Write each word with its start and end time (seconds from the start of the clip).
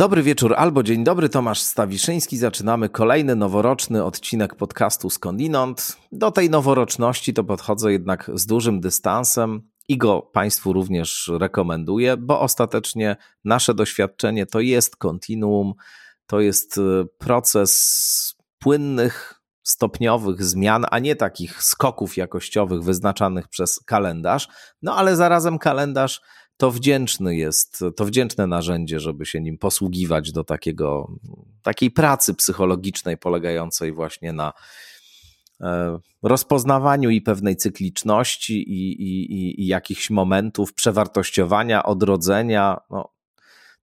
Dobry 0.00 0.22
wieczór 0.22 0.54
albo 0.56 0.82
dzień 0.82 1.04
dobry, 1.04 1.28
Tomasz 1.28 1.60
Stawiszyński. 1.60 2.38
Zaczynamy 2.38 2.88
kolejny 2.88 3.36
noworoczny 3.36 4.04
odcinek 4.04 4.54
podcastu 4.54 5.10
Skądinąd. 5.10 5.96
Do 6.12 6.30
tej 6.30 6.50
noworoczności 6.50 7.34
to 7.34 7.44
podchodzę 7.44 7.92
jednak 7.92 8.30
z 8.34 8.46
dużym 8.46 8.80
dystansem 8.80 9.62
i 9.88 9.98
go 9.98 10.22
Państwu 10.22 10.72
również 10.72 11.30
rekomenduję, 11.38 12.16
bo 12.16 12.40
ostatecznie 12.40 13.16
nasze 13.44 13.74
doświadczenie 13.74 14.46
to 14.46 14.60
jest 14.60 14.96
kontinuum, 14.96 15.74
to 16.26 16.40
jest 16.40 16.78
y, 16.78 16.80
proces 17.18 18.36
płynnych, 18.58 19.40
stopniowych 19.62 20.44
zmian, 20.44 20.86
a 20.90 20.98
nie 20.98 21.16
takich 21.16 21.62
skoków 21.62 22.16
jakościowych 22.16 22.82
wyznaczanych 22.82 23.48
przez 23.48 23.80
kalendarz. 23.80 24.48
No 24.82 24.96
ale 24.96 25.16
zarazem 25.16 25.58
kalendarz 25.58 26.20
to 26.60 26.70
wdzięczny 26.70 27.36
jest, 27.36 27.84
to 27.96 28.04
wdzięczne 28.04 28.46
narzędzie, 28.46 29.00
żeby 29.00 29.26
się 29.26 29.40
nim 29.40 29.58
posługiwać 29.58 30.32
do 30.32 30.44
takiego, 30.44 31.12
takiej 31.62 31.90
pracy 31.90 32.34
psychologicznej 32.34 33.18
polegającej 33.18 33.92
właśnie 33.92 34.32
na 34.32 34.52
e, 35.60 35.98
rozpoznawaniu 36.22 37.10
i 37.10 37.20
pewnej 37.20 37.56
cykliczności 37.56 38.54
i, 38.54 39.02
i, 39.02 39.62
i 39.62 39.66
jakichś 39.66 40.10
momentów 40.10 40.74
przewartościowania, 40.74 41.82
odrodzenia. 41.82 42.76
No, 42.90 43.12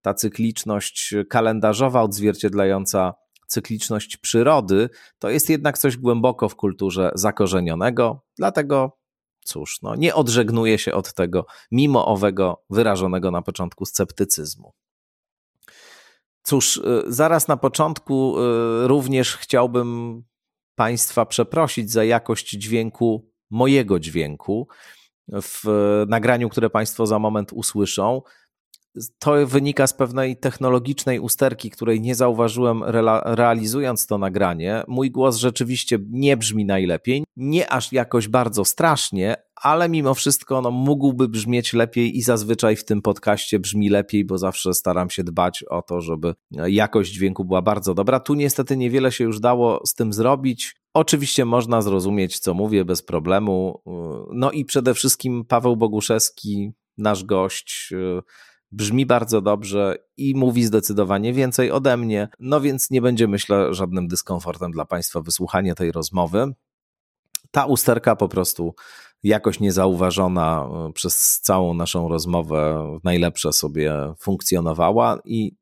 ta 0.01 0.13
cykliczność 0.13 1.15
kalendarzowa 1.29 2.01
odzwierciedlająca 2.01 3.13
cykliczność 3.47 4.17
przyrody, 4.17 4.89
to 5.19 5.29
jest 5.29 5.49
jednak 5.49 5.77
coś 5.77 5.97
głęboko 5.97 6.49
w 6.49 6.55
kulturze 6.55 7.11
zakorzenionego, 7.15 8.25
dlatego 8.37 8.97
cóż, 9.47 9.81
no, 9.81 9.95
nie 9.95 10.15
odżegnuje 10.15 10.77
się 10.77 10.93
od 10.93 11.13
tego, 11.13 11.45
mimo 11.71 12.05
owego 12.05 12.63
wyrażonego 12.69 13.31
na 13.31 13.41
początku 13.41 13.85
sceptycyzmu. 13.85 14.73
Cóż, 16.43 16.77
y, 16.77 17.03
zaraz 17.07 17.47
na 17.47 17.57
początku 17.57 18.35
y, 18.39 18.87
również 18.87 19.35
chciałbym 19.35 20.23
Państwa 20.75 21.25
przeprosić 21.25 21.91
za 21.91 22.03
jakość 22.03 22.49
dźwięku, 22.49 23.31
mojego 23.49 23.99
dźwięku 23.99 24.67
w 25.27 25.63
nagraniu, 26.07 26.49
które 26.49 26.69
Państwo 26.69 27.05
za 27.05 27.19
moment 27.19 27.53
usłyszą 27.53 28.21
to 29.19 29.47
wynika 29.47 29.87
z 29.87 29.93
pewnej 29.93 30.37
technologicznej 30.37 31.19
usterki, 31.19 31.69
której 31.69 32.01
nie 32.01 32.15
zauważyłem 32.15 32.83
realizując 33.25 34.07
to 34.07 34.17
nagranie. 34.17 34.83
Mój 34.87 35.11
głos 35.11 35.37
rzeczywiście 35.37 35.99
nie 36.09 36.37
brzmi 36.37 36.65
najlepiej, 36.65 37.23
nie 37.35 37.71
aż 37.71 37.93
jakoś 37.93 38.27
bardzo 38.27 38.65
strasznie, 38.65 39.35
ale 39.55 39.89
mimo 39.89 40.13
wszystko 40.13 40.61
no, 40.61 40.71
mógłby 40.71 41.27
brzmieć 41.27 41.73
lepiej 41.73 42.17
i 42.17 42.21
zazwyczaj 42.21 42.75
w 42.75 42.85
tym 42.85 43.01
podcaście 43.01 43.59
brzmi 43.59 43.89
lepiej, 43.89 44.25
bo 44.25 44.37
zawsze 44.37 44.73
staram 44.73 45.09
się 45.09 45.23
dbać 45.23 45.63
o 45.63 45.81
to, 45.81 46.01
żeby 46.01 46.35
jakość 46.51 47.11
dźwięku 47.11 47.45
była 47.45 47.61
bardzo 47.61 47.93
dobra. 47.93 48.19
Tu 48.19 48.33
niestety 48.33 48.77
niewiele 48.77 49.11
się 49.11 49.23
już 49.23 49.39
dało 49.39 49.81
z 49.85 49.93
tym 49.93 50.13
zrobić. 50.13 50.75
Oczywiście 50.93 51.45
można 51.45 51.81
zrozumieć, 51.81 52.39
co 52.39 52.53
mówię 52.53 52.85
bez 52.85 53.01
problemu. 53.01 53.81
No 54.33 54.51
i 54.51 54.65
przede 54.65 54.93
wszystkim 54.93 55.45
Paweł 55.45 55.75
Boguszewski, 55.75 56.71
nasz 56.97 57.23
gość, 57.23 57.93
brzmi 58.71 59.05
bardzo 59.05 59.41
dobrze 59.41 59.95
i 60.17 60.35
mówi 60.35 60.63
zdecydowanie 60.63 61.33
więcej 61.33 61.71
ode 61.71 61.97
mnie. 61.97 62.27
No 62.39 62.61
więc 62.61 62.89
nie 62.89 63.01
będzie, 63.01 63.27
myślę, 63.27 63.73
żadnym 63.73 64.07
dyskomfortem 64.07 64.71
dla 64.71 64.85
Państwa 64.85 65.21
wysłuchanie 65.21 65.75
tej 65.75 65.91
rozmowy. 65.91 66.53
Ta 67.51 67.65
usterka 67.65 68.15
po 68.15 68.27
prostu 68.27 68.75
jakoś 69.23 69.59
niezauważona 69.59 70.69
e, 70.89 70.93
przez 70.93 71.39
całą 71.43 71.73
naszą 71.73 72.09
rozmowę 72.09 72.87
najlepsze 73.03 73.53
sobie 73.53 74.13
funkcjonowała 74.19 75.19
i 75.25 75.55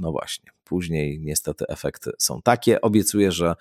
no 0.00 0.12
właśnie, 0.12 0.50
później 0.64 1.20
niestety 1.20 1.66
efekty 1.68 2.10
są 2.18 2.42
takie. 2.42 2.80
Obiecuję, 2.80 3.32
że 3.32 3.54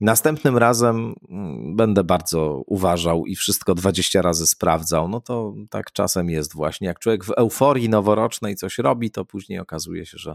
Następnym 0.00 0.58
razem 0.58 1.14
mm, 1.28 1.76
będę 1.76 2.04
bardzo 2.04 2.62
uważał 2.66 3.26
i 3.26 3.36
wszystko 3.36 3.74
20 3.74 4.22
razy 4.22 4.46
sprawdzał. 4.46 5.08
No 5.08 5.20
to 5.20 5.54
tak 5.70 5.92
czasem 5.92 6.30
jest 6.30 6.54
właśnie. 6.54 6.86
Jak 6.86 6.98
człowiek 6.98 7.24
w 7.24 7.30
euforii 7.30 7.88
noworocznej 7.88 8.56
coś 8.56 8.78
robi, 8.78 9.10
to 9.10 9.24
później 9.24 9.58
okazuje 9.58 10.06
się, 10.06 10.18
że 10.18 10.34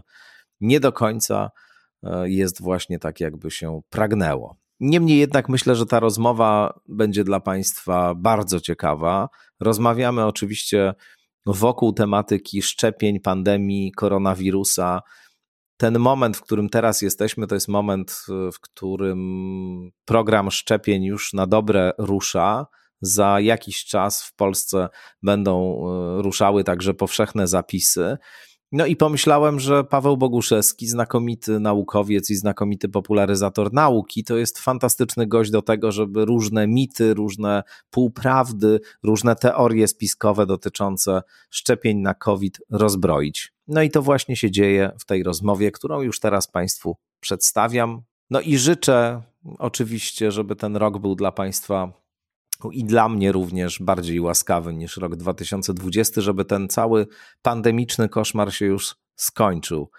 nie 0.60 0.80
do 0.80 0.92
końca 0.92 1.50
e, 2.02 2.30
jest 2.30 2.62
właśnie 2.62 2.98
tak, 2.98 3.20
jakby 3.20 3.50
się 3.50 3.80
pragnęło. 3.90 4.56
Niemniej 4.80 5.18
jednak 5.18 5.48
myślę, 5.48 5.76
że 5.76 5.86
ta 5.86 6.00
rozmowa 6.00 6.80
będzie 6.88 7.24
dla 7.24 7.40
Państwa 7.40 8.14
bardzo 8.14 8.60
ciekawa. 8.60 9.28
Rozmawiamy 9.60 10.24
oczywiście 10.24 10.94
wokół 11.46 11.92
tematyki 11.92 12.62
szczepień, 12.62 13.20
pandemii, 13.20 13.92
koronawirusa 13.92 15.02
ten 15.76 15.98
moment, 15.98 16.36
w 16.36 16.42
którym 16.42 16.68
teraz 16.68 17.02
jesteśmy, 17.02 17.46
to 17.46 17.54
jest 17.54 17.68
moment, 17.68 18.26
w 18.52 18.60
którym 18.60 19.90
program 20.04 20.50
szczepień 20.50 21.04
już 21.04 21.32
na 21.32 21.46
dobre 21.46 21.92
rusza. 21.98 22.66
Za 23.00 23.40
jakiś 23.40 23.84
czas 23.84 24.22
w 24.22 24.34
Polsce 24.34 24.88
będą 25.22 25.84
e, 26.18 26.22
ruszały 26.22 26.64
także 26.64 26.94
powszechne 26.94 27.46
zapisy. 27.46 28.16
No 28.72 28.86
i 28.86 28.96
pomyślałem, 28.96 29.60
że 29.60 29.84
Paweł 29.84 30.16
Boguszewski, 30.16 30.86
znakomity 30.86 31.60
naukowiec 31.60 32.30
i 32.30 32.34
znakomity 32.34 32.88
popularyzator 32.88 33.72
nauki, 33.72 34.24
to 34.24 34.36
jest 34.36 34.58
fantastyczny 34.58 35.26
gość 35.26 35.50
do 35.50 35.62
tego, 35.62 35.92
żeby 35.92 36.24
różne 36.24 36.66
mity, 36.66 37.14
różne 37.14 37.62
półprawdy, 37.90 38.80
różne 39.02 39.36
teorie 39.36 39.88
spiskowe 39.88 40.46
dotyczące 40.46 41.22
szczepień 41.50 41.98
na 41.98 42.14
COVID 42.14 42.58
rozbroić. 42.70 43.55
No 43.68 43.82
i 43.82 43.90
to 43.90 44.02
właśnie 44.02 44.36
się 44.36 44.50
dzieje 44.50 44.92
w 45.00 45.04
tej 45.04 45.22
rozmowie, 45.22 45.70
którą 45.72 46.00
już 46.00 46.20
teraz 46.20 46.48
Państwu 46.48 46.96
przedstawiam. 47.20 48.02
No 48.30 48.40
i 48.40 48.58
życzę 48.58 49.22
oczywiście, 49.58 50.32
żeby 50.32 50.56
ten 50.56 50.76
rok 50.76 50.98
był 50.98 51.14
dla 51.14 51.32
Państwa 51.32 51.92
i 52.72 52.84
dla 52.84 53.08
mnie 53.08 53.32
również 53.32 53.78
bardziej 53.82 54.20
łaskawy 54.20 54.74
niż 54.74 54.96
rok 54.96 55.16
2020, 55.16 56.20
żeby 56.20 56.44
ten 56.44 56.68
cały 56.68 57.06
pandemiczny 57.42 58.08
koszmar 58.08 58.54
się 58.54 58.66
już 58.66 58.96
skończył 59.16 59.90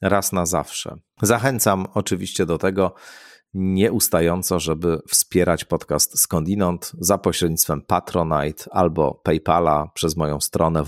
raz 0.00 0.32
na 0.32 0.46
zawsze. 0.46 0.96
Zachęcam 1.22 1.86
oczywiście 1.94 2.46
do 2.46 2.58
tego 2.58 2.94
nieustająco, 3.54 4.60
żeby 4.60 5.02
wspierać 5.08 5.64
podcast 5.64 6.18
Skądinąd 6.18 6.92
za 6.98 7.18
pośrednictwem 7.18 7.82
Patronite 7.82 8.64
albo 8.70 9.14
PayPala 9.14 9.90
przez 9.94 10.16
moją 10.16 10.40
stronę 10.40 10.82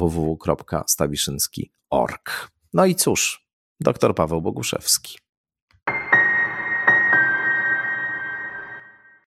www.stawiszynski.org. 1.92 2.50
No 2.74 2.86
i 2.86 2.94
cóż, 2.94 3.46
dr 3.80 4.14
Paweł 4.14 4.40
Boguszewski. 4.40 5.18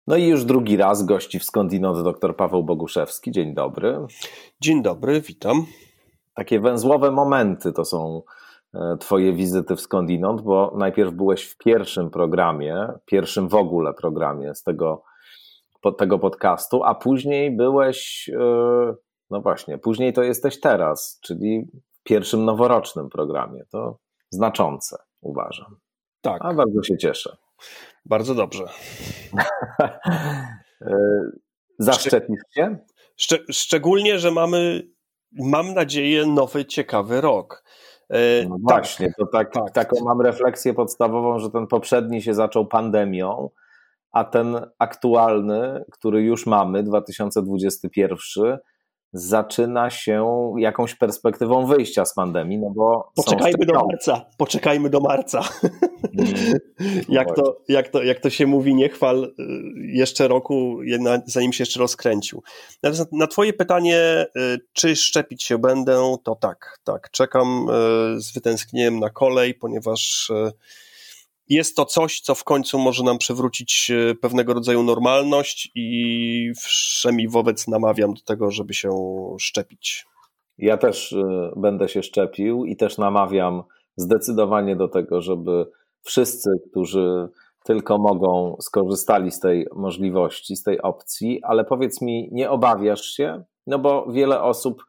No 0.08 0.16
i 0.16 0.28
już 0.28 0.46
drugi 0.46 0.78
raz 0.78 1.06
gości 1.06 1.40
w 1.40 1.44
Skądinąd 1.44 2.03
dr 2.03 2.36
Paweł 2.36 2.64
Boguszewski. 2.64 3.31
Dzień 3.31 3.53
dobry. 3.53 3.97
Dzień 4.62 4.81
dobry, 4.81 5.22
witam. 5.22 5.66
Takie 6.34 6.59
węzłowe 6.59 7.12
momenty 7.12 7.74
to 7.74 7.86
są 7.86 8.22
e, 8.74 8.97
Twoje 9.00 9.34
wizyty 9.34 9.75
w 9.75 9.81
Skądinąd, 9.81 10.41
bo 10.41 10.74
najpierw 10.78 11.14
byłeś 11.14 11.44
w 11.44 11.58
pierwszym 11.58 12.09
programie, 12.09 12.88
pierwszym 13.06 13.50
w 13.50 13.56
ogóle 13.56 13.94
programie 13.94 14.56
z 14.56 14.64
tego, 14.64 15.03
tego 15.97 16.20
podcastu, 16.20 16.84
a 16.84 16.96
później 16.96 17.56
byłeś, 17.56 18.30
e, 18.30 18.94
no 19.30 19.41
właśnie, 19.41 19.78
później 19.78 20.14
to 20.14 20.24
jesteś 20.24 20.59
teraz, 20.59 21.20
czyli 21.22 21.68
pierwszym 22.03 22.46
noworocznym 22.46 23.09
programie. 23.09 23.64
To 23.70 23.97
znaczące, 24.29 24.97
uważam. 25.22 25.78
Tak. 26.22 26.41
A 26.46 26.53
bardzo 26.53 26.84
się 26.84 26.97
cieszę. 26.97 27.38
Bardzo 28.05 28.35
dobrze. 28.35 28.64
E, 30.82 30.96
zaszczepisz 31.79 32.41
się? 32.55 32.78
Szcz 33.17 33.34
szczególnie, 33.52 34.20
że 34.20 34.32
mamy, 34.32 34.88
mam 35.32 35.73
nadzieję, 35.73 36.26
nowy, 36.26 36.66
ciekawy 36.66 37.22
rok. 37.22 37.64
E, 38.09 38.46
no 38.47 38.56
tak. 38.56 38.61
właśnie, 38.61 39.14
to 39.17 39.26
tak, 39.28 39.53
tak, 39.53 39.72
taką 39.72 40.06
mam 40.06 40.22
refleksję 40.22 40.73
podstawową, 40.73 41.40
że 41.40 41.49
ten 41.49 41.67
poprzedni 41.67 42.22
się 42.22 42.34
zaczął 42.34 42.67
pandemią, 42.67 43.49
a 44.11 44.23
ten 44.23 44.61
aktualny, 44.79 45.85
który 45.91 46.22
już 46.22 46.46
mamy, 46.46 46.84
2021, 46.84 48.58
zaczyna 49.13 49.89
się 49.89 50.53
jakąś 50.57 50.95
perspektywą 50.95 51.65
wyjścia 51.65 52.05
z 52.05 52.13
pandemii, 52.13 52.57
no 52.57 52.69
bo 52.69 53.11
poczekajmy 53.15 53.65
do 53.65 53.73
marca, 53.73 54.25
poczekajmy 54.37 54.89
do 54.89 54.99
marca. 54.99 55.41
Mm, 56.19 56.59
jak, 57.09 57.35
to, 57.35 57.61
jak, 57.67 57.87
to, 57.87 58.03
jak 58.03 58.19
to 58.19 58.29
się 58.29 58.47
mówi, 58.47 58.75
nie 58.75 58.89
chwal 58.89 59.23
y, 59.23 59.43
jeszcze 59.75 60.27
roku, 60.27 60.79
zanim 61.25 61.53
się 61.53 61.61
jeszcze 61.61 61.79
rozkręcił. 61.79 62.43
Natomiast 62.83 63.11
na 63.11 63.27
twoje 63.27 63.53
pytanie, 63.53 64.25
y, 64.35 64.59
czy 64.73 64.95
szczepić 64.95 65.43
się 65.43 65.57
będę, 65.57 66.15
to 66.23 66.35
tak, 66.35 66.79
tak, 66.83 67.11
czekam 67.11 67.67
y, 67.69 68.21
z 68.21 68.33
wytęsknieniem 68.33 68.99
na 68.99 69.09
kolej, 69.09 69.53
ponieważ 69.53 70.31
jest 71.49 71.75
to 71.75 71.85
coś, 71.85 72.22
co 72.22 72.35
w 72.35 72.43
końcu 72.43 72.79
może 72.79 73.03
nam 73.03 73.17
przywrócić 73.17 73.91
e, 73.91 74.16
pewnego 74.16 74.53
rodzaju 74.53 74.84
normalność 74.84 75.72
i 75.75 76.51
wszemi 76.57 77.28
wobec 77.28 77.67
namawiam 77.67 78.13
do 78.13 78.22
tego, 78.22 78.51
żeby 78.51 78.73
się 78.73 78.90
szczepić. 79.40 80.05
Ja 80.57 80.78
też 80.78 81.13
e, 81.13 81.53
będę 81.55 81.90
się 81.90 82.03
szczepił 82.03 82.66
i 82.66 82.75
też 82.75 82.97
namawiam 82.97 83.63
zdecydowanie 83.95 84.75
do 84.75 84.87
tego, 84.87 85.22
żeby 85.22 85.66
wszyscy, 86.01 86.49
którzy 86.72 87.29
tylko 87.63 87.97
mogą, 87.97 88.55
skorzystali 88.61 89.31
z 89.31 89.39
tej 89.39 89.67
możliwości, 89.75 90.55
z 90.55 90.63
tej 90.63 90.81
opcji, 90.81 91.43
ale 91.43 91.66
powiedz 91.66 92.01
mi, 92.01 92.29
nie 92.31 92.49
obawiasz 92.49 93.05
się? 93.05 93.43
No 93.67 93.79
bo 93.79 94.11
wiele 94.11 94.41
osób 94.41 94.84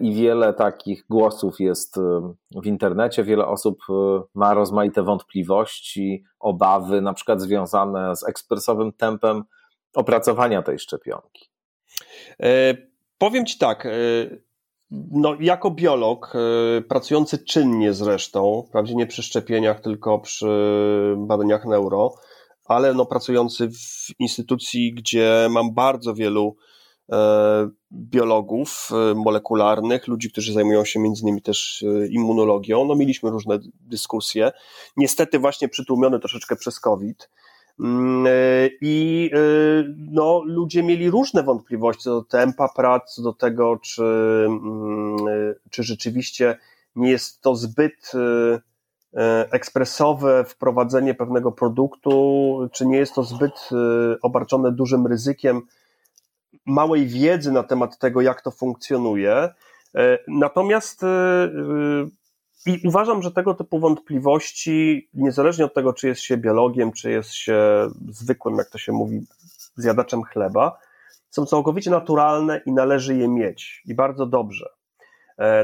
i 0.00 0.14
wiele 0.14 0.54
takich 0.54 1.04
głosów 1.10 1.60
jest 1.60 1.98
e, 1.98 2.34
w 2.62 2.66
internecie, 2.66 3.24
wiele 3.24 3.46
osób 3.46 3.78
e, 3.90 3.92
ma 4.34 4.54
rozmaite 4.54 5.02
wątpliwości, 5.02 6.24
obawy, 6.38 7.00
na 7.00 7.14
przykład 7.14 7.40
związane 7.40 8.16
z 8.16 8.28
ekspresowym 8.28 8.92
tempem 8.92 9.44
opracowania 9.94 10.62
tej 10.62 10.78
szczepionki. 10.78 11.50
E, 12.42 12.74
powiem 13.18 13.46
Ci 13.46 13.58
tak, 13.58 13.86
e, 13.86 13.90
no, 14.90 15.36
jako 15.40 15.70
biolog, 15.70 16.32
e, 16.34 16.80
pracujący 16.80 17.44
czynnie 17.44 17.92
zresztą, 17.94 18.64
wprawdzie 18.68 18.94
nie 18.94 19.06
przy 19.06 19.22
szczepieniach, 19.22 19.80
tylko 19.80 20.18
przy 20.18 21.14
badaniach 21.18 21.64
neuro, 21.64 22.14
ale 22.64 22.94
no, 22.94 23.06
pracujący 23.06 23.68
w 23.70 24.06
instytucji, 24.18 24.94
gdzie 24.94 25.48
mam 25.50 25.74
bardzo 25.74 26.14
wielu 26.14 26.56
biologów 27.92 28.90
molekularnych, 29.16 30.08
ludzi, 30.08 30.30
którzy 30.30 30.52
zajmują 30.52 30.84
się 30.84 31.00
między 31.00 31.22
innymi 31.22 31.42
też 31.42 31.84
immunologią. 32.10 32.84
No, 32.84 32.94
mieliśmy 32.94 33.30
różne 33.30 33.58
dyskusje, 33.80 34.52
niestety 34.96 35.38
właśnie 35.38 35.68
przytłumione 35.68 36.18
troszeczkę 36.18 36.56
przez 36.56 36.80
COVID. 36.80 37.30
Mm, 37.80 38.26
I 38.80 39.30
no, 39.96 40.42
ludzie 40.46 40.82
mieli 40.82 41.10
różne 41.10 41.42
wątpliwości 41.42 42.02
co 42.02 42.10
do 42.10 42.22
tempa 42.22 42.68
prac, 42.76 43.14
co 43.14 43.22
do 43.22 43.32
tego, 43.32 43.76
czy, 43.82 44.04
mm, 44.46 45.16
czy 45.70 45.82
rzeczywiście 45.82 46.58
nie 46.96 47.10
jest 47.10 47.40
to 47.40 47.56
zbyt 47.56 48.12
ekspresowe 49.50 50.44
wprowadzenie 50.44 51.14
pewnego 51.14 51.52
produktu, 51.52 52.58
czy 52.72 52.86
nie 52.86 52.98
jest 52.98 53.14
to 53.14 53.22
zbyt 53.22 53.68
obarczone 54.22 54.72
dużym 54.72 55.06
ryzykiem 55.06 55.62
małej 56.68 57.06
wiedzy 57.06 57.52
na 57.52 57.62
temat 57.62 57.98
tego, 57.98 58.20
jak 58.20 58.42
to 58.42 58.50
funkcjonuje. 58.50 59.48
E, 59.94 60.18
natomiast 60.28 61.04
e, 61.04 61.06
e, 61.06 61.50
i 62.66 62.80
uważam, 62.88 63.22
że 63.22 63.30
tego 63.30 63.54
typu 63.54 63.78
wątpliwości, 63.78 65.08
niezależnie 65.14 65.64
od 65.64 65.74
tego, 65.74 65.92
czy 65.92 66.08
jest 66.08 66.20
się 66.20 66.36
biologiem, 66.36 66.92
czy 66.92 67.10
jest 67.10 67.32
się 67.32 67.88
zwykłym, 68.08 68.56
jak 68.56 68.70
to 68.70 68.78
się 68.78 68.92
mówi, 68.92 69.26
zjadaczem 69.76 70.22
chleba, 70.22 70.78
są 71.30 71.46
całkowicie 71.46 71.90
naturalne 71.90 72.60
i 72.66 72.72
należy 72.72 73.16
je 73.16 73.28
mieć. 73.28 73.82
I 73.86 73.94
bardzo 73.94 74.26
dobrze. 74.26 74.68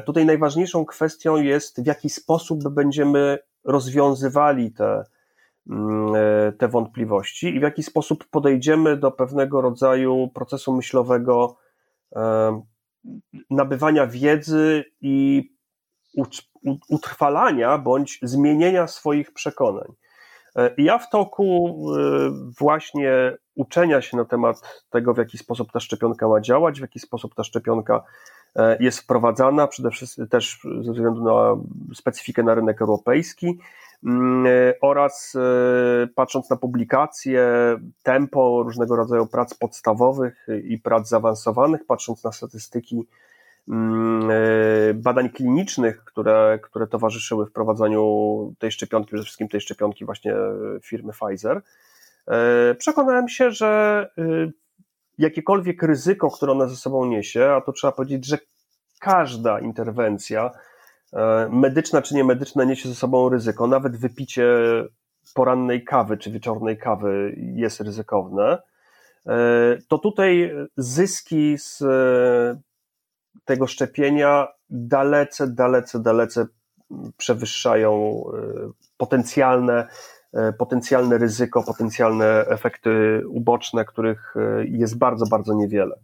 Tutaj 0.06 0.26
najważniejszą 0.26 0.84
kwestią 0.84 1.36
jest, 1.36 1.82
w 1.82 1.86
jaki 1.86 2.10
sposób 2.10 2.68
będziemy 2.68 3.38
rozwiązywali 3.64 4.72
te, 4.72 5.04
te 6.58 6.68
wątpliwości 6.68 7.56
i 7.56 7.58
w 7.60 7.62
jaki 7.62 7.82
sposób 7.82 8.24
podejdziemy 8.30 8.96
do 8.96 9.10
pewnego 9.10 9.60
rodzaju 9.60 10.28
procesu 10.34 10.76
myślowego 10.76 11.56
e, 12.16 12.62
nabywania 13.50 14.06
wiedzy 14.06 14.84
i 15.00 15.50
utrwalania 16.88 17.78
bądź 17.78 18.18
zmienienia 18.22 18.86
swoich 18.86 19.32
przekonań. 19.32 19.92
E, 20.56 20.74
ja 20.78 20.98
w 20.98 21.10
toku 21.10 21.78
właśnie 22.60 23.36
uczenia 23.54 24.02
się 24.02 24.16
na 24.16 24.24
temat 24.24 24.84
tego, 24.90 25.14
w 25.14 25.18
jaki 25.18 25.38
sposób 25.38 25.72
ta 25.72 25.80
szczepionka 25.80 26.28
ma 26.28 26.40
działać, 26.40 26.78
w 26.78 26.82
jaki 26.82 27.00
sposób 27.00 27.34
ta 27.34 27.44
szczepionka 27.44 28.02
jest 28.80 29.00
wprowadzana, 29.00 29.66
przede 29.66 29.90
wszystkim 29.90 30.28
też 30.28 30.60
ze 30.80 30.92
względu 30.92 31.24
na 31.24 31.56
specyfikę 31.94 32.42
na 32.42 32.54
rynek 32.54 32.82
europejski, 32.82 33.58
Mm, 33.58 33.58
e, 33.58 33.83
oraz 34.80 35.36
e, 35.36 36.06
patrząc 36.14 36.50
na 36.50 36.56
publikacje, 36.56 37.46
tempo 38.02 38.62
różnego 38.62 38.96
rodzaju 38.96 39.26
prac 39.26 39.54
podstawowych 39.54 40.46
i 40.64 40.78
prac 40.78 41.08
zaawansowanych, 41.08 41.86
patrząc 41.86 42.24
na 42.24 42.32
statystyki 42.32 43.08
mm, 43.68 44.30
e, 44.30 44.94
badań 44.94 45.30
klinicznych, 45.30 46.04
które, 46.04 46.58
które 46.62 46.86
towarzyszyły 46.86 47.46
wprowadzaniu 47.46 48.54
tej 48.58 48.72
szczepionki, 48.72 49.08
przede 49.08 49.22
wszystkim 49.22 49.48
tej 49.48 49.60
szczepionki 49.60 50.04
właśnie 50.04 50.34
firmy 50.82 51.12
Pfizer, 51.12 51.62
przekonałem 52.78 53.28
się, 53.28 53.50
że 53.50 54.08
jakiekolwiek 55.18 55.82
ryzyko, 55.82 56.30
które 56.30 56.52
ona 56.52 56.66
ze 56.66 56.76
sobą 56.76 57.04
niesie, 57.06 57.50
a 57.50 57.60
to 57.60 57.72
trzeba 57.72 57.92
powiedzieć, 57.92 58.26
że 58.26 58.38
każda 59.00 59.60
interwencja, 59.60 60.50
E, 60.50 60.73
medyczna 61.50 62.02
czy 62.02 62.14
niemedyczna 62.14 62.64
niesie 62.64 62.88
ze 62.88 62.94
sobą 62.94 63.28
ryzyko. 63.28 63.66
Nawet 63.66 63.96
wypicie 63.96 64.46
porannej 65.34 65.84
kawy 65.84 66.16
czy 66.16 66.30
wieczornej 66.30 66.78
kawy 66.78 67.34
jest 67.36 67.80
ryzykowne. 67.80 68.58
E, 69.26 69.32
to 69.88 69.98
tutaj 69.98 70.50
zyski 70.76 71.58
z 71.58 71.82
e, 71.82 72.60
tego 73.44 73.66
szczepienia 73.66 74.48
dalece, 74.70 75.46
dalece, 75.46 76.00
dalece 76.00 76.46
przewyższają 77.16 78.24
potencjalne, 78.96 79.88
potencjalne 80.58 81.18
ryzyko, 81.18 81.62
potencjalne 81.62 82.46
efekty 82.48 83.22
uboczne, 83.28 83.84
których 83.84 84.34
jest 84.64 84.98
bardzo, 84.98 85.26
bardzo 85.26 85.54
niewiele. 85.54 85.96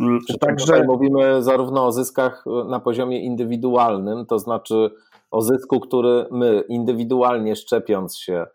Mm, 0.00 0.18
także 0.40 0.84
mówimy 0.84 1.42
zarówno 1.42 1.86
o 1.86 1.92
zyskach 1.92 2.44
e, 2.46 2.68
na 2.68 2.80
poziomie 2.80 3.20
indywidualnym, 3.20 4.26
to 4.26 4.38
znaczy 4.38 4.90
o 5.30 5.42
zysku, 5.42 5.80
który 5.80 6.26
my 6.30 6.64
indywidualnie 6.68 7.56
szczepiąc 7.56 8.18
się 8.18 8.46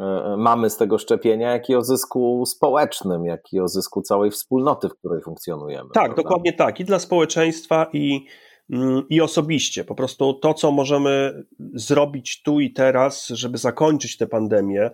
e, 0.00 0.34
mamy 0.38 0.70
z 0.70 0.76
tego 0.76 0.98
szczepienia, 0.98 1.52
jak 1.52 1.70
i 1.70 1.74
o 1.74 1.82
zysku 1.82 2.44
społecznym, 2.46 3.24
jak 3.24 3.52
i 3.52 3.60
o 3.60 3.68
zysku 3.68 4.02
całej 4.02 4.30
wspólnoty, 4.30 4.88
w 4.88 4.94
której 4.94 5.22
funkcjonujemy. 5.22 5.90
Tak, 5.94 6.04
prawda? 6.04 6.22
dokładnie 6.22 6.52
tak. 6.52 6.80
I 6.80 6.84
dla 6.84 6.98
społeczeństwa, 6.98 7.86
i, 7.92 8.26
mm, 8.70 9.02
i 9.10 9.20
osobiście. 9.20 9.84
Po 9.84 9.94
prostu 9.94 10.34
to, 10.34 10.54
co 10.54 10.70
możemy 10.70 11.44
zrobić 11.74 12.42
tu 12.42 12.60
i 12.60 12.72
teraz, 12.72 13.28
żeby 13.28 13.58
zakończyć 13.58 14.16
tę 14.16 14.26
pandemię, 14.26 14.90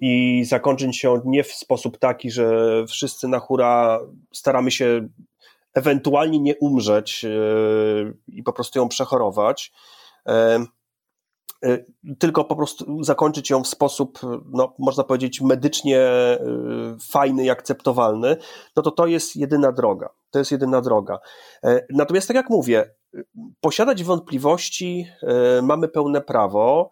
i 0.00 0.44
zakończyć 0.44 0.96
się 0.96 1.20
nie 1.24 1.44
w 1.44 1.52
sposób 1.52 1.98
taki, 1.98 2.30
że 2.30 2.84
wszyscy 2.86 3.28
na 3.28 3.38
hura 3.38 4.00
staramy 4.32 4.70
się 4.70 5.08
ewentualnie 5.74 6.38
nie 6.38 6.56
umrzeć 6.56 7.24
e, 7.24 7.28
i 8.28 8.42
po 8.42 8.52
prostu 8.52 8.78
ją 8.78 8.88
przechorować, 8.88 9.72
e, 10.26 10.64
e, 11.64 11.84
tylko 12.18 12.44
po 12.44 12.56
prostu 12.56 13.04
zakończyć 13.04 13.50
ją 13.50 13.62
w 13.62 13.68
sposób, 13.68 14.18
no, 14.52 14.74
można 14.78 15.04
powiedzieć, 15.04 15.40
medycznie 15.40 16.08
fajny 17.10 17.44
i 17.44 17.50
akceptowalny, 17.50 18.36
no 18.76 18.82
to 18.82 18.90
to 18.90 19.06
jest 19.06 19.36
jedyna 19.36 19.72
droga. 19.72 20.08
To 20.30 20.38
jest 20.38 20.52
jedyna 20.52 20.80
droga. 20.80 21.18
Natomiast, 21.90 22.28
tak 22.28 22.36
jak 22.36 22.50
mówię, 22.50 22.94
posiadać 23.60 24.04
wątpliwości 24.04 25.06
mamy 25.62 25.88
pełne 25.88 26.20
prawo. 26.20 26.90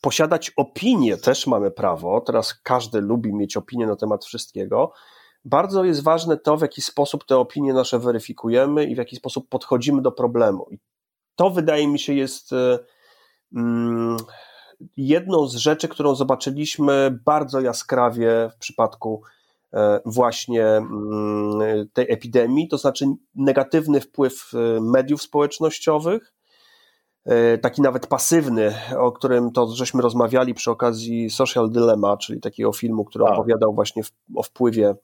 Posiadać 0.00 0.52
opinię 0.56 1.16
też 1.16 1.46
mamy 1.46 1.70
prawo, 1.70 2.20
teraz 2.20 2.54
każdy 2.62 3.00
lubi 3.00 3.34
mieć 3.34 3.56
opinię 3.56 3.86
na 3.86 3.96
temat 3.96 4.24
wszystkiego. 4.24 4.92
Bardzo 5.44 5.84
jest 5.84 6.02
ważne 6.02 6.36
to, 6.36 6.56
w 6.56 6.62
jaki 6.62 6.82
sposób 6.82 7.24
te 7.24 7.38
opinie 7.38 7.72
nasze 7.72 7.98
weryfikujemy 7.98 8.84
i 8.84 8.94
w 8.94 8.98
jaki 8.98 9.16
sposób 9.16 9.48
podchodzimy 9.48 10.02
do 10.02 10.12
problemu. 10.12 10.66
I 10.70 10.78
to 11.36 11.50
wydaje 11.50 11.88
mi 11.88 11.98
się 11.98 12.14
jest 12.14 12.52
e, 12.52 12.78
mm, 13.56 14.16
jedną 14.96 15.46
z 15.46 15.54
rzeczy, 15.54 15.88
którą 15.88 16.14
zobaczyliśmy 16.14 17.18
bardzo 17.24 17.60
jaskrawie 17.60 18.50
w 18.54 18.58
przypadku 18.58 19.22
e, 19.72 20.00
właśnie 20.04 20.66
mm, 20.66 21.88
tej 21.92 22.12
epidemii, 22.12 22.68
to 22.68 22.78
znaczy 22.78 23.06
negatywny 23.34 24.00
wpływ 24.00 24.50
e, 24.54 24.80
mediów 24.80 25.22
społecznościowych, 25.22 26.32
taki 27.62 27.82
nawet 27.82 28.06
pasywny, 28.06 28.74
o 28.98 29.12
którym 29.12 29.52
to 29.52 29.66
żeśmy 29.74 30.02
rozmawiali 30.02 30.54
przy 30.54 30.70
okazji 30.70 31.30
Social 31.30 31.70
Dilemma, 31.70 32.16
czyli 32.16 32.40
takiego 32.40 32.72
filmu, 32.72 33.04
który 33.04 33.24
tak. 33.24 33.34
opowiadał 33.34 33.74
właśnie 33.74 34.02
o 34.36 34.42
wpływie 34.42 34.94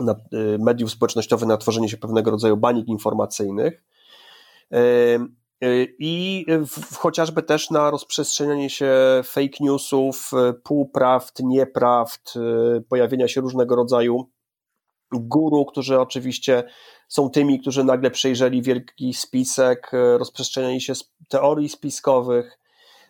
na, 0.00 0.12
e, 0.12 0.16
mediów 0.58 0.90
społecznościowych 0.90 1.48
na 1.48 1.56
tworzenie 1.56 1.88
się 1.88 1.96
pewnego 1.96 2.30
rodzaju 2.30 2.56
banik 2.56 2.88
informacyjnych. 2.88 3.84
E, 4.72 5.18
I 5.98 6.46
w, 6.66 6.96
chociażby 6.96 7.42
też 7.42 7.70
na 7.70 7.90
rozprzestrzenianie 7.90 8.70
się 8.70 8.94
fake 9.24 9.56
newsów, 9.60 10.30
półprawd, 10.62 11.40
nieprawd, 11.42 12.34
pojawienia 12.88 13.28
się 13.28 13.40
różnego 13.40 13.76
rodzaju 13.76 14.30
guru, 15.12 15.64
którzy 15.64 16.00
oczywiście 16.00 16.64
są 17.08 17.30
tymi, 17.30 17.60
którzy 17.60 17.84
nagle 17.84 18.10
przejrzeli 18.10 18.62
wielki 18.62 19.14
spisek, 19.14 19.90
e, 19.94 20.18
rozprzestrzeniali 20.18 20.80
się 20.80 20.92
teorii 21.28 21.68
spiskowych. 21.68 22.58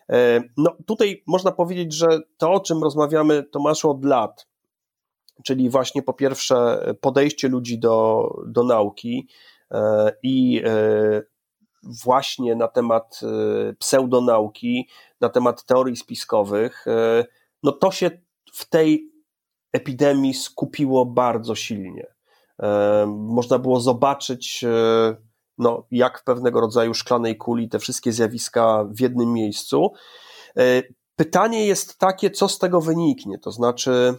E, 0.09 0.43
no 0.57 0.75
tutaj 0.85 1.23
można 1.27 1.51
powiedzieć, 1.51 1.93
że 1.93 2.07
to, 2.37 2.51
o 2.51 2.59
czym 2.59 2.83
rozmawiamy, 2.83 3.43
Tomaszu, 3.43 3.89
od 3.89 4.05
lat, 4.05 4.47
czyli 5.45 5.69
właśnie 5.69 6.03
po 6.03 6.13
pierwsze 6.13 6.79
podejście 7.01 7.47
ludzi 7.47 7.79
do, 7.79 8.27
do 8.47 8.63
nauki 8.63 9.27
e, 9.71 10.11
i 10.23 10.63
właśnie 12.03 12.55
na 12.55 12.67
temat 12.67 13.19
pseudonauki, 13.79 14.87
na 15.21 15.29
temat 15.29 15.65
teorii 15.65 15.95
spiskowych, 15.95 16.85
no 17.63 17.71
to 17.71 17.91
się 17.91 18.11
w 18.53 18.69
tej 18.69 19.10
epidemii 19.73 20.33
skupiło 20.33 21.05
bardzo 21.05 21.55
silnie. 21.55 22.13
Można 23.07 23.59
było 23.59 23.79
zobaczyć, 23.79 24.65
no, 25.57 25.85
jak 25.91 26.23
pewnego 26.23 26.61
rodzaju 26.61 26.93
szklanej 26.93 27.37
kuli 27.37 27.69
te 27.69 27.79
wszystkie 27.79 28.11
zjawiska 28.11 28.85
w 28.89 28.99
jednym 28.99 29.33
miejscu. 29.33 29.91
Pytanie 31.15 31.65
jest 31.65 31.97
takie, 31.97 32.31
co 32.31 32.47
z 32.47 32.59
tego 32.59 32.81
wyniknie, 32.81 33.39
to 33.39 33.51
znaczy, 33.51 34.13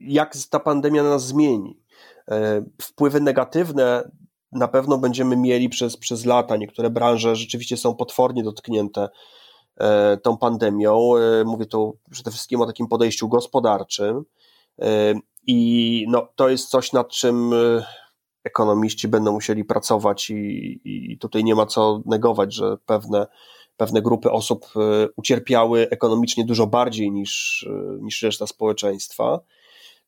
jak 0.00 0.34
ta 0.50 0.60
pandemia 0.60 1.02
nas 1.02 1.26
zmieni. 1.26 1.80
Wpływy 2.82 3.20
negatywne 3.20 4.10
na 4.54 4.68
pewno 4.68 4.98
będziemy 4.98 5.36
mieli 5.36 5.68
przez, 5.68 5.96
przez 5.96 6.24
lata. 6.24 6.56
Niektóre 6.56 6.90
branże 6.90 7.36
rzeczywiście 7.36 7.76
są 7.76 7.94
potwornie 7.94 8.42
dotknięte 8.42 9.02
e, 9.02 9.08
tą 10.22 10.36
pandemią. 10.36 11.16
E, 11.16 11.44
mówię 11.44 11.66
tu 11.66 11.98
przede 12.10 12.30
wszystkim 12.30 12.60
o 12.60 12.66
takim 12.66 12.88
podejściu 12.88 13.28
gospodarczym. 13.28 14.24
E, 14.82 15.14
I 15.46 16.06
no, 16.08 16.28
to 16.36 16.48
jest 16.48 16.68
coś, 16.68 16.92
nad 16.92 17.08
czym 17.08 17.50
ekonomiści 18.44 19.08
będą 19.08 19.32
musieli 19.32 19.64
pracować, 19.64 20.30
i, 20.30 20.80
i 20.84 21.18
tutaj 21.18 21.44
nie 21.44 21.54
ma 21.54 21.66
co 21.66 22.02
negować, 22.06 22.54
że 22.54 22.76
pewne, 22.86 23.26
pewne 23.76 24.02
grupy 24.02 24.30
osób 24.30 24.66
ucierpiały 25.16 25.90
ekonomicznie 25.90 26.44
dużo 26.44 26.66
bardziej 26.66 27.12
niż, 27.12 27.66
niż 28.00 28.22
reszta 28.22 28.46
społeczeństwa. 28.46 29.40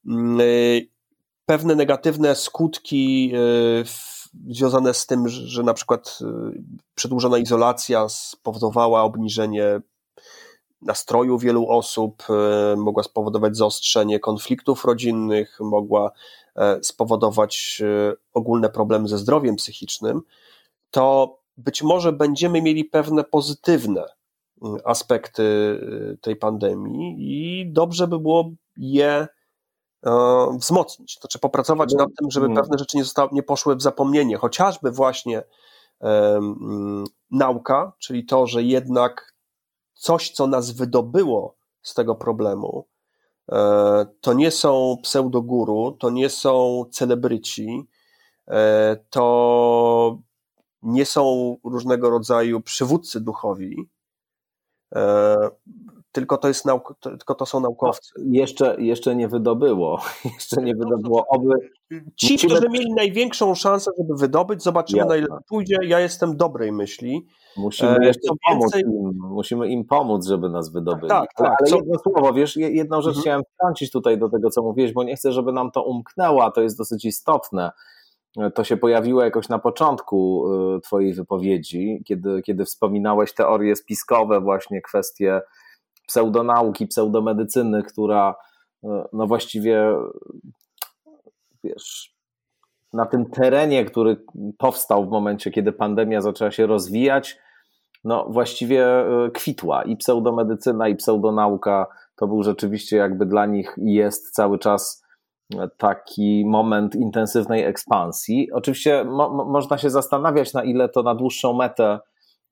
Mm, 0.06 0.40
pewne 1.46 1.74
negatywne 1.74 2.34
skutki 2.34 3.32
w 3.84 4.15
związane 4.50 4.94
z 4.94 5.06
tym, 5.06 5.28
że 5.28 5.62
na 5.62 5.74
przykład 5.74 6.18
y, 6.20 6.62
przedłużona 6.94 7.38
izolacja 7.38 8.08
spowodowała 8.08 9.02
obniżenie 9.02 9.80
nastroju 10.82 11.38
wielu 11.38 11.68
osób, 11.68 12.22
y, 12.72 12.76
mogła 12.76 13.02
spowodować 13.02 13.56
zaostrzenie 13.56 14.20
konfliktów 14.20 14.84
rodzinnych, 14.84 15.58
mogła 15.60 16.10
e, 16.56 16.78
spowodować 16.82 17.78
y, 17.80 18.16
ogólne 18.34 18.68
problemy 18.68 19.08
ze 19.08 19.18
zdrowiem 19.18 19.56
psychicznym, 19.56 20.20
to 20.90 21.38
być 21.56 21.82
może 21.82 22.12
będziemy 22.12 22.62
mieli 22.62 22.84
pewne 22.84 23.24
pozytywne 23.24 24.04
aspekty 24.84 25.44
tej 26.20 26.36
pandemii 26.36 27.16
i 27.18 27.72
dobrze 27.72 28.08
by 28.08 28.18
było 28.18 28.50
je 28.76 29.28
wzmocnić. 30.58 31.18
To 31.18 31.28
trzeba 31.28 31.40
popracować 31.40 31.94
nad 31.94 32.08
tym, 32.18 32.30
żeby 32.30 32.46
mm. 32.46 32.56
pewne 32.56 32.78
rzeczy 32.78 32.96
nie, 32.96 33.04
zostały, 33.04 33.28
nie 33.32 33.42
poszły 33.42 33.76
w 33.76 33.82
zapomnienie. 33.82 34.36
Chociażby 34.36 34.90
właśnie 34.90 35.42
um, 36.00 37.04
nauka, 37.30 37.92
czyli 37.98 38.26
to, 38.26 38.46
że 38.46 38.62
jednak 38.62 39.34
coś, 39.94 40.30
co 40.30 40.46
nas 40.46 40.70
wydobyło 40.70 41.56
z 41.82 41.94
tego 41.94 42.14
problemu, 42.14 42.86
e, 43.52 44.06
to 44.20 44.32
nie 44.32 44.50
są 44.50 44.96
pseudoguru, 45.02 45.92
to 45.92 46.10
nie 46.10 46.30
są 46.30 46.84
celebryci, 46.92 47.88
e, 48.48 48.96
to 49.10 50.18
nie 50.82 51.06
są 51.06 51.56
różnego 51.64 52.10
rodzaju 52.10 52.60
przywódcy 52.60 53.20
duchowi, 53.20 53.88
tylko 56.20 56.36
to, 56.38 56.48
jest 56.48 56.64
nauk, 56.64 56.94
tylko 57.00 57.34
to 57.34 57.46
są 57.46 57.60
naukowcy. 57.60 58.12
No, 58.18 58.24
jeszcze, 58.28 58.76
jeszcze 58.78 59.16
nie 59.16 59.28
wydobyło. 59.28 60.00
Jeszcze 60.34 60.62
nie 60.62 60.74
wydobyło. 60.74 61.26
Oby... 61.28 61.54
Ci, 62.16 62.32
Musimy... 62.32 62.54
którzy 62.54 62.68
mieli 62.70 62.94
największą 62.94 63.54
szansę, 63.54 63.90
żeby 63.98 64.14
wydobyć, 64.14 64.62
zobaczymy 64.62 64.98
Jasne. 64.98 65.14
na 65.14 65.16
ile 65.16 65.26
pójdzie. 65.48 65.76
Ja 65.82 66.00
jestem 66.00 66.36
dobrej 66.36 66.72
myśli. 66.72 67.26
Musimy 67.56 67.96
e, 68.02 68.06
jeszcze 68.06 68.28
pomóc 68.48 68.62
więcej... 68.62 68.82
im, 68.82 69.12
musimy 69.30 69.68
im 69.68 69.84
pomóc, 69.84 70.26
żeby 70.26 70.48
nas 70.48 70.72
wydobyć. 70.72 71.08
Tak, 71.08 71.28
tak. 71.36 71.46
Ale 71.60 71.70
co... 71.70 71.76
jedno 71.76 71.98
słowo, 71.98 72.32
wiesz, 72.32 72.56
jedną 72.56 73.02
rzecz 73.02 73.16
mhm. 73.16 73.22
chciałem 73.22 73.42
wtrącić 73.54 73.90
tutaj 73.90 74.18
do 74.18 74.28
tego, 74.28 74.50
co 74.50 74.62
mówiłeś, 74.62 74.92
bo 74.92 75.04
nie 75.04 75.16
chcę, 75.16 75.32
żeby 75.32 75.52
nam 75.52 75.70
to 75.70 75.82
umknęło, 75.82 76.44
a 76.44 76.50
to 76.50 76.62
jest 76.62 76.78
dosyć 76.78 77.04
istotne 77.04 77.70
to 78.54 78.64
się 78.64 78.76
pojawiło 78.76 79.24
jakoś 79.24 79.48
na 79.48 79.58
początku 79.58 80.46
y, 80.76 80.80
Twojej 80.80 81.14
wypowiedzi, 81.14 82.02
kiedy, 82.04 82.42
kiedy 82.42 82.64
wspominałeś 82.64 83.34
teorie 83.34 83.76
spiskowe, 83.76 84.40
właśnie 84.40 84.82
kwestie 84.82 85.40
pseudonauki, 86.06 86.86
pseudomedycyny, 86.86 87.82
która 87.82 88.34
e, 88.84 89.04
no 89.12 89.26
właściwie 89.26 89.96
wiesz, 91.64 92.16
na 92.92 93.06
tym 93.06 93.30
terenie, 93.30 93.84
który 93.84 94.24
powstał 94.58 95.06
w 95.06 95.10
momencie, 95.10 95.50
kiedy 95.50 95.72
pandemia 95.72 96.20
zaczęła 96.20 96.50
się 96.50 96.66
rozwijać, 96.66 97.38
no 98.04 98.26
właściwie 98.30 98.86
e, 98.86 99.30
kwitła 99.30 99.82
i 99.82 99.96
pseudomedycyna, 99.96 100.88
i 100.88 100.96
pseudonauka 100.96 101.86
to 102.16 102.26
był 102.26 102.42
rzeczywiście 102.42 102.96
jakby 102.96 103.26
dla 103.26 103.46
nich 103.46 103.74
jest 103.76 104.30
cały 104.30 104.58
czas 104.58 105.04
e, 105.54 105.68
taki 105.76 106.44
moment 106.46 106.94
intensywnej 106.94 107.64
ekspansji. 107.64 108.52
Oczywiście 108.52 109.04
mo 109.04 109.44
można 109.44 109.78
się 109.78 109.90
zastanawiać, 109.90 110.52
na 110.52 110.64
ile 110.64 110.88
to 110.88 111.02
na 111.02 111.14
dłuższą 111.14 111.52
metę 111.52 111.98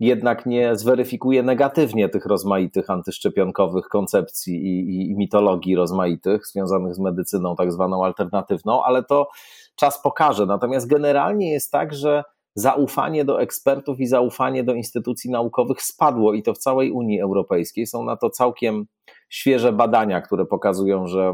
jednak 0.01 0.47
nie 0.47 0.77
zweryfikuje 0.77 1.43
negatywnie 1.43 2.09
tych 2.09 2.27
rozmaitych 2.27 2.91
antyszczepionkowych 2.91 3.85
koncepcji 3.89 4.55
i, 4.55 4.81
i, 4.81 5.11
i 5.11 5.17
mitologii 5.17 5.77
rozmaitych 5.77 6.47
związanych 6.47 6.95
z 6.95 6.99
medycyną 6.99 7.57
tak 7.57 7.73
zwaną 7.73 8.05
alternatywną, 8.05 8.83
ale 8.85 9.05
to 9.05 9.29
czas 9.77 10.03
pokaże. 10.03 10.47
Natomiast 10.47 10.87
generalnie 10.87 11.53
jest 11.53 11.71
tak, 11.71 11.95
że 11.95 12.25
zaufanie 12.55 13.25
do 13.25 13.41
ekspertów 13.41 14.01
i 14.01 14.07
zaufanie 14.07 14.65
do 14.65 14.75
instytucji 14.75 15.31
naukowych 15.31 15.83
spadło 15.83 16.35
i 16.35 16.43
to 16.43 16.55
w 16.55 16.59
całej 16.59 16.93
Unii 16.93 17.21
Europejskiej. 17.21 17.87
Są 17.87 18.05
na 18.05 18.17
to 18.17 18.31
całkiem 18.31 18.87
świeże 19.29 19.73
badania, 19.73 20.21
które 20.21 20.47
pokazują, 20.47 21.07
że 21.07 21.33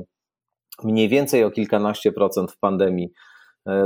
mniej 0.84 1.08
więcej 1.08 1.44
o 1.44 1.50
kilkanaście 1.50 2.12
procent 2.12 2.52
w 2.52 2.58
pandemii 2.58 3.12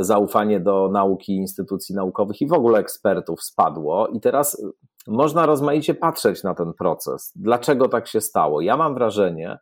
zaufanie 0.00 0.60
do 0.60 0.88
nauki, 0.92 1.36
instytucji 1.36 1.94
naukowych 1.94 2.40
i 2.40 2.46
w 2.46 2.52
ogóle 2.52 2.78
ekspertów 2.78 3.42
spadło. 3.42 4.08
I 4.08 4.20
teraz 4.20 4.62
można 5.06 5.46
rozmaicie 5.46 5.94
patrzeć 5.94 6.42
na 6.42 6.54
ten 6.54 6.72
proces. 6.72 7.32
Dlaczego 7.36 7.88
tak 7.88 8.08
się 8.08 8.20
stało? 8.20 8.60
Ja 8.60 8.76
mam 8.76 8.94
wrażenie, 8.94 9.58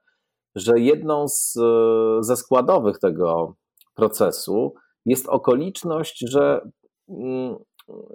że 0.54 0.80
jedną 0.80 1.28
z, 1.28 1.56
e, 1.56 2.22
ze 2.22 2.36
składowych 2.36 2.98
tego 2.98 3.54
procesu 3.94 4.74
jest 5.06 5.28
okoliczność, 5.28 6.24
że 6.28 6.60
mm, 7.08 7.56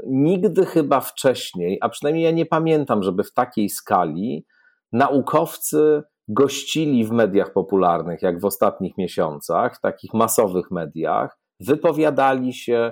nigdy 0.06 0.66
chyba 0.66 1.00
wcześniej, 1.00 1.78
a 1.82 1.90
przynajmniej 1.90 2.24
ja 2.24 2.32
nie 2.32 2.46
pamiętam, 2.46 3.04
żeby 3.04 3.24
w 3.24 3.34
takiej 3.34 3.70
skali 3.70 4.46
naukowcy 4.92 6.04
gościli 6.28 7.06
w 7.06 7.12
mediach 7.12 7.54
popularnych, 7.54 8.22
jak 8.22 8.40
w 8.42 8.46
ostatnich 8.46 8.98
miesiącach, 8.98 9.80
takich 9.82 10.14
masowych 10.14 10.72
mediach, 10.72 11.38
wypowiadali 11.60 12.54
się, 12.54 12.92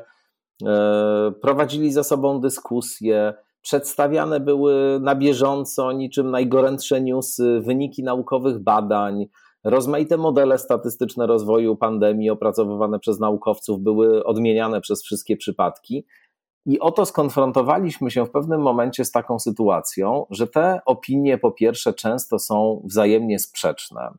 e, 0.65 1.31
prowadzili 1.41 1.91
ze 1.91 2.03
sobą 2.03 2.41
dyskusje, 2.41 3.33
przedstawiane 3.61 4.39
były 4.39 4.99
na 5.01 5.15
bieżąco 5.15 5.91
niczym 5.91 6.31
najgorętsze 6.31 7.01
newsy, 7.01 7.61
wyniki 7.61 8.03
naukowych 8.03 8.59
badań, 8.59 9.25
rozmaite 9.63 10.17
modele 10.17 10.57
statystyczne 10.57 11.27
rozwoju 11.27 11.75
pandemii 11.75 12.29
opracowywane 12.29 12.99
przez 12.99 13.19
naukowców 13.19 13.79
były 13.81 14.23
odmieniane 14.23 14.81
przez 14.81 15.03
wszystkie 15.03 15.37
przypadki. 15.37 16.05
I 16.65 16.79
oto 16.79 17.05
skonfrontowaliśmy 17.05 18.11
się 18.11 18.25
w 18.25 18.31
pewnym 18.31 18.61
momencie 18.61 19.05
z 19.05 19.11
taką 19.11 19.39
sytuacją, 19.39 20.25
że 20.29 20.47
te 20.47 20.79
opinie 20.85 21.37
po 21.37 21.51
pierwsze 21.51 21.93
często 21.93 22.39
są 22.39 22.81
wzajemnie 22.85 23.39
sprzeczne 23.39 24.11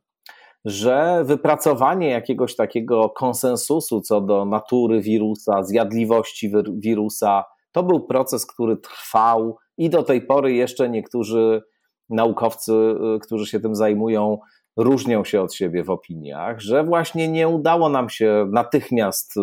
że 0.66 1.24
wypracowanie 1.24 2.08
jakiegoś 2.08 2.56
takiego 2.56 3.10
konsensusu 3.10 4.00
co 4.00 4.20
do 4.20 4.44
natury 4.44 5.00
wirusa, 5.00 5.62
zjadliwości 5.62 6.52
wirusa, 6.78 7.44
to 7.72 7.82
był 7.82 8.00
proces, 8.00 8.46
który 8.46 8.76
trwał 8.76 9.56
i 9.78 9.90
do 9.90 10.02
tej 10.02 10.22
pory 10.22 10.52
jeszcze 10.54 10.88
niektórzy 10.88 11.62
naukowcy, 12.08 12.72
y, 13.16 13.18
którzy 13.18 13.46
się 13.46 13.60
tym 13.60 13.74
zajmują, 13.74 14.38
różnią 14.76 15.24
się 15.24 15.42
od 15.42 15.54
siebie 15.54 15.84
w 15.84 15.90
opiniach, 15.90 16.60
że 16.60 16.84
właśnie 16.84 17.28
nie 17.28 17.48
udało 17.48 17.88
nam 17.88 18.08
się 18.08 18.48
natychmiast 18.52 19.36
y, 19.36 19.40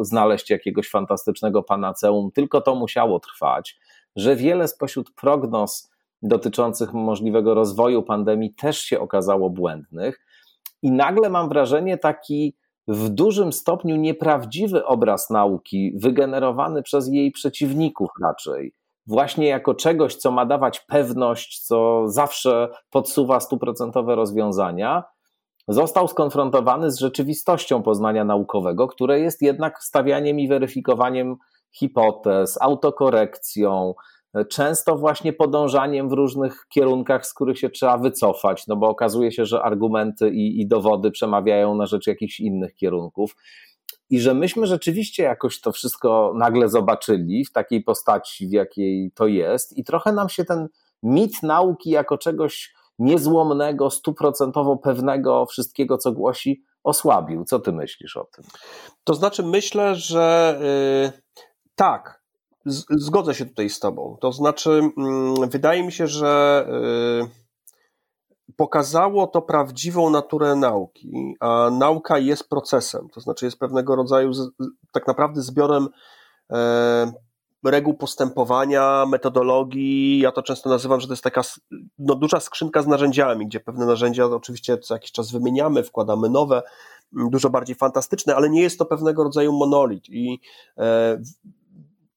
znaleźć 0.00 0.50
jakiegoś 0.50 0.88
fantastycznego 0.88 1.62
panaceum, 1.62 2.30
tylko 2.32 2.60
to 2.60 2.74
musiało 2.74 3.20
trwać, 3.20 3.78
że 4.16 4.36
wiele 4.36 4.68
spośród 4.68 5.10
prognoz 5.10 5.90
dotyczących 6.22 6.92
możliwego 6.92 7.54
rozwoju 7.54 8.02
pandemii 8.02 8.54
też 8.54 8.78
się 8.78 9.00
okazało 9.00 9.50
błędnych 9.50 10.24
i 10.84 10.90
nagle 10.90 11.30
mam 11.30 11.48
wrażenie 11.48 11.98
taki 11.98 12.56
w 12.88 13.08
dużym 13.08 13.52
stopniu 13.52 13.96
nieprawdziwy 13.96 14.84
obraz 14.84 15.30
nauki, 15.30 15.92
wygenerowany 15.96 16.82
przez 16.82 17.08
jej 17.08 17.30
przeciwników 17.32 18.10
raczej, 18.22 18.74
właśnie 19.06 19.46
jako 19.46 19.74
czegoś, 19.74 20.16
co 20.16 20.30
ma 20.30 20.46
dawać 20.46 20.80
pewność, 20.80 21.66
co 21.66 22.08
zawsze 22.08 22.68
podsuwa 22.90 23.40
stuprocentowe 23.40 24.14
rozwiązania, 24.14 25.04
został 25.68 26.08
skonfrontowany 26.08 26.90
z 26.90 26.98
rzeczywistością 26.98 27.82
poznania 27.82 28.24
naukowego, 28.24 28.88
które 28.88 29.20
jest 29.20 29.42
jednak 29.42 29.82
stawianiem 29.82 30.40
i 30.40 30.48
weryfikowaniem 30.48 31.36
hipotez, 31.72 32.58
autokorekcją, 32.62 33.94
często 34.50 34.96
właśnie 34.96 35.32
podążaniem 35.32 36.08
w 36.08 36.12
różnych 36.12 36.66
kierunkach, 36.68 37.26
z 37.26 37.34
których 37.34 37.58
się 37.58 37.70
trzeba 37.70 37.98
wycofać, 37.98 38.66
no 38.66 38.76
bo 38.76 38.88
okazuje 38.88 39.32
się, 39.32 39.44
że 39.46 39.62
argumenty 39.62 40.30
i, 40.30 40.60
i 40.60 40.66
dowody 40.66 41.10
przemawiają 41.10 41.74
na 41.74 41.86
rzecz 41.86 42.06
jakichś 42.06 42.40
innych 42.40 42.74
kierunków. 42.74 43.36
I 44.10 44.20
że 44.20 44.34
myśmy 44.34 44.66
rzeczywiście 44.66 45.22
jakoś 45.22 45.60
to 45.60 45.72
wszystko 45.72 46.32
nagle 46.36 46.68
zobaczyli 46.68 47.44
w 47.44 47.52
takiej 47.52 47.82
postaci, 47.82 48.48
w 48.48 48.52
jakiej 48.52 49.10
to 49.14 49.26
jest, 49.26 49.78
i 49.78 49.84
trochę 49.84 50.12
nam 50.12 50.28
się 50.28 50.44
ten 50.44 50.68
mit 51.02 51.42
nauki 51.42 51.90
jako 51.90 52.18
czegoś 52.18 52.74
niezłomnego, 52.98 53.90
stuprocentowo 53.90 54.76
pewnego 54.76 55.46
wszystkiego, 55.46 55.98
co 55.98 56.12
głosi, 56.12 56.62
osłabił. 56.84 57.44
Co 57.44 57.58
ty 57.58 57.72
myślisz 57.72 58.16
o 58.16 58.24
tym? 58.24 58.44
To 59.04 59.14
znaczy, 59.14 59.42
myślę, 59.42 59.94
że 59.94 60.58
yy, 61.04 61.22
tak, 61.74 62.23
zgodzę 62.90 63.34
się 63.34 63.46
tutaj 63.46 63.70
z 63.70 63.80
Tobą. 63.80 64.16
To 64.20 64.32
znaczy, 64.32 64.90
yy, 65.40 65.46
wydaje 65.46 65.82
mi 65.82 65.92
się, 65.92 66.06
że. 66.06 66.66
Yy, 67.20 67.44
pokazało 68.56 69.26
to 69.26 69.42
prawdziwą 69.42 70.10
naturę 70.10 70.56
nauki, 70.56 71.34
a 71.40 71.70
nauka 71.70 72.18
jest 72.18 72.48
procesem, 72.48 73.08
to 73.08 73.20
znaczy 73.20 73.44
jest 73.44 73.58
pewnego 73.58 73.96
rodzaju 73.96 74.32
tak 74.92 75.06
naprawdę 75.06 75.42
zbiorem 75.42 75.88
e, 76.52 77.12
reguł 77.64 77.94
postępowania, 77.94 79.06
metodologii. 79.06 80.18
Ja 80.18 80.32
to 80.32 80.42
często 80.42 80.70
nazywam, 80.70 81.00
że 81.00 81.06
to 81.06 81.12
jest 81.12 81.24
taka 81.24 81.42
no, 81.98 82.14
duża 82.14 82.40
skrzynka 82.40 82.82
z 82.82 82.86
narzędziami, 82.86 83.46
gdzie 83.46 83.60
pewne 83.60 83.86
narzędzia 83.86 84.24
oczywiście 84.24 84.78
co 84.78 84.94
jakiś 84.94 85.12
czas 85.12 85.32
wymieniamy, 85.32 85.82
wkładamy 85.82 86.30
nowe, 86.30 86.62
dużo 87.12 87.50
bardziej 87.50 87.76
fantastyczne, 87.76 88.36
ale 88.36 88.50
nie 88.50 88.62
jest 88.62 88.78
to 88.78 88.84
pewnego 88.84 89.24
rodzaju 89.24 89.52
monolit. 89.52 90.08
I 90.08 90.40
e, 90.78 91.18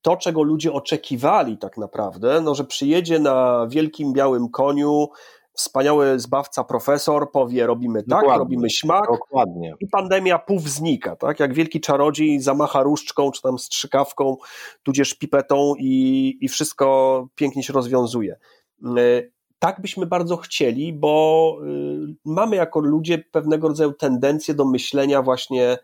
to, 0.07 0.17
czego 0.17 0.43
ludzie 0.43 0.73
oczekiwali 0.73 1.57
tak 1.57 1.77
naprawdę, 1.77 2.41
no, 2.41 2.55
że 2.55 2.63
przyjedzie 2.63 3.19
na 3.19 3.67
wielkim 3.69 4.13
białym 4.13 4.49
koniu 4.49 5.07
wspaniały 5.53 6.19
zbawca 6.19 6.63
profesor 6.63 7.31
powie 7.31 7.67
robimy 7.67 7.99
tak, 7.99 8.09
dokładnie, 8.09 8.37
robimy 8.37 8.69
śmak 8.69 9.07
dokładnie. 9.11 9.73
i 9.79 9.87
pandemia 9.87 10.39
puf 10.39 10.61
znika, 10.61 11.15
tak? 11.15 11.39
Jak 11.39 11.53
wielki 11.53 11.81
czarodziej 11.81 12.39
zamacha 12.41 12.83
różdżką 12.83 13.31
czy 13.31 13.41
tam 13.41 13.59
strzykawką, 13.59 14.37
tudzież 14.83 15.13
pipetą 15.13 15.73
i, 15.79 16.37
i 16.41 16.47
wszystko 16.47 17.27
pięknie 17.35 17.63
się 17.63 17.73
rozwiązuje. 17.73 18.37
E, 18.85 19.21
tak 19.59 19.81
byśmy 19.81 20.05
bardzo 20.05 20.37
chcieli, 20.37 20.93
bo 20.93 21.57
y, 21.63 22.15
mamy 22.25 22.55
jako 22.55 22.79
ludzie 22.79 23.17
pewnego 23.17 23.67
rodzaju 23.67 23.93
tendencję 23.93 24.53
do 24.53 24.65
myślenia 24.65 25.21
właśnie 25.21 25.77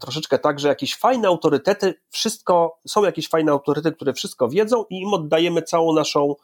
troszeczkę 0.00 0.38
tak, 0.38 0.60
że 0.60 0.68
jakieś 0.68 0.96
fajne 0.96 1.28
autorytety, 1.28 1.94
wszystko, 2.10 2.78
są 2.86 3.04
jakieś 3.04 3.28
fajne 3.28 3.52
autorytety, 3.52 3.96
które 3.96 4.12
wszystko 4.12 4.48
wiedzą 4.48 4.84
i 4.90 5.00
im 5.00 5.14
oddajemy 5.14 5.62
całą 5.62 5.92
naszą 5.92 6.34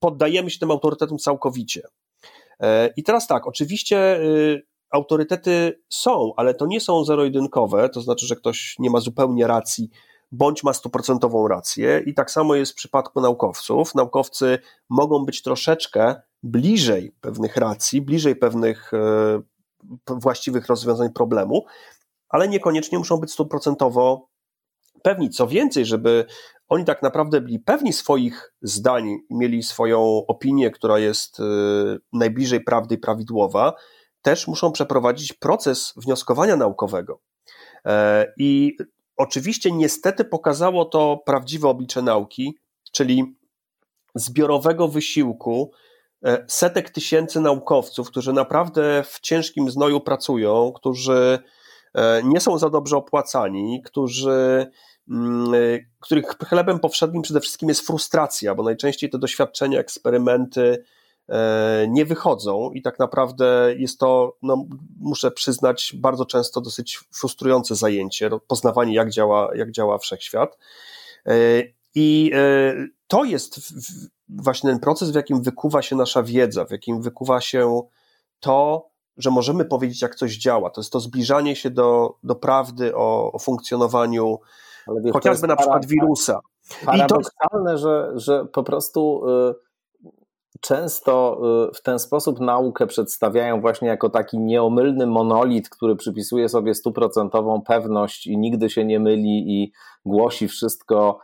poddajemy 0.00 0.50
się 0.50 0.58
tym 0.58 0.70
autorytetom 0.70 1.18
całkowicie. 1.18 1.82
E, 2.60 2.90
I 2.96 3.02
teraz 3.02 3.26
tak, 3.26 3.46
oczywiście 3.46 4.20
y, 4.20 4.62
autorytety 4.90 5.80
są, 5.88 6.32
ale 6.36 6.54
to 6.54 6.66
nie 6.66 6.80
są 6.80 7.04
zero-jedynkowe, 7.04 7.88
to 7.88 8.00
znaczy, 8.00 8.26
że 8.26 8.36
ktoś 8.36 8.76
nie 8.78 8.90
ma 8.90 9.00
zupełnie 9.00 9.46
racji, 9.46 9.90
bądź 10.32 10.62
ma 10.62 10.72
stuprocentową 10.72 11.48
rację. 11.48 12.02
I 12.06 12.14
tak 12.14 12.30
samo 12.30 12.54
jest 12.54 12.72
w 12.72 12.74
przypadku 12.74 13.20
naukowców. 13.20 13.94
Naukowcy 13.94 14.58
mogą 14.88 15.24
być 15.24 15.42
troszeczkę 15.42 16.14
bliżej 16.42 17.14
pewnych 17.20 17.56
racji, 17.56 18.02
bliżej 18.02 18.36
pewnych 18.36 18.94
e, 18.94 19.42
właściwych 20.06 20.66
rozwiązań 20.66 21.12
problemu, 21.12 21.64
ale 22.28 22.48
niekoniecznie 22.48 22.98
muszą 22.98 23.16
być 23.16 23.32
stuprocentowo 23.32 24.28
pewni. 25.02 25.30
Co 25.30 25.46
więcej, 25.46 25.86
żeby 25.86 26.26
oni 26.68 26.84
tak 26.84 27.02
naprawdę 27.02 27.40
byli 27.40 27.58
pewni 27.58 27.92
swoich 27.92 28.54
zdań, 28.62 29.18
mieli 29.30 29.62
swoją 29.62 30.22
opinię, 30.26 30.70
która 30.70 30.98
jest 30.98 31.40
y, 31.40 31.42
najbliżej 32.12 32.64
prawdy 32.64 32.94
i 32.94 32.98
prawidłowa, 32.98 33.74
też 34.22 34.48
muszą 34.48 34.72
przeprowadzić 34.72 35.32
proces 35.32 35.92
wnioskowania 35.96 36.56
naukowego. 36.56 37.20
E, 37.86 38.26
I 38.38 38.76
oczywiście 39.16 39.72
niestety 39.72 40.24
pokazało 40.24 40.84
to 40.84 41.22
prawdziwe 41.26 41.68
oblicze 41.68 42.02
nauki, 42.02 42.58
czyli 42.92 43.36
zbiorowego 44.14 44.88
wysiłku 44.88 45.72
setek 46.48 46.90
tysięcy 46.90 47.40
naukowców, 47.40 48.10
którzy 48.10 48.32
naprawdę 48.32 49.04
w 49.06 49.20
ciężkim 49.20 49.70
znoju 49.70 50.00
pracują, 50.00 50.72
którzy 50.72 51.38
e, 51.94 52.22
nie 52.24 52.40
są 52.40 52.58
za 52.58 52.70
dobrze 52.70 52.96
opłacani, 52.96 53.82
którzy 53.84 54.70
Mm, 55.08 55.54
y, 55.54 55.88
których 56.00 56.26
chlebem 56.26 56.78
powszednim 56.78 57.22
przede 57.22 57.40
wszystkim 57.40 57.68
jest 57.68 57.86
frustracja, 57.86 58.54
bo 58.54 58.62
najczęściej 58.62 59.10
te 59.10 59.18
doświadczenia, 59.18 59.80
eksperymenty 59.80 60.84
e, 61.28 61.86
nie 61.88 62.04
wychodzą 62.04 62.70
i 62.70 62.82
tak 62.82 62.98
naprawdę 62.98 63.74
jest 63.76 63.98
to, 63.98 64.36
no, 64.42 64.64
muszę 65.00 65.30
przyznać, 65.30 65.92
bardzo 65.96 66.26
często 66.26 66.60
dosyć 66.60 67.00
frustrujące 67.12 67.74
zajęcie, 67.74 68.30
poznawanie 68.46 68.94
jak 68.94 69.10
działa, 69.10 69.50
jak 69.54 69.70
działa 69.70 69.98
wszechświat. 69.98 70.58
I 71.94 72.30
e, 72.34 72.74
to 73.06 73.24
jest 73.24 73.74
właśnie 74.28 74.70
ten 74.70 74.80
proces, 74.80 75.10
w 75.10 75.14
jakim 75.14 75.42
wykuwa 75.42 75.82
się 75.82 75.96
nasza 75.96 76.22
wiedza, 76.22 76.64
w 76.64 76.70
jakim 76.70 77.02
wykuwa 77.02 77.40
się 77.40 77.82
to, 78.40 78.88
że 79.16 79.30
możemy 79.30 79.64
powiedzieć, 79.64 80.02
jak 80.02 80.14
coś 80.14 80.36
działa. 80.36 80.70
To 80.70 80.80
jest 80.80 80.92
to 80.92 81.00
zbliżanie 81.00 81.56
się 81.56 81.70
do, 81.70 82.18
do 82.22 82.34
prawdy 82.34 82.96
o, 82.96 83.32
o 83.32 83.38
funkcjonowaniu 83.38 84.38
wiesz, 85.02 85.12
chociażby 85.12 85.46
na 85.46 85.56
przykład 85.56 85.86
wirusa. 85.86 86.40
Paradoksalne, 86.86 87.72
to... 87.72 87.78
że, 87.78 88.12
że 88.14 88.46
po 88.46 88.62
prostu 88.62 89.22
y, 89.28 89.54
często 90.60 91.40
y, 91.70 91.74
w 91.74 91.82
ten 91.82 91.98
sposób 91.98 92.40
naukę 92.40 92.86
przedstawiają 92.86 93.60
właśnie 93.60 93.88
jako 93.88 94.10
taki 94.10 94.38
nieomylny 94.38 95.06
monolit, 95.06 95.68
który 95.68 95.96
przypisuje 95.96 96.48
sobie 96.48 96.74
stuprocentową 96.74 97.62
pewność 97.62 98.26
i 98.26 98.38
nigdy 98.38 98.70
się 98.70 98.84
nie 98.84 99.00
myli 99.00 99.62
i 99.62 99.72
głosi 100.04 100.48
wszystko 100.48 101.20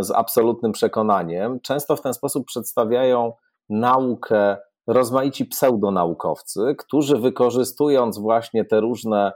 z 0.00 0.10
absolutnym 0.10 0.72
przekonaniem. 0.72 1.60
Często 1.60 1.96
w 1.96 2.00
ten 2.00 2.14
sposób 2.14 2.46
przedstawiają 2.46 3.32
naukę 3.68 4.56
rozmaici 4.86 5.44
pseudonaukowcy, 5.44 6.60
którzy 6.78 7.18
wykorzystując 7.18 8.18
właśnie 8.18 8.64
te 8.64 8.80
różne 8.80 9.32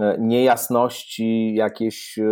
E, 0.00 0.16
niejasności, 0.18 1.54
jakieś 1.54 2.18
e, 2.18 2.24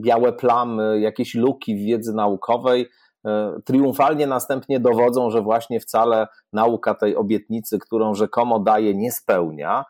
białe 0.00 0.32
plamy, 0.32 1.00
jakieś 1.00 1.34
luki 1.34 1.76
w 1.76 1.86
wiedzy 1.86 2.14
naukowej, 2.14 2.88
e, 3.26 3.52
triumfalnie 3.64 4.26
następnie 4.26 4.80
dowodzą, 4.80 5.30
że 5.30 5.42
właśnie 5.42 5.80
wcale 5.80 6.26
nauka 6.52 6.94
tej 6.94 7.16
obietnicy, 7.16 7.78
którą 7.78 8.14
rzekomo 8.14 8.58
daje, 8.60 8.94
nie 8.94 9.12
spełnia. 9.12 9.84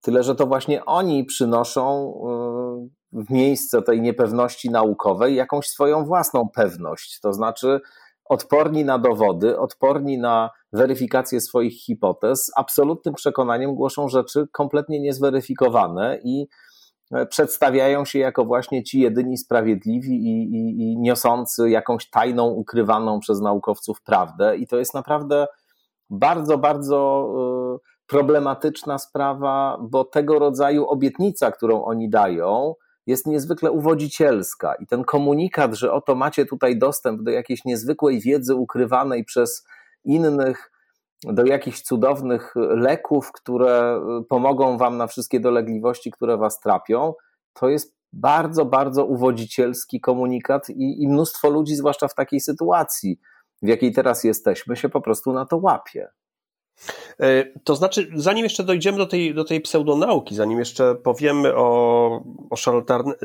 Tyle, 0.00 0.22
że 0.22 0.34
to 0.34 0.46
właśnie 0.46 0.84
oni 0.84 1.24
przynoszą 1.24 2.14
w 3.12 3.30
miejsce 3.30 3.82
tej 3.82 4.00
niepewności 4.00 4.70
naukowej 4.70 5.34
jakąś 5.34 5.66
swoją 5.66 6.04
własną 6.04 6.48
pewność. 6.54 7.20
To 7.20 7.32
znaczy, 7.32 7.80
odporni 8.30 8.84
na 8.84 8.98
dowody, 8.98 9.58
odporni 9.58 10.18
na 10.18 10.50
weryfikację 10.72 11.40
swoich 11.40 11.84
hipotez, 11.84 12.50
absolutnym 12.56 13.14
przekonaniem 13.14 13.74
głoszą 13.74 14.08
rzeczy 14.08 14.46
kompletnie 14.52 15.00
niezweryfikowane 15.00 16.18
i 16.24 16.46
e, 17.12 17.26
przedstawiają 17.26 18.04
się 18.04 18.18
jako 18.18 18.44
właśnie 18.44 18.82
ci 18.82 19.00
jedyni 19.00 19.38
sprawiedliwi 19.38 20.14
i, 20.14 20.42
i, 20.42 20.92
i 20.92 20.98
niosący 20.98 21.70
jakąś 21.70 22.10
tajną, 22.10 22.46
ukrywaną 22.46 23.20
przez 23.20 23.40
naukowców 23.40 24.02
prawdę. 24.02 24.56
I 24.56 24.66
to 24.66 24.78
jest 24.78 24.94
naprawdę 24.94 25.46
bardzo, 26.10 26.58
bardzo 26.58 27.28
e, 27.36 27.59
problematyczna 28.10 28.98
sprawa, 28.98 29.78
bo 29.80 30.04
tego 30.04 30.38
rodzaju 30.38 30.86
obietnica, 30.86 31.50
którą 31.50 31.84
oni 31.84 32.10
dają, 32.10 32.74
jest 33.06 33.26
niezwykle 33.26 33.70
uwodzicielska 33.70 34.74
i 34.74 34.86
ten 34.86 35.04
komunikat, 35.04 35.74
że 35.74 35.92
oto 35.92 36.14
macie 36.14 36.46
tutaj 36.46 36.78
dostęp 36.78 37.22
do 37.22 37.30
jakiejś 37.30 37.64
niezwykłej 37.64 38.20
wiedzy 38.20 38.54
ukrywanej 38.54 39.24
przez 39.24 39.66
innych, 40.04 40.72
do 41.24 41.44
jakichś 41.44 41.80
cudownych 41.80 42.54
leków, 42.56 43.32
które 43.32 44.00
pomogą 44.28 44.78
wam 44.78 44.96
na 44.96 45.06
wszystkie 45.06 45.40
dolegliwości, 45.40 46.10
które 46.10 46.36
was 46.36 46.60
trapią, 46.60 47.14
to 47.52 47.68
jest 47.68 47.96
bardzo, 48.12 48.64
bardzo 48.64 49.04
uwodzicielski 49.04 50.00
komunikat 50.00 50.70
i, 50.70 51.02
i 51.02 51.08
mnóstwo 51.08 51.50
ludzi, 51.50 51.76
zwłaszcza 51.76 52.08
w 52.08 52.14
takiej 52.14 52.40
sytuacji, 52.40 53.20
w 53.62 53.68
jakiej 53.68 53.92
teraz 53.92 54.24
jesteśmy, 54.24 54.76
się 54.76 54.88
po 54.88 55.00
prostu 55.00 55.32
na 55.32 55.46
to 55.46 55.56
łapie. 55.56 56.08
E, 57.20 57.44
to 57.64 57.76
znaczy, 57.76 58.10
zanim 58.14 58.44
jeszcze 58.44 58.64
dojdziemy 58.64 58.98
do 58.98 59.06
tej, 59.06 59.34
do 59.34 59.44
tej 59.44 59.60
pseudonauki, 59.60 60.34
zanim 60.34 60.58
jeszcze 60.58 60.94
powiemy 60.94 61.54
o, 61.56 62.22
o 62.50 62.56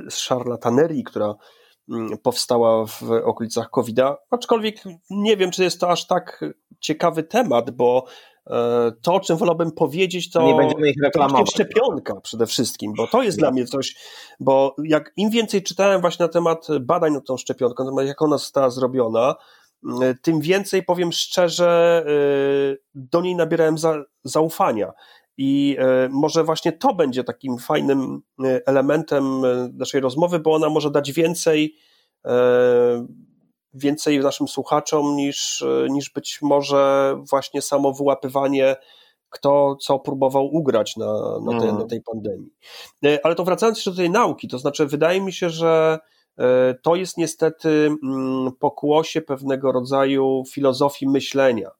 szarlatanerii, 0.09 1.03
która 1.03 1.35
mm, 1.89 2.17
powstała 2.17 2.85
w 2.85 3.03
okolicach 3.23 3.69
COVID-a, 3.69 4.17
aczkolwiek 4.31 4.75
nie 5.09 5.37
wiem, 5.37 5.51
czy 5.51 5.63
jest 5.63 5.79
to 5.79 5.89
aż 5.89 6.07
tak 6.07 6.45
ciekawy 6.79 7.23
temat, 7.23 7.71
bo 7.71 8.05
E, 8.49 8.91
to, 9.01 9.13
o 9.13 9.19
czym 9.19 9.37
wolałbym 9.37 9.71
powiedzieć, 9.71 10.31
to 10.31 10.41
nie 10.41 10.55
będziemy 10.55 10.89
ich 10.89 11.03
reklamować. 11.03 11.49
szczepionka 11.49 12.21
przede 12.21 12.45
wszystkim, 12.45 12.93
bo 12.97 13.07
to 13.07 13.23
jest 13.23 13.37
dla 13.37 13.51
mnie 13.51 13.65
coś, 13.65 13.95
bo 14.39 14.75
jak 14.83 15.11
im 15.17 15.29
więcej 15.29 15.63
czytałem 15.63 16.01
właśnie 16.01 16.25
na 16.25 16.31
temat 16.31 16.67
badań 16.81 17.13
nad 17.13 17.25
tą 17.25 17.37
szczepionką, 17.37 17.83
na 17.83 17.89
temat 17.89 18.05
jak 18.05 18.21
ona 18.21 18.37
została 18.37 18.69
zrobiona, 18.69 19.35
tym 20.21 20.41
więcej, 20.41 20.83
powiem 20.83 21.11
szczerze, 21.11 22.03
e, 22.07 22.77
do 22.95 23.21
niej 23.21 23.35
nabierałem 23.35 23.77
za, 23.77 24.03
zaufania. 24.23 24.91
I 25.37 25.77
może 26.09 26.43
właśnie 26.43 26.71
to 26.71 26.93
będzie 26.93 27.23
takim 27.23 27.57
fajnym 27.57 28.21
elementem 28.65 29.41
naszej 29.73 30.01
rozmowy, 30.01 30.39
bo 30.39 30.53
ona 30.53 30.69
może 30.69 30.91
dać 30.91 31.11
więcej 31.11 31.75
więcej 33.73 34.19
naszym 34.19 34.47
słuchaczom 34.47 35.15
niż, 35.15 35.65
niż 35.89 36.09
być 36.09 36.39
może 36.41 37.15
właśnie 37.29 37.61
samo 37.61 37.93
wyłapywanie 37.93 38.75
kto 39.35 39.77
co 39.81 39.99
próbował 39.99 40.45
ugrać 40.45 40.97
na, 40.97 41.39
na, 41.39 41.59
te, 41.59 41.65
mm. 41.65 41.77
na 41.77 41.85
tej 41.85 42.01
pandemii. 42.01 42.49
Ale 43.23 43.35
to 43.35 43.43
wracając 43.43 43.77
jeszcze 43.77 43.91
do 43.91 43.97
tej 43.97 44.09
nauki, 44.09 44.47
to 44.47 44.59
znaczy 44.59 44.85
wydaje 44.85 45.21
mi 45.21 45.33
się, 45.33 45.49
że 45.49 45.99
to 46.81 46.95
jest 46.95 47.17
niestety 47.17 47.69
mm, 48.03 48.51
pokłosie 48.59 49.21
pewnego 49.21 49.71
rodzaju 49.71 50.43
filozofii 50.51 51.09
myślenia. 51.09 51.71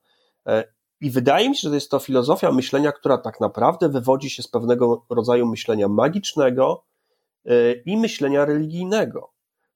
E, 0.48 0.64
I 1.02 1.10
wydaje 1.10 1.50
mi 1.50 1.56
się, 1.56 1.62
że 1.62 1.70
to 1.70 1.76
jest 1.76 1.92
to 1.92 2.00
filozofia 2.00 2.52
myślenia, 2.52 2.92
która 2.92 3.18
tak 3.18 3.40
naprawdę 3.40 3.90
wywodzi 3.90 4.30
się 4.30 4.44
z 4.44 4.48
pewnego 4.48 5.06
rodzaju 5.10 5.48
myślenia 5.48 5.88
magicznego 5.88 6.84
i 7.86 7.98
myślenia 7.98 8.46
religijnego. 8.46 9.32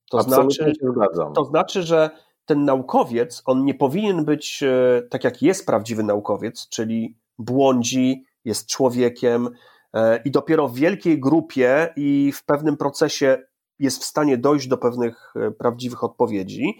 To 0.10 0.20
Absolutnie 0.20 0.56
znaczy. 0.56 1.34
To 1.36 1.46
znaczy, 1.46 1.84
że 1.84 2.10
ten 2.46 2.66
naukowiec, 2.66 3.42
on 3.46 3.66
nie 3.66 3.74
powinien 3.74 4.26
być 4.26 4.64
e, 4.64 5.02
tak 5.10 5.24
jak 5.24 5.42
jest 5.42 5.66
prawdziwy 5.66 6.04
naukowiec, 6.04 6.70
czyli 6.70 7.18
błądzi, 7.38 8.24
jest 8.46 8.70
człowiekiem 8.70 9.50
e, 9.94 10.22
i 10.26 10.32
dopiero 10.32 10.68
w 10.68 10.76
wielkiej 10.76 11.20
grupie 11.20 11.94
i 11.96 12.32
w 12.32 12.46
pewnym 12.46 12.78
procesie 12.78 13.44
jest 13.80 14.02
w 14.02 14.06
stanie 14.06 14.38
dojść 14.38 14.68
do 14.68 14.78
pewnych 14.78 15.34
e, 15.36 15.52
prawdziwych 15.52 16.04
odpowiedzi. 16.04 16.80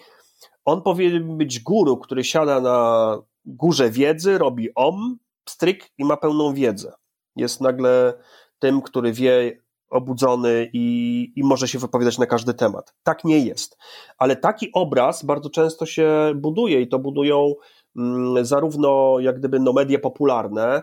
On 0.66 0.82
powinien 0.82 1.38
być 1.38 1.60
guru, 1.60 1.98
który 1.98 2.24
siada 2.24 2.62
na 2.62 3.18
górze 3.46 3.90
wiedzy, 3.90 4.38
robi 4.38 4.70
om, 4.76 5.18
stryk 5.50 5.90
i 5.98 6.06
ma 6.06 6.18
pełną 6.18 6.54
wiedzę. 6.54 6.94
Jest 7.36 7.62
nagle 7.62 8.14
tym, 8.60 8.82
który 8.82 9.14
wie, 9.14 9.62
obudzony 9.90 10.70
i, 10.74 11.34
i 11.36 11.44
może 11.44 11.68
się 11.68 11.80
wypowiadać 11.80 12.18
na 12.18 12.26
każdy 12.26 12.54
temat. 12.54 12.94
Tak 13.04 13.24
nie 13.24 13.40
jest. 13.40 13.78
Ale 14.18 14.36
taki 14.36 14.72
obraz 14.74 15.26
bardzo 15.26 15.50
często 15.50 15.86
się 15.86 16.32
buduje 16.36 16.82
i 16.82 16.88
to 16.88 17.00
budują 17.00 17.54
mm, 17.98 18.46
zarówno 18.46 19.20
jak 19.20 19.40
gdyby 19.40 19.60
no 19.60 19.74
media 19.74 20.00
popularne, 20.00 20.82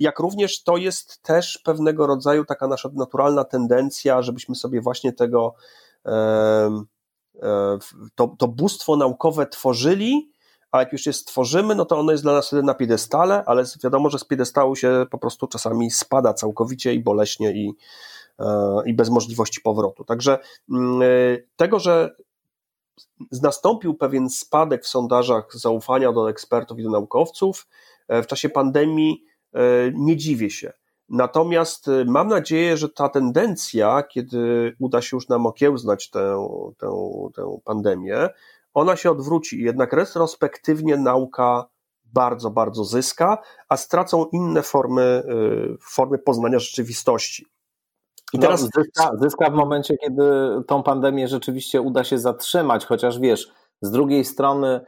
jak 0.00 0.18
również 0.18 0.62
to 0.62 0.76
jest 0.76 1.22
też 1.22 1.58
pewnego 1.58 2.06
rodzaju 2.06 2.44
taka 2.44 2.68
nasza 2.68 2.90
naturalna 2.92 3.44
tendencja, 3.44 4.22
żebyśmy 4.22 4.54
sobie 4.54 4.80
właśnie 4.80 5.12
tego 5.12 5.54
e, 6.06 6.10
e, 7.42 7.78
to, 8.14 8.34
to 8.38 8.48
bóstwo 8.48 8.96
naukowe 8.96 9.46
tworzyli, 9.46 10.32
a 10.72 10.80
jak 10.80 10.92
już 10.92 11.06
je 11.06 11.12
stworzymy, 11.12 11.74
no 11.74 11.84
to 11.84 11.98
ono 11.98 12.12
jest 12.12 12.24
dla 12.24 12.32
nas 12.32 12.46
wtedy 12.46 12.62
na 12.62 12.74
piedestale, 12.74 13.44
ale 13.46 13.64
wiadomo, 13.84 14.10
że 14.10 14.18
z 14.18 14.24
piedestału 14.24 14.76
się 14.76 15.06
po 15.10 15.18
prostu 15.18 15.46
czasami 15.46 15.90
spada 15.90 16.34
całkowicie 16.34 16.94
i 16.94 17.00
boleśnie 17.00 17.52
i, 17.52 17.74
i 18.86 18.94
bez 18.94 19.10
możliwości 19.10 19.60
powrotu. 19.60 20.04
Także 20.04 20.38
mm, 20.70 21.02
e, 21.02 21.06
tego, 21.56 21.78
że 21.78 22.16
nastąpił 23.42 23.94
pewien 23.94 24.30
spadek 24.30 24.84
w 24.84 24.88
sondażach 24.88 25.56
zaufania 25.56 26.12
do 26.12 26.30
ekspertów 26.30 26.78
i 26.78 26.82
do 26.82 26.90
naukowców 26.90 27.68
e, 28.08 28.22
w 28.22 28.26
czasie 28.26 28.48
pandemii, 28.48 29.24
e, 29.26 29.33
nie 29.94 30.16
dziwię 30.16 30.50
się. 30.50 30.72
Natomiast 31.08 31.90
mam 32.06 32.28
nadzieję, 32.28 32.76
że 32.76 32.88
ta 32.88 33.08
tendencja, 33.08 34.02
kiedy 34.02 34.72
uda 34.78 35.02
się 35.02 35.16
już 35.16 35.28
nam 35.28 35.46
okiełznać 35.46 36.10
tę, 36.10 36.48
tę, 36.78 36.90
tę 37.34 37.58
pandemię, 37.64 38.28
ona 38.74 38.96
się 38.96 39.10
odwróci 39.10 39.60
i 39.60 39.64
jednak 39.64 39.92
retrospektywnie 39.92 40.96
nauka 40.96 41.66
bardzo, 42.04 42.50
bardzo 42.50 42.84
zyska, 42.84 43.38
a 43.68 43.76
stracą 43.76 44.26
inne 44.32 44.62
formy, 44.62 45.22
formy 45.80 46.18
poznania 46.18 46.58
rzeczywistości. 46.58 47.46
I 48.32 48.38
teraz 48.38 48.62
no, 48.62 48.68
zyska, 48.82 49.10
zyska 49.20 49.50
w 49.50 49.54
momencie, 49.54 49.96
kiedy 49.96 50.22
tą 50.66 50.82
pandemię 50.82 51.28
rzeczywiście 51.28 51.80
uda 51.80 52.04
się 52.04 52.18
zatrzymać, 52.18 52.86
chociaż 52.86 53.18
wiesz, 53.18 53.52
z 53.82 53.90
drugiej 53.90 54.24
strony 54.24 54.80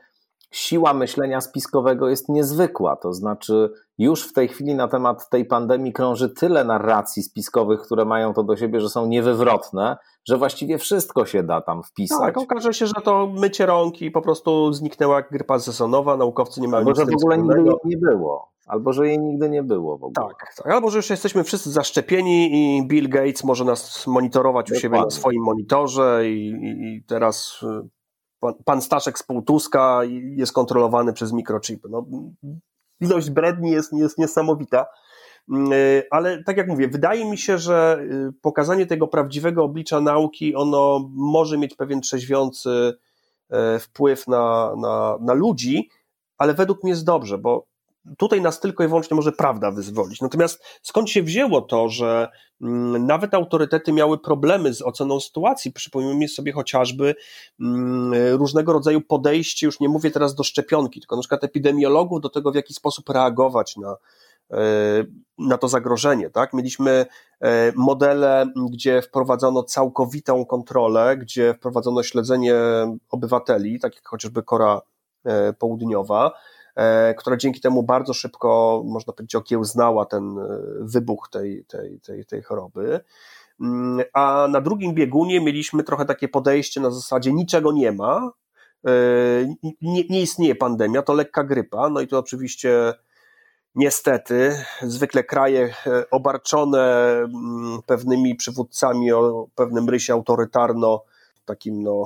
siła 0.56 0.94
myślenia 0.94 1.40
spiskowego 1.40 2.08
jest 2.08 2.28
niezwykła. 2.28 2.96
To 2.96 3.12
znaczy, 3.12 3.72
już 3.98 4.28
w 4.28 4.32
tej 4.32 4.48
chwili 4.48 4.74
na 4.74 4.88
temat 4.88 5.28
tej 5.28 5.44
pandemii 5.44 5.92
krąży 5.92 6.28
tyle 6.30 6.64
narracji 6.64 7.22
spiskowych, 7.22 7.80
które 7.80 8.04
mają 8.04 8.34
to 8.34 8.42
do 8.42 8.56
siebie, 8.56 8.80
że 8.80 8.88
są 8.88 9.06
niewywrotne, 9.06 9.96
że 10.28 10.36
właściwie 10.36 10.78
wszystko 10.78 11.26
się 11.26 11.42
da 11.42 11.60
tam 11.60 11.82
wpisać. 11.82 12.18
Tak, 12.20 12.38
okaże 12.38 12.74
się, 12.74 12.86
że 12.86 13.00
to 13.04 13.26
mycie 13.26 13.66
rąk 13.66 14.02
i 14.02 14.10
po 14.10 14.22
prostu 14.22 14.72
zniknęła 14.72 15.22
gripa 15.22 15.58
sezonowa, 15.58 16.16
naukowcy 16.16 16.60
nie 16.60 16.68
mają 16.68 16.78
Albo, 16.78 16.90
nic 16.90 16.98
że 16.98 17.06
w 17.06 17.14
ogóle 17.14 17.38
nigdy 17.38 17.72
nie 17.84 17.96
było. 17.96 18.50
Albo, 18.66 18.92
że 18.92 19.06
jej 19.06 19.18
nigdy 19.18 19.50
nie 19.50 19.62
było 19.62 19.98
w 19.98 20.04
ogóle. 20.04 20.28
Tak, 20.28 20.54
tak. 20.56 20.72
albo, 20.72 20.90
że 20.90 20.98
już 20.98 21.10
jesteśmy 21.10 21.44
wszyscy 21.44 21.70
zaszczepieni 21.70 22.48
i 22.52 22.86
Bill 22.88 23.08
Gates 23.08 23.44
może 23.44 23.64
nas 23.64 24.06
monitorować 24.06 24.66
Dokładnie. 24.66 24.78
u 24.78 24.82
siebie 24.82 25.00
na 25.04 25.10
swoim 25.10 25.42
monitorze 25.42 26.28
i, 26.28 26.50
i, 26.50 26.96
i 26.96 27.04
teraz 27.04 27.60
y, 27.62 27.95
pan, 28.46 28.54
pan 28.64 28.82
Staszek 28.82 29.18
z 29.18 29.22
Półtuska 29.22 30.00
jest 30.36 30.52
kontrolowany 30.52 31.12
przez 31.12 31.32
mikrochipy. 31.32 31.88
No, 31.90 32.06
ilość 33.00 33.30
bredni 33.30 33.70
jest, 33.70 33.92
jest 33.92 34.18
niesamowita. 34.18 34.86
Mm, 35.52 35.72
y, 35.72 36.02
ale 36.10 36.42
tak 36.44 36.56
jak 36.56 36.68
mówię, 36.68 36.88
wydaje 36.88 37.30
mi 37.30 37.38
się, 37.38 37.58
że 37.58 37.98
y, 38.28 38.32
pokazanie 38.42 38.86
tego 38.86 39.08
prawdziwego 39.08 39.64
oblicza 39.64 40.00
nauki, 40.00 40.54
ono 40.54 41.10
może 41.12 41.58
mieć 41.58 41.74
pewien 41.74 42.00
trzeźwiący 42.00 42.70
y, 42.70 43.78
wpływ 43.78 44.28
na, 44.28 44.72
na, 44.76 45.18
na 45.20 45.32
ludzi, 45.32 45.90
ale 46.38 46.54
według 46.54 46.82
mnie 46.82 46.90
jest 46.90 47.04
dobrze, 47.04 47.38
bo 47.38 47.66
tutaj 48.18 48.40
nas 48.40 48.60
tylko 48.60 48.84
i 48.84 48.88
wyłącznie 48.88 49.14
może 49.14 49.32
prawda 49.32 49.70
wyzwolić. 49.70 50.20
Natomiast 50.20 50.64
skąd 50.82 51.10
się 51.10 51.22
wzięło 51.22 51.60
to, 51.60 51.88
że 51.88 52.28
mm, 52.62 53.06
nawet 53.06 53.34
autorytety 53.34 53.92
miały 53.92 54.18
problemy 54.18 54.74
z 54.74 54.82
oceną 54.82 55.20
sytuacji? 55.20 55.72
Przypomnijmy 55.72 56.28
sobie 56.28 56.52
chociażby 56.52 57.14
mm, 57.60 58.36
różnego 58.36 58.72
rodzaju 58.72 59.00
podejście, 59.00 59.66
już 59.66 59.80
nie 59.80 59.88
mówię 59.88 60.10
teraz 60.10 60.34
do 60.34 60.44
szczepionki, 60.44 61.00
tylko 61.00 61.16
na 61.16 61.22
przykład 61.22 61.44
epidemiologów 61.44 62.20
do 62.20 62.28
tego, 62.28 62.52
w 62.52 62.54
jaki 62.54 62.74
sposób 62.74 63.08
reagować 63.08 63.76
na, 63.76 63.96
e, 64.50 64.56
na 65.38 65.58
to 65.58 65.68
zagrożenie. 65.68 66.30
Tak? 66.30 66.52
Mieliśmy 66.52 67.06
e, 67.40 67.72
modele, 67.76 68.46
gdzie 68.70 69.02
wprowadzono 69.02 69.62
całkowitą 69.62 70.44
kontrolę, 70.44 71.16
gdzie 71.16 71.54
wprowadzono 71.54 72.02
śledzenie 72.02 72.54
obywateli, 73.10 73.80
tak 73.80 73.94
jak 73.94 74.08
chociażby 74.08 74.42
Kora 74.42 74.80
e, 75.24 75.52
Południowa, 75.52 76.32
która 77.18 77.36
dzięki 77.36 77.60
temu 77.60 77.82
bardzo 77.82 78.14
szybko, 78.14 78.82
można 78.86 79.12
powiedzieć, 79.12 79.34
okiełznała 79.34 80.06
ten 80.06 80.38
e, 80.38 80.58
wybuch 80.80 81.28
tej, 81.32 81.64
tej, 81.64 82.00
tej, 82.00 82.24
tej 82.24 82.42
choroby. 82.42 83.00
Mm, 83.60 84.04
a 84.12 84.46
na 84.50 84.60
drugim 84.60 84.94
biegunie 84.94 85.40
mieliśmy 85.40 85.82
trochę 85.82 86.04
takie 86.04 86.28
podejście 86.28 86.80
na 86.80 86.90
zasadzie 86.90 87.32
niczego 87.32 87.72
nie 87.72 87.92
ma, 87.92 88.32
e, 88.86 88.90
nie, 89.82 90.04
nie 90.10 90.22
istnieje 90.22 90.54
pandemia, 90.54 91.02
to 91.02 91.14
lekka 91.14 91.44
grypa. 91.44 91.88
No 91.88 92.00
i 92.00 92.06
to 92.06 92.18
oczywiście 92.18 92.94
niestety 93.74 94.64
zwykle 94.82 95.24
kraje 95.24 95.74
obarczone 96.10 97.10
mm, 97.10 97.78
pewnymi 97.86 98.34
przywódcami 98.34 99.12
o 99.12 99.46
pewnym 99.54 99.88
rysie 99.88 100.12
autorytarno, 100.12 101.04
takim 101.44 101.82
no 101.82 102.04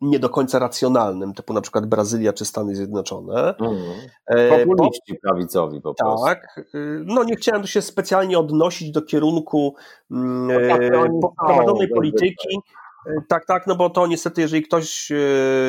nie 0.00 0.18
do 0.18 0.28
końca 0.28 0.58
racjonalnym, 0.58 1.34
typu 1.34 1.52
na 1.52 1.60
przykład 1.60 1.86
Brazylia 1.86 2.32
czy 2.32 2.44
Stany 2.44 2.74
Zjednoczone. 2.74 3.54
Mm. 3.60 4.66
Populiści 4.66 5.14
po, 5.14 5.20
prawicowi 5.20 5.80
po 5.80 5.94
prostu. 5.94 6.26
Tak. 6.26 6.60
No 7.04 7.24
nie 7.24 7.36
chciałem 7.36 7.62
tu 7.62 7.68
się 7.68 7.82
specjalnie 7.82 8.38
odnosić 8.38 8.90
do 8.90 9.02
kierunku 9.02 9.74
mm, 10.10 10.46
no 10.46 10.76
tak, 10.76 10.82
prowadzonej 11.46 11.88
polityki. 11.88 12.58
Tak, 13.28 13.46
tak, 13.46 13.66
no 13.66 13.76
bo 13.76 13.90
to 13.90 14.06
niestety, 14.06 14.40
jeżeli 14.40 14.62
ktoś 14.62 15.12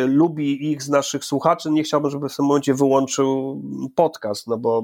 lubi 0.07 0.71
ich 0.71 0.83
z 0.83 0.89
naszych 0.89 1.25
słuchaczy, 1.25 1.71
nie 1.71 1.83
chciałbym, 1.83 2.11
żeby 2.11 2.29
w 2.29 2.35
tym 2.35 2.45
momencie 2.45 2.73
wyłączył 2.73 3.61
podcast, 3.95 4.47
no 4.47 4.57
bo 4.57 4.83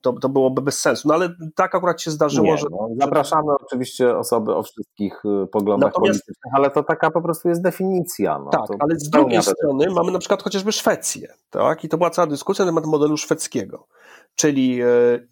to, 0.00 0.12
to 0.12 0.28
byłoby 0.28 0.62
bez 0.62 0.80
sensu. 0.80 1.08
No 1.08 1.14
ale 1.14 1.34
tak 1.54 1.74
akurat 1.74 2.02
się 2.02 2.10
zdarzyło, 2.10 2.46
Nie, 2.46 2.58
że. 2.58 2.66
No, 2.70 2.88
zapraszamy 3.00 3.52
oczywiście 3.66 4.16
osoby 4.16 4.54
o 4.54 4.62
wszystkich 4.62 5.24
y, 5.24 5.46
poglądach 5.46 5.88
Natomiast... 5.88 6.20
politycznych, 6.20 6.54
ale 6.54 6.70
to 6.70 6.82
taka 6.82 7.10
po 7.10 7.22
prostu 7.22 7.48
jest 7.48 7.62
definicja. 7.62 8.38
No, 8.38 8.50
tak, 8.50 8.70
ale 8.78 8.98
z 8.98 9.10
drugiej 9.10 9.42
strony 9.42 9.86
mamy 9.90 10.12
na 10.12 10.18
przykład 10.18 10.42
chociażby 10.42 10.72
Szwecję, 10.72 11.34
tak? 11.50 11.84
I 11.84 11.88
to 11.88 11.96
była 11.96 12.10
cała 12.10 12.26
dyskusja 12.26 12.64
na 12.64 12.70
temat 12.70 12.86
modelu 12.86 13.16
szwedzkiego. 13.16 13.86
Czyli 14.34 14.82
e, 14.82 14.86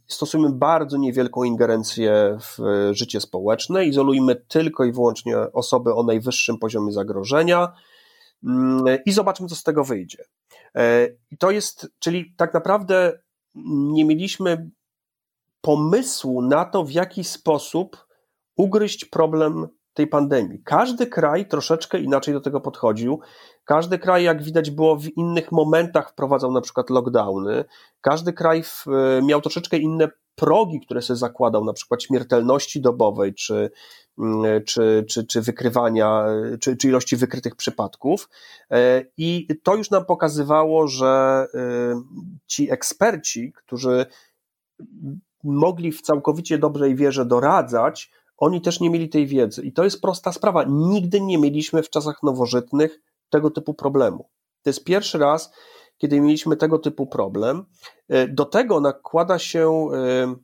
stosujemy 0.07 0.53
bardzo 0.53 0.97
niewielką 0.97 1.45
ingerencję 1.45 2.39
w 2.41 2.61
e, 2.61 2.95
życie 2.95 3.21
społeczne, 3.21 3.85
izolujmy 3.85 4.37
tylko 4.37 4.85
i 4.85 4.93
wyłącznie 4.93 5.37
osoby 5.53 5.95
o 5.95 6.03
najwyższym 6.03 6.59
poziomie 6.59 6.93
zagrożenia 6.93 7.73
mm, 8.45 8.85
i 9.07 9.13
zobaczmy, 9.13 9.49
co 9.49 9.55
z 9.55 9.63
tego 9.63 9.85
wyjdzie. 9.85 10.25
E, 10.77 11.09
I 11.31 11.39
to 11.39 11.51
jest, 11.51 11.89
czyli 11.99 12.35
tak 12.37 12.55
naprawdę 12.55 13.24
nie 13.55 14.05
mieliśmy 14.05 14.71
pomysłu 15.61 16.43
na 16.43 16.65
to, 16.65 16.85
w 16.85 16.91
jaki 16.91 17.25
sposób 17.25 18.07
ugryźć 18.57 19.05
problem 19.05 19.69
tej 19.95 20.07
pandemii. 20.07 20.63
Każdy 20.65 21.07
kraj 21.07 21.49
troszeczkę 21.49 21.99
inaczej 21.99 22.35
do 22.35 22.41
tego 22.41 22.61
podchodził. 22.61 23.21
Każdy 23.65 23.99
kraj, 23.99 24.25
jak 24.25 24.43
widać 24.43 24.71
było, 24.71 24.97
w 24.97 25.17
innych 25.17 25.53
momentach 25.53 26.11
wprowadzał 26.11 26.53
na 26.53 26.61
przykład 26.61 26.91
lockdowny. 26.91 27.65
Każdy 28.01 28.33
kraj 28.33 28.63
w, 28.63 28.85
miał 29.23 29.41
troszeczkę 29.41 29.77
inne 29.79 30.09
progi, 30.35 30.81
które 30.81 31.03
sobie 31.03 31.17
zakładał, 31.17 31.65
na 31.65 31.73
przykład 31.73 32.03
śmiertelności 32.03 32.81
dobowej, 32.81 33.35
czy, 33.35 33.71
mm, 34.19 34.65
czy, 34.65 35.05
czy, 35.09 35.27
czy 35.27 35.43
wykrywania, 35.43 36.27
czy, 36.61 36.77
czy 36.77 36.89
ilości 36.89 37.17
wykrytych 37.17 37.57
przypadków. 37.57 38.29
E, 38.71 39.05
I 39.17 39.49
to 39.63 39.75
już 39.75 39.91
nam 39.91 40.05
pokazywało, 40.05 40.89
że 40.89 41.47
e, 41.55 42.03
ci 42.47 42.71
eksperci, 42.71 43.53
którzy 43.53 44.07
mogli 45.45 45.93
w 45.93 46.03
całkowicie 46.03 46.59
dobrej 46.59 46.97
wierze 46.97 47.27
doradzać, 47.27 48.11
oni 48.45 48.61
też 48.61 48.81
nie 48.81 48.91
mieli 48.91 49.09
tej 49.09 49.27
wiedzy. 49.27 49.63
I 49.63 49.73
to 49.73 49.85
jest 49.85 50.01
prosta 50.01 50.33
sprawa. 50.33 50.65
Nigdy 50.69 51.21
nie 51.21 51.39
mieliśmy 51.39 51.83
w 51.83 51.91
czasach 51.91 52.23
nowożytnych 52.23 53.01
tego 53.31 53.51
typu 53.51 53.75
problemu. 53.75 54.29
To 54.63 54.71
jest 54.71 54.85
pierwszy 54.85 55.19
raz, 55.19 55.53
kiedy 55.99 56.21
mieliśmy 56.21 56.57
tego 56.57 56.79
typu 56.79 57.07
problem. 57.07 57.65
E, 58.09 58.29
do 58.29 58.45
tego 58.45 58.81
nakłada 58.81 59.39
się 59.39 59.89
e, 59.95 60.35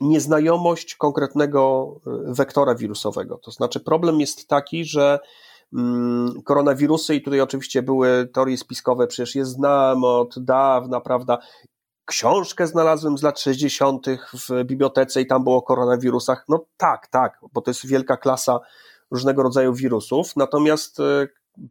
nieznajomość 0.00 0.94
konkretnego 0.94 1.94
e, 2.06 2.34
wektora 2.34 2.74
wirusowego. 2.74 3.38
To 3.38 3.50
znaczy, 3.50 3.80
problem 3.80 4.20
jest 4.20 4.48
taki, 4.48 4.84
że 4.84 5.18
mm, 5.72 6.42
koronawirusy, 6.42 7.14
i 7.14 7.22
tutaj 7.22 7.40
oczywiście 7.40 7.82
były 7.82 8.28
teorie 8.32 8.58
spiskowe, 8.58 9.06
przecież 9.06 9.34
je 9.34 9.44
znam 9.44 10.04
od 10.04 10.44
dawna, 10.44 11.00
prawda? 11.00 11.38
Książkę 12.06 12.66
znalazłem 12.66 13.18
z 13.18 13.22
lat 13.22 13.40
60. 13.40 14.06
w 14.32 14.64
bibliotece 14.64 15.20
i 15.20 15.26
tam 15.26 15.44
było 15.44 15.56
o 15.56 15.62
koronawirusach. 15.62 16.44
No 16.48 16.64
tak, 16.76 17.06
tak, 17.06 17.40
bo 17.52 17.60
to 17.60 17.70
jest 17.70 17.86
wielka 17.86 18.16
klasa 18.16 18.60
różnego 19.10 19.42
rodzaju 19.42 19.74
wirusów. 19.74 20.36
Natomiast 20.36 20.98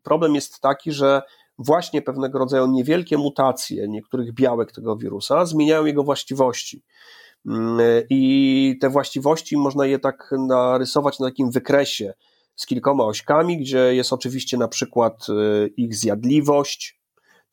problem 0.03 0.35
jest 0.35 0.59
taki, 0.59 0.91
że 0.91 1.21
właśnie 1.57 2.01
pewnego 2.01 2.39
rodzaju 2.39 2.67
niewielkie 2.67 3.17
mutacje 3.17 3.87
niektórych 3.87 4.33
białek 4.33 4.71
tego 4.71 4.95
wirusa 4.95 5.45
zmieniają 5.45 5.85
jego 5.85 6.03
właściwości. 6.03 6.83
Mm, 7.45 7.79
I 8.09 8.77
te 8.81 8.89
właściwości 8.89 9.57
można 9.57 9.85
je 9.85 9.99
tak 9.99 10.33
narysować 10.47 11.19
na 11.19 11.27
takim 11.27 11.51
wykresie 11.51 12.13
z 12.55 12.65
kilkoma 12.65 13.03
ośkami, 13.03 13.57
gdzie 13.57 13.95
jest 13.95 14.13
oczywiście 14.13 14.57
na 14.57 14.67
przykład 14.67 15.27
y, 15.29 15.67
ich 15.77 15.95
zjadliwość, 15.95 16.99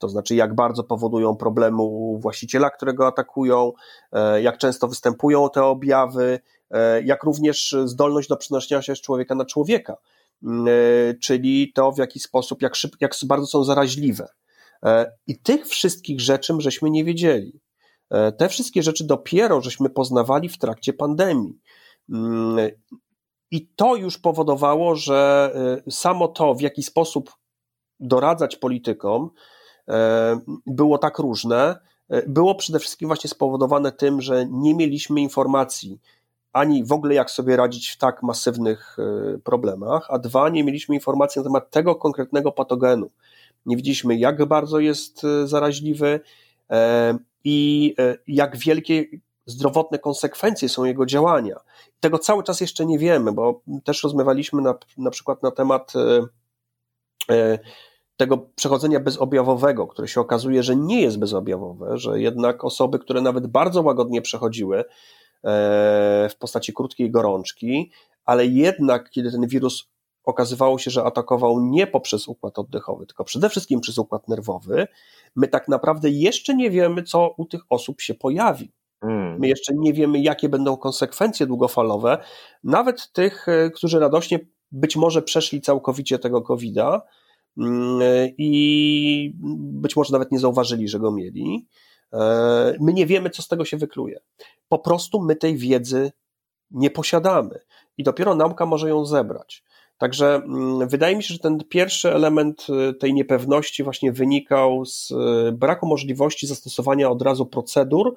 to 0.03 0.09
znaczy 0.09 0.35
jak 0.35 0.55
bardzo 0.55 0.85
powodują 0.85 1.37
problemu 1.37 2.19
właściciela, 2.19 2.71
którego 2.71 3.07
atakują, 3.07 3.73
e, 4.13 4.43
jak 4.43 4.59
często 4.59 4.89
występują 4.89 5.51
te 5.51 5.65
objawy, 5.65 6.41
e, 6.71 7.03
jak 7.03 7.23
również 7.23 7.77
zdolność 7.85 8.29
do 8.29 8.37
przenoszenia 8.37 8.83
się 8.83 8.97
z 8.97 9.01
człowieka 9.01 9.35
na 9.35 9.45
człowieka. 9.45 9.97
Mm, 10.43 10.67
e, 10.69 11.15
czyli 11.15 11.73
to 11.73 11.93
w 11.93 11.99
jaki 11.99 12.21
sposób, 12.21 12.63
jak, 12.63 12.77
szyb, 12.77 12.97
jak 13.01 13.15
bardzo 13.25 13.47
są 13.47 13.65
zaraźliwe. 13.65 14.29
I 15.27 15.39
tych 15.39 15.67
wszystkich 15.67 16.21
rzeczy 16.21 16.55
żeśmy 16.59 16.91
nie 16.91 17.05
wiedzieli. 17.05 17.61
Te 18.39 18.49
wszystkie 18.49 18.83
rzeczy 18.83 19.05
dopiero 19.07 19.61
żeśmy 19.61 19.91
poznawali 19.91 20.49
w 20.49 20.59
trakcie 20.59 20.93
pandemii. 20.93 21.59
Mm, 22.13 22.71
I 23.51 23.69
to 23.77 23.97
już 23.97 24.19
powodowało, 24.19 24.97
że 24.97 25.51
samo 25.91 26.29
to, 26.29 26.55
w 26.55 26.61
jaki 26.61 26.83
sposób 26.83 27.31
doradzać 28.01 28.57
politykom, 28.57 29.31
było 30.67 30.99
tak 30.99 31.19
różne, 31.19 31.79
było 32.27 32.55
przede 32.55 32.79
wszystkim 32.79 33.09
właśnie 33.09 33.31
spowodowane 33.31 33.93
tym, 33.93 34.21
że 34.21 34.47
nie 34.51 34.75
mieliśmy 34.75 35.21
informacji 35.21 36.01
ani 36.53 36.85
w 36.85 36.93
ogóle 36.93 37.15
jak 37.15 37.31
sobie 37.31 37.57
radzić 37.57 37.91
w 37.91 37.99
tak 37.99 38.23
masywnych 38.23 38.97
e, 38.99 39.39
problemach, 39.39 40.07
a 40.11 40.19
dwa, 40.19 40.49
nie 40.49 40.65
mieliśmy 40.65 40.95
informacji 40.95 41.39
na 41.39 41.45
temat 41.45 41.71
tego 41.71 41.95
konkretnego 41.95 42.53
patogenu. 42.53 43.11
Nie 43.67 43.77
widzieliśmy, 43.77 44.17
jak 44.17 44.45
bardzo 44.45 44.81
jest 44.81 45.25
e, 45.25 45.49
zaraźliwy 45.49 46.21
e, 46.71 47.19
i 47.45 47.95
jak 48.27 48.57
wielkie 48.57 49.05
zdrowotne 49.47 49.99
konsekwencje 49.99 50.69
są 50.69 50.85
jego 50.85 51.07
działania. 51.07 51.57
Tego 52.01 52.19
cały 52.19 52.43
czas 52.43 52.61
jeszcze 52.61 52.87
nie 52.87 52.99
wiemy, 52.99 53.33
bo 53.33 53.61
też 53.85 54.03
rozmawialiśmy 54.03 54.63
na, 54.63 54.75
na 54.99 55.11
przykład 55.11 55.43
na 55.43 55.51
temat 55.51 55.93
tego 58.25 58.39
przechodzenia 58.57 59.01
bezobjawowego, 59.01 59.87
które 59.87 60.09
się 60.09 60.21
okazuje, 60.21 60.63
że 60.63 60.77
nie 60.77 61.01
jest 61.01 61.19
bezobjawowe, 61.19 61.99
że 61.99 62.21
jednak 62.21 62.65
osoby, 62.65 62.99
które 62.99 63.21
nawet 63.21 63.47
bardzo 63.47 63.83
łagodnie 63.83 64.23
przechodziły, 64.23 64.85
E, 65.45 66.29
w 66.29 66.37
postaci 66.37 66.73
krótkiej 66.73 67.11
gorączki, 67.11 67.91
ale 68.25 68.47
jednak, 68.47 69.11
kiedy 69.11 69.33
ten 69.33 69.47
wirus 69.47 69.89
okazywało 70.25 70.79
się, 70.79 70.91
że 70.91 71.05
atakował 71.05 71.61
nie 71.61 71.87
poprzez 71.87 72.29
układ 72.29 72.59
oddechowy, 72.59 73.07
tylko 73.07 73.25
przede 73.25 73.49
wszystkim 73.49 73.81
przez 73.81 73.99
układ 73.99 74.29
nerwowy, 74.29 74.87
my 75.37 75.49
tak 75.49 75.69
naprawdę 75.69 76.11
jeszcze 76.11 76.55
nie 76.55 76.71
wiemy, 76.71 77.03
co 77.03 77.35
u 77.37 77.45
tych 77.45 77.61
osób 77.71 78.01
się 78.01 78.15
pojawi. 78.15 78.73
Hmm. 79.01 79.39
My 79.39 79.49
jeszcze 79.49 79.75
nie 79.75 79.93
wiemy, 79.93 80.21
jakie 80.21 80.49
będą 80.49 80.77
konsekwencje 80.77 81.47
długofalowe, 81.47 82.19
nawet 82.65 83.13
tych, 83.13 83.49
e, 83.49 83.71
którzy 83.71 83.99
radośnie 83.99 84.39
być 84.73 84.97
może 84.97 85.23
przeszli 85.23 85.61
całkowicie 85.61 86.19
tego 86.19 86.43
COVID-a 86.43 87.03
i 88.39 89.33
być 89.55 89.97
może 89.97 90.13
nawet 90.13 90.33
nie 90.33 90.39
zauważyli, 90.39 90.89
że 90.89 90.99
go 90.99 91.13
mieli. 91.13 91.67
E, 92.13 92.77
my 92.81 92.93
nie 92.93 93.07
wiemy, 93.07 93.31
co 93.31 93.43
z 93.43 93.49
tego 93.49 93.65
się 93.65 93.77
wykluje. 93.77 94.21
Po 94.69 94.79
prostu 94.79 95.21
my 95.21 95.37
tej 95.37 95.57
wiedzy 95.57 96.13
nie 96.71 96.91
posiadamy 96.91 97.61
i 97.99 98.03
dopiero 98.03 98.35
nauka 98.35 98.67
może 98.67 98.89
ją 98.89 99.05
zebrać. 99.05 99.65
Także 99.99 100.35
mm, 100.35 100.89
wydaje 100.89 101.17
mi 101.17 101.23
się, 101.23 101.35
że 101.35 101.41
ten 101.41 101.59
pierwszy 101.69 102.13
element 102.13 102.67
y, 102.91 102.95
tej 102.95 103.15
niepewności 103.15 103.83
właśnie 103.83 104.13
wynikał 104.13 104.85
z 104.85 105.13
braku 105.53 105.87
możliwości 105.87 106.47
zastosowania 106.47 107.11
od 107.11 107.23
razu 107.23 107.47
procedur 107.47 108.15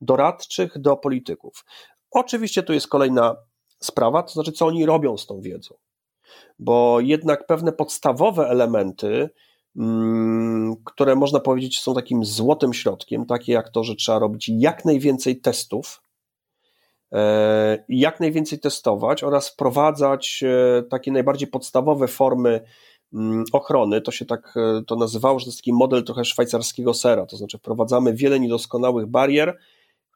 doradczych 0.00 0.78
do 0.78 0.96
polityków. 0.96 1.64
Oczywiście 2.10 2.62
tu 2.62 2.72
jest 2.72 2.88
kolejna 2.88 3.36
sprawa, 3.80 4.22
to 4.22 4.32
znaczy, 4.32 4.52
co 4.52 4.66
oni 4.66 4.86
robią 4.86 5.16
z 5.16 5.26
tą 5.26 5.40
wiedzą. 5.40 5.74
Bo 6.58 7.00
jednak 7.00 7.46
pewne 7.46 7.72
podstawowe 7.72 8.48
elementy 8.48 9.30
Mm, 9.76 10.76
które 10.84 11.16
można 11.16 11.40
powiedzieć 11.40 11.80
są 11.80 11.94
takim 11.94 12.24
złotym 12.24 12.74
środkiem, 12.74 13.26
takie 13.26 13.52
jak 13.52 13.70
to, 13.70 13.84
że 13.84 13.94
trzeba 13.94 14.18
robić 14.18 14.48
jak 14.48 14.84
najwięcej 14.84 15.40
testów, 15.40 16.02
e, 17.12 17.84
jak 17.88 18.20
najwięcej 18.20 18.58
testować 18.58 19.24
oraz 19.24 19.48
wprowadzać 19.48 20.44
e, 20.46 20.82
takie 20.82 21.12
najbardziej 21.12 21.48
podstawowe 21.48 22.08
formy 22.08 22.60
mm, 23.12 23.44
ochrony. 23.52 24.00
To 24.00 24.12
się 24.12 24.24
tak 24.24 24.54
e, 24.56 24.82
to 24.86 24.96
nazywało, 24.96 25.38
że 25.38 25.44
to 25.44 25.48
jest 25.48 25.58
taki 25.58 25.72
model 25.72 26.04
trochę 26.04 26.24
szwajcarskiego 26.24 26.94
sera, 26.94 27.26
to 27.26 27.36
znaczy 27.36 27.58
wprowadzamy 27.58 28.14
wiele 28.14 28.40
niedoskonałych 28.40 29.06
barier, 29.06 29.58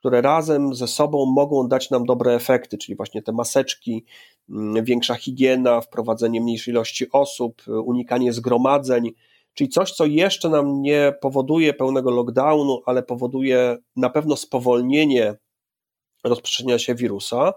które 0.01 0.21
razem 0.23 0.75
ze 0.75 0.87
sobą 0.87 1.27
mogą 1.27 1.69
dać 1.69 1.91
nam 1.91 2.05
dobre 2.05 2.35
efekty, 2.35 2.79
czyli 2.79 2.97
właśnie 2.97 3.23
te 3.23 3.33
maseczki, 3.33 4.05
mm, 4.51 4.85
większa 4.85 5.15
higiena, 5.15 5.81
wprowadzenie 5.81 6.41
mniejszej 6.41 6.73
ilości 6.75 7.07
osób, 7.13 7.63
unikanie 7.85 8.33
zgromadzeń, 8.33 9.11
czyli 9.55 9.71
coś, 9.71 9.93
co 9.93 10.07
jeszcze 10.07 10.49
nam 10.49 10.83
nie 10.83 11.15
powoduje 11.21 11.75
pełnego 11.75 12.11
lockdownu, 12.11 12.83
ale 12.87 13.03
powoduje 13.03 13.77
na 13.97 14.11
pewno 14.11 14.37
spowolnienie 14.37 15.35
rozprzestrzeniania 16.25 16.79
się 16.79 16.95
wirusa, 16.95 17.53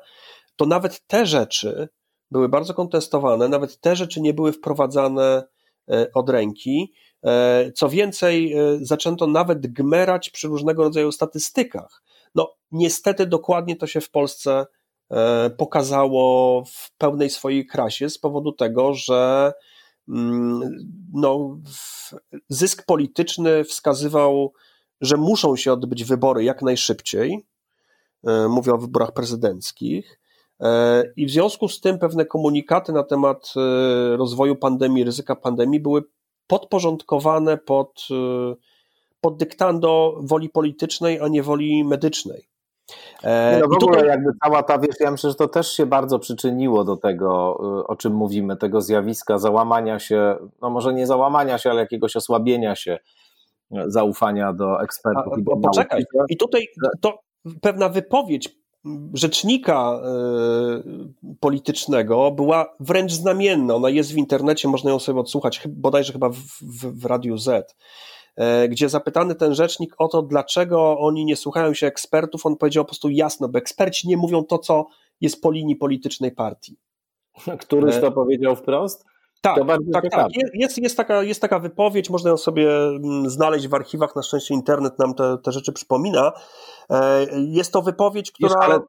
to 0.56 0.66
nawet 0.66 1.08
te 1.08 1.26
rzeczy 1.26 1.90
były 2.32 2.50
bardzo 2.50 2.74
kontestowane, 2.74 3.48
nawet 3.48 3.80
te 3.80 3.96
rzeczy 3.96 4.22
nie 4.22 4.34
były 4.34 4.52
wprowadzane 4.52 5.44
e, 5.90 6.08
od 6.14 6.30
ręki. 6.30 6.94
E, 7.24 7.72
co 7.72 7.90
więcej, 7.90 8.54
e, 8.54 8.78
zaczęto 8.82 9.28
nawet 9.28 9.68
gmerać 9.68 10.30
przy 10.30 10.48
różnego 10.48 10.84
rodzaju 10.84 11.12
statystykach. 11.12 12.04
No, 12.36 12.54
niestety 12.72 13.26
dokładnie 13.26 13.76
to 13.76 13.88
się 13.88 14.02
w 14.02 14.10
Polsce 14.10 14.66
pokazało 15.58 16.64
w 16.66 16.92
pełnej 16.98 17.30
swojej 17.30 17.66
krasie 17.66 18.10
z 18.10 18.18
powodu 18.18 18.52
tego, 18.52 18.94
że 18.94 19.54
Mm, 20.10 20.62
no, 21.14 21.58
zysk 22.50 22.86
polityczny 22.86 23.64
wskazywał, 23.64 24.54
że 25.02 25.18
muszą 25.18 25.56
się 25.56 25.74
odbyć 25.74 26.04
wybory 26.04 26.44
jak 26.44 26.62
najszybciej. 26.62 27.46
E, 28.24 28.48
mówię 28.48 28.74
o 28.74 28.78
wyborach 28.78 29.12
prezydenckich. 29.12 30.20
E, 30.60 31.04
I 31.16 31.26
w 31.26 31.32
związku 31.32 31.68
z 31.68 31.82
tym 31.82 32.00
pewne 32.00 32.26
komunikaty 32.26 32.92
na 32.94 33.04
temat 33.04 33.54
e, 33.56 34.18
rozwoju 34.18 34.56
pandemii, 34.56 35.04
ryzyka 35.04 35.36
pandemii 35.36 35.80
były 35.80 36.04
podporządkowane 36.48 37.58
pod, 37.58 38.08
pod 39.22 39.38
dyktando 39.38 40.18
woli 40.22 40.50
politycznej, 40.50 41.20
a 41.20 41.28
nie 41.28 41.44
woli 41.44 41.84
medycznej. 41.84 42.48
E, 43.24 43.60
no 43.62 43.68
w 43.68 43.84
ogóle 43.84 43.98
tutaj... 43.98 44.08
jakby 44.08 44.30
cała 44.44 44.64
ta, 44.64 44.80
wiesz, 44.80 44.96
ja 45.00 45.12
myślę, 45.12 45.30
że 45.30 45.36
to 45.36 45.48
też 45.48 45.72
się 45.72 45.86
bardzo 45.86 46.20
przyczyniło 46.20 46.84
do 46.84 46.98
tego, 46.98 47.60
y, 47.82 47.88
o 47.88 47.96
czym 47.96 48.14
mówimy, 48.14 48.58
tego 48.58 48.82
zjawiska 48.82 49.38
załamania 49.38 50.00
się, 50.00 50.36
no 50.62 50.70
może 50.70 50.94
nie 50.94 51.08
załamania 51.08 51.58
się, 51.58 51.70
ale 51.70 51.80
jakiegoś 51.80 52.16
osłabienia 52.16 52.76
się 52.76 53.00
zaufania 53.88 54.54
do 54.54 54.82
ekspertów. 54.82 55.34
A, 55.34 55.40
i 55.40 55.44
do 55.44 55.58
poczekaj, 55.58 56.04
i 56.30 56.38
tutaj 56.38 56.68
to 57.02 57.20
pewna 57.62 57.90
wypowiedź 57.90 58.63
rzecznika 59.14 60.02
y, 61.26 61.36
politycznego 61.40 62.32
była 62.32 62.76
wręcz 62.80 63.12
znamienna. 63.12 63.76
Ona 63.76 63.90
jest 63.90 64.14
w 64.14 64.18
internecie, 64.18 64.68
można 64.68 64.92
ją 64.92 65.00
sobie 65.00 65.20
odsłuchać, 65.20 65.62
bodajże 65.68 66.14
chyba 66.14 66.30
w, 66.30 66.38
w, 66.62 67.00
w 67.02 67.06
Radiu 67.06 67.38
Z, 67.38 67.76
e, 68.36 68.70
gdzie 68.70 68.90
zapytany 68.90 69.36
ten 69.36 69.56
rzecznik 69.56 69.96
o 69.98 70.08
to, 70.08 70.22
dlaczego 70.22 71.00
oni 71.00 71.26
nie 71.26 71.36
słuchają 71.36 71.74
się 71.74 71.88
ekspertów, 71.88 72.46
on 72.46 72.56
powiedział 72.56 72.84
po 72.84 72.90
prostu 72.90 73.10
jasno, 73.10 73.50
bo 73.50 73.60
eksperci 73.60 74.08
nie 74.08 74.18
mówią 74.18 74.44
to, 74.44 74.58
co 74.58 74.86
jest 75.22 75.42
po 75.42 75.52
linii 75.52 75.76
politycznej 75.76 76.32
partii. 76.32 76.78
Któryś 77.60 77.96
e, 77.96 78.02
to 78.02 78.12
powiedział 78.12 78.56
wprost? 78.56 79.06
Tak, 79.44 79.60
tak, 79.94 80.10
tak. 80.12 80.28
Jest, 80.54 80.78
jest, 80.78 80.98
taka, 80.98 81.24
jest 81.24 81.42
taka 81.42 81.60
wypowiedź, 81.60 82.10
można 82.10 82.30
ją 82.30 82.38
sobie 82.38 82.88
mm, 82.88 83.30
znaleźć 83.30 83.68
w 83.68 83.74
archiwach, 83.74 84.16
na 84.16 84.24
szczęście 84.24 84.54
internet 84.54 85.00
nam 85.00 85.14
te, 85.14 85.38
te 85.44 85.52
rzeczy 85.52 85.74
przypomina. 85.74 86.32
E, 86.90 87.26
jest 87.32 87.74
to 87.74 87.82
wypowiedź, 87.82 88.32
która... 88.32 88.56
ale, 88.60 88.80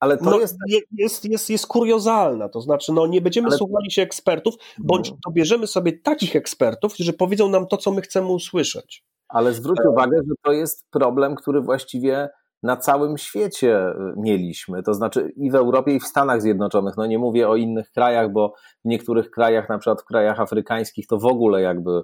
ale 0.00 0.18
to 0.18 0.24
no, 0.24 0.38
jest... 0.38 0.56
jest... 0.92 1.24
Jest, 1.24 1.50
jest, 1.50 1.66
kuriozalna, 1.66 2.48
to 2.48 2.60
znaczy 2.60 2.92
no, 2.92 3.06
nie 3.06 3.20
będziemy 3.20 3.48
ale... 3.48 3.56
słuchali 3.56 3.90
się 3.90 4.02
ekspertów, 4.02 4.54
bądź 4.78 5.12
dobierzemy 5.26 5.66
sobie 5.66 5.98
takich 5.98 6.36
ekspertów, 6.36 6.94
którzy 6.94 7.12
powiedzą 7.12 7.48
nam 7.48 7.66
to, 7.66 7.76
co 7.76 7.90
my 7.90 8.02
chcemy 8.02 8.26
usłyszeć. 8.26 9.04
Ale 9.28 9.52
zwróć 9.52 9.78
e, 9.84 9.90
uwagę, 9.90 10.16
że 10.28 10.34
to 10.42 10.52
jest 10.52 10.84
problem, 10.90 11.34
który 11.34 11.60
właściwie 11.60 12.28
na 12.62 12.76
całym 12.76 13.18
świecie 13.18 13.88
y, 13.88 13.94
mieliśmy, 14.16 14.82
to 14.82 14.94
znaczy 14.94 15.32
i 15.36 15.50
w 15.50 15.54
Europie, 15.54 15.94
i 15.94 16.00
w 16.00 16.06
Stanach 16.06 16.42
Zjednoczonych. 16.42 16.96
No 16.96 17.06
nie 17.06 17.18
mówię 17.18 17.48
o 17.48 17.56
innych 17.56 17.90
krajach, 17.90 18.32
bo 18.32 18.54
w 18.84 18.88
niektórych 18.88 19.30
krajach, 19.30 19.68
na 19.68 19.78
przykład 19.78 20.02
w 20.02 20.04
krajach 20.04 20.40
afrykańskich, 20.40 21.06
to 21.06 21.18
w 21.18 21.26
ogóle 21.26 21.62
jakby 21.62 22.02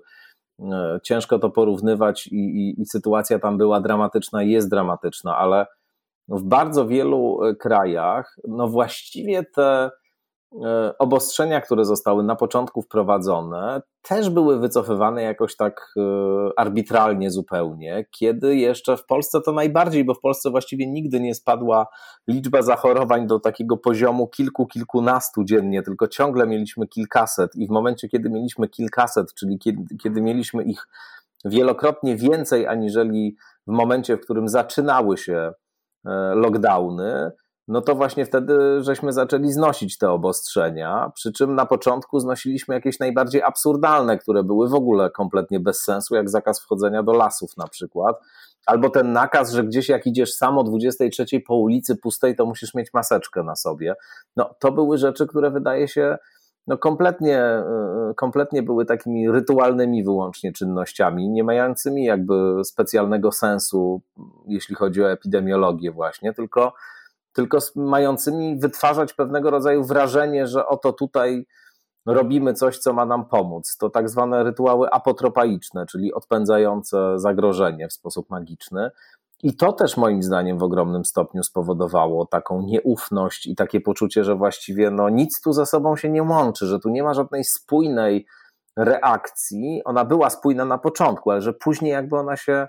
y, 0.60 0.64
ciężko 1.04 1.38
to 1.38 1.50
porównywać 1.50 2.26
i, 2.26 2.36
i, 2.36 2.82
i 2.82 2.86
sytuacja 2.86 3.38
tam 3.38 3.58
była 3.58 3.80
dramatyczna 3.80 4.42
i 4.42 4.50
jest 4.50 4.70
dramatyczna, 4.70 5.36
ale 5.36 5.66
w 6.28 6.42
bardzo 6.42 6.86
wielu 6.86 7.44
y, 7.44 7.56
krajach, 7.56 8.36
no 8.48 8.68
właściwie 8.68 9.44
te 9.44 9.90
obostrzenia, 10.98 11.60
które 11.60 11.84
zostały 11.84 12.22
na 12.22 12.36
początku 12.36 12.82
wprowadzone, 12.82 13.82
też 14.02 14.30
były 14.30 14.58
wycofywane 14.58 15.22
jakoś 15.22 15.56
tak 15.56 15.94
e, 15.96 16.00
arbitralnie 16.56 17.30
zupełnie, 17.30 18.06
kiedy 18.10 18.56
jeszcze 18.56 18.96
w 18.96 19.06
Polsce 19.06 19.40
to 19.40 19.52
najbardziej, 19.52 20.04
bo 20.04 20.14
w 20.14 20.20
Polsce 20.20 20.50
właściwie 20.50 20.86
nigdy 20.86 21.20
nie 21.20 21.34
spadła 21.34 21.86
liczba 22.28 22.62
zachorowań 22.62 23.26
do 23.26 23.40
takiego 23.40 23.76
poziomu 23.76 24.28
kilku, 24.28 24.66
kilkunastu 24.66 25.44
dziennie, 25.44 25.82
tylko 25.82 26.08
ciągle 26.08 26.46
mieliśmy 26.46 26.88
kilkaset. 26.88 27.56
I 27.56 27.66
w 27.66 27.70
momencie, 27.70 28.08
kiedy 28.08 28.30
mieliśmy 28.30 28.68
kilkaset, 28.68 29.34
czyli 29.34 29.58
kiedy, 29.58 29.96
kiedy 30.02 30.20
mieliśmy 30.20 30.64
ich 30.64 30.88
wielokrotnie 31.44 32.16
więcej 32.16 32.66
aniżeli 32.66 33.36
w 33.66 33.72
momencie, 33.72 34.16
w 34.16 34.20
którym 34.20 34.48
zaczynały 34.48 35.18
się 35.18 35.52
e, 36.04 36.34
lockdowny, 36.34 37.32
no 37.68 37.80
to 37.80 37.94
właśnie 37.94 38.26
wtedy 38.26 38.82
żeśmy 38.82 39.12
zaczęli 39.12 39.52
znosić 39.52 39.98
te 39.98 40.10
obostrzenia, 40.10 41.10
przy 41.14 41.32
czym 41.32 41.54
na 41.54 41.66
początku 41.66 42.20
znosiliśmy 42.20 42.74
jakieś 42.74 42.98
najbardziej 42.98 43.42
absurdalne, 43.42 44.18
które 44.18 44.44
były 44.44 44.68
w 44.68 44.74
ogóle 44.74 45.10
kompletnie 45.10 45.60
bez 45.60 45.82
sensu, 45.82 46.14
jak 46.14 46.30
zakaz 46.30 46.60
wchodzenia 46.60 47.02
do 47.02 47.12
lasów 47.12 47.56
na 47.56 47.68
przykład, 47.68 48.16
albo 48.66 48.90
ten 48.90 49.12
nakaz, 49.12 49.52
że 49.52 49.64
gdzieś 49.64 49.88
jak 49.88 50.06
idziesz 50.06 50.34
sam 50.34 50.58
o 50.58 50.64
23 50.64 51.40
po 51.46 51.56
ulicy 51.56 51.96
pustej, 51.96 52.36
to 52.36 52.46
musisz 52.46 52.74
mieć 52.74 52.92
maseczkę 52.94 53.42
na 53.42 53.56
sobie. 53.56 53.94
No 54.36 54.54
to 54.58 54.72
były 54.72 54.98
rzeczy, 54.98 55.26
które 55.26 55.50
wydaje 55.50 55.88
się 55.88 56.18
no 56.66 56.78
kompletnie, 56.78 57.38
e, 57.38 58.12
kompletnie 58.16 58.62
były 58.62 58.84
takimi 58.84 59.30
rytualnymi 59.30 60.04
wyłącznie 60.04 60.52
czynnościami, 60.52 61.30
nie 61.30 61.44
mającymi 61.44 62.04
jakby 62.04 62.64
specjalnego 62.64 63.32
sensu, 63.32 64.00
jeśli 64.46 64.74
chodzi 64.74 65.02
o 65.02 65.10
epidemiologię 65.10 65.92
właśnie, 65.92 66.34
tylko 66.34 66.72
tylko 67.32 67.58
mającymi 67.76 68.58
wytwarzać 68.58 69.12
pewnego 69.12 69.50
rodzaju 69.50 69.84
wrażenie, 69.84 70.46
że 70.46 70.66
oto 70.66 70.92
tutaj 70.92 71.46
robimy 72.06 72.54
coś, 72.54 72.78
co 72.78 72.92
ma 72.92 73.06
nam 73.06 73.24
pomóc. 73.24 73.76
To 73.76 73.90
tak 73.90 74.08
zwane 74.08 74.44
rytuały 74.44 74.90
apotropaiczne, 74.90 75.86
czyli 75.86 76.14
odpędzające 76.14 77.18
zagrożenie 77.18 77.88
w 77.88 77.92
sposób 77.92 78.30
magiczny. 78.30 78.90
I 79.42 79.56
to 79.56 79.72
też 79.72 79.96
moim 79.96 80.22
zdaniem 80.22 80.58
w 80.58 80.62
ogromnym 80.62 81.04
stopniu 81.04 81.42
spowodowało 81.42 82.26
taką 82.26 82.62
nieufność 82.62 83.46
i 83.46 83.56
takie 83.56 83.80
poczucie, 83.80 84.24
że 84.24 84.34
właściwie 84.34 84.90
no, 84.90 85.08
nic 85.08 85.40
tu 85.40 85.52
ze 85.52 85.66
sobą 85.66 85.96
się 85.96 86.10
nie 86.10 86.22
łączy, 86.22 86.66
że 86.66 86.78
tu 86.78 86.88
nie 86.88 87.02
ma 87.02 87.14
żadnej 87.14 87.44
spójnej 87.44 88.26
reakcji. 88.76 89.82
Ona 89.84 90.04
była 90.04 90.30
spójna 90.30 90.64
na 90.64 90.78
początku, 90.78 91.30
ale 91.30 91.40
że 91.40 91.52
później 91.52 91.92
jakby 91.92 92.16
ona 92.16 92.36
się 92.36 92.68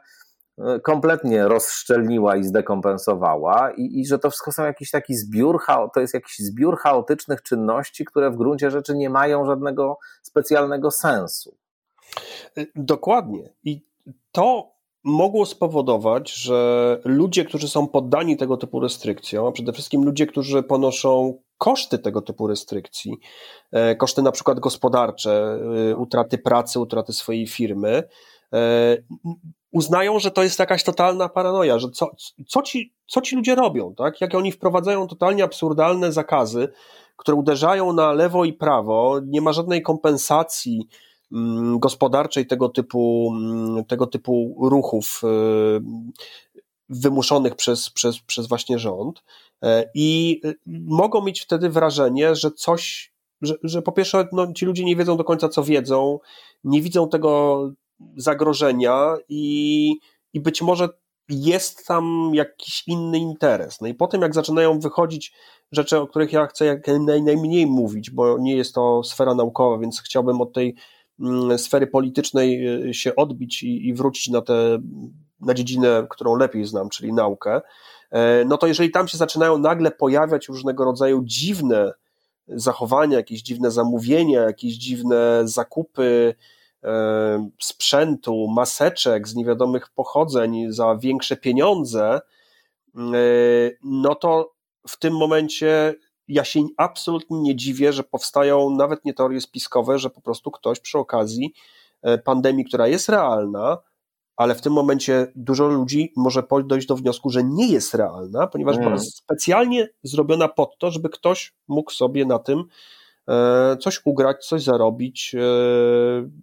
kompletnie 0.84 1.48
rozszczelniła 1.48 2.36
i 2.36 2.44
zdekompensowała 2.44 3.72
i, 3.72 4.00
i 4.00 4.06
że 4.06 4.20
to 4.20 4.30
wszystko 4.30 4.52
są 4.52 4.64
jakiś 4.64 4.92
taki 4.92 5.16
zbiór, 5.16 5.60
to 5.94 6.00
jest 6.00 6.14
jakiś 6.14 6.40
zbiór 6.40 6.78
chaotycznych 6.78 7.42
czynności, 7.42 8.06
które 8.06 8.32
w 8.32 8.36
gruncie 8.36 8.72
rzeczy 8.72 8.96
nie 8.96 9.10
mają 9.10 9.46
żadnego 9.46 9.98
specjalnego 10.22 10.92
sensu. 10.92 11.58
E, 12.58 12.66
dokładnie. 12.76 13.54
I 13.64 13.86
to 14.32 14.74
mogło 15.04 15.46
spowodować, 15.46 16.34
że 16.34 17.00
ludzie, 17.06 17.46
którzy 17.46 17.68
są 17.68 17.88
poddani 17.88 18.38
tego 18.38 18.58
typu 18.58 18.80
restrykcjom, 18.80 19.48
a 19.48 19.52
przede 19.52 19.74
wszystkim 19.74 20.04
ludzie, 20.06 20.28
którzy 20.28 20.64
ponoszą 20.64 21.40
koszty 21.58 22.00
tego 22.00 22.22
typu 22.22 22.48
restrykcji, 22.48 23.18
e, 23.72 23.96
koszty 23.96 24.22
na 24.22 24.32
przykład 24.32 24.60
gospodarcze, 24.60 25.60
utraty 25.98 26.38
pracy, 26.38 26.80
utraty 26.80 27.14
swojej 27.14 27.48
firmy, 27.48 28.04
uznają, 29.74 30.20
że 30.20 30.32
to 30.32 30.44
jest 30.44 30.60
jakaś 30.60 30.84
totalna 30.84 31.30
paranoia, 31.30 31.80
że 31.80 31.90
co, 31.90 32.12
co, 32.48 32.62
ci, 32.62 32.94
co 33.08 33.22
ci 33.22 33.36
ludzie 33.36 33.56
robią, 33.56 33.96
tak? 33.96 34.22
Jak 34.22 34.36
oni 34.36 34.52
wprowadzają 34.52 35.08
totalnie 35.08 35.44
absurdalne 35.44 36.12
zakazy, 36.12 36.68
które 37.18 37.38
uderzają 37.38 37.94
na 37.94 38.14
lewo 38.14 38.46
i 38.46 38.54
prawo, 38.54 39.20
nie 39.26 39.42
ma 39.42 39.54
żadnej 39.54 39.82
kompensacji 39.82 40.88
mm, 41.32 41.80
gospodarczej 41.80 42.48
tego 42.48 42.70
typu, 42.70 43.34
mm, 43.36 43.86
tego 43.86 44.08
typu 44.08 44.56
ruchów 44.70 45.22
y, 45.24 45.82
wymuszonych 46.90 47.56
przez, 47.56 47.90
przez, 47.90 48.20
przez 48.20 48.48
właśnie 48.48 48.80
rząd 48.80 49.24
e, 49.64 49.90
i 49.94 50.42
y, 50.46 50.56
mogą 50.86 51.24
mieć 51.24 51.42
wtedy 51.42 51.70
wrażenie, 51.70 52.36
że 52.36 52.52
coś, 52.52 53.14
że, 53.42 53.56
że 53.64 53.82
po 53.82 53.92
pierwsze 53.92 54.28
no, 54.32 54.54
ci 54.54 54.66
ludzie 54.66 54.84
nie 54.84 54.96
wiedzą 54.96 55.18
do 55.18 55.24
końca, 55.24 55.50
co 55.50 55.64
wiedzą, 55.64 56.20
nie 56.64 56.82
widzą 56.82 57.10
tego, 57.10 57.72
zagrożenia 58.18 59.16
i, 59.30 59.96
i 60.34 60.40
być 60.40 60.62
może 60.62 60.90
jest 61.30 61.88
tam 61.88 62.32
jakiś 62.34 62.88
inny 62.88 63.18
interes. 63.18 63.82
No 63.82 63.88
i 63.88 63.94
potem, 63.94 64.22
jak 64.22 64.34
zaczynają 64.34 64.80
wychodzić 64.80 65.34
rzeczy, 65.72 65.98
o 65.98 66.08
których 66.08 66.34
ja 66.34 66.48
chcę 66.48 66.66
jak 66.66 66.88
najmniej 67.26 67.68
mówić, 67.68 68.12
bo 68.12 68.38
nie 68.38 68.56
jest 68.56 68.76
to 68.76 69.04
sfera 69.04 69.36
naukowa, 69.36 69.78
więc 69.78 70.02
chciałbym 70.02 70.42
od 70.42 70.54
tej 70.54 70.76
mm, 71.20 71.60
sfery 71.60 71.88
politycznej 71.88 72.68
y, 72.90 72.94
się 72.94 73.16
odbić 73.16 73.64
i, 73.64 73.88
i 73.88 73.94
wrócić 73.94 74.28
na 74.28 74.42
tę 74.42 74.80
na 75.40 75.54
dziedzinę, 75.54 76.08
którą 76.10 76.36
lepiej 76.36 76.66
znam, 76.66 76.90
czyli 76.90 77.14
naukę. 77.14 77.62
E, 78.12 78.46
no 78.46 78.58
to 78.58 78.68
jeżeli 78.68 78.92
tam 78.92 79.08
się 79.08 79.18
zaczynają 79.18 79.58
nagle 79.58 79.92
pojawiać 79.92 80.48
różnego 80.48 80.86
rodzaju 80.86 81.22
dziwne 81.24 81.94
zachowania, 82.48 83.18
jakieś 83.18 83.42
dziwne 83.42 83.72
zamówienia, 83.72 84.42
jakieś 84.42 84.74
dziwne 84.74 85.42
zakupy, 85.44 86.36
sprzętu, 87.60 88.48
maseczek 88.48 89.28
z 89.28 89.36
niewiadomych 89.36 89.90
pochodzeń 89.90 90.66
za 90.70 90.96
większe 90.96 91.38
pieniądze, 91.38 92.22
e, 92.96 93.02
no 93.84 94.16
to 94.16 94.54
w 94.88 95.00
tym 95.00 95.18
momencie 95.18 95.96
ja 96.28 96.44
się 96.44 96.68
absolutnie 96.78 97.42
nie 97.42 97.56
dziwię, 97.56 97.94
że 97.94 98.04
powstają 98.04 98.70
nawet 98.70 99.06
nie 99.06 99.14
teorie 99.14 99.42
spiskowe, 99.42 100.00
że 100.00 100.10
po 100.10 100.22
prostu 100.22 100.52
ktoś 100.52 100.80
przy 100.80 100.98
okazji 100.98 101.54
e, 102.02 102.18
pandemii, 102.18 102.66
która 102.66 102.88
jest 102.88 103.10
realna, 103.10 103.78
ale 104.36 104.56
w 104.56 104.62
tym 104.62 104.74
momencie 104.74 105.32
dużo 105.36 105.68
ludzi 105.68 106.14
może 106.16 106.44
dojść 106.66 106.88
do 106.88 106.96
wniosku, 106.96 107.30
że 107.30 107.44
nie 107.44 107.68
jest 107.68 107.94
realna, 107.94 108.48
ponieważ 108.48 108.78
była 108.78 108.88
mm. 108.88 109.00
specjalnie 109.00 109.90
zrobiona 110.04 110.48
pod 110.48 110.78
to, 110.78 110.92
żeby 110.92 111.10
ktoś 111.10 111.54
mógł 111.68 111.92
sobie 111.92 112.26
na 112.26 112.40
tym 112.40 112.64
E, 112.64 112.68
coś 113.80 114.02
ugrać, 114.06 114.46
coś 114.46 114.64
zarobić 114.64 115.36
e, 115.36 115.40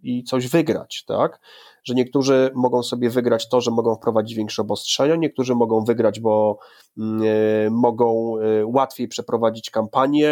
i 0.03 0.25
coś 0.25 0.49
wygrać, 0.49 1.05
tak? 1.07 1.41
Że 1.85 1.95
niektórzy 1.95 2.51
mogą 2.55 2.83
sobie 2.83 3.11
wygrać 3.11 3.49
to, 3.49 3.61
że 3.61 3.71
mogą 3.71 3.95
wprowadzić 3.95 4.37
większe 4.37 4.63
obostrzenia, 4.63 5.17
niektórzy 5.17 5.55
mogą 5.55 5.85
wygrać, 5.85 6.21
bo 6.21 6.59
mm, 6.99 7.23
e, 7.23 7.71
mogą 7.71 8.37
łatwiej 8.65 9.09
przeprowadzić 9.09 9.71
kampanię, 9.71 10.31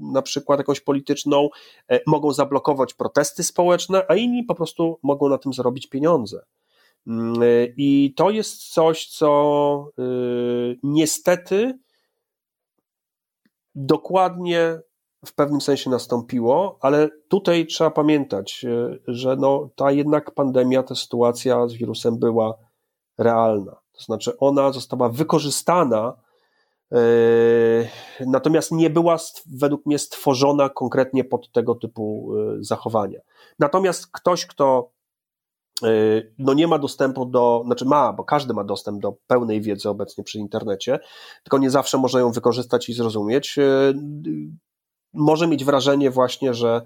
na 0.00 0.22
przykład 0.22 0.60
jakąś 0.60 0.80
polityczną, 0.80 1.48
mogą 2.06 2.32
zablokować 2.32 2.94
protesty 2.94 3.44
społeczne, 3.44 4.02
a 4.08 4.14
inni 4.14 4.44
po 4.44 4.54
prostu 4.54 4.98
mogą 5.02 5.28
na 5.28 5.38
tym 5.38 5.52
zarobić 5.52 5.86
pieniądze. 5.86 6.40
Mm, 7.06 7.34
I 7.76 8.14
to 8.16 8.30
jest 8.30 8.72
coś, 8.72 9.06
co 9.06 9.90
niestety 10.82 11.78
dokładnie 13.74 14.78
w 15.26 15.34
pewnym 15.34 15.60
sensie 15.60 15.90
nastąpiło, 15.90 16.78
ale 16.80 17.08
tutaj 17.28 17.66
trzeba 17.66 17.90
pamiętać, 17.90 18.64
e, 18.64 18.98
że 19.08 19.36
no, 19.36 19.68
ta 19.76 19.90
jednak 19.90 20.30
pandemia, 20.30 20.82
ta 20.82 20.94
sytuacja 20.94 21.68
z 21.68 21.72
wirusem 21.72 22.18
była 22.18 22.54
realna. 23.18 23.72
To 23.92 24.04
znaczy, 24.04 24.38
ona 24.38 24.72
została 24.72 25.08
wykorzystana, 25.08 26.14
yy, 26.90 26.98
natomiast 28.26 28.72
nie 28.72 28.90
była 28.90 29.16
według 29.46 29.86
mnie 29.86 29.98
stworzona 29.98 30.68
konkretnie 30.68 31.24
pod 31.24 31.52
tego 31.52 31.74
typu 31.74 32.32
yy, 32.36 32.64
zachowania. 32.64 33.20
Natomiast 33.58 34.06
ktoś, 34.12 34.46
kto 34.46 34.90
no 36.38 36.54
nie 36.54 36.68
ma 36.68 36.78
dostępu 36.78 37.26
do, 37.26 37.62
znaczy 37.66 37.84
ma, 37.84 38.12
bo 38.12 38.24
każdy 38.24 38.54
ma 38.54 38.64
dostęp 38.64 39.02
do 39.02 39.16
pełnej 39.26 39.60
wiedzy 39.60 39.88
obecnie 39.88 40.24
przy 40.24 40.38
internecie, 40.38 40.98
tylko 41.42 41.58
nie 41.58 41.70
zawsze 41.70 41.98
może 41.98 42.20
ją 42.20 42.32
wykorzystać 42.32 42.88
i 42.88 42.94
zrozumieć 42.94 43.56
może 45.16 45.46
mieć 45.46 45.64
wrażenie 45.64 46.10
właśnie, 46.10 46.54
że, 46.54 46.82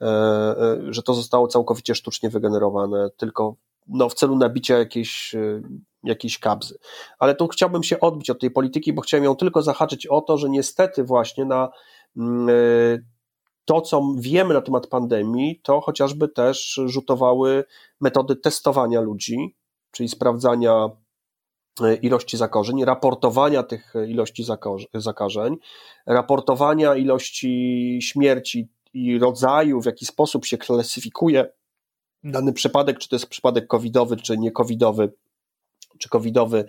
e, 0.00 0.06
e, 0.06 0.78
że 0.90 1.02
to 1.02 1.14
zostało 1.14 1.48
całkowicie 1.48 1.94
sztucznie 1.94 2.30
wygenerowane, 2.30 3.10
tylko 3.16 3.56
no, 3.88 4.08
w 4.08 4.14
celu 4.14 4.36
nabicia 4.36 4.78
jakiejś, 4.78 5.34
e, 5.34 5.62
jakiejś 6.04 6.38
kabzy. 6.38 6.78
Ale 7.18 7.34
tu 7.34 7.48
chciałbym 7.48 7.82
się 7.82 8.00
odbić 8.00 8.30
od 8.30 8.40
tej 8.40 8.50
polityki, 8.50 8.92
bo 8.92 9.02
chciałem 9.02 9.24
ją 9.24 9.36
tylko 9.36 9.62
zahaczyć 9.62 10.06
o 10.06 10.20
to, 10.20 10.38
że 10.38 10.50
niestety 10.50 11.04
właśnie 11.04 11.44
na 11.44 11.68
mm, 12.16 12.48
to, 13.64 13.80
co 13.80 14.14
wiemy 14.18 14.54
na 14.54 14.60
temat 14.60 14.86
pandemii, 14.86 15.60
to 15.62 15.80
chociażby 15.80 16.28
też 16.28 16.80
rzutowały 16.86 17.64
metody 18.00 18.36
testowania 18.36 19.00
ludzi, 19.00 19.56
czyli 19.90 20.08
sprawdzania 20.08 20.90
ilości 22.02 22.36
zakażeń, 22.36 22.84
raportowania 22.84 23.62
tych 23.62 23.94
ilości 24.08 24.44
zakażeń, 24.94 25.56
raportowania 26.06 26.96
ilości 26.96 27.98
śmierci 28.02 28.68
i 28.94 29.18
rodzaju, 29.18 29.80
w 29.80 29.86
jaki 29.86 30.06
sposób 30.06 30.44
się 30.44 30.58
klasyfikuje 30.58 31.52
dany 32.24 32.52
przypadek, 32.52 32.98
czy 32.98 33.08
to 33.08 33.16
jest 33.16 33.26
przypadek 33.26 33.66
covidowy, 33.66 34.16
czy 34.16 34.38
nie 34.38 34.52
covidowy, 34.52 35.12
czy 35.98 36.08
covidowy 36.08 36.64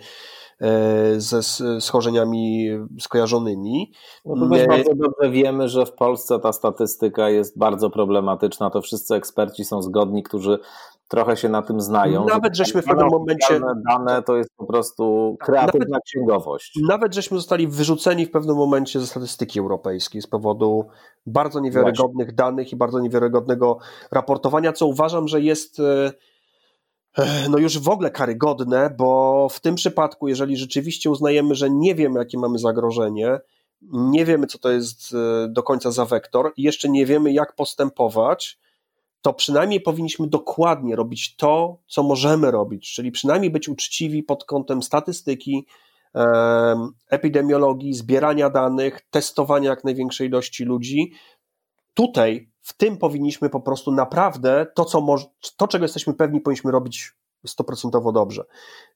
e, 0.61 1.21
ze 1.21 1.43
schorzeniami 1.79 2.69
skojarzonymi. 2.99 3.91
No 4.25 4.47
to 4.47 4.55
też 4.55 4.67
bardzo 4.67 4.95
dobrze 4.95 5.31
wiemy, 5.31 5.69
że 5.69 5.85
w 5.85 5.93
Polsce 5.93 6.39
ta 6.39 6.53
statystyka 6.53 7.29
jest 7.29 7.57
bardzo 7.57 7.89
problematyczna. 7.89 8.69
To 8.69 8.81
wszyscy 8.81 9.15
eksperci 9.15 9.65
są 9.65 9.81
zgodni, 9.81 10.23
którzy 10.23 10.59
trochę 11.07 11.37
się 11.37 11.49
na 11.49 11.61
tym 11.61 11.81
znają. 11.81 12.25
Nawet 12.25 12.55
żeśmy 12.55 12.81
w 12.81 12.85
pewnym 12.85 13.07
momencie. 13.07 13.59
Dane 13.89 14.23
to 14.23 14.37
jest 14.37 14.49
po 14.57 14.65
prostu 14.65 15.37
kreatywna 15.39 15.85
nawet, 15.89 16.03
księgowość. 16.03 16.79
Nawet 16.87 17.15
żeśmy 17.15 17.37
zostali 17.37 17.67
wyrzuceni 17.67 18.25
w 18.25 18.31
pewnym 18.31 18.55
momencie 18.55 18.99
ze 18.99 19.07
statystyki 19.07 19.59
europejskiej 19.59 20.21
z 20.21 20.27
powodu 20.27 20.85
bardzo 21.25 21.59
niewiarygodnych 21.59 22.27
Właśnie. 22.27 22.35
danych 22.35 22.71
i 22.71 22.75
bardzo 22.75 22.99
niewiarygodnego 22.99 23.77
raportowania, 24.11 24.73
co 24.73 24.87
uważam, 24.87 25.27
że 25.27 25.41
jest 25.41 25.79
e, 25.79 26.11
e, 27.17 27.49
no 27.49 27.57
już 27.57 27.79
w 27.79 27.89
ogóle 27.89 28.11
karygodne, 28.11 28.95
bo 28.97 29.47
w 29.51 29.59
tym 29.59 29.75
przypadku, 29.75 30.27
jeżeli 30.27 30.57
rzeczywiście 30.57 31.09
uznajemy, 31.09 31.55
że 31.55 31.69
nie 31.69 31.95
wiemy, 31.95 32.19
jakie 32.19 32.39
mamy 32.39 32.57
zagrożenie, 32.57 33.39
nie 33.91 34.25
wiemy, 34.25 34.47
co 34.47 34.57
to 34.57 34.71
jest 34.71 35.13
e, 35.13 35.47
do 35.47 35.63
końca 35.63 35.91
za 35.91 36.05
wektor, 36.05 36.53
i 36.57 36.63
jeszcze 36.63 36.89
nie 36.89 37.05
wiemy, 37.05 37.33
jak 37.33 37.55
postępować, 37.55 38.59
to 39.25 39.33
przynajmniej 39.33 39.81
powinniśmy 39.81 40.27
dokładnie 40.27 40.95
robić 40.95 41.35
to, 41.35 41.77
co 41.87 42.03
możemy 42.03 42.51
robić, 42.51 42.93
czyli 42.93 43.11
przynajmniej 43.11 43.51
być 43.51 43.69
uczciwi 43.69 44.23
pod 44.23 44.43
kątem 44.43 44.83
statystyki, 44.83 45.67
epidemiologii, 47.09 47.93
zbierania 47.93 48.49
danych, 48.49 49.01
testowania 49.09 49.69
jak 49.69 49.83
największej 49.83 50.27
ilości 50.27 50.65
ludzi. 50.65 51.11
Tutaj, 51.93 52.49
w 52.61 52.77
tym 52.77 52.97
powinniśmy 52.97 53.49
po 53.49 53.59
prostu 53.59 53.91
naprawdę 53.91 54.67
to, 54.75 54.85
co 54.85 55.05
to 55.57 55.67
czego 55.67 55.85
jesteśmy 55.85 56.13
pewni, 56.13 56.41
powinniśmy 56.41 56.71
robić 56.71 57.13
stoprocentowo 57.45 58.11
dobrze. 58.11 58.43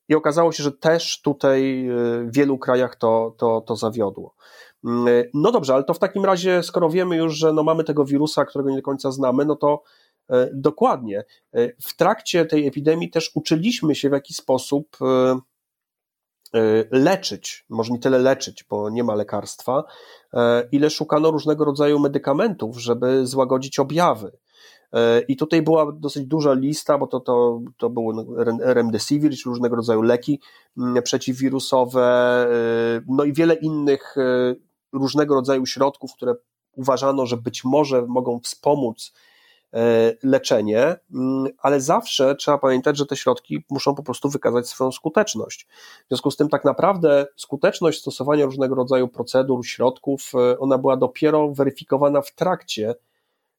I 0.10 0.16
okazało 0.16 0.52
się, 0.52 0.64
że 0.64 0.72
też 0.72 1.22
tutaj 1.22 1.90
y, 1.90 2.26
w 2.26 2.36
wielu 2.36 2.58
krajach 2.58 2.96
to, 2.96 3.36
to, 3.38 3.62
to 3.62 3.76
zawiodło. 3.76 4.36
Mm, 4.86 5.08
no 5.34 5.52
dobrze, 5.52 5.74
ale 5.74 5.84
to 5.84 5.94
w 5.94 6.00
takim 6.00 6.26
razie, 6.26 6.64
skoro 6.64 6.90
wiemy 6.90 7.18
już, 7.18 7.36
że 7.36 7.54
no 7.54 7.64
mamy 7.64 7.84
tego 7.84 8.06
wirusa, 8.06 8.46
którego 8.46 8.70
nie 8.70 8.76
do 8.76 8.82
końca 8.82 9.12
znamy, 9.12 9.46
no 9.46 9.56
to 9.56 9.84
dokładnie. 10.54 11.24
E, 11.54 11.70
w 11.82 11.96
trakcie 11.96 12.46
tej 12.46 12.68
epidemii 12.68 13.10
też 13.10 13.32
uczyliśmy 13.36 13.96
się 13.96 14.10
w 14.10 14.14
jaki 14.14 14.34
sposób 14.34 14.98
e, 15.02 15.40
leczyć, 16.92 17.66
może 17.70 17.94
nie 17.94 18.00
tyle 18.00 18.20
leczyć, 18.20 18.66
bo 18.70 18.90
nie 18.90 19.04
ma 19.04 19.16
lekarstwa, 19.16 19.84
ile 20.72 20.90
szukano 20.90 21.32
różnego 21.32 21.66
rodzaju 21.66 22.00
medykamentów, 22.00 22.78
żeby 22.78 23.28
złagodzić 23.28 23.80
objawy. 23.80 24.32
I 25.28 25.38
tutaj 25.38 25.62
była 25.62 25.92
dosyć 25.92 26.26
duża 26.26 26.54
lista, 26.54 26.98
bo 26.98 27.08
to, 27.08 27.20
to, 27.20 27.62
to 27.78 27.90
było 27.90 28.26
remdesivir, 28.60 29.38
czy 29.38 29.50
różnego 29.50 29.76
rodzaju 29.76 30.02
leki 30.02 30.40
przeciwwirusowe, 31.04 32.48
no 33.08 33.24
i 33.24 33.34
wiele 33.34 33.54
innych 33.54 34.16
różnego 34.94 35.36
rodzaju 35.36 35.66
środków, 35.66 36.14
które 36.14 36.36
uważano, 36.76 37.26
że 37.26 37.38
być 37.38 37.64
może 37.64 38.06
mogą 38.06 38.40
wspomóc 38.40 39.14
E, 39.14 39.39
leczenie, 40.24 40.96
mm, 41.14 41.48
ale 41.60 41.82
zawsze 41.82 42.36
trzeba 42.36 42.58
pamiętać, 42.58 42.98
że 42.98 43.06
te 43.06 43.16
środki 43.16 43.64
muszą 43.70 43.96
po 43.96 44.04
prostu 44.04 44.30
wykazać 44.30 44.68
swoją 44.68 44.92
skuteczność. 44.92 45.68
W 46.06 46.08
związku 46.08 46.32
z 46.32 46.38
tym, 46.38 46.50
tak 46.50 46.66
naprawdę, 46.66 47.28
skuteczność 47.36 48.00
stosowania 48.00 48.46
różnego 48.46 48.76
rodzaju 48.76 49.08
procedur, 49.08 49.66
środków, 49.66 50.32
e, 50.36 50.60
ona 50.60 50.78
była 50.78 50.98
dopiero 50.98 51.50
weryfikowana 51.50 52.22
w 52.22 52.36
trakcie, 52.36 52.96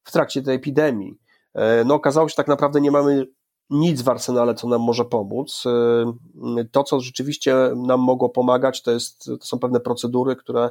w 0.04 0.12
trakcie 0.12 0.42
tej 0.42 0.56
epidemii. 0.56 1.18
E, 1.54 1.84
no, 1.84 1.94
okazało 1.94 2.28
się, 2.28 2.34
tak 2.34 2.48
naprawdę 2.48 2.80
nie 2.80 2.90
mamy 2.90 3.26
nic 3.70 4.02
w 4.02 4.08
arsenale, 4.08 4.54
co 4.54 4.68
nam 4.68 4.80
może 4.80 5.04
pomóc. 5.04 5.64
To, 6.72 6.84
co 6.84 7.00
rzeczywiście 7.00 7.56
nam 7.76 8.00
mogło 8.00 8.28
pomagać, 8.28 8.82
to, 8.82 8.90
jest, 8.90 9.24
to 9.24 9.46
są 9.46 9.58
pewne 9.58 9.80
procedury, 9.80 10.36
które 10.36 10.70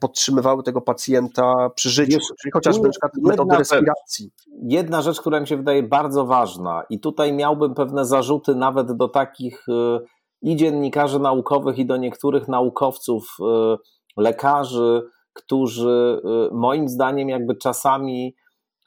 podtrzymywały 0.00 0.62
tego 0.62 0.80
pacjenta 0.80 1.70
przy 1.74 1.90
życiu, 1.90 2.18
Wiesz, 2.18 2.28
czyli 2.42 2.52
chociażby 2.52 2.82
na 2.82 2.90
przykład 2.90 3.12
metody 3.22 3.56
respiracji. 3.56 4.30
Jedna 4.62 5.02
rzecz, 5.02 5.20
która 5.20 5.40
mi 5.40 5.46
się 5.46 5.56
wydaje 5.56 5.82
bardzo 5.82 6.24
ważna 6.24 6.82
i 6.90 7.00
tutaj 7.00 7.32
miałbym 7.32 7.74
pewne 7.74 8.04
zarzuty 8.04 8.54
nawet 8.54 8.92
do 8.92 9.08
takich 9.08 9.66
e, 9.68 10.00
i 10.42 10.56
dziennikarzy 10.56 11.18
naukowych 11.18 11.78
i 11.78 11.86
do 11.86 11.96
niektórych 11.96 12.48
naukowców, 12.48 13.36
e, 13.40 13.76
lekarzy, 14.16 15.02
którzy 15.32 16.22
moim 16.52 16.88
zdaniem 16.88 17.28
jakby 17.28 17.56
czasami 17.56 18.34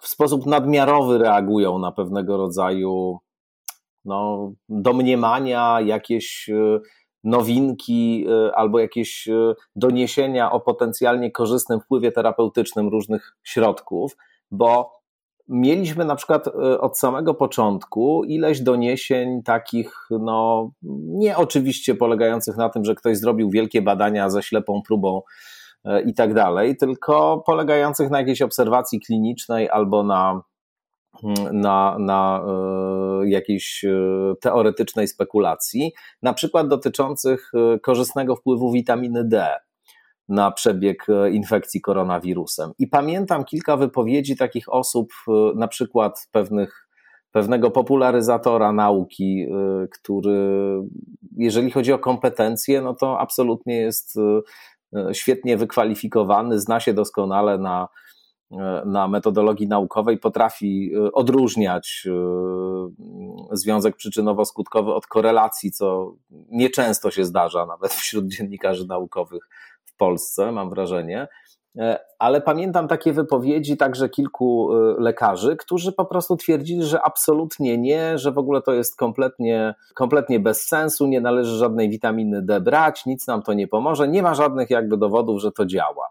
w 0.02 0.08
sposób 0.08 0.46
nadmiarowy 0.46 1.18
reagują 1.18 1.80
na 1.80 1.92
pewnego 1.92 2.38
rodzaju 2.38 3.18
no, 4.06 4.52
domniemania, 4.70 5.82
jakieś 5.82 6.50
nowinki 7.28 8.26
y, 8.30 8.56
albo 8.56 8.80
jakieś 8.80 9.28
y, 9.28 9.56
doniesienia 9.76 10.52
o 10.52 10.60
potencjalnie 10.60 11.32
korzystnym 11.32 11.80
wpływie 11.80 12.12
terapeutycznym 12.12 12.88
różnych 12.88 13.38
środków, 13.44 14.18
bo 14.52 14.98
mieliśmy 15.48 16.06
na 16.06 16.16
przykład 16.16 16.48
y, 16.48 16.52
od 16.82 17.00
samego 17.00 17.34
początku 17.34 18.24
ileś 18.24 18.62
doniesień 18.62 19.44
takich, 19.44 20.08
no 20.10 20.70
nie 21.02 21.38
oczywiście 21.38 21.96
polegających 21.96 22.58
na 22.58 22.70
tym, 22.70 22.86
że 22.86 22.96
ktoś 22.96 23.18
zrobił 23.18 23.50
wielkie 23.50 23.82
badania 23.82 24.30
ze 24.30 24.44
ślepą 24.44 24.82
próbą 24.88 25.22
i 26.06 26.14
tak 26.14 26.34
dalej, 26.34 26.78
tylko 26.78 27.44
polegających 27.46 28.10
na 28.10 28.20
jakiejś 28.20 28.42
obserwacji 28.42 29.00
klinicznej 29.00 29.70
albo 29.70 30.04
na 30.04 30.42
na, 31.54 31.98
na 32.00 32.42
e, 32.48 33.30
jakiejś 33.30 33.84
e, 33.84 33.90
teoretycznej 34.42 35.08
spekulacji, 35.08 35.94
na 36.22 36.34
przykład 36.34 36.68
dotyczących 36.68 37.52
e, 37.54 37.80
korzystnego 37.80 38.36
wpływu 38.36 38.72
witaminy 38.72 39.24
D 39.24 39.48
na 40.30 40.52
przebieg 40.52 41.08
infekcji 41.32 41.82
koronawirusem. 41.82 42.72
I 42.80 42.88
pamiętam 42.88 43.46
kilka 43.46 43.78
wypowiedzi 43.78 44.38
takich 44.38 44.74
osób, 44.74 45.14
na 45.56 45.68
przykład 45.68 46.28
pewnych, 46.32 46.88
pewnego 47.32 47.72
popularyzatora 47.72 48.72
nauki, 48.72 49.48
który, 49.92 50.40
jeżeli 51.38 51.72
chodzi 51.72 51.94
o 51.94 52.00
kompetencje, 52.00 52.82
no 52.82 52.94
to 52.94 53.20
absolutnie 53.20 53.76
jest 53.76 54.16
świetnie 55.14 55.58
wykwalifikowany, 55.58 56.60
zna 56.60 56.80
się 56.80 56.94
doskonale 56.94 57.58
na 57.58 57.88
na 58.86 59.08
metodologii 59.08 59.68
naukowej 59.68 60.18
potrafi 60.18 60.92
e, 60.96 61.12
odróżniać 61.12 62.08
e, 62.08 62.12
związek 63.52 63.96
przyczynowo-skutkowy 63.96 64.94
od 64.94 65.08
korelacji, 65.08 65.72
co 65.72 66.14
nieczęsto 66.30 67.12
się 67.12 67.26
zdarza 67.26 67.66
nawet 67.66 67.94
wśród 67.94 68.28
dziennikarzy 68.28 68.88
naukowych 68.88 69.50
w 69.86 69.96
Polsce, 69.96 70.52
mam 70.52 70.70
wrażenie. 70.70 71.28
Ale 72.20 72.42
pamiętam 72.42 72.88
takie 72.88 73.14
wypowiedzi 73.14 73.78
także 73.78 74.10
kilku 74.10 74.70
lekarzy, 74.98 75.56
którzy 75.56 75.92
po 75.92 76.06
prostu 76.06 76.38
twierdzili, 76.38 76.84
że 76.84 77.02
absolutnie 77.02 77.78
nie, 77.78 78.18
że 78.18 78.32
w 78.32 78.38
ogóle 78.38 78.62
to 78.62 78.74
jest 78.74 78.96
kompletnie, 78.96 79.76
kompletnie 79.96 80.40
bez 80.40 80.68
sensu, 80.68 81.08
nie 81.08 81.22
należy 81.22 81.58
żadnej 81.58 81.90
witaminy 81.90 82.42
D 82.42 82.62
brać, 82.62 83.06
nic 83.06 83.28
nam 83.28 83.42
to 83.42 83.54
nie 83.54 83.68
pomoże, 83.68 84.08
nie 84.08 84.24
ma 84.24 84.36
żadnych 84.36 84.70
jakby 84.70 84.98
dowodów, 84.98 85.42
że 85.42 85.52
to 85.52 85.66
działa. 85.66 86.10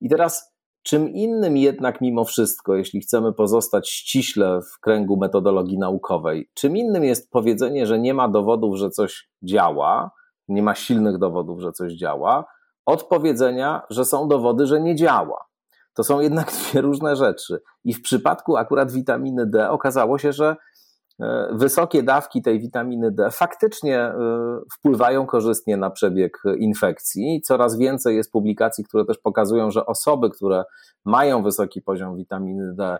I 0.00 0.08
teraz 0.08 0.55
Czym 0.86 1.08
innym 1.08 1.56
jednak 1.56 2.00
mimo 2.00 2.24
wszystko, 2.24 2.76
jeśli 2.76 3.00
chcemy 3.00 3.32
pozostać 3.32 3.90
ściśle 3.90 4.60
w 4.62 4.80
kręgu 4.80 5.16
metodologii 5.16 5.78
naukowej, 5.78 6.50
czym 6.54 6.76
innym 6.76 7.04
jest 7.04 7.30
powiedzenie, 7.30 7.86
że 7.86 7.98
nie 7.98 8.14
ma 8.14 8.28
dowodów, 8.28 8.76
że 8.76 8.90
coś 8.90 9.28
działa, 9.42 10.10
nie 10.48 10.62
ma 10.62 10.74
silnych 10.74 11.18
dowodów, 11.18 11.60
że 11.60 11.72
coś 11.72 11.92
działa, 11.92 12.44
od 12.84 13.02
powiedzenia, 13.02 13.82
że 13.90 14.04
są 14.04 14.28
dowody, 14.28 14.66
że 14.66 14.80
nie 14.80 14.94
działa. 14.94 15.46
To 15.94 16.04
są 16.04 16.20
jednak 16.20 16.52
dwie 16.70 16.80
różne 16.80 17.16
rzeczy. 17.16 17.62
I 17.84 17.94
w 17.94 18.02
przypadku 18.02 18.56
akurat 18.56 18.92
witaminy 18.92 19.46
D 19.46 19.70
okazało 19.70 20.18
się, 20.18 20.32
że 20.32 20.56
wysokie 21.52 22.02
dawki 22.02 22.42
tej 22.42 22.60
witaminy 22.60 23.10
D 23.10 23.30
faktycznie 23.30 23.98
e, 23.98 24.14
wpływają 24.72 25.26
korzystnie 25.26 25.76
na 25.76 25.90
przebieg 25.90 26.42
infekcji. 26.58 27.40
Coraz 27.44 27.78
więcej 27.78 28.16
jest 28.16 28.32
publikacji, 28.32 28.84
które 28.84 29.04
też 29.04 29.18
pokazują, 29.18 29.70
że 29.70 29.86
osoby, 29.86 30.30
które 30.30 30.64
mają 31.04 31.42
wysoki 31.42 31.82
poziom 31.82 32.16
witaminy 32.16 32.74
D, 32.74 32.98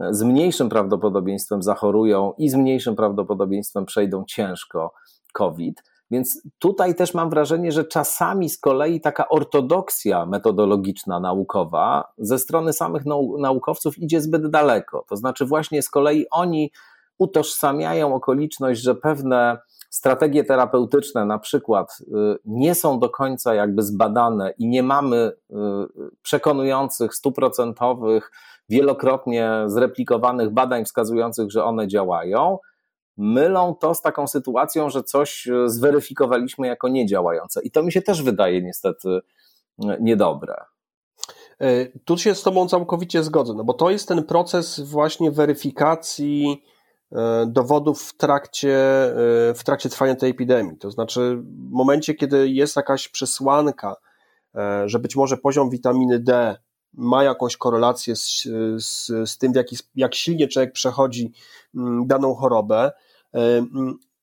e, 0.00 0.14
z 0.14 0.22
mniejszym 0.22 0.68
prawdopodobieństwem 0.68 1.62
zachorują 1.62 2.32
i 2.38 2.48
z 2.48 2.54
mniejszym 2.54 2.96
prawdopodobieństwem 2.96 3.86
przejdą 3.86 4.24
ciężko 4.24 4.92
COVID. 5.32 5.82
Więc 6.10 6.42
tutaj 6.58 6.94
też 6.94 7.14
mam 7.14 7.30
wrażenie, 7.30 7.72
że 7.72 7.84
czasami 7.84 8.48
z 8.48 8.58
kolei 8.58 9.00
taka 9.00 9.28
ortodoksja 9.28 10.26
metodologiczna, 10.26 11.20
naukowa 11.20 12.12
ze 12.18 12.38
strony 12.38 12.72
samych 12.72 13.06
nau 13.06 13.38
naukowców 13.38 13.98
idzie 13.98 14.20
zbyt 14.20 14.50
daleko. 14.50 15.04
To 15.08 15.16
znaczy, 15.16 15.44
właśnie 15.46 15.82
z 15.82 15.90
kolei 15.90 16.26
oni 16.30 16.70
utożsamiają 17.18 18.14
okoliczność, 18.14 18.80
że 18.80 18.94
pewne 18.94 19.58
strategie 19.90 20.44
terapeutyczne 20.44 21.24
na 21.24 21.38
przykład 21.38 21.98
y, 22.00 22.38
nie 22.44 22.74
są 22.74 22.98
do 22.98 23.10
końca 23.10 23.54
jakby 23.54 23.82
zbadane 23.82 24.54
i 24.58 24.68
nie 24.68 24.82
mamy 24.82 25.16
y, 25.16 25.54
przekonujących, 26.22 27.14
stuprocentowych, 27.14 28.30
wielokrotnie 28.68 29.50
zreplikowanych 29.66 30.50
badań 30.50 30.84
wskazujących, 30.84 31.50
że 31.50 31.64
one 31.64 31.88
działają, 31.88 32.58
mylą 33.16 33.74
to 33.74 33.94
z 33.94 34.02
taką 34.02 34.26
sytuacją, 34.26 34.90
że 34.90 35.02
coś 35.02 35.48
e, 35.48 35.68
zweryfikowaliśmy 35.68 36.66
jako 36.66 36.88
niedziałające. 36.88 37.62
I 37.62 37.70
to 37.70 37.82
mi 37.82 37.92
się 37.92 38.02
też 38.02 38.22
wydaje 38.22 38.62
niestety 38.62 39.20
niedobre. 40.00 40.54
Tu 42.04 42.18
się 42.18 42.34
z 42.34 42.42
Tobą 42.42 42.68
całkowicie 42.68 43.22
zgodzę, 43.22 43.54
no 43.56 43.64
bo 43.64 43.74
to 43.74 43.90
jest 43.90 44.08
ten 44.08 44.24
proces 44.24 44.80
właśnie 44.80 45.30
weryfikacji 45.30 46.62
dowodów 47.46 48.02
w 48.02 48.16
trakcie, 48.16 48.76
w 49.54 49.60
trakcie 49.64 49.88
trwania 49.88 50.14
tej 50.14 50.30
epidemii. 50.30 50.78
To 50.78 50.90
znaczy, 50.90 51.36
w 51.36 51.70
momencie, 51.70 52.14
kiedy 52.14 52.48
jest 52.48 52.76
jakaś 52.76 53.08
przesłanka, 53.08 53.96
że 54.86 54.98
być 54.98 55.16
może 55.16 55.36
poziom 55.36 55.70
witaminy 55.70 56.18
D 56.18 56.56
ma 56.92 57.24
jakąś 57.24 57.56
korelację 57.56 58.16
z, 58.16 58.42
z, 58.76 59.06
z 59.30 59.38
tym, 59.38 59.52
jak, 59.54 59.66
jak 59.94 60.14
silnie 60.14 60.48
człowiek 60.48 60.72
przechodzi 60.72 61.32
mm, 61.74 62.06
daną 62.06 62.34
chorobę, 62.34 62.92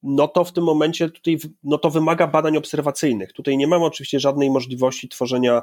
no 0.04 0.28
to 0.28 0.44
w 0.44 0.52
tym 0.52 0.64
momencie 0.64 1.10
tutaj, 1.10 1.38
no 1.64 1.78
to 1.78 1.90
wymaga 1.90 2.28
badań 2.28 2.58
obserwacyjnych. 2.58 3.34
Tutaj 3.34 3.58
nie 3.58 3.68
mamy 3.68 3.86
oczywiście 3.86 4.20
żadnej 4.20 4.50
możliwości 4.50 5.10
tworzenia 5.10 5.62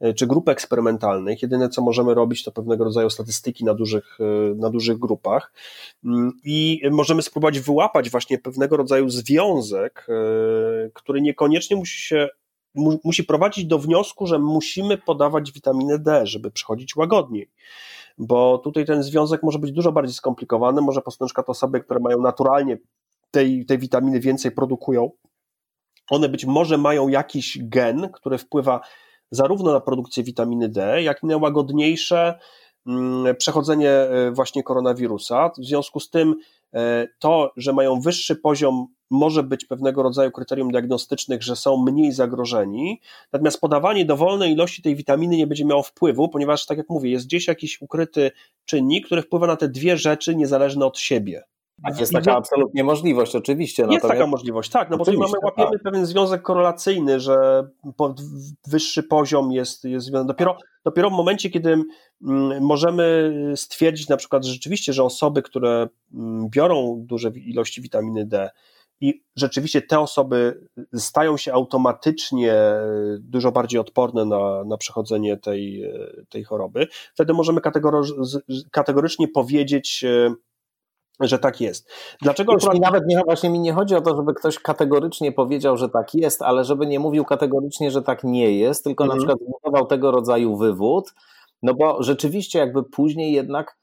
e, 0.00 0.14
czy 0.14 0.26
grup 0.26 0.48
eksperymentalnych. 0.48 1.42
Jedyne, 1.42 1.68
co 1.68 1.82
możemy 1.82 2.14
robić, 2.14 2.44
to 2.44 2.52
pewnego 2.52 2.84
rodzaju 2.84 3.10
statystyki 3.10 3.64
na 3.64 3.74
dużych, 3.74 4.18
e, 4.20 4.54
na 4.54 4.70
dużych 4.70 4.98
grupach 4.98 5.52
i 6.44 6.80
możemy 6.90 7.22
spróbować 7.22 7.60
wyłapać 7.60 8.10
właśnie 8.10 8.38
pewnego 8.38 8.76
rodzaju 8.76 9.08
związek, 9.08 10.06
e, 10.08 10.90
który 10.94 11.20
niekoniecznie 11.20 11.76
musi 11.76 12.00
się 12.00 12.28
musi 13.04 13.24
prowadzić 13.24 13.64
do 13.64 13.78
wniosku, 13.78 14.26
że 14.26 14.38
musimy 14.38 14.98
podawać 14.98 15.52
witaminę 15.52 15.98
D, 15.98 16.26
żeby 16.26 16.50
przechodzić 16.50 16.96
łagodniej 16.96 17.50
bo 18.18 18.58
tutaj 18.58 18.84
ten 18.84 19.02
związek 19.02 19.42
może 19.42 19.58
być 19.58 19.72
dużo 19.72 19.92
bardziej 19.92 20.14
skomplikowany, 20.14 20.80
może 20.80 21.00
po 21.00 21.02
prostu 21.02 21.24
na 21.24 21.26
przykład 21.26 21.50
osoby, 21.50 21.80
które 21.80 22.00
mają 22.00 22.20
naturalnie 22.20 22.78
tej, 23.32 23.66
tej 23.66 23.78
witaminy 23.78 24.20
więcej 24.20 24.50
produkują, 24.50 25.10
one 26.10 26.28
być 26.28 26.44
może 26.44 26.78
mają 26.78 27.08
jakiś 27.08 27.58
gen, 27.62 28.08
który 28.12 28.38
wpływa 28.38 28.80
zarówno 29.30 29.72
na 29.72 29.80
produkcję 29.80 30.22
witaminy 30.22 30.68
D, 30.68 31.02
jak 31.02 31.22
i 31.22 31.26
na 31.26 31.36
łagodniejsze 31.36 32.38
mm, 32.86 33.36
przechodzenie 33.36 33.90
e, 33.90 34.30
właśnie 34.30 34.62
koronawirusa. 34.62 35.50
W 35.58 35.64
związku 35.64 36.00
z 36.00 36.10
tym 36.10 36.34
e, 36.74 37.08
to, 37.18 37.52
że 37.56 37.72
mają 37.72 38.00
wyższy 38.00 38.36
poziom 38.36 38.86
może 39.10 39.42
być 39.42 39.64
pewnego 39.64 40.02
rodzaju 40.02 40.30
kryterium 40.30 40.70
diagnostycznych, 40.70 41.42
że 41.42 41.56
są 41.56 41.76
mniej 41.76 42.12
zagrożeni, 42.12 43.00
natomiast 43.32 43.60
podawanie 43.60 44.04
dowolnej 44.04 44.52
ilości 44.52 44.82
tej 44.82 44.96
witaminy 44.96 45.36
nie 45.36 45.46
będzie 45.46 45.64
miało 45.64 45.82
wpływu, 45.82 46.28
ponieważ, 46.28 46.66
tak 46.66 46.78
jak 46.78 46.88
mówię, 46.90 47.10
jest 47.10 47.26
gdzieś 47.26 47.48
jakiś 47.48 47.82
ukryty 47.82 48.30
czynnik, 48.64 49.06
który 49.06 49.22
wpływa 49.22 49.46
na 49.46 49.56
te 49.56 49.68
dwie 49.68 49.96
rzeczy 49.96 50.36
niezależne 50.36 50.86
od 50.86 50.98
siebie. 50.98 51.42
Tak, 51.84 52.00
jest 52.00 52.12
taka 52.12 52.36
absolutnie 52.36 52.84
możliwość, 52.84 53.36
oczywiście. 53.36 53.86
Jest 53.90 54.08
taka 54.08 54.26
możliwość, 54.26 54.70
tak, 54.70 54.90
no 54.90 54.96
bo 54.96 55.04
tutaj 55.04 55.18
mamy, 55.18 55.32
łapiemy 55.44 55.70
tak. 55.70 55.82
pewien 55.82 56.06
związek 56.06 56.42
korelacyjny, 56.42 57.20
że 57.20 57.66
wyższy 58.66 59.02
poziom 59.02 59.52
jest, 59.52 59.84
jest 59.84 60.10
dopiero, 60.26 60.58
dopiero 60.84 61.10
w 61.10 61.12
momencie, 61.12 61.50
kiedy 61.50 61.82
mm, 62.22 62.62
możemy 62.62 63.32
stwierdzić 63.56 64.08
na 64.08 64.16
przykład 64.16 64.44
rzeczywiście, 64.44 64.92
że 64.92 65.04
osoby, 65.04 65.42
które 65.42 65.88
mm, 66.14 66.50
biorą 66.50 67.02
duże 67.06 67.28
ilości 67.28 67.82
witaminy 67.82 68.26
D, 68.26 68.50
i 69.02 69.22
rzeczywiście 69.36 69.82
te 69.82 70.00
osoby 70.00 70.68
stają 70.94 71.36
się 71.36 71.52
automatycznie 71.52 72.54
dużo 73.18 73.52
bardziej 73.52 73.80
odporne 73.80 74.24
na, 74.24 74.64
na 74.64 74.76
przechodzenie 74.76 75.36
tej, 75.36 75.92
tej 76.28 76.44
choroby, 76.44 76.86
wtedy 77.14 77.32
możemy 77.32 77.60
kategorycznie 78.72 79.28
powiedzieć, 79.28 80.04
że 81.28 81.38
tak 81.38 81.60
jest. 81.60 81.90
Dlaczego 82.22 82.52
akurat... 82.52 82.78
nawet 82.78 83.06
nie, 83.06 83.20
właśnie 83.24 83.50
mi 83.50 83.60
nie 83.60 83.72
chodzi 83.72 83.94
o 83.94 84.00
to, 84.00 84.16
żeby 84.16 84.34
ktoś 84.34 84.58
kategorycznie 84.58 85.32
powiedział, 85.32 85.76
że 85.76 85.88
tak 85.88 86.14
jest, 86.14 86.42
ale 86.42 86.64
żeby 86.64 86.86
nie 86.86 87.00
mówił 87.00 87.24
kategorycznie, 87.24 87.90
że 87.90 88.02
tak 88.02 88.24
nie 88.24 88.58
jest, 88.58 88.84
tylko 88.84 89.04
mhm. 89.04 89.18
na 89.18 89.26
przykład 89.26 89.48
zbudował 89.48 89.86
tego 89.86 90.10
rodzaju 90.10 90.56
wywód, 90.56 91.14
no 91.62 91.74
bo 91.74 92.02
rzeczywiście 92.02 92.58
jakby 92.58 92.82
później 92.82 93.32
jednak 93.32 93.76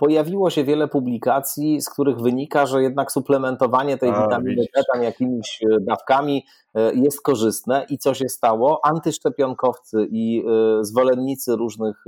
pojawiło 0.00 0.50
się 0.50 0.64
wiele 0.64 0.88
publikacji, 0.88 1.80
z 1.80 1.90
których 1.90 2.20
wynika, 2.20 2.66
że 2.66 2.82
jednak 2.82 3.12
suplementowanie 3.12 3.98
tej 3.98 4.10
A, 4.10 4.22
witaminy 4.22 4.64
D 4.74 4.82
tam 4.92 5.02
jakimiś 5.02 5.62
e, 5.62 5.80
dawkami 5.80 6.44
e, 6.74 6.94
jest 6.94 7.22
korzystne 7.22 7.86
i 7.90 7.98
co 7.98 8.14
się 8.14 8.28
stało? 8.28 8.80
Antyszczepionkowcy 8.84 10.08
i 10.10 10.44
e, 10.46 10.84
zwolennicy 10.84 11.56
różnych 11.56 12.04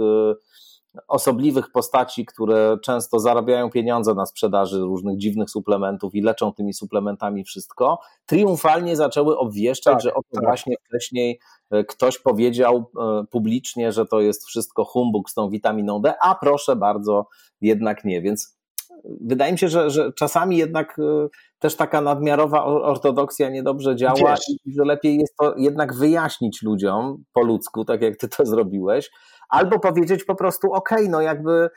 osobliwych 1.09 1.71
postaci, 1.73 2.27
które 2.27 2.79
często 2.83 3.19
zarabiają 3.19 3.71
pieniądze 3.71 4.15
na 4.15 4.27
sprzedaży 4.27 4.81
różnych 4.81 5.19
dziwnych 5.19 5.51
suplementów 5.51 6.15
i 6.15 6.21
leczą 6.21 6.53
tymi 6.53 6.75
suplementami 6.75 7.45
wszystko, 7.45 7.99
triumfalnie 8.27 8.97
zaczęły 8.97 9.39
obwieszczać, 9.39 9.95
tak, 9.95 10.03
że 10.03 10.15
oto 10.15 10.29
tak. 10.33 10.45
właśnie 10.45 10.77
wcześniej 10.85 11.41
e, 11.71 11.85
ktoś 11.85 12.19
powiedział 12.19 12.85
e, 13.01 13.25
publicznie, 13.31 13.93
że 13.93 14.07
to 14.07 14.21
jest 14.21 14.47
wszystko 14.47 14.85
humbug 14.85 15.31
z 15.31 15.35
tą 15.35 15.51
witaminą 15.51 16.01
D, 16.01 16.15
a 16.23 16.35
proszę 16.35 16.77
bardzo, 16.77 17.27
jednak 17.61 18.05
nie. 18.05 18.23
Więc 18.23 18.57
wydaje 19.05 19.53
mi 19.53 19.59
się, 19.59 19.69
że, 19.69 19.91
że 19.91 20.13
czasami 20.13 20.57
jednak 20.57 20.99
e, 20.99 21.29
też 21.59 21.77
taka 21.77 22.01
nadmiarowa 22.01 22.65
ortodoksja 22.65 23.51
niedobrze 23.51 23.97
działa 23.97 24.15
Wiesz. 24.15 24.41
i 24.65 24.73
że 24.73 24.85
lepiej 24.85 25.19
jest 25.19 25.37
to 25.37 25.55
jednak 25.57 25.95
wyjaśnić 25.95 26.63
ludziom 26.63 27.25
po 27.33 27.43
ludzku, 27.43 27.85
tak 27.85 28.03
jak 28.03 28.17
ty 28.17 28.29
to 28.29 28.47
zrobiłeś, 28.47 29.11
albo 29.53 29.79
powiedzieć 29.79 30.25
po 30.25 30.35
prostu, 30.35 30.73
ok, 30.73 30.91
no 31.09 31.21
jakby 31.21 31.71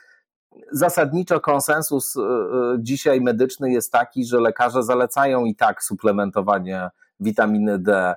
zasadniczo 0.72 1.40
konsensus 1.40 2.16
y, 2.16 2.20
y, 2.20 2.24
dzisiaj 2.78 3.20
medyczny 3.20 3.70
jest 3.70 3.92
taki, 3.92 4.24
że 4.24 4.40
lekarze 4.40 4.82
zalecają 4.82 5.44
i 5.44 5.54
tak 5.54 5.82
suplementowanie 5.82 6.88
witaminy 7.20 7.78
D 7.78 8.14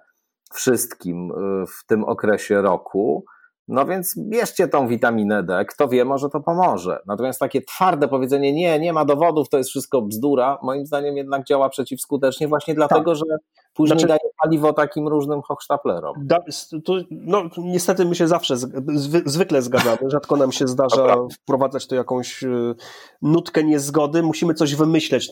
wszystkim 0.54 1.32
y, 1.32 1.66
w 1.68 1.86
tym 1.86 2.04
okresie 2.04 2.62
roku. 2.62 3.26
No 3.70 3.86
więc 3.86 4.16
bierzcie 4.18 4.68
tą 4.68 4.88
witaminę 4.88 5.44
D, 5.44 5.66
kto 5.66 5.88
wie, 5.88 6.06
może 6.06 6.30
to 6.30 6.40
pomoże. 6.40 7.00
Natomiast 7.06 7.40
takie 7.40 7.62
twarde 7.62 8.08
powiedzenie, 8.08 8.54
nie, 8.54 8.80
nie 8.80 8.94
ma 8.94 9.06
dowodów, 9.06 9.50
to 9.50 9.58
jest 9.58 9.70
wszystko 9.70 10.02
bzdura, 10.02 10.58
moim 10.64 10.86
zdaniem 10.86 11.18
jednak 11.18 11.44
działa 11.44 11.70
przeciwskutecznie 11.70 12.48
właśnie 12.48 12.74
dlatego, 12.74 13.12
tak. 13.12 13.16
że 13.16 13.38
później 13.74 14.00
znaczy, 14.00 14.08
daje 14.08 14.34
paliwo 14.44 14.74
takim 14.74 15.08
różnym 15.08 15.42
hochsztaplerom. 15.42 16.16
Da, 16.26 16.40
tu, 16.86 16.94
no, 17.12 17.44
niestety 17.58 18.06
my 18.06 18.16
się 18.16 18.28
zawsze, 18.28 18.58
zwy, 18.58 19.22
zwykle 19.26 19.62
zgadzamy, 19.62 20.10
rzadko 20.12 20.36
nam 20.36 20.52
się 20.52 20.68
zdarza 20.68 21.16
wprowadzać 21.34 21.88
tu 21.88 21.96
jakąś 21.96 22.44
y, 22.44 22.76
nutkę 23.22 23.64
niezgody, 23.64 24.24
musimy 24.24 24.54
coś 24.54 24.76
wymyśleć, 24.76 25.32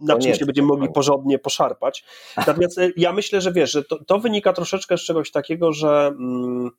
na 0.00 0.18
czym 0.18 0.34
się 0.34 0.46
będziemy 0.46 0.68
mogli 0.68 0.88
porządnie 0.88 1.38
poszarpać. 1.38 2.04
Natomiast 2.36 2.78
y, 2.78 2.92
ja 2.96 3.12
myślę, 3.12 3.40
że 3.40 3.52
wiesz, 3.52 3.72
że 3.72 3.84
to, 3.84 4.04
to 4.04 4.18
wynika 4.18 4.52
troszeczkę 4.52 4.98
z 4.98 5.00
czegoś 5.00 5.30
takiego, 5.30 5.72
że... 5.72 6.06
Mm, 6.06 6.70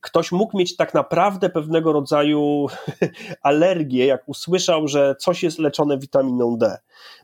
ktoś 0.00 0.32
mógł 0.32 0.58
mieć 0.58 0.76
tak 0.76 0.94
naprawdę 0.94 1.50
pewnego 1.50 1.92
rodzaju 1.92 2.66
alergię, 3.42 4.06
jak 4.06 4.28
usłyszał, 4.28 4.88
że 4.88 5.16
coś 5.18 5.42
jest 5.42 5.58
leczone 5.58 5.98
witaminą 5.98 6.56
D. 6.58 6.78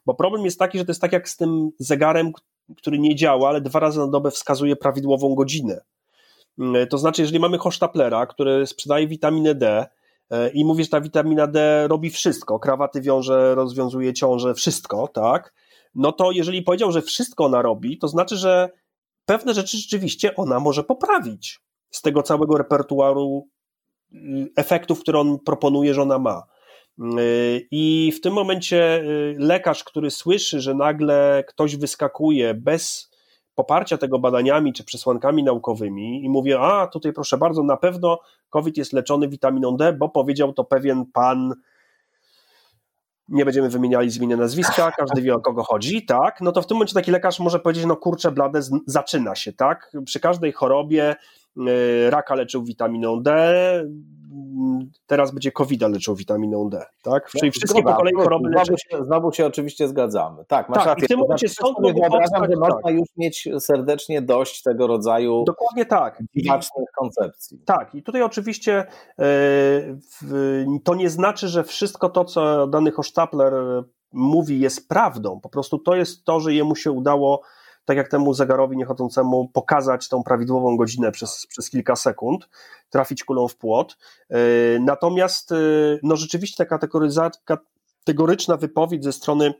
Bo 0.06 0.14
problem 0.14 0.44
jest 0.44 0.58
taki, 0.58 0.78
że 0.78 0.84
to 0.84 0.90
jest 0.90 1.00
tak 1.00 1.12
jak 1.12 1.28
z 1.28 1.36
tym 1.36 1.70
zegarem, 1.78 2.32
który 2.76 2.98
nie 2.98 3.14
działa, 3.14 3.48
ale 3.48 3.60
dwa 3.60 3.80
razy 3.80 3.98
na 3.98 4.08
dobę 4.08 4.30
wskazuje 4.30 4.76
prawidłową 4.76 5.34
godzinę. 5.34 5.80
To 6.90 6.98
znaczy, 6.98 7.22
jeżeli 7.22 7.40
mamy 7.40 7.58
hosztaplera, 7.58 8.26
który 8.26 8.66
sprzedaje 8.66 9.08
witaminę 9.08 9.54
D, 9.54 9.86
i 10.54 10.64
mówi, 10.64 10.84
że 10.84 10.90
ta 10.90 11.00
witamina 11.00 11.46
D 11.46 11.88
robi 11.88 12.10
wszystko, 12.10 12.58
krawaty 12.58 13.00
wiąże, 13.00 13.54
rozwiązuje 13.54 14.14
ciąże, 14.14 14.54
wszystko, 14.54 15.08
tak? 15.08 15.54
No 15.94 16.12
to 16.12 16.30
jeżeli 16.30 16.62
powiedział, 16.62 16.92
że 16.92 17.02
wszystko 17.02 17.44
ona 17.44 17.62
robi, 17.62 17.98
to 17.98 18.08
znaczy, 18.08 18.36
że 18.36 18.70
pewne 19.24 19.54
rzeczy 19.54 19.76
rzeczywiście 19.76 20.36
ona 20.36 20.60
może 20.60 20.84
poprawić 20.84 21.60
z 21.90 22.02
tego 22.02 22.22
całego 22.22 22.58
repertuaru 22.58 23.48
y, 24.12 24.16
efektów, 24.56 25.00
które 25.00 25.20
on 25.20 25.38
proponuje, 25.38 25.94
że 25.94 26.02
ona 26.02 26.18
ma. 26.18 26.42
Y, 26.98 27.66
I 27.70 28.12
w 28.16 28.20
tym 28.20 28.32
momencie 28.32 29.00
y, 29.00 29.36
lekarz, 29.38 29.84
który 29.84 30.10
słyszy, 30.10 30.60
że 30.60 30.74
nagle 30.74 31.44
ktoś 31.48 31.76
wyskakuje 31.76 32.54
bez 32.54 33.10
poparcia 33.54 33.98
tego 33.98 34.18
badaniami 34.18 34.72
czy 34.72 34.84
przesłankami 34.84 35.44
naukowymi 35.44 36.24
i 36.24 36.28
mówi: 36.28 36.54
A 36.54 36.86
tutaj 36.86 37.12
proszę 37.12 37.38
bardzo, 37.38 37.62
na 37.62 37.76
pewno 37.76 38.18
COVID 38.50 38.76
jest 38.76 38.92
leczony 38.92 39.28
witaminą 39.28 39.76
D, 39.76 39.92
bo 39.92 40.08
powiedział 40.08 40.52
to 40.52 40.64
pewien 40.64 41.06
pan 41.12 41.54
nie 43.28 43.44
będziemy 43.44 43.68
wymieniali 43.68 44.10
z 44.10 44.16
imienia 44.16 44.36
nazwiska, 44.36 44.92
każdy 44.98 45.22
wie 45.22 45.34
o 45.34 45.40
kogo 45.40 45.62
chodzi, 45.62 46.06
tak, 46.06 46.40
no 46.40 46.52
to 46.52 46.62
w 46.62 46.66
tym 46.66 46.76
momencie 46.76 46.94
taki 46.94 47.10
lekarz 47.10 47.40
może 47.40 47.58
powiedzieć, 47.58 47.84
no 47.86 47.96
kurczę 47.96 48.30
blade, 48.30 48.60
zaczyna 48.86 49.34
się, 49.34 49.52
tak, 49.52 49.92
przy 50.04 50.20
każdej 50.20 50.52
chorobie 50.52 51.16
raka 52.10 52.34
leczył 52.34 52.64
witaminą 52.64 53.22
D, 53.22 53.52
teraz 55.06 55.30
będzie 55.30 55.52
covid 55.52 55.82
leczył 55.82 56.14
witaminą 56.14 56.70
D, 56.70 56.86
tak? 57.02 57.30
Czyli 57.30 57.50
wszystkie 57.52 57.82
po 57.82 57.94
kolei 57.94 58.14
choroby 58.14 58.50
znowu 58.50 58.78
się, 58.78 59.04
znowu 59.04 59.32
się 59.32 59.46
oczywiście 59.46 59.88
zgadzamy. 59.88 60.44
Tak, 60.44 60.68
masz 60.68 60.78
tak, 60.78 60.86
rację. 60.86 61.04
I 61.04 61.06
w 61.06 61.08
tym 61.08 61.18
momencie 61.18 61.48
znaczy, 61.48 61.54
stąd 61.54 61.78
mogą 61.80 62.10
powstać, 62.10 62.50
że 62.50 62.56
można 62.56 62.82
tak. 62.82 62.94
już 62.94 63.08
mieć 63.16 63.48
serdecznie 63.58 64.22
dość 64.22 64.62
tego 64.62 64.86
rodzaju 64.86 65.44
Dokładnie 65.46 65.86
tak. 65.86 66.22
dziwacznych 66.36 66.88
koncepcji. 66.98 67.58
Tak, 67.64 67.94
i 67.94 68.02
tutaj 68.02 68.22
oczywiście 68.22 68.86
yy, 69.18 70.80
to 70.84 70.94
nie 70.94 71.10
znaczy, 71.10 71.48
że 71.48 71.64
wszystko 71.64 72.08
to, 72.08 72.24
co 72.24 72.66
dany 72.66 72.90
Hochstapler 72.90 73.52
mówi 74.12 74.60
jest 74.60 74.88
prawdą, 74.88 75.40
po 75.40 75.48
prostu 75.48 75.78
to 75.78 75.96
jest 75.96 76.24
to, 76.24 76.40
że 76.40 76.54
jemu 76.54 76.76
się 76.76 76.90
udało 76.90 77.42
tak 77.86 77.96
jak 77.96 78.08
temu 78.08 78.34
zegarowi 78.34 78.76
niechodzącemu 78.76 79.48
pokazać 79.48 80.08
tą 80.08 80.22
prawidłową 80.22 80.76
godzinę 80.76 81.12
przez, 81.12 81.46
przez 81.46 81.70
kilka 81.70 81.96
sekund, 81.96 82.48
trafić 82.90 83.24
kulą 83.24 83.48
w 83.48 83.56
płot. 83.56 83.98
E, 84.30 84.38
natomiast 84.80 85.52
e, 85.52 85.56
no 86.02 86.16
rzeczywiście 86.16 86.64
ta 86.64 86.76
kategoryczna 87.44 88.56
wypowiedź 88.56 89.04
ze 89.04 89.12
strony 89.12 89.54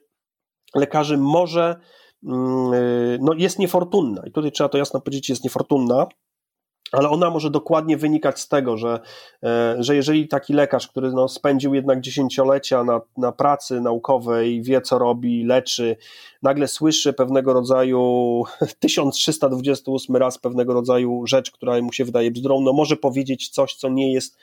lekarzy 0.75 1.19
może 1.19 1.77
mm, 2.25 2.73
e, 2.73 2.79
no 3.21 3.33
jest 3.37 3.59
niefortunna. 3.59 4.23
I 4.27 4.33
tutaj 4.33 4.53
trzeba 4.53 4.69
to 4.69 4.79
jasno 4.79 5.01
powiedzieć, 5.01 5.29
jest 5.29 5.45
niefortunna, 5.45 6.07
ale 6.93 7.09
ona 7.09 7.31
może 7.31 7.51
dokładnie 7.51 7.97
wynikać 7.97 8.41
z 8.41 8.49
tego, 8.49 8.77
że, 8.77 9.01
e, 9.43 9.77
że 9.79 9.97
jeżeli 9.97 10.29
taki 10.29 10.53
lekarz, 10.53 10.89
który 10.89 11.13
no, 11.13 11.29
spędził 11.29 11.75
jednak 11.75 12.01
dziesięciolecia 12.01 12.85
na, 12.85 13.01
na 13.17 13.33
pracy 13.33 13.81
naukowej, 13.81 14.63
wie 14.63 14.81
co 14.81 14.99
robi, 14.99 15.45
leczy, 15.45 15.97
nagle 16.43 16.69
słyszy 16.69 17.13
pewnego 17.13 17.53
rodzaju 17.53 18.43
1328 18.81 20.17
raz 20.17 20.39
pewnego 20.39 20.75
rodzaju 20.75 21.27
rzecz, 21.27 21.51
która 21.51 21.83
mu 21.83 21.93
się 21.93 22.05
wydaje 22.05 22.31
bzdurą, 22.31 22.61
no 22.61 22.73
może 22.73 22.97
powiedzieć 22.97 23.49
coś, 23.49 23.75
co 23.75 23.89
nie 23.89 24.13
jest 24.13 24.39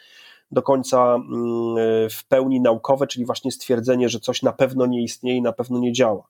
do 0.52 0.62
końca 0.62 1.16
mm, 1.16 2.10
w 2.10 2.26
pełni 2.28 2.62
naukowe, 2.62 3.08
czyli 3.08 3.26
właśnie 3.26 3.52
stwierdzenie, 3.52 4.10
że 4.10 4.20
coś 4.20 4.42
na 4.42 4.54
pewno 4.54 4.86
nie 4.86 5.04
istnieje 5.04 5.38
i 5.38 5.42
na 5.42 5.54
pewno 5.54 5.80
nie 5.80 5.94
działa. 5.94 6.28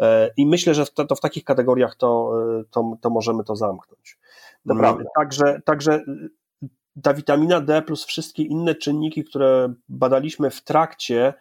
E, 0.00 0.30
I 0.36 0.46
myślę, 0.46 0.74
że 0.74 0.86
to, 0.86 1.04
to 1.04 1.14
w 1.14 1.20
takich 1.20 1.44
kategoriach 1.44 1.94
to, 1.96 2.32
e, 2.60 2.64
to, 2.70 2.96
to 3.00 3.10
możemy 3.10 3.44
to 3.44 3.56
zamknąć. 3.56 4.18
Naprawdę. 4.64 5.04
Także, 5.18 5.60
także 5.64 6.04
ta 7.02 7.14
witamina 7.14 7.60
D 7.60 7.82
plus 7.82 8.04
wszystkie 8.04 8.42
inne 8.42 8.74
czynniki, 8.74 9.24
które 9.24 9.74
badaliśmy 9.88 10.50
w 10.50 10.64
trakcie, 10.64 11.34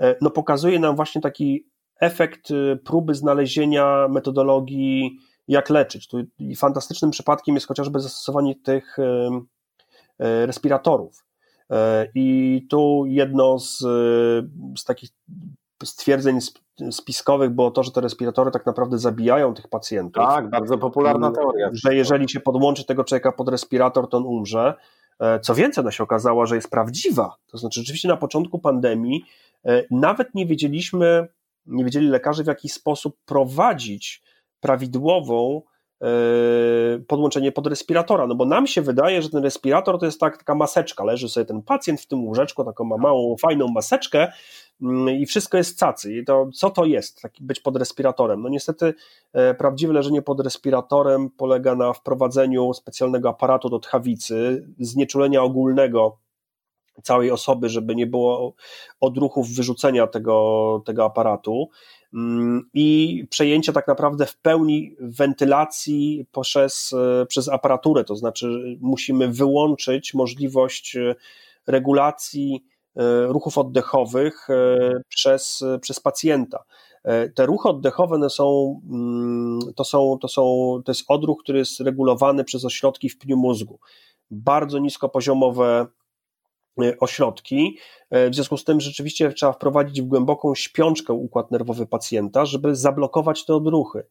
e, 0.00 0.16
no 0.20 0.30
pokazuje 0.30 0.78
nam 0.78 0.96
właśnie 0.96 1.20
taki 1.20 1.66
efekt 2.00 2.50
e, 2.50 2.76
próby 2.76 3.14
znalezienia 3.14 4.08
metodologii, 4.08 5.18
jak 5.48 5.70
leczyć. 5.70 6.08
Tu 6.08 6.18
fantastycznym 6.56 7.10
przypadkiem 7.10 7.54
jest 7.54 7.66
chociażby 7.66 8.00
zastosowanie 8.00 8.54
tych 8.54 8.96
e, 8.98 10.46
respiratorów. 10.46 11.24
I 12.14 12.66
tu 12.70 13.04
jedno 13.06 13.58
z, 13.58 13.78
z 14.78 14.84
takich 14.84 15.10
stwierdzeń 15.84 16.38
spiskowych 16.90 17.50
było 17.50 17.70
to, 17.70 17.82
że 17.82 17.90
te 17.90 18.00
respiratory 18.00 18.50
tak 18.50 18.66
naprawdę 18.66 18.98
zabijają 18.98 19.54
tych 19.54 19.68
pacjentów. 19.68 20.24
Tak, 20.26 20.50
bardzo 20.50 20.78
popularna 20.78 21.30
teoria. 21.30 21.70
Że 21.72 21.94
jeżeli 21.94 22.28
się 22.28 22.40
podłączy 22.40 22.84
tego 22.84 23.04
człowieka 23.04 23.32
pod 23.32 23.48
respirator, 23.48 24.08
to 24.08 24.16
on 24.16 24.26
umrze. 24.26 24.74
E, 25.20 25.40
co 25.40 25.54
więcej, 25.54 25.82
ona 25.82 25.90
się 25.90 26.04
okazała, 26.04 26.46
że 26.46 26.54
jest 26.54 26.70
prawdziwa. 26.70 27.36
To 27.46 27.58
znaczy, 27.58 27.80
rzeczywiście 27.80 28.08
na 28.08 28.16
początku 28.16 28.58
pandemii 28.58 29.24
e, 29.64 29.84
nawet 29.90 30.34
nie 30.34 30.46
wiedzieliśmy, 30.46 31.28
nie 31.66 31.84
wiedzieli 31.84 32.08
lekarze, 32.08 32.44
w 32.44 32.46
jaki 32.46 32.68
sposób 32.68 33.16
prowadzić 33.24 34.22
prawidłową 34.60 35.62
podłączenie 37.06 37.52
pod 37.52 37.66
respiratora, 37.66 38.26
no 38.26 38.34
bo 38.34 38.44
nam 38.44 38.66
się 38.66 38.82
wydaje, 38.82 39.22
że 39.22 39.30
ten 39.30 39.42
respirator 39.42 39.98
to 39.98 40.06
jest 40.06 40.20
tak, 40.20 40.38
taka 40.38 40.54
maseczka, 40.54 41.04
leży 41.04 41.28
sobie 41.28 41.46
ten 41.46 41.62
pacjent 41.62 42.00
w 42.00 42.06
tym 42.06 42.24
łóżeczku, 42.24 42.64
taką 42.64 42.84
ma 42.84 42.96
małą, 42.96 43.36
fajną 43.36 43.68
maseczkę 43.68 44.32
Mm, 44.82 45.16
i 45.16 45.26
wszystko 45.26 45.56
jest 45.56 45.78
cacy. 45.78 46.14
I 46.14 46.24
to, 46.24 46.48
co 46.54 46.70
to 46.70 46.84
jest, 46.84 47.22
taki 47.22 47.44
być 47.44 47.60
pod 47.60 47.76
respiratorem? 47.76 48.42
No 48.42 48.48
niestety 48.48 48.94
e, 49.32 49.54
prawdziwe 49.54 49.92
leżenie 49.92 50.22
pod 50.22 50.40
respiratorem 50.40 51.30
polega 51.30 51.74
na 51.74 51.92
wprowadzeniu 51.92 52.72
specjalnego 52.72 53.28
aparatu 53.28 53.68
do 53.68 53.78
tchawicy, 53.78 54.66
znieczulenia 54.78 55.42
ogólnego 55.42 56.18
całej 57.02 57.30
osoby, 57.30 57.68
żeby 57.68 57.94
nie 57.94 58.06
było 58.06 58.54
odruchów 59.00 59.48
wyrzucenia 59.48 60.06
tego, 60.06 60.82
tego 60.86 61.04
aparatu 61.04 61.68
i 62.74 63.26
przejęcia 63.30 63.72
tak 63.72 63.88
naprawdę 63.88 64.26
w 64.26 64.36
pełni 64.36 64.96
wentylacji 65.00 66.26
przez, 66.42 66.92
e, 66.92 67.26
przez 67.26 67.48
aparaturę, 67.48 68.04
to 68.04 68.16
znaczy 68.16 68.76
musimy 68.80 69.28
wyłączyć 69.28 70.14
możliwość 70.14 70.96
e, 70.96 71.14
regulacji 71.66 72.64
E, 72.96 73.26
ruchów 73.26 73.58
oddechowych 73.58 74.48
przez, 75.08 75.64
przez 75.80 76.00
pacjenta. 76.00 76.64
Te 77.34 77.46
ruchy 77.46 77.68
oddechowe 77.68 78.30
są, 78.30 78.80
mm, 78.90 79.58
to, 79.76 79.84
są, 79.84 80.18
to, 80.20 80.28
są, 80.28 80.42
to 80.84 80.92
jest 80.92 81.04
odruch, 81.08 81.42
który 81.42 81.58
jest 81.58 81.80
regulowany 81.80 82.44
przez 82.44 82.64
ośrodki 82.64 83.08
w 83.08 83.18
pniu 83.18 83.36
mózgu. 83.36 83.78
Bardzo 84.30 84.78
niskopoziomowe 84.78 85.86
ośrodki. 87.00 87.78
W 88.10 88.34
związku 88.34 88.56
z 88.56 88.64
tym 88.64 88.80
rzeczywiście 88.80 89.32
trzeba 89.32 89.52
wprowadzić 89.52 90.02
w 90.02 90.06
głęboką 90.06 90.54
śpiączkę 90.54 91.12
układ 91.12 91.50
nerwowy 91.50 91.86
pacjenta, 91.86 92.44
żeby 92.44 92.76
zablokować 92.76 93.44
te 93.44 93.54
odruchy. 93.54 94.06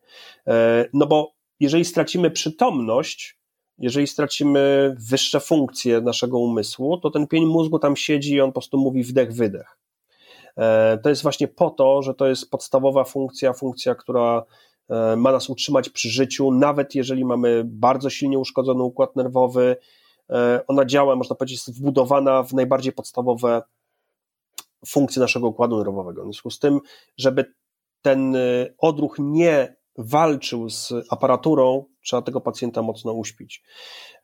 No 0.94 1.06
bo 1.06 1.34
jeżeli 1.60 1.86
stracimy 1.86 2.32
przytomność, 2.32 3.38
jeżeli 3.78 4.08
stracimy 4.08 4.96
wyższe 5.10 5.40
funkcje 5.40 6.02
naszego 6.02 6.40
umysłu, 6.40 6.98
to 6.98 7.10
ten 7.12 7.28
pień 7.28 7.46
mózgu 7.46 7.80
tam 7.80 7.96
siedzi 7.96 8.34
i 8.34 8.42
on 8.42 8.50
po 8.50 8.54
prostu 8.54 8.78
mówi 8.78 9.04
wdech, 9.04 9.34
wydech. 9.34 9.78
E, 10.58 10.98
to 11.04 11.10
jest 11.10 11.24
właśnie 11.24 11.48
po 11.48 11.70
to, 11.70 12.02
że 12.02 12.14
to 12.14 12.28
jest 12.28 12.52
podstawowa 12.52 13.04
funkcja, 13.04 13.54
funkcja, 13.54 13.96
która 13.96 14.44
e, 14.90 15.16
ma 15.16 15.32
nas 15.32 15.50
utrzymać 15.50 15.90
przy 15.90 16.10
życiu, 16.10 16.52
nawet 16.52 16.96
jeżeli 16.96 17.26
mamy 17.26 17.64
bardzo 17.66 18.10
silnie 18.10 18.40
uszkodzony 18.40 18.84
układ 18.84 19.16
nerwowy. 19.16 19.76
E, 20.34 20.68
ona 20.68 20.86
działa, 20.86 21.16
można 21.16 21.36
powiedzieć, 21.36 21.68
jest 21.68 21.80
wbudowana 21.80 22.44
w 22.44 22.54
najbardziej 22.54 22.94
podstawowe 22.94 23.62
funkcje 24.86 25.20
naszego 25.20 25.48
układu 25.48 25.78
nerwowego. 25.78 26.22
W 26.22 26.26
związku 26.26 26.50
z 26.50 26.60
tym, 26.60 26.80
żeby 27.18 27.54
ten 28.02 28.36
odruch 28.78 29.16
nie 29.20 29.76
walczył 29.98 30.70
z 30.70 30.94
aparaturą, 31.10 31.86
trzeba 32.02 32.22
tego 32.22 32.42
pacjenta 32.42 32.82
mocno 32.82 33.14
uśpić. 33.14 33.64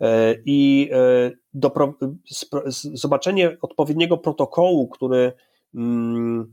E, 0.01 0.35
I 0.45 0.89
e, 0.93 1.31
zobaczenie 2.93 3.57
odpowiedniego 3.61 4.17
protokołu, 4.17 4.87
który 4.87 5.33
mm, 5.75 6.51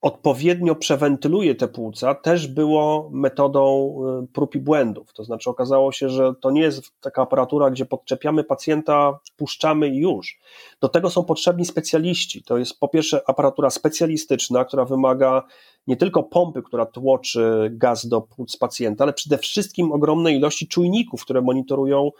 odpowiednio 0.00 0.74
przewentyluje 0.74 1.54
te 1.54 1.68
płuca, 1.68 2.14
też 2.14 2.46
było 2.46 3.10
metodą 3.12 3.94
y, 4.22 4.26
prób 4.32 4.54
i 4.54 4.58
błędów. 4.58 5.12
To 5.12 5.24
znaczy 5.24 5.50
okazało 5.50 5.92
się, 5.92 6.08
że 6.08 6.34
to 6.40 6.50
nie 6.50 6.62
jest 6.62 6.82
taka 7.00 7.22
aparatura, 7.22 7.70
gdzie 7.70 7.86
podczepiamy 7.86 8.44
pacjenta, 8.44 9.18
puszczamy 9.36 9.88
i 9.88 9.96
już. 9.96 10.40
Do 10.80 10.88
tego 10.88 11.10
są 11.10 11.24
potrzebni 11.24 11.64
specjaliści. 11.64 12.42
To 12.42 12.58
jest 12.58 12.80
po 12.80 12.88
pierwsze 12.88 13.22
aparatura 13.26 13.70
specjalistyczna, 13.70 14.64
która 14.64 14.84
wymaga 14.84 15.42
nie 15.86 15.96
tylko 15.96 16.22
pompy, 16.22 16.62
która 16.62 16.86
tłoczy 16.86 17.70
gaz 17.72 18.06
do 18.06 18.20
płuc 18.20 18.56
pacjenta, 18.56 19.04
ale 19.04 19.12
przede 19.12 19.38
wszystkim 19.38 19.92
ogromnej 19.92 20.36
ilości 20.36 20.68
czujników, 20.68 21.24
które 21.24 21.42
monitorują 21.42 22.10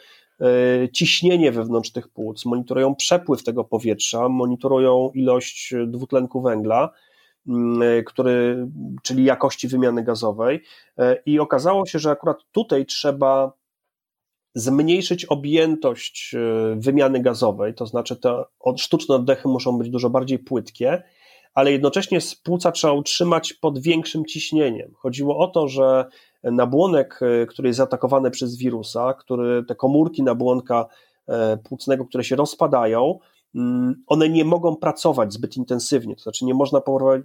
y, 0.40 0.88
ciśnienie 0.92 1.52
wewnątrz 1.52 1.92
tych 1.92 2.08
płuc, 2.08 2.44
monitorują 2.44 2.94
przepływ 2.94 3.42
tego 3.42 3.64
powietrza, 3.64 4.28
monitorują 4.28 5.10
ilość 5.14 5.74
dwutlenku 5.86 6.42
węgla, 6.42 6.90
który, 8.06 8.66
czyli 9.02 9.24
jakości 9.24 9.68
wymiany 9.68 10.04
gazowej. 10.04 10.62
E, 10.98 11.22
I 11.26 11.38
okazało 11.38 11.86
się, 11.86 11.98
że 11.98 12.10
akurat 12.10 12.38
tutaj 12.52 12.86
trzeba 12.86 13.52
zmniejszyć 14.54 15.24
objętość 15.24 16.34
wymiany 16.76 17.20
gazowej, 17.20 17.74
to 17.74 17.86
znaczy 17.86 18.16
te 18.16 18.44
sztuczne 18.76 19.14
oddechy 19.14 19.48
muszą 19.48 19.78
być 19.78 19.90
dużo 19.90 20.10
bardziej 20.10 20.38
płytkie, 20.38 21.02
ale 21.54 21.72
jednocześnie 21.72 22.18
płuca 22.42 22.72
trzeba 22.72 22.92
utrzymać 22.92 23.52
pod 23.52 23.78
większym 23.78 24.24
ciśnieniem. 24.24 24.94
Chodziło 24.96 25.38
o 25.38 25.46
to, 25.46 25.68
że 25.68 26.04
nabłonek, 26.42 27.20
który 27.48 27.68
jest 27.68 27.76
zaatakowany 27.76 28.30
przez 28.30 28.56
wirusa, 28.56 29.14
który, 29.14 29.64
te 29.64 29.74
komórki 29.74 30.22
nabłonka 30.22 30.86
płucnego, 31.64 32.04
które 32.04 32.24
się 32.24 32.36
rozpadają, 32.36 33.18
Mm, 33.18 33.39
one 34.06 34.28
nie 34.28 34.44
mogą 34.44 34.76
pracować 34.76 35.32
zbyt 35.32 35.56
intensywnie, 35.56 36.16
to 36.16 36.22
znaczy 36.22 36.44
nie 36.44 36.54
można 36.54 36.82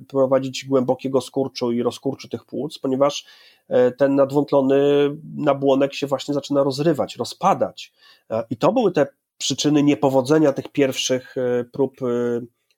prowadzić 0.07 0.65
głębokiego 0.65 1.21
skurczu 1.21 1.71
i 1.71 1.83
rozkurczu 1.83 2.29
tych 2.29 2.45
płuc, 2.45 2.79
ponieważ 2.79 3.25
e, 3.67 3.91
ten 3.91 4.15
nadwątlony 4.15 4.77
nabłonek 5.35 5.93
się 5.93 6.07
właśnie 6.07 6.33
zaczyna 6.33 6.63
rozrywać, 6.63 7.15
rozpadać. 7.15 7.93
E, 8.29 8.43
I 8.49 8.57
to 8.57 8.71
były 8.71 8.91
te 8.91 9.07
przyczyny 9.37 9.83
niepowodzenia 9.83 10.53
tych 10.53 10.71
pierwszych 10.71 11.35
e, 11.37 11.63
prób 11.63 11.97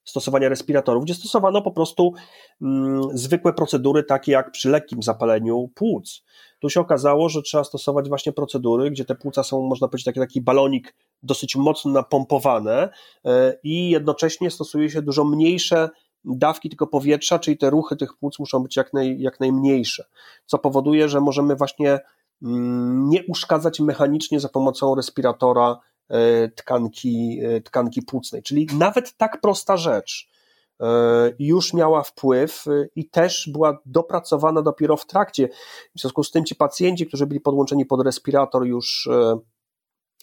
stosowania 0.07 0.49
respiratorów, 0.49 1.03
gdzie 1.03 1.13
stosowano 1.13 1.61
po 1.61 1.71
prostu 1.71 2.13
mm, 2.61 3.01
zwykłe 3.13 3.53
procedury, 3.53 4.03
takie 4.03 4.31
jak 4.31 4.51
przy 4.51 4.69
lekkim 4.69 5.03
zapaleniu 5.03 5.69
płuc. 5.75 6.23
Tu 6.59 6.69
się 6.69 6.79
okazało, 6.79 7.29
że 7.29 7.41
trzeba 7.41 7.63
stosować 7.63 8.09
właśnie 8.09 8.31
procedury, 8.31 8.91
gdzie 8.91 9.05
te 9.05 9.15
płuca 9.15 9.43
są, 9.43 9.61
można 9.61 9.87
powiedzieć, 9.87 10.05
taki, 10.05 10.19
taki 10.19 10.41
balonik 10.41 10.95
dosyć 11.23 11.55
mocno 11.55 11.91
napompowane 11.91 12.89
e, 13.25 13.57
i 13.63 13.89
jednocześnie 13.89 14.51
stosuje 14.51 14.89
się 14.89 15.01
dużo 15.01 15.23
mniejsze 15.23 15.89
dawki 16.25 16.69
tylko 16.69 16.87
powietrza, 16.87 17.39
czyli 17.39 17.57
te 17.57 17.69
ruchy 17.69 17.95
tych 17.95 18.17
płuc 18.17 18.39
muszą 18.39 18.59
być 18.63 18.75
jak, 18.75 18.93
naj, 18.93 19.19
jak 19.19 19.39
najmniejsze, 19.39 20.05
co 20.45 20.57
powoduje, 20.57 21.09
że 21.09 21.21
możemy 21.21 21.55
właśnie 21.55 21.99
mm, 22.43 23.09
nie 23.09 23.23
uszkadzać 23.25 23.79
mechanicznie 23.79 24.39
za 24.39 24.49
pomocą 24.49 24.95
respiratora 24.95 25.79
tkanki, 26.55 27.39
e, 27.43 27.61
tkanki 27.61 28.01
płucnej. 28.01 28.43
Czyli 28.43 28.67
nawet 28.73 29.17
tak 29.17 29.41
prosta 29.41 29.77
rzecz 29.77 30.29
już 31.39 31.73
miała 31.73 32.03
wpływ 32.03 32.65
i 32.95 33.09
też 33.09 33.49
była 33.53 33.77
dopracowana 33.85 34.61
dopiero 34.61 34.97
w 34.97 35.05
trakcie. 35.05 35.49
W 35.95 35.99
związku 36.01 36.23
z 36.23 36.31
tym 36.31 36.45
ci 36.45 36.55
pacjenci, 36.55 37.07
którzy 37.07 37.27
byli 37.27 37.39
podłączeni 37.39 37.85
pod 37.85 38.05
respirator 38.05 38.65
już 38.65 39.09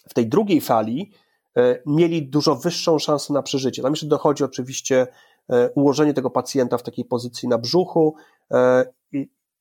w 0.09 0.13
tej 0.13 0.29
drugiej 0.29 0.61
fali 0.61 1.11
e, 1.57 1.79
mieli 1.85 2.27
dużo 2.27 2.55
wyższą 2.55 2.99
szansę 2.99 3.33
na 3.33 3.41
przeżycie. 3.41 3.81
Tam 3.81 3.91
jeszcze 3.91 4.07
dochodzi 4.07 4.43
oczywiście 4.43 5.07
e, 5.49 5.69
ułożenie 5.69 6.13
tego 6.13 6.29
pacjenta 6.29 6.77
w 6.77 6.83
takiej 6.83 7.05
pozycji 7.05 7.49
na 7.49 7.57
brzuchu 7.57 8.15
e, 8.51 8.85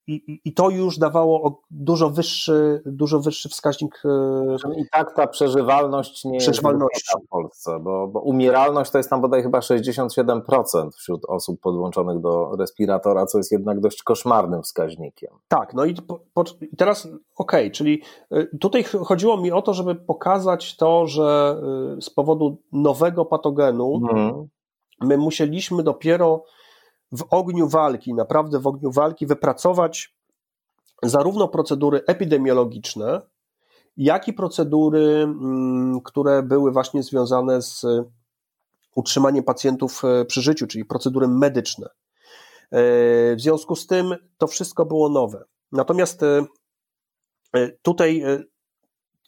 i, 0.07 0.41
i, 0.45 0.55
to 0.55 0.71
już 0.71 0.99
dawało 0.99 1.63
dużo 1.71 2.11
wyższy, 2.11 2.83
dużo 2.87 3.21
wyższy 3.21 3.49
wskaźnik. 3.49 4.03
E, 4.05 4.81
I 4.81 4.85
tak 4.93 5.15
ta 5.15 5.27
przeżywalność 5.27 6.25
nie 6.25 6.39
przeżywalność. 6.39 6.95
jest 6.95 7.27
w 7.27 7.29
Polsce, 7.29 7.79
bo, 7.81 8.09
bo 8.09 8.21
umieralność 8.21 8.91
to 8.91 8.99
jest 8.99 9.11
tam 9.11 9.21
bodaj 9.21 9.43
chyba 9.43 9.59
67% 9.59 10.91
wśród 10.97 11.25
osób 11.29 11.61
podłączonych 11.61 12.21
do 12.21 12.57
respiratora, 12.59 13.27
co 13.27 13.39
jest 13.39 13.53
jednak 13.53 13.81
dość 13.81 14.03
koszmarnym 14.03 14.63
wskaźnikiem. 14.63 15.31
Tak, 15.49 15.75
no 15.75 15.85
i, 15.85 15.95
po, 15.95 16.21
po, 16.35 16.45
teraz 16.79 17.07
okej, 17.07 17.15
okay, 17.37 17.71
czyli 17.71 18.03
e, 18.31 18.47
tutaj 18.59 18.85
chodziło 18.85 19.37
mi 19.37 19.53
o 19.53 19.63
to, 19.63 19.75
żeby 19.75 19.95
pokazać 19.95 20.77
to, 20.77 21.07
że 21.07 21.61
e, 21.99 22.03
z 22.03 22.11
powodu 22.11 22.63
nowego 22.73 23.25
patogenu 23.25 24.01
mhm. 24.03 24.49
my 25.01 25.17
musieliśmy 25.17 25.83
dopiero 25.83 26.45
w 27.17 27.27
ogniu 27.31 27.69
walki, 27.69 28.15
naprawdę 28.15 28.59
w 28.59 28.67
ogniu 28.67 28.93
walki, 28.93 29.27
wypracować 29.27 30.15
zarówno 31.03 31.49
procedury 31.49 32.03
epidemiologiczne, 32.07 33.21
jak 33.97 34.29
i 34.29 34.33
procedury, 34.33 35.23
mm, 35.23 36.01
które 36.01 36.43
były 36.43 36.73
właśnie 36.73 37.03
związane 37.03 37.63
z 37.63 37.87
utrzymaniem 38.95 39.45
pacjentów 39.45 40.03
e, 40.05 40.25
przy 40.25 40.43
życiu, 40.43 40.67
czyli 40.67 40.85
procedury 40.85 41.29
medyczne. 41.29 41.87
E, 41.87 41.93
w 43.37 43.41
związku 43.41 43.77
z 43.77 43.87
tym 43.87 44.15
to 44.39 44.47
wszystko 44.47 44.87
było 44.87 45.09
nowe. 45.09 45.45
Natomiast 45.73 46.23
e, 46.23 46.47
tutaj 47.83 48.25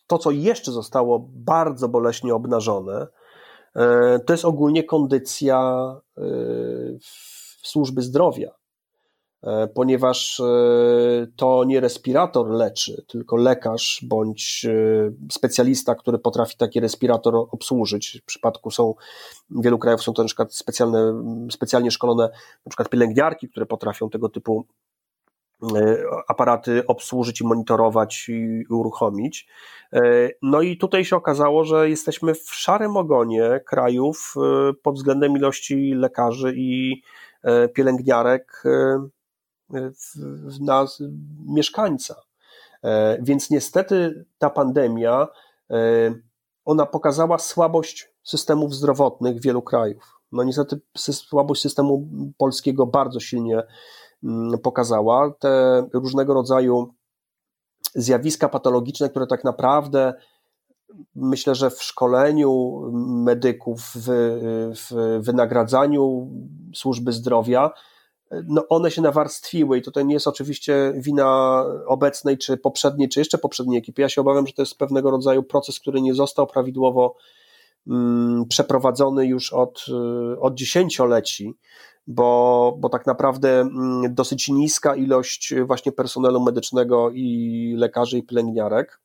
to, 0.07 0.19
co 0.19 0.31
jeszcze 0.31 0.73
zostało 0.73 1.29
bardzo 1.33 1.89
boleśnie 1.89 2.35
obnażone, 2.35 3.07
to 4.27 4.33
jest 4.33 4.45
ogólnie 4.45 4.85
kondycja 4.85 5.91
służby 7.67 8.03
zdrowia, 8.03 8.51
e, 9.43 9.69
ponieważ 9.69 10.41
e, 10.41 10.45
to 11.37 11.65
nie 11.65 11.81
respirator 11.81 12.49
leczy, 12.49 13.05
tylko 13.09 13.37
lekarz 13.37 14.05
bądź 14.09 14.67
e, 14.69 15.33
specjalista, 15.33 15.95
który 15.95 16.19
potrafi 16.19 16.57
taki 16.57 16.81
respirator 16.81 17.35
obsłużyć. 17.37 18.21
W 18.23 18.27
przypadku 18.27 18.71
są, 18.71 18.95
w 19.51 19.63
wielu 19.63 19.79
krajów 19.79 20.03
są 20.03 20.13
to 20.13 20.23
na 20.23 20.27
przykład 20.27 20.55
specjalne, 20.55 21.23
specjalnie 21.51 21.91
szkolone 21.91 22.23
na 22.67 22.71
przykład 22.71 22.89
pielęgniarki, 22.89 23.49
które 23.49 23.67
potrafią 23.67 24.11
tego 24.11 24.29
typu 24.29 24.67
aparaty 26.29 26.87
obsłużyć 26.87 27.41
i 27.41 27.45
monitorować 27.45 28.29
i 28.29 28.65
uruchomić. 28.71 29.49
No 30.43 30.63
i 30.63 30.77
tutaj 30.77 31.05
się 31.05 31.17
okazało, 31.17 31.65
że 31.65 31.89
jesteśmy 31.91 32.35
w 32.35 32.55
szarym 32.55 32.97
ogonie 32.97 33.61
krajów 33.67 34.35
pod 34.83 34.95
względem 34.95 35.37
ilości 35.37 35.93
lekarzy 35.95 36.55
i 36.57 37.03
pielęgniarek 37.75 38.63
e, 38.65 39.91
na 40.61 40.87
mieszkańca. 41.47 42.15
E, 42.83 43.19
więc 43.23 43.51
niestety 43.51 44.25
ta 44.39 44.51
pandemia, 44.51 45.29
ona 46.65 46.87
pokazała 46.87 47.39
słabość 47.39 48.09
systemów 48.23 48.75
zdrowotnych 48.75 49.41
wielu 49.41 49.63
krajów. 49.63 50.21
No 50.33 50.45
niestety 50.45 50.81
słabość 50.97 51.63
systemu 51.63 52.09
polskiego 52.39 52.87
bardzo 52.87 53.21
silnie 53.21 53.63
mm, 54.25 54.59
pokazała. 54.59 55.31
Te 55.39 55.83
różnego 55.93 56.35
rodzaju 56.35 56.95
zjawiska 57.95 58.49
patologiczne, 58.49 59.09
które 59.09 59.27
tak 59.27 59.45
naprawdę 59.45 60.15
myślę, 61.15 61.55
że 61.55 61.71
w 61.71 61.83
szkoleniu 61.83 62.83
medyków, 63.25 63.81
w, 63.95 64.09
w 64.91 65.19
wynagradzaniu 65.25 66.31
służby 66.75 67.13
zdrowia, 67.13 67.71
no 68.31 68.69
one 68.69 68.91
się 68.91 69.03
nawarstwiły 69.03 69.79
i 69.79 69.83
tutaj 69.83 70.07
nie 70.07 70.15
jest 70.15 70.27
oczywiście 70.27 70.93
wina 70.97 71.63
obecnej, 71.87 72.39
czy 72.39 72.57
poprzedniej, 72.57 73.09
czy 73.09 73.21
jeszcze 73.21 73.39
poprzedniej 73.39 73.79
ekipy. 73.79 74.03
Ja 74.03 74.09
się 74.09 74.21
obawiam, 74.21 74.47
że 74.47 74.53
to 74.53 74.63
jest 74.63 74.79
pewnego 74.79 75.11
rodzaju 75.11 75.43
proces, 75.43 75.81
który 75.81 76.01
nie 76.01 76.15
został 76.15 76.47
prawidłowo 76.47 77.17
mm, 77.87 78.47
przeprowadzony 78.49 79.27
już 79.27 79.53
od, 79.53 79.87
od 80.41 80.55
dziesięcioleci, 80.55 81.55
bo, 82.07 82.77
bo 82.79 82.89
tak 82.89 83.07
naprawdę 83.07 83.61
mm, 83.61 84.15
dosyć 84.15 84.49
niska 84.49 84.97
ilość 84.97 85.55
właśnie 85.67 85.93
personelu 85.93 86.41
medycznego 86.41 87.11
i 87.11 87.75
lekarzy 87.79 88.19
i 88.19 88.23
pielęgniarek 88.23 89.01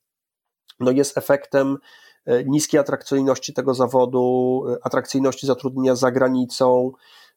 no 0.82 0.92
jest 0.92 1.18
efektem 1.18 1.78
e, 2.26 2.44
niskiej 2.44 2.80
atrakcyjności 2.80 3.54
tego 3.54 3.74
zawodu, 3.74 4.64
e, 4.70 4.78
atrakcyjności 4.84 5.48
zatrudnienia 5.48 5.96
za 5.96 6.12
granicą, 6.12 6.92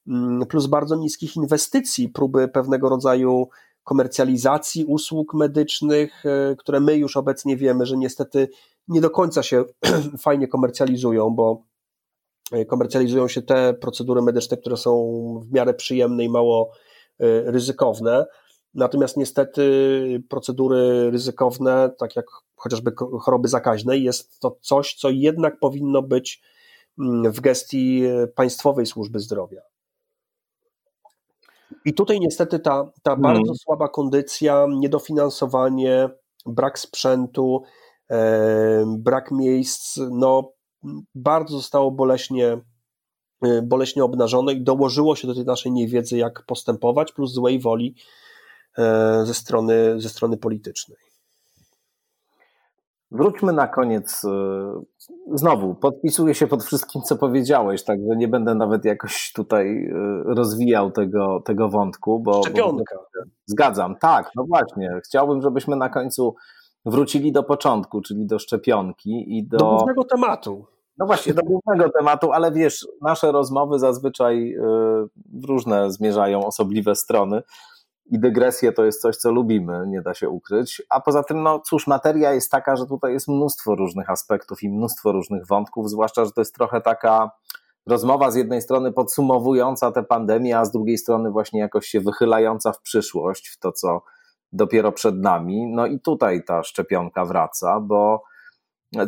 mm, 0.09 0.47
plus 0.47 0.66
bardzo 0.66 0.97
niskich 0.97 1.36
inwestycji, 1.36 2.09
próby 2.09 2.49
pewnego 2.49 2.88
rodzaju 2.88 3.49
komercjalizacji 3.84 4.84
usług 4.84 5.34
medycznych, 5.34 6.26
e, 6.26 6.57
które 6.57 6.80
my 6.80 6.97
już 6.97 7.16
obecnie 7.16 7.57
wiemy, 7.57 7.86
że 7.86 7.97
niestety 7.97 8.49
nie 8.88 9.01
do 9.01 9.11
końca 9.11 9.42
się 9.42 9.64
fajnie 10.24 10.49
komercjalizują, 10.49 11.30
bo 11.30 11.62
komercjalizują 12.68 13.28
się 13.28 13.42
te 13.42 13.74
procedury 13.74 14.22
medyczne, 14.22 14.57
które 14.57 14.76
są 14.76 14.92
w 15.42 15.53
miarę 15.53 15.74
przyjemne 15.74 16.24
i 16.24 16.28
mało 16.28 16.72
ryzykowne. 17.45 18.26
Natomiast 18.74 19.16
niestety 19.16 20.22
procedury 20.28 21.10
ryzykowne, 21.10 21.90
tak 21.98 22.16
jak 22.16 22.26
chociażby 22.56 22.92
choroby 23.20 23.48
zakaźnej, 23.48 24.02
jest 24.02 24.40
to 24.40 24.56
coś, 24.60 24.94
co 24.94 25.10
jednak 25.10 25.58
powinno 25.58 26.02
być 26.02 26.42
mm, 26.98 27.32
w 27.32 27.40
gestii 27.40 28.02
państwowej 28.34 28.86
służby 28.86 29.20
zdrowia. 29.20 29.60
I 31.84 31.94
tutaj 31.94 32.20
niestety 32.20 32.58
ta, 32.58 32.84
ta 33.02 33.10
hmm. 33.10 33.22
bardzo 33.22 33.54
słaba 33.54 33.88
kondycja, 33.88 34.66
niedofinansowanie, 34.70 36.08
brak 36.46 36.78
sprzętu, 36.78 37.62
e, 38.10 38.84
brak 38.98 39.30
miejsc, 39.30 40.00
no 40.10 40.52
bardzo 41.14 41.56
zostało 41.56 41.90
boleśnie, 41.90 42.60
e, 43.42 43.62
boleśnie 43.62 44.04
obnażone 44.04 44.52
i 44.52 44.62
dołożyło 44.62 45.16
się 45.16 45.28
do 45.28 45.34
tej 45.34 45.44
naszej 45.44 45.72
niewiedzy, 45.72 46.18
jak 46.18 46.42
postępować, 46.46 47.12
plus 47.12 47.32
złej 47.32 47.58
woli 47.58 47.94
e, 47.96 48.34
ze 49.24 49.34
strony, 49.34 50.00
ze 50.00 50.08
strony 50.08 50.36
politycznej. 50.36 50.98
Wróćmy 53.14 53.52
na 53.52 53.68
koniec. 53.68 54.24
E, 54.24 54.28
znowu, 55.34 55.74
podpisuję 55.74 56.34
się 56.34 56.46
pod 56.46 56.64
wszystkim, 56.64 57.02
co 57.02 57.16
powiedziałeś, 57.16 57.84
także 57.84 58.16
nie 58.16 58.28
będę 58.28 58.54
nawet 58.54 58.84
jakoś 58.84 59.32
tutaj 59.32 59.86
e, 59.86 59.90
rozwijał 60.34 60.90
tego, 60.90 61.40
tego 61.44 61.68
wątku. 61.68 62.20
Bo, 62.20 62.42
Szczepionka. 62.42 62.96
Bo, 62.96 63.22
zgadzam, 63.46 63.96
tak, 63.96 64.30
no 64.36 64.44
właśnie. 64.44 65.00
Chciałbym, 65.04 65.42
żebyśmy 65.42 65.76
na 65.76 65.88
końcu 65.88 66.34
wrócili 66.84 67.32
do 67.32 67.42
początku, 67.42 68.00
czyli 68.00 68.26
do 68.26 68.38
szczepionki 68.38 69.38
i 69.38 69.46
do. 69.46 69.58
Do 69.58 69.66
głównego 69.66 70.04
tematu. 70.04 70.66
No 70.98 71.06
właśnie, 71.06 71.34
do 71.34 71.42
głównego 71.42 71.90
tematu, 71.98 72.32
ale 72.32 72.52
wiesz, 72.52 72.86
nasze 73.02 73.32
rozmowy 73.32 73.78
zazwyczaj 73.78 74.56
w 75.34 75.44
różne 75.44 75.92
zmierzają 75.92 76.46
osobliwe 76.46 76.94
strony 76.94 77.42
i 78.07 78.18
dygresje 78.18 78.72
to 78.72 78.84
jest 78.84 79.00
coś, 79.00 79.16
co 79.16 79.32
lubimy, 79.32 79.84
nie 79.86 80.02
da 80.02 80.14
się 80.14 80.28
ukryć. 80.28 80.82
A 80.90 81.00
poza 81.00 81.22
tym, 81.22 81.42
no 81.42 81.61
cóż, 81.61 81.86
materia 81.86 82.32
jest 82.32 82.50
taka, 82.50 82.76
że 82.76 82.86
tutaj 82.86 83.12
jest 83.12 83.28
mnóstwo 83.28 83.74
różnych 83.74 84.11
aspektów 84.11 84.62
i 84.62 84.68
mnóstwo 84.68 85.12
różnych 85.12 85.46
wątków, 85.46 85.90
zwłaszcza, 85.90 86.24
że 86.24 86.32
to 86.32 86.40
jest 86.40 86.55
trochę 86.55 86.80
taka 86.80 87.30
rozmowa 87.86 88.30
z 88.30 88.36
jednej 88.36 88.62
strony 88.62 88.92
podsumowująca 88.92 89.92
tę 89.92 90.02
pandemię, 90.02 90.59
a 90.59 90.64
z 90.64 90.70
drugiej 90.72 90.98
strony 90.98 91.30
właśnie 91.30 91.61
jakoś 91.61 91.86
się 91.86 92.00
wychylająca 92.00 92.72
w 92.72 92.80
przyszłość, 92.80 93.48
w 93.48 93.59
to, 93.59 93.72
co 93.72 94.02
dopiero 94.52 94.92
przed 94.92 95.20
nami. 95.20 95.66
No 95.66 95.86
i 95.86 96.00
tutaj 96.00 96.44
ta 96.44 96.62
szczepionka 96.62 97.24
wraca, 97.24 97.80
bo 97.80 98.22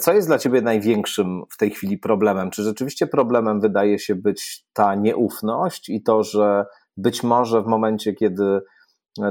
co 0.00 0.12
jest 0.12 0.28
dla 0.28 0.38
Ciebie 0.38 0.62
największym 0.62 1.42
w 1.50 1.56
tej 1.56 1.70
chwili 1.70 1.98
problemem? 1.98 2.50
Czy 2.50 2.62
rzeczywiście 2.62 3.06
problemem 3.06 3.60
wydaje 3.60 3.98
się 3.98 4.14
być 4.14 4.64
ta 4.72 4.94
nieufność 4.94 5.88
i 5.88 6.02
to, 6.02 6.22
że 6.22 6.66
być 6.96 7.22
może 7.22 7.62
w 7.62 7.66
momencie, 7.66 8.14
kiedy 8.14 8.60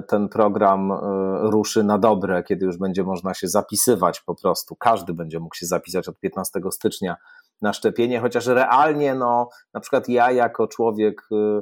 ten 0.08 0.30
program 0.30 0.92
e, 0.92 0.98
ruszy 1.42 1.84
na 1.84 1.98
dobre, 1.98 2.44
kiedy 2.44 2.66
już 2.66 2.78
będzie 2.78 3.04
można 3.04 3.34
się 3.34 3.48
zapisywać 3.48 4.22
po 4.22 4.36
prostu, 4.36 4.76
każdy 4.76 5.14
będzie 5.14 5.40
mógł 5.40 5.56
się 5.56 5.66
zapisać 5.66 6.08
od 6.08 6.20
15 6.20 6.60
stycznia 6.72 7.16
na 7.62 7.74
szczepienie, 7.74 8.20
chociaż 8.20 8.48
realnie, 8.48 9.16
no, 9.16 9.50
na 9.74 9.80
przykład 9.80 10.10
ja 10.10 10.32
jako 10.32 10.68
człowiek 10.68 11.22
e, 11.32 11.62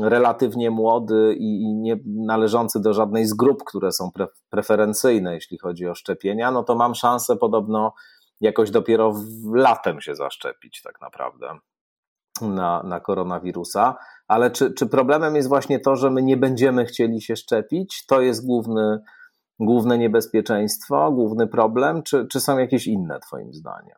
relatywnie 0.00 0.70
młody 0.70 1.34
i, 1.38 1.74
nie 1.74 1.96
należący 2.06 2.80
do 2.80 2.94
żadnej 2.94 3.26
z 3.26 3.34
grup, 3.34 3.64
które 3.64 3.92
są 3.92 4.10
pre, 4.10 4.26
preferencyjne, 4.50 5.34
jeśli 5.34 5.58
chodzi 5.58 5.88
o 5.88 5.94
szczepienia, 5.94 6.50
no 6.50 6.62
to 6.62 6.74
mam 6.74 6.94
szansę 6.94 7.36
podobno 7.36 7.94
jakoś 8.40 8.70
dopiero 8.70 9.14
latem 9.54 10.00
się 10.00 10.14
zaszczepić 10.14 10.82
tak 10.82 11.00
naprawdę 11.00 11.58
na, 12.40 12.82
na 12.82 13.00
koronawirusa. 13.00 13.96
Ale 14.28 14.50
czy, 14.50 14.72
czy 14.72 14.86
problemem 14.86 15.36
jest 15.36 15.48
właśnie 15.48 15.80
to, 15.80 15.96
że 15.96 16.10
my 16.10 16.22
nie 16.22 16.36
będziemy 16.36 16.84
chcieli 16.84 17.22
się 17.22 17.36
szczepić? 17.36 18.06
To 18.06 18.20
jest 18.20 18.46
główny, 18.46 18.98
główne 19.60 19.98
niebezpieczeństwo, 19.98 21.12
główny 21.12 21.46
problem, 21.46 22.02
czy, 22.02 22.26
czy 22.26 22.40
są 22.40 22.58
jakieś 22.58 22.86
inne, 22.86 23.20
Twoim 23.20 23.52
zdaniem? 23.52 23.96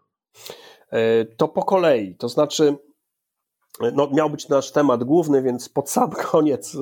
E, 0.91 1.25
to 1.25 1.49
po 1.49 1.63
kolei, 1.63 2.17
to 2.17 2.29
znaczy, 2.29 2.77
no, 3.81 4.11
miał 4.13 4.31
być 4.31 4.49
nasz 4.49 4.73
temat 4.73 5.05
główny, 5.05 5.43
więc 5.43 5.69
pod 5.69 5.91
sam 5.91 6.11
koniec. 6.31 6.75
E, 6.75 6.79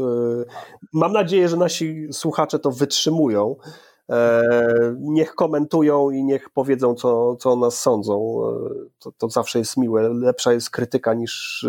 mam 0.92 1.12
nadzieję, 1.12 1.48
że 1.48 1.56
nasi 1.56 2.06
słuchacze 2.12 2.58
to 2.58 2.70
wytrzymują. 2.70 3.56
E, 4.10 4.42
niech 4.98 5.34
komentują 5.34 6.10
i 6.10 6.24
niech 6.24 6.50
powiedzą, 6.50 6.94
co, 6.94 7.36
co 7.36 7.52
o 7.52 7.56
nas 7.56 7.80
sądzą. 7.80 8.40
To, 8.98 9.12
to 9.12 9.28
zawsze 9.28 9.58
jest 9.58 9.76
miłe. 9.76 10.08
Lepsza 10.08 10.52
jest 10.52 10.70
krytyka 10.70 11.14
niż 11.14 11.66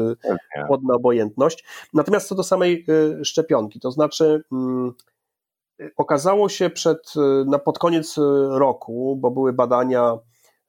chłodna 0.67 0.93
obojętność. 0.93 1.65
Natomiast 1.93 2.27
co 2.27 2.35
do 2.35 2.43
samej 2.43 2.85
szczepionki, 3.23 3.79
to 3.79 3.91
znaczy. 3.91 4.43
Hmm, 4.49 4.93
okazało 5.97 6.49
się 6.49 6.69
przed, 6.69 7.13
na 7.45 7.59
pod 7.59 7.79
koniec 7.79 8.15
roku, 8.49 9.15
bo 9.15 9.31
były 9.31 9.53
badania 9.53 10.17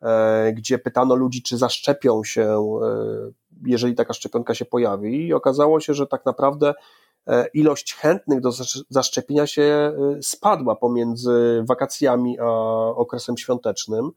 E, 0.03 0.53
gdzie 0.53 0.79
pytano 0.79 1.15
ludzi, 1.15 1.43
czy 1.43 1.57
zaszczepią 1.59 2.25
się, 2.25 2.79
e, 2.83 3.31
jeżeli 3.67 3.95
taka 3.95 4.13
szczepionka 4.13 4.55
się 4.55 4.65
pojawi, 4.65 5.27
i 5.27 5.35
okazało 5.35 5.81
się, 5.81 5.95
że 5.95 6.07
tak 6.07 6.27
naprawdę 6.27 6.69
e, 6.69 6.75
ilość 7.55 7.95
chętnych 7.95 8.41
do 8.41 8.51
zaszczepienia 8.91 9.47
się 9.47 9.93
spadła 10.23 10.77
pomiędzy 10.77 11.63
wakacjami 11.69 12.39
a 12.41 12.47
okresem 12.95 13.37
świątecznym 13.37 14.11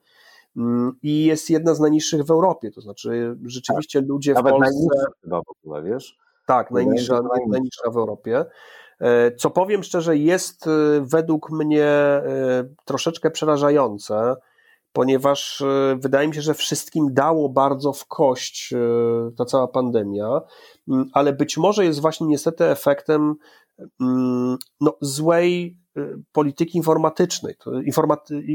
mm, 0.57 0.97
i 1.03 1.26
jest 1.26 1.49
jedna 1.49 1.74
z 1.74 1.80
najniższych 1.80 2.24
w 2.24 2.32
Europie. 2.32 2.72
To 2.72 2.82
znaczy, 2.82 3.38
rzeczywiście 3.45 3.99
tak. 3.99 4.10
ludzie 4.10 4.34
w 4.34 4.36
Polsce. 4.36 4.60
Najniższa 4.60 5.12
chyba 5.24 5.41
w 5.41 5.49
ogóle, 5.49 5.84
wiesz? 5.84 6.18
Tak, 6.45 6.72
najniższa, 6.72 7.22
najniższa 7.47 7.89
w 7.91 7.97
Europie. 7.97 8.45
Co 9.38 9.49
powiem 9.49 9.84
szczerze, 9.84 10.18
jest 10.18 10.66
według 11.01 11.51
mnie 11.51 12.22
troszeczkę 12.86 13.32
przerażające, 13.32 14.36
ponieważ 14.94 15.62
e, 15.62 15.98
wydaje 16.02 16.28
mi 16.28 16.36
się, 16.36 16.42
że 16.42 16.54
wszystkim 16.54 17.14
dało 17.14 17.50
bardzo 17.50 17.94
w 17.94 18.06
kość 18.06 18.74
e, 18.74 18.78
ta 19.38 19.46
cała 19.46 19.68
pandemia, 19.68 20.42
mm, 20.88 21.06
ale 21.14 21.34
być 21.34 21.58
może 21.58 21.86
jest 21.86 22.02
właśnie 22.02 22.28
niestety 22.28 22.66
efektem 22.66 23.36
mm, 24.02 24.58
no, 24.82 24.98
złej 25.02 25.78
e, 25.98 26.02
polityki 26.32 26.78
informatycznej, 26.78 27.56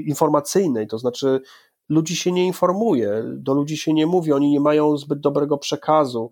informacyjnej, 0.07 0.87
to 0.87 0.99
znaczy 0.99 1.41
ludzi 1.89 2.17
się 2.17 2.33
nie 2.33 2.47
informuje, 2.47 3.23
do 3.25 3.55
ludzi 3.55 3.77
się 3.77 3.93
nie 3.93 4.07
mówi, 4.07 4.33
oni 4.33 4.51
nie 4.51 4.61
mają 4.61 4.97
zbyt 4.97 5.21
dobrego 5.21 5.59
przekazu 5.59 6.31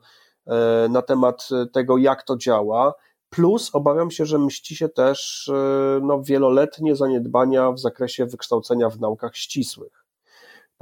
na 0.90 1.02
temat 1.02 1.48
tego, 1.72 1.98
jak 1.98 2.22
to 2.22 2.36
działa. 2.36 2.94
Plus 3.32 3.70
obawiam 3.72 4.10
się, 4.10 4.26
że 4.26 4.38
mści 4.38 4.76
się 4.76 4.88
też 4.88 5.50
no, 6.02 6.22
wieloletnie 6.22 6.96
zaniedbania 6.96 7.72
w 7.72 7.78
zakresie 7.78 8.26
wykształcenia 8.26 8.90
w 8.90 9.00
naukach 9.00 9.36
ścisłych 9.36 10.02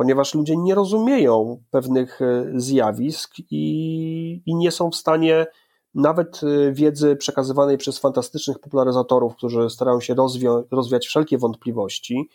ponieważ 0.00 0.34
ludzie 0.34 0.56
nie 0.56 0.74
rozumieją 0.74 1.62
pewnych 1.70 2.22
e, 2.22 2.44
zjawisk 2.54 3.34
i, 3.50 4.42
i 4.46 4.54
nie 4.54 4.70
są 4.70 4.90
w 4.90 4.96
stanie 4.96 5.46
nawet 5.94 6.40
e, 6.42 6.72
wiedzy 6.72 7.16
przekazywanej 7.16 7.78
przez 7.78 7.98
fantastycznych 7.98 8.58
popularyzatorów, 8.58 9.36
którzy 9.36 9.70
starają 9.70 10.00
się 10.00 10.14
rozwia 10.14 10.50
rozwiać 10.70 11.06
wszelkie 11.06 11.38
wątpliwości. 11.38 12.28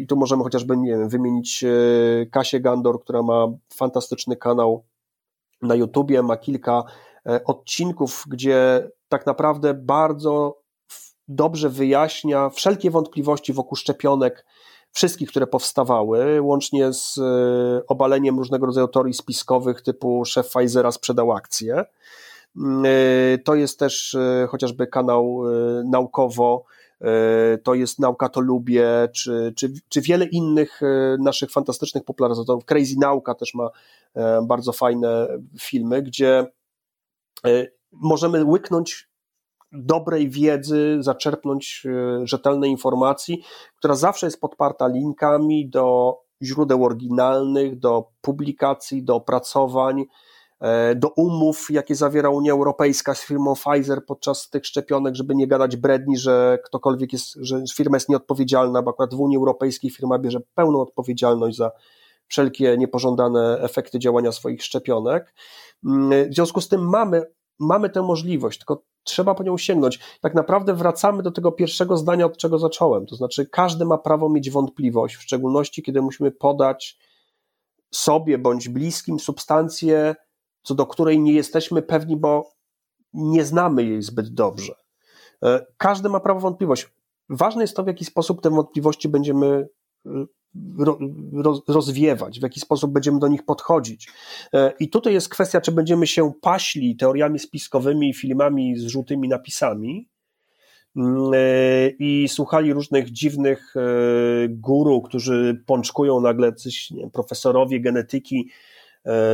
I 0.00 0.06
tu 0.06 0.16
możemy 0.16 0.42
chociażby 0.42 0.76
nie 0.76 0.90
wiem, 0.90 1.08
wymienić 1.08 1.64
Kasię 2.30 2.60
Gandor, 2.60 3.00
która 3.00 3.22
ma 3.22 3.46
fantastyczny 3.74 4.36
kanał 4.36 4.84
na 5.62 5.74
YouTubie, 5.74 6.22
ma 6.22 6.36
kilka 6.36 6.84
odcinków, 7.44 8.24
gdzie 8.28 8.90
tak 9.08 9.26
naprawdę 9.26 9.74
bardzo 9.74 10.60
dobrze 11.28 11.68
wyjaśnia 11.68 12.50
wszelkie 12.50 12.90
wątpliwości 12.90 13.52
wokół 13.52 13.76
szczepionek, 13.76 14.44
wszystkich, 14.92 15.30
które 15.30 15.46
powstawały, 15.46 16.42
łącznie 16.42 16.92
z 16.92 17.18
e, 17.18 17.86
obaleniem 17.86 18.38
różnego 18.38 18.66
rodzaju 18.66 18.88
teorii 18.88 19.14
spiskowych 19.14 19.82
typu 19.82 20.24
szef 20.24 20.48
Pfizera 20.48 20.92
sprzedał 20.92 21.32
akcję. 21.32 21.84
Mm, 22.56 22.84
e, 22.86 23.38
to 23.38 23.54
jest 23.54 23.78
też 23.78 24.14
e, 24.14 24.46
chociażby 24.50 24.86
kanał 24.86 25.42
naukowo, 25.84 26.64
to 27.62 27.74
jest 27.74 27.98
Nauka 27.98 28.28
to 28.28 28.40
lubię, 28.40 29.08
czy, 29.14 29.52
czy, 29.56 29.72
czy 29.88 30.00
wiele 30.00 30.24
innych 30.24 30.80
naszych 31.18 31.50
fantastycznych 31.50 32.04
popularyzatorów. 32.04 32.64
Crazy 32.64 32.94
Nauka 32.98 33.34
też 33.34 33.54
ma 33.54 33.70
bardzo 34.42 34.72
fajne 34.72 35.28
filmy, 35.60 36.02
gdzie 36.02 36.46
możemy 37.92 38.44
łyknąć 38.44 39.08
dobrej 39.72 40.30
wiedzy, 40.30 40.96
zaczerpnąć 41.00 41.86
e, 41.86 42.26
rzetelnej 42.26 42.70
informacji, 42.70 43.42
która 43.78 43.94
zawsze 43.94 44.26
jest 44.26 44.40
podparta 44.40 44.86
linkami 44.86 45.68
do 45.68 46.16
źródeł 46.42 46.84
oryginalnych, 46.84 47.78
do 47.78 48.08
publikacji, 48.20 49.04
do 49.04 49.14
opracowań, 49.14 50.04
e, 50.60 50.94
do 50.94 51.08
umów, 51.08 51.66
jakie 51.70 51.94
zawiera 51.94 52.30
Unia 52.30 52.52
Europejska 52.52 53.14
z 53.14 53.24
firmą 53.24 53.54
Pfizer 53.54 54.06
podczas 54.06 54.50
tych 54.50 54.66
szczepionek, 54.66 55.14
żeby 55.14 55.34
nie 55.34 55.46
gadać 55.46 55.76
bredni, 55.76 56.18
że 56.18 56.58
ktokolwiek 56.64 57.12
jest, 57.12 57.34
że 57.40 57.62
firma 57.74 57.96
jest 57.96 58.08
nieodpowiedzialna, 58.08 58.82
bo 58.82 58.90
akurat 58.90 59.14
w 59.14 59.20
Unii 59.20 59.36
Europejskiej 59.36 59.90
firma 59.90 60.18
bierze 60.18 60.40
pełną 60.54 60.80
odpowiedzialność 60.80 61.56
za 61.56 61.70
wszelkie 62.28 62.76
niepożądane 62.78 63.58
efekty 63.60 63.98
działania 63.98 64.32
swoich 64.32 64.62
szczepionek. 64.62 65.34
Mm, 65.86 66.30
w 66.30 66.34
związku 66.34 66.60
z 66.60 66.68
tym 66.68 66.88
mamy, 66.88 67.22
mamy 67.58 67.90
tę 67.90 68.02
możliwość, 68.02 68.58
tylko 68.58 68.82
trzeba 69.04 69.34
po 69.34 69.42
nią 69.42 69.58
sięgnąć. 69.58 70.00
Tak 70.20 70.34
naprawdę 70.34 70.74
wracamy 70.74 71.22
do 71.22 71.30
tego 71.30 71.52
pierwszego 71.52 71.96
zdania, 71.96 72.26
od 72.26 72.36
czego 72.36 72.58
zacząłem. 72.58 73.06
To 73.06 73.16
znaczy, 73.16 73.46
każdy 73.46 73.84
ma 73.84 73.98
prawo 73.98 74.28
mieć 74.28 74.50
wątpliwość, 74.50 75.16
w 75.16 75.22
szczególności 75.22 75.82
kiedy 75.82 76.02
musimy 76.02 76.30
podać 76.30 76.98
sobie 77.90 78.38
bądź 78.38 78.68
bliskim 78.68 79.20
substancję, 79.20 80.14
co 80.62 80.74
do 80.74 80.86
której 80.86 81.20
nie 81.20 81.32
jesteśmy 81.32 81.82
pewni, 81.82 82.16
bo 82.16 82.50
nie 83.12 83.44
znamy 83.44 83.84
jej 83.84 84.02
zbyt 84.02 84.34
dobrze. 84.34 84.74
E, 85.44 85.66
każdy 85.76 86.08
ma 86.08 86.20
prawo 86.20 86.40
wątpliwość. 86.40 86.90
Ważne 87.28 87.62
jest 87.62 87.76
to, 87.76 87.84
w 87.84 87.86
jaki 87.86 88.04
sposób 88.04 88.42
te 88.42 88.50
wątpliwości 88.50 89.08
będziemy 89.08 89.68
rozwiewać, 91.68 92.40
w 92.40 92.42
jaki 92.42 92.60
sposób 92.60 92.92
będziemy 92.92 93.18
do 93.18 93.28
nich 93.28 93.44
podchodzić. 93.44 94.08
E, 94.52 94.72
I 94.80 94.88
tutaj 94.88 95.12
jest 95.12 95.28
kwestia, 95.28 95.60
czy 95.60 95.72
będziemy 95.72 96.06
się 96.06 96.32
paśli 96.40 96.96
teoriami 96.96 97.38
spiskowymi, 97.38 98.14
filmami 98.14 98.76
z 98.76 98.86
żółtymi 98.86 99.28
napisami 99.28 100.08
mm, 100.96 101.30
e, 101.34 101.88
i 101.98 102.28
słuchali 102.28 102.72
różnych 102.72 103.10
dziwnych 103.10 103.74
e, 103.76 103.80
guru, 104.48 105.02
którzy 105.02 105.62
pączkują 105.66 106.20
nagle 106.20 106.52
coś, 106.52 106.90
nie, 106.90 107.10
profesorowie 107.10 107.80
genetyki 107.80 108.50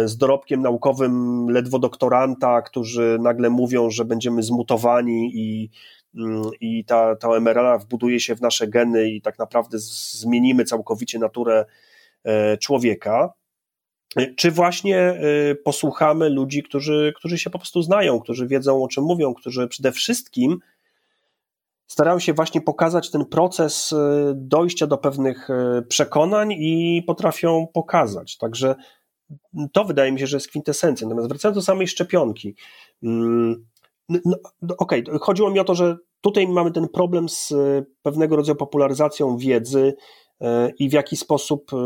z 0.04 0.16
dorobkiem 0.16 0.62
naukowym 0.62 1.46
ledwo 1.50 1.78
doktoranta, 1.78 2.62
którzy 2.62 3.18
nagle 3.20 3.50
mówią, 3.50 3.90
że 3.90 4.04
będziemy 4.04 4.42
zmutowani 4.42 5.30
i 5.34 5.70
i 6.60 6.84
ta, 6.84 7.16
ta 7.16 7.40
mRNA 7.40 7.78
wbuduje 7.78 8.20
się 8.20 8.36
w 8.36 8.40
nasze 8.40 8.68
geny 8.68 9.10
i 9.10 9.22
tak 9.22 9.38
naprawdę 9.38 9.78
zmienimy 9.78 10.64
całkowicie 10.64 11.18
naturę 11.18 11.64
e, 12.24 12.56
człowieka. 12.58 13.32
Czy 14.36 14.50
właśnie 14.50 14.98
e, 14.98 15.54
posłuchamy 15.54 16.28
ludzi, 16.28 16.62
którzy, 16.62 17.12
którzy 17.16 17.38
się 17.38 17.50
po 17.50 17.58
prostu 17.58 17.82
znają, 17.82 18.20
którzy 18.20 18.46
wiedzą 18.46 18.84
o 18.84 18.88
czym 18.88 19.04
mówią, 19.04 19.34
którzy 19.34 19.68
przede 19.68 19.92
wszystkim 19.92 20.58
starają 21.86 22.18
się 22.18 22.32
właśnie 22.32 22.60
pokazać 22.60 23.10
ten 23.10 23.24
proces 23.24 23.94
dojścia 24.34 24.86
do 24.86 24.98
pewnych 24.98 25.48
przekonań 25.88 26.52
i 26.52 27.02
potrafią 27.06 27.66
pokazać. 27.72 28.38
Także 28.38 28.74
to 29.72 29.84
wydaje 29.84 30.12
mi 30.12 30.20
się, 30.20 30.26
że 30.26 30.36
jest 30.36 30.48
kwintesencja. 30.48 31.06
Natomiast 31.06 31.28
wracając 31.28 31.54
do 31.56 31.62
samej 31.62 31.88
szczepionki, 31.88 32.54
mm, 33.02 33.66
no, 34.24 34.36
no, 34.62 34.74
okej, 34.78 35.04
okay, 35.04 35.18
chodziło 35.18 35.50
mi 35.50 35.58
o 35.58 35.64
to, 35.64 35.74
że 35.74 35.96
tutaj 36.22 36.48
mamy 36.48 36.72
ten 36.72 36.88
problem 36.88 37.28
z 37.28 37.52
e, 37.52 37.84
pewnego 38.02 38.36
rodzaju 38.36 38.56
popularyzacją 38.56 39.36
wiedzy 39.36 39.94
e, 40.40 40.72
i 40.78 40.88
w 40.88 40.92
jaki 40.92 41.16
sposób 41.16 41.70
e, 41.72 41.76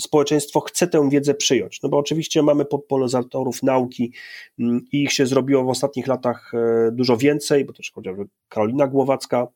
społeczeństwo 0.00 0.60
chce 0.60 0.86
tę 0.86 1.10
wiedzę 1.10 1.34
przyjąć. 1.34 1.82
No 1.82 1.88
bo 1.88 1.98
oczywiście 1.98 2.42
mamy 2.42 2.64
popularyzatorów 2.64 3.62
nauki 3.62 4.12
mm, 4.58 4.80
i 4.92 5.02
ich 5.02 5.12
się 5.12 5.26
zrobiło 5.26 5.64
w 5.64 5.68
ostatnich 5.68 6.06
latach 6.06 6.52
dużo 6.92 7.16
więcej, 7.16 7.64
bo 7.64 7.72
też 7.72 7.90
chociażby 7.94 8.24
Karolina 8.48 8.86
Głowacka 8.86 9.46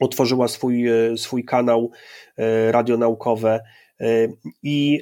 otworzyła 0.00 0.48
swój, 0.48 0.84
swój 1.16 1.44
kanał 1.44 1.90
radionaukowe 2.70 3.60
i 4.62 5.00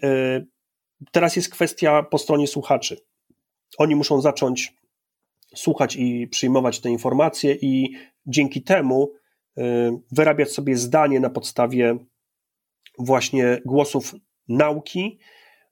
teraz 1.12 1.36
jest 1.36 1.50
kwestia 1.50 2.02
po 2.02 2.18
stronie 2.18 2.46
słuchaczy. 2.46 2.96
Oni 3.78 3.96
muszą 3.96 4.20
zacząć 4.20 4.79
słuchać 5.54 5.96
i 5.96 6.28
przyjmować 6.28 6.80
te 6.80 6.90
informacje, 6.90 7.54
i 7.54 7.96
dzięki 8.26 8.62
temu 8.62 9.12
y, 9.58 9.62
wyrabiać 10.12 10.52
sobie 10.52 10.76
zdanie 10.76 11.20
na 11.20 11.30
podstawie 11.30 11.98
właśnie 12.98 13.60
głosów 13.64 14.14
nauki, 14.48 15.18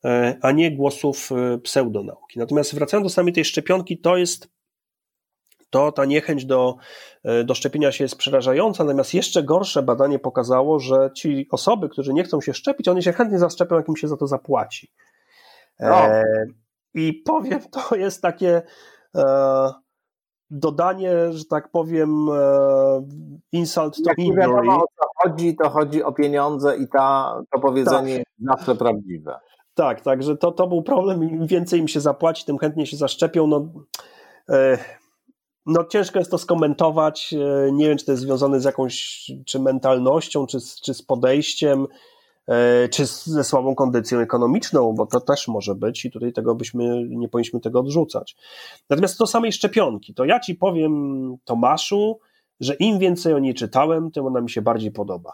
y, 0.05 0.09
a 0.43 0.53
nie 0.53 0.71
głosów 0.71 1.31
y, 1.33 1.59
pseudonauki. 1.59 2.39
Natomiast 2.39 2.75
wracając 2.75 3.07
do 3.07 3.11
samej 3.11 3.33
tej 3.33 3.45
szczepionki, 3.45 3.99
to 3.99 4.17
jest 4.17 4.49
to 5.71 5.93
ta 5.93 6.05
niechęć 6.05 6.45
do, 6.45 6.77
do 7.45 7.55
szczepienia 7.55 7.93
się 7.93 8.05
jest 8.05 8.17
przerażająca, 8.17 8.85
natomiast 8.85 9.15
jeszcze 9.15 9.43
gorsze 9.43 9.83
badanie 9.83 10.19
pokazało, 10.19 10.79
że 10.81 11.11
ci 11.17 11.47
osoby, 11.51 11.89
którzy 11.89 12.15
nie 12.15 12.25
chcą 12.25 12.41
się 12.41 12.55
szczepić, 12.55 12.89
one 12.89 13.03
się 13.03 13.13
chętnie 13.13 13.39
zaszczepią, 13.39 13.77
jak 13.77 13.89
im 13.89 13.97
się 13.97 14.09
za 14.09 14.17
to 14.17 14.27
zapłaci. 14.27 14.93
No. 15.81 16.07
E, 16.07 16.25
I 16.95 17.13
powiem, 17.13 17.61
to 17.71 17.97
jest 17.97 18.23
takie 18.23 18.63
dodanie, 20.51 21.33
że 21.33 21.45
tak 21.45 21.71
powiem, 21.71 22.29
e, 22.29 23.07
insult 23.53 23.97
to 23.97 24.03
Jak 24.11 24.19
injury. 24.19 24.41
wiadomo 24.41 24.77
o 24.77 24.87
co 24.87 25.09
chodzi, 25.17 25.57
to 25.57 25.71
chodzi 25.71 26.03
o 26.03 26.13
pieniądze 26.13 26.77
i 26.77 26.89
ta, 26.89 27.41
to 27.53 27.61
powiedzenie 27.61 28.17
tak. 28.17 28.27
jest 28.27 28.59
zawsze 28.59 28.75
prawdziwe. 28.75 29.39
Tak, 29.75 30.01
także 30.01 30.37
to, 30.37 30.53
to 30.53 30.67
był 30.67 30.83
problem. 30.83 31.23
Im 31.25 31.47
więcej 31.47 31.81
im 31.81 31.89
się 31.89 32.01
zapłaci, 32.01 32.45
tym 32.45 32.59
chętniej 32.59 32.87
się 32.87 32.97
zaszczepią. 32.97 33.47
No, 33.47 33.69
e, 34.49 34.79
no 35.67 35.85
ciężko 35.85 36.19
jest 36.19 36.31
to 36.31 36.39
skomentować. 36.39 37.35
E, 37.35 37.73
nie 37.73 37.89
wiem, 37.89 37.99
czy 37.99 38.07
to 38.07 38.13
jest 38.13 38.23
związane 38.23 38.61
z 38.61 38.65
jakąś 38.65 39.27
czy 39.47 39.59
mentalnością, 39.59 40.47
czy, 40.47 40.59
czy 40.83 40.95
z 40.95 41.03
podejściem. 41.03 41.87
E, 42.49 42.89
czy 42.89 43.07
ze 43.07 43.45
słabą 43.45 43.75
kondycją 43.75 44.19
ekonomiczną, 44.19 44.93
bo 44.93 45.07
to 45.07 45.21
też 45.21 45.49
może 45.49 45.75
być 45.75 46.05
i 46.05 46.11
tutaj 46.11 46.33
tego 46.33 46.55
byśmy, 46.55 47.09
nie 47.09 47.29
powinniśmy 47.29 47.61
tego 47.61 47.81
odrzucać. 47.81 48.37
Natomiast 48.91 49.19
do 49.19 49.27
samej 49.27 49.53
szczepionki, 49.53 50.15
to 50.15 50.25
ja 50.25 50.41
ci 50.41 50.55
powiem, 50.55 51.37
Tomaszu, 51.45 52.19
że 52.61 52.75
im 52.75 52.99
więcej 52.99 53.35
o 53.35 53.39
niej 53.39 53.55
czytałem, 53.55 54.11
tym 54.11 54.27
ona 54.27 54.41
mi 54.41 54.51
się 54.51 54.63
bardziej 54.63 54.91
podoba. 54.91 55.33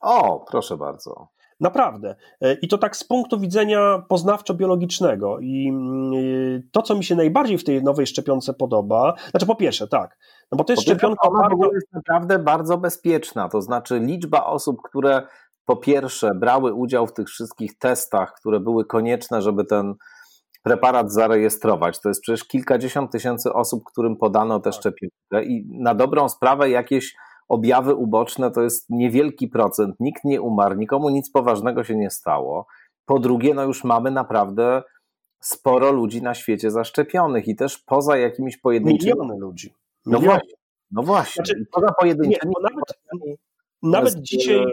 O, 0.00 0.44
proszę 0.50 0.76
bardzo. 0.76 1.28
Naprawdę. 1.60 2.16
E, 2.40 2.54
I 2.54 2.68
to 2.68 2.78
tak 2.78 2.96
z 2.96 3.04
punktu 3.04 3.40
widzenia 3.40 4.02
poznawczo-biologicznego. 4.08 5.38
I 5.40 5.68
mm, 5.68 6.62
to, 6.72 6.82
co 6.82 6.94
mi 6.94 7.04
się 7.04 7.14
najbardziej 7.14 7.58
w 7.58 7.64
tej 7.64 7.82
nowej 7.82 8.06
szczepionce 8.06 8.54
podoba, 8.54 9.14
znaczy 9.30 9.46
po 9.46 9.54
pierwsze, 9.54 9.88
tak, 9.88 10.18
no 10.52 10.58
bo 10.58 10.64
to 10.64 10.72
jest 10.72 10.84
po 10.84 10.90
szczepionka. 10.90 11.28
Ona 11.28 11.40
bardzo... 11.40 11.74
jest 11.74 11.92
naprawdę 11.92 12.38
bardzo 12.38 12.78
bezpieczna. 12.78 13.48
To 13.48 13.62
znaczy, 13.62 14.00
liczba 14.00 14.44
osób, 14.44 14.76
które 14.82 15.22
po 15.66 15.76
pierwsze 15.76 16.34
brały 16.34 16.74
udział 16.74 17.06
w 17.06 17.12
tych 17.12 17.28
wszystkich 17.28 17.78
testach, 17.78 18.34
które 18.40 18.60
były 18.60 18.84
konieczne, 18.84 19.42
żeby 19.42 19.64
ten 19.64 19.94
preparat 20.62 21.12
zarejestrować. 21.12 22.00
To 22.00 22.08
jest 22.08 22.20
przecież 22.20 22.44
kilkadziesiąt 22.44 23.12
tysięcy 23.12 23.52
osób, 23.52 23.84
którym 23.84 24.16
podano 24.16 24.60
tę 24.60 24.70
tak. 24.70 24.80
szczepionkę 24.80 25.44
i 25.44 25.66
na 25.70 25.94
dobrą 25.94 26.28
sprawę 26.28 26.70
jakieś 26.70 27.16
objawy 27.48 27.94
uboczne 27.94 28.50
to 28.50 28.62
jest 28.62 28.86
niewielki 28.90 29.48
procent. 29.48 29.96
Nikt 30.00 30.24
nie 30.24 30.40
umarł, 30.40 30.76
nikomu 30.76 31.10
nic 31.10 31.30
poważnego 31.30 31.84
się 31.84 31.96
nie 31.96 32.10
stało. 32.10 32.66
Po 33.04 33.18
drugie, 33.18 33.54
no 33.54 33.64
już 33.64 33.84
mamy 33.84 34.10
naprawdę 34.10 34.82
sporo 35.40 35.92
ludzi 35.92 36.22
na 36.22 36.34
świecie 36.34 36.70
zaszczepionych 36.70 37.48
i 37.48 37.56
też 37.56 37.78
poza 37.78 38.16
jakimiś 38.16 38.56
pojedynczymi... 38.56 39.12
Miliony 39.12 39.38
ludzi. 39.38 39.74
No 40.06 40.20
właśnie, 40.20 40.54
no 40.90 41.02
właśnie. 41.02 41.44
Znaczy, 41.44 41.66
poza 41.72 41.92
pojedynczymi... 42.00 42.52
Nie, 42.56 42.62
nawet, 42.62 43.34
nawet 43.82 44.22
dzisiaj 44.22 44.66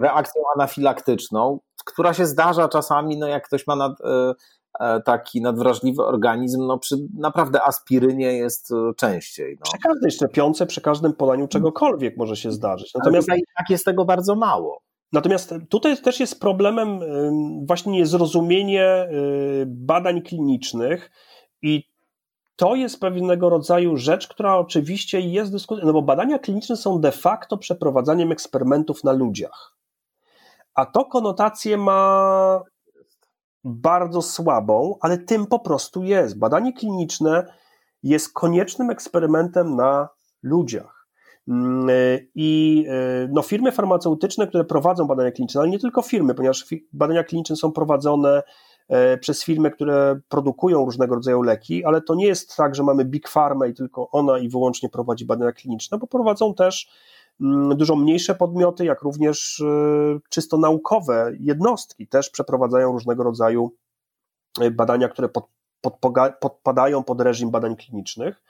reakcją 0.00 0.42
anafilaktyczną, 0.56 1.60
która 1.84 2.14
się 2.14 2.26
zdarza 2.26 2.68
czasami, 2.68 3.16
no 3.18 3.26
jak 3.26 3.46
ktoś 3.46 3.66
ma 3.66 3.76
nad, 3.76 3.92
e, 4.00 4.34
e, 4.80 5.00
taki 5.00 5.40
nadwrażliwy 5.40 6.04
organizm, 6.04 6.66
no 6.66 6.78
przy 6.78 6.96
naprawdę 7.18 7.62
aspirynie 7.62 8.32
jest 8.32 8.72
e, 8.72 8.94
częściej. 8.96 9.56
No. 9.60 9.62
Przy 9.62 9.78
każdej 9.78 10.10
szczepionce, 10.10 10.66
przy 10.66 10.80
każdym 10.80 11.12
podaniu 11.12 11.48
czegokolwiek 11.48 12.16
może 12.16 12.36
się 12.36 12.52
zdarzyć. 12.52 12.94
Natomiast 12.94 13.30
Ale 13.30 13.40
tak 13.58 13.70
jest 13.70 13.84
tego 13.84 14.04
bardzo 14.04 14.34
mało. 14.34 14.82
Natomiast 15.12 15.54
tutaj 15.68 15.96
też 15.96 16.20
jest 16.20 16.40
problemem 16.40 17.00
właśnie 17.66 17.92
niezrozumienie 17.92 19.08
badań 19.66 20.22
klinicznych 20.22 21.10
i 21.62 21.90
to 22.56 22.74
jest 22.74 23.00
pewnego 23.00 23.48
rodzaju 23.48 23.96
rzecz, 23.96 24.28
która 24.28 24.56
oczywiście 24.56 25.20
jest 25.20 25.52
dyskusją, 25.52 25.86
no 25.86 25.92
bo 25.92 26.02
badania 26.02 26.38
kliniczne 26.38 26.76
są 26.76 27.00
de 27.00 27.12
facto 27.12 27.58
przeprowadzaniem 27.58 28.32
eksperymentów 28.32 29.04
na 29.04 29.12
ludziach 29.12 29.76
a 30.74 30.86
to 30.86 31.04
konotację 31.04 31.76
ma 31.76 32.60
bardzo 33.64 34.22
słabą, 34.22 34.96
ale 35.00 35.18
tym 35.18 35.46
po 35.46 35.58
prostu 35.58 36.02
jest. 36.02 36.38
Badanie 36.38 36.72
kliniczne 36.72 37.46
jest 38.02 38.32
koniecznym 38.32 38.90
eksperymentem 38.90 39.76
na 39.76 40.08
ludziach. 40.42 41.00
Mm, 41.48 41.88
I 42.34 42.84
e, 42.88 43.28
no, 43.32 43.42
firmy 43.42 43.72
farmaceutyczne, 43.72 44.46
które 44.46 44.64
prowadzą 44.64 45.06
badania 45.06 45.30
kliniczne, 45.30 45.60
ale 45.60 45.70
nie 45.70 45.78
tylko 45.78 46.02
firmy, 46.02 46.34
ponieważ 46.34 46.66
badania 46.92 47.24
kliniczne 47.24 47.56
są 47.56 47.72
prowadzone 47.72 48.42
e, 48.88 49.18
przez 49.18 49.44
firmy, 49.44 49.70
które 49.70 50.20
produkują 50.28 50.84
różnego 50.84 51.14
rodzaju 51.14 51.42
leki, 51.42 51.84
ale 51.84 52.02
to 52.02 52.14
nie 52.14 52.26
jest 52.26 52.56
tak, 52.56 52.74
że 52.74 52.82
mamy 52.82 53.04
Big 53.04 53.28
Pharma 53.28 53.66
i 53.66 53.74
tylko 53.74 54.10
ona 54.10 54.38
i 54.38 54.48
wyłącznie 54.48 54.88
prowadzi 54.88 55.24
badania 55.26 55.52
kliniczne, 55.52 55.98
bo 55.98 56.06
prowadzą 56.06 56.54
też 56.54 56.90
dużo 57.74 57.96
mniejsze 57.96 58.34
podmioty, 58.34 58.84
jak 58.84 59.02
również 59.02 59.60
y, 59.60 60.20
czysto 60.28 60.56
naukowe 60.56 61.32
jednostki 61.40 62.06
też 62.06 62.30
przeprowadzają 62.30 62.92
różnego 62.92 63.22
rodzaju 63.22 63.74
y, 64.62 64.70
badania, 64.70 65.08
które 65.08 65.28
pod, 65.28 65.46
podpadają 66.40 67.04
pod 67.04 67.20
reżim 67.20 67.50
badań 67.50 67.76
klinicznych. 67.76 68.42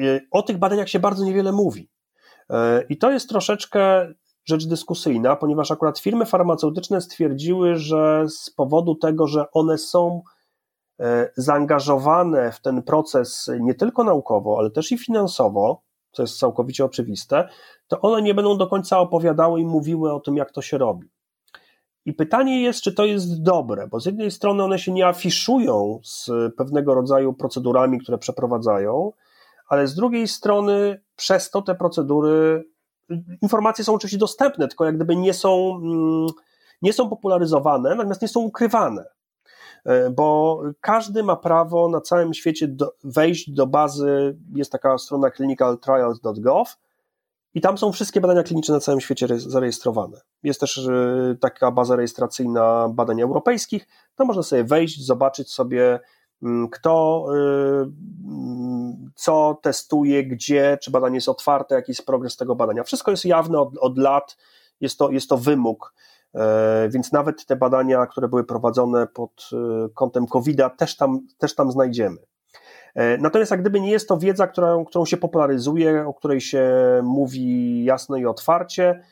Y, 0.00 0.28
o 0.30 0.42
tych 0.42 0.58
badaniach 0.58 0.88
się 0.88 0.98
bardzo 0.98 1.24
niewiele 1.24 1.52
mówi. 1.52 1.90
I 2.88 2.98
to 2.98 3.10
jest 3.10 3.28
troszeczkę 3.28 4.12
rzecz 4.44 4.66
dyskusyjna, 4.66 5.36
ponieważ 5.36 5.70
akurat 5.70 5.98
firmy 5.98 6.26
farmaceutyczne 6.26 7.00
stwierdziły, 7.00 7.76
że 7.76 8.24
z 8.28 8.50
powodu 8.50 8.94
tego, 8.94 9.26
że 9.26 9.50
one 9.50 9.78
są 9.78 10.22
zaangażowane 11.36 12.52
w 12.52 12.60
ten 12.60 12.82
proces 12.82 13.50
nie 13.60 13.74
tylko 13.74 14.04
naukowo, 14.04 14.58
ale 14.58 14.70
też 14.70 14.92
i 14.92 14.98
finansowo, 14.98 15.82
co 16.16 16.22
jest 16.22 16.38
całkowicie 16.38 16.84
oczywiste, 16.84 17.48
to 17.88 18.00
one 18.00 18.22
nie 18.22 18.34
będą 18.34 18.58
do 18.58 18.66
końca 18.66 18.98
opowiadały 18.98 19.60
i 19.60 19.64
mówiły 19.64 20.12
o 20.12 20.20
tym, 20.20 20.36
jak 20.36 20.52
to 20.52 20.62
się 20.62 20.78
robi. 20.78 21.08
I 22.04 22.12
pytanie 22.12 22.62
jest, 22.62 22.82
czy 22.82 22.94
to 22.94 23.04
jest 23.04 23.42
dobre, 23.42 23.88
bo 23.88 24.00
z 24.00 24.06
jednej 24.06 24.30
strony 24.30 24.64
one 24.64 24.78
się 24.78 24.92
nie 24.92 25.06
afiszują 25.06 26.00
z 26.04 26.30
pewnego 26.56 26.94
rodzaju 26.94 27.32
procedurami, 27.32 27.98
które 27.98 28.18
przeprowadzają, 28.18 29.12
ale 29.68 29.86
z 29.86 29.94
drugiej 29.94 30.28
strony 30.28 31.00
przez 31.16 31.50
to 31.50 31.62
te 31.62 31.74
procedury, 31.74 32.64
informacje 33.42 33.84
są 33.84 33.94
oczywiście 33.94 34.18
dostępne, 34.18 34.68
tylko 34.68 34.84
jak 34.84 34.96
gdyby 34.96 35.16
nie 35.16 35.34
są, 35.34 35.76
mm, 35.76 36.26
nie 36.82 36.92
są 36.92 37.08
popularyzowane, 37.08 37.94
natomiast 37.94 38.22
nie 38.22 38.28
są 38.28 38.40
ukrywane. 38.40 39.04
E, 39.86 40.10
bo 40.10 40.62
każdy 40.80 41.22
ma 41.22 41.36
prawo 41.36 41.88
na 41.88 42.00
całym 42.00 42.34
świecie 42.34 42.68
do, 42.68 42.92
wejść 43.04 43.50
do 43.50 43.66
bazy, 43.66 44.38
jest 44.54 44.72
taka 44.72 44.98
strona 44.98 45.30
clinicaltrials.gov 45.30 46.70
i 47.54 47.60
tam 47.60 47.78
są 47.78 47.92
wszystkie 47.92 48.20
badania 48.20 48.42
kliniczne 48.42 48.74
na 48.74 48.80
całym 48.80 49.00
świecie 49.00 49.26
zarejestrowane. 49.38 50.20
Jest 50.42 50.60
też 50.60 50.78
e, 50.78 51.36
taka 51.40 51.70
baza 51.70 51.96
rejestracyjna 51.96 52.88
badań 52.88 53.20
europejskich, 53.20 53.86
tam 54.16 54.26
można 54.26 54.42
sobie 54.42 54.64
wejść, 54.64 55.06
zobaczyć 55.06 55.52
sobie 55.52 56.00
mm, 56.42 56.68
kto 56.68 57.26
co 59.14 59.58
testuje, 59.62 60.24
gdzie, 60.24 60.78
czy 60.82 60.90
badanie 60.90 61.14
jest 61.14 61.28
otwarte, 61.28 61.74
jaki 61.74 61.90
jest 61.90 62.06
progres 62.06 62.36
tego 62.36 62.54
badania. 62.54 62.82
Wszystko 62.82 63.10
jest 63.10 63.24
jawne 63.24 63.58
od, 63.58 63.78
od 63.78 63.98
lat, 63.98 64.36
jest 64.80 64.98
to, 64.98 65.10
jest 65.10 65.28
to 65.28 65.38
wymóg, 65.38 65.94
więc 66.88 67.12
nawet 67.12 67.46
te 67.46 67.56
badania, 67.56 68.06
które 68.06 68.28
były 68.28 68.44
prowadzone 68.44 69.06
pod 69.06 69.50
kątem 69.94 70.26
COVID-a, 70.26 70.70
też 70.70 70.96
tam, 70.96 71.26
też 71.38 71.54
tam 71.54 71.72
znajdziemy. 71.72 72.16
E, 72.96 73.18
natomiast 73.18 73.50
jak 73.50 73.60
gdyby 73.60 73.80
nie 73.80 73.90
jest 73.90 74.08
to 74.08 74.18
wiedza, 74.18 74.46
którą, 74.46 74.84
którą 74.84 75.04
się 75.04 75.16
popularyzuje, 75.16 76.06
o 76.06 76.14
której 76.14 76.40
się 76.40 76.70
mówi 77.04 77.84
jasno 77.84 78.16
i 78.16 78.26
otwarcie 78.26 79.04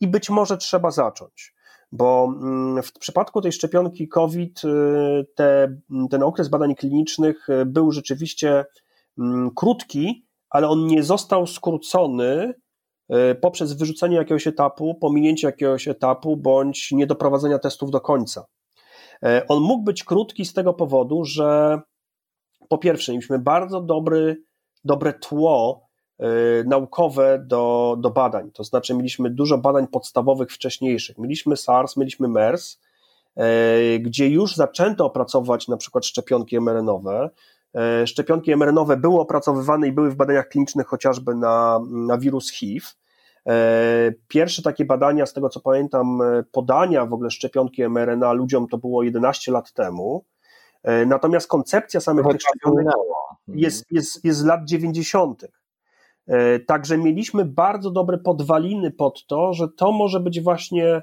i 0.00 0.08
być 0.08 0.30
może 0.30 0.56
trzeba 0.56 0.90
zacząć. 0.90 1.54
Bo 1.92 2.34
mm, 2.42 2.82
w 2.82 2.92
przypadku 2.92 3.40
tej 3.40 3.52
szczepionki 3.52 4.08
COVID 4.08 4.62
te, 5.34 5.76
ten 6.10 6.22
okres 6.22 6.48
badań 6.48 6.74
klinicznych 6.74 7.46
był 7.66 7.90
rzeczywiście 7.90 8.64
mm, 9.18 9.50
krótki, 9.54 10.26
ale 10.50 10.68
on 10.68 10.86
nie 10.86 11.02
został 11.02 11.46
skrócony 11.46 12.54
poprzez 13.40 13.72
wyrzucenie 13.72 14.16
jakiegoś 14.16 14.46
etapu, 14.46 14.94
pominięcie 14.94 15.46
jakiegoś 15.46 15.88
etapu 15.88 16.36
bądź 16.36 16.92
niedoprowadzenia 16.92 17.58
testów 17.58 17.90
do 17.90 18.00
końca. 18.00 18.46
E, 19.22 19.46
on 19.48 19.62
mógł 19.62 19.84
być 19.84 20.04
krótki 20.04 20.44
z 20.44 20.52
tego 20.52 20.74
powodu, 20.74 21.24
że 21.24 21.80
po 22.68 22.78
pierwsze, 22.78 23.12
mieliśmy 23.12 23.38
bardzo 23.38 23.80
dobry, 23.80 24.42
dobre 24.84 25.12
tło 25.12 25.88
y, 26.20 26.24
naukowe 26.66 27.44
do, 27.46 27.96
do 28.00 28.10
badań, 28.10 28.50
to 28.50 28.64
znaczy 28.64 28.94
mieliśmy 28.94 29.30
dużo 29.30 29.58
badań 29.58 29.86
podstawowych 29.86 30.50
wcześniejszych. 30.50 31.18
Mieliśmy 31.18 31.56
SARS, 31.56 31.96
mieliśmy 31.96 32.28
MERS, 32.28 32.80
gdzie 34.00 34.28
już 34.28 34.54
zaczęto 34.54 35.04
opracować 35.04 35.68
na 35.68 35.76
przykład 35.76 36.06
szczepionki 36.06 36.56
mRNA-owe. 36.60 37.30
Y, 38.02 38.06
szczepionki 38.06 38.56
mRNA 38.56 38.84
były 38.96 39.20
opracowywane 39.20 39.88
i 39.88 39.92
były 39.92 40.10
w 40.10 40.16
badaniach 40.16 40.48
klinicznych 40.48 40.86
chociażby 40.86 41.34
na, 41.34 41.80
na 41.90 42.18
wirus 42.18 42.50
HIV. 42.50 42.86
Pierwsze 44.28 44.62
takie 44.62 44.84
badania, 44.84 45.26
z 45.26 45.32
tego 45.32 45.48
co 45.48 45.60
pamiętam, 45.60 46.18
podania 46.52 47.06
w 47.06 47.12
ogóle 47.12 47.30
szczepionki 47.30 47.88
mRNA 47.88 48.32
ludziom 48.32 48.68
to 48.68 48.78
było 48.78 49.02
11 49.02 49.52
lat 49.52 49.72
temu. 49.72 50.24
E, 50.84 51.06
natomiast 51.06 51.48
koncepcja 51.48 52.00
samych 52.00 52.26
tych 52.26 52.40
szczepionek 52.40 52.86
jest, 53.48 53.84
jest, 53.90 54.24
jest 54.24 54.38
z 54.38 54.44
lat 54.44 54.60
90. 54.64 55.44
E, 56.26 56.58
także 56.58 56.98
mieliśmy 56.98 57.44
bardzo 57.44 57.90
dobre 57.90 58.18
podwaliny 58.18 58.90
pod 58.90 59.26
to, 59.26 59.52
że 59.52 59.68
to 59.68 59.92
może 59.92 60.20
być 60.20 60.40
właśnie 60.40 61.02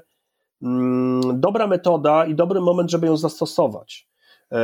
mm, 0.62 1.40
dobra 1.40 1.66
metoda 1.66 2.26
i 2.26 2.34
dobry 2.34 2.60
moment, 2.60 2.90
żeby 2.90 3.06
ją 3.06 3.16
zastosować. 3.16 4.08
E, 4.52 4.58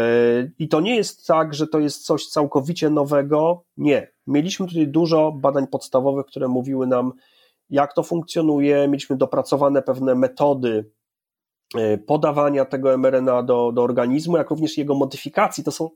I 0.58 0.68
to 0.68 0.80
nie 0.80 0.96
jest 0.96 1.26
tak, 1.26 1.54
że 1.54 1.66
to 1.66 1.78
jest 1.78 2.06
coś 2.06 2.26
całkowicie 2.26 2.90
nowego. 2.90 3.64
Nie. 3.76 4.12
Mieliśmy 4.26 4.66
tutaj 4.66 4.88
dużo 4.88 5.32
badań 5.32 5.66
podstawowych, 5.66 6.26
które 6.26 6.48
mówiły 6.48 6.86
nam, 6.86 7.12
jak 7.70 7.94
to 7.94 8.02
funkcjonuje. 8.02 8.88
Mieliśmy 8.88 9.16
dopracowane 9.16 9.82
pewne 9.82 10.14
metody 10.14 10.90
E, 11.76 11.98
podawania 11.98 12.64
tego 12.64 12.98
mRNA 12.98 13.42
do, 13.42 13.72
do 13.72 13.82
organizmu, 13.82 14.36
jak 14.36 14.50
również 14.50 14.78
jego 14.78 14.94
modyfikacji. 14.94 15.64
To 15.64 15.72
są, 15.72 15.90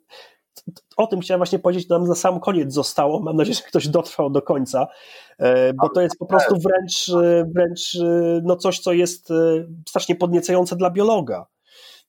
o 0.96 1.06
tym 1.06 1.20
chciałem 1.20 1.38
właśnie 1.38 1.58
powiedzieć, 1.58 1.88
nam 1.88 2.06
na 2.06 2.14
sam 2.14 2.40
koniec 2.40 2.72
zostało. 2.72 3.20
Mam 3.20 3.36
nadzieję, 3.36 3.54
że 3.54 3.62
ktoś 3.62 3.88
dotrwał 3.88 4.30
do 4.30 4.42
końca, 4.42 4.86
e, 5.38 5.72
bo 5.74 5.88
to 5.88 6.00
jest 6.00 6.18
po 6.18 6.26
prostu 6.26 6.54
wręcz, 6.54 7.10
wręcz 7.54 7.98
no 8.42 8.56
coś, 8.56 8.78
co 8.78 8.92
jest 8.92 9.28
strasznie 9.88 10.16
podniecające 10.16 10.76
dla 10.76 10.90
biologa. 10.90 11.46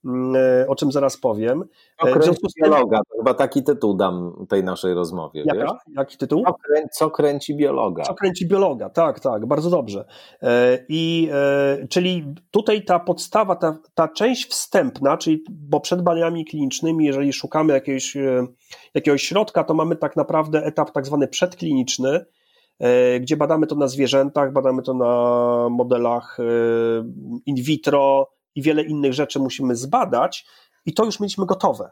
Mm, 0.05 0.35
e, 0.35 0.67
o 0.67 0.75
czym 0.75 0.91
zaraz 0.91 1.17
powiem. 1.17 1.63
Co 2.01 2.07
kręci 2.13 2.47
biologa? 2.63 2.97
To 2.97 3.17
chyba 3.17 3.33
taki 3.33 3.63
tytuł 3.63 3.93
dam 3.93 4.45
tej 4.49 4.63
naszej 4.63 4.93
rozmowie. 4.93 5.43
Jaka? 5.45 5.59
Wiesz? 5.59 5.95
Jaki 5.97 6.17
tytuł? 6.17 6.43
Co, 6.45 6.53
krę... 6.53 6.87
co, 6.91 7.11
kręci 7.11 7.55
biologa? 7.55 8.03
Co 8.03 8.13
kręci 8.13 8.47
biologa, 8.47 8.89
tak, 8.89 9.19
tak, 9.19 9.45
bardzo 9.45 9.69
dobrze. 9.69 10.05
E, 10.41 10.79
I 10.89 11.29
e, 11.33 11.87
czyli 11.87 12.33
tutaj 12.51 12.85
ta 12.85 12.99
podstawa, 12.99 13.55
ta, 13.55 13.77
ta 13.93 14.07
część 14.07 14.49
wstępna, 14.49 15.17
czyli 15.17 15.43
bo 15.49 15.79
przed 15.79 16.01
badaniami 16.01 16.45
klinicznymi, 16.45 17.05
jeżeli 17.05 17.33
szukamy 17.33 17.73
jakiegoś, 17.73 18.17
jakiegoś 18.93 19.23
środka, 19.23 19.63
to 19.63 19.73
mamy 19.73 19.95
tak 19.95 20.15
naprawdę 20.15 20.65
etap 20.65 20.91
tak 20.91 21.05
zwany 21.05 21.27
przedkliniczny, 21.27 22.25
gdzie 23.19 23.37
badamy 23.37 23.67
to 23.67 23.75
na 23.75 23.87
zwierzętach, 23.87 24.53
badamy 24.53 24.81
to 24.81 24.93
na 24.93 25.69
modelach 25.69 26.37
in 27.45 27.55
vitro, 27.55 28.29
i 28.55 28.61
wiele 28.61 28.83
innych 28.83 29.13
rzeczy 29.13 29.39
musimy 29.39 29.75
zbadać, 29.75 30.45
i 30.85 30.93
to 30.93 31.05
już 31.05 31.19
mieliśmy 31.19 31.45
gotowe. 31.45 31.91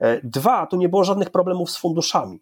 E, 0.00 0.20
dwa, 0.24 0.66
tu 0.66 0.76
nie 0.76 0.88
było 0.88 1.04
żadnych 1.04 1.30
problemów 1.30 1.70
z 1.70 1.76
funduszami. 1.76 2.40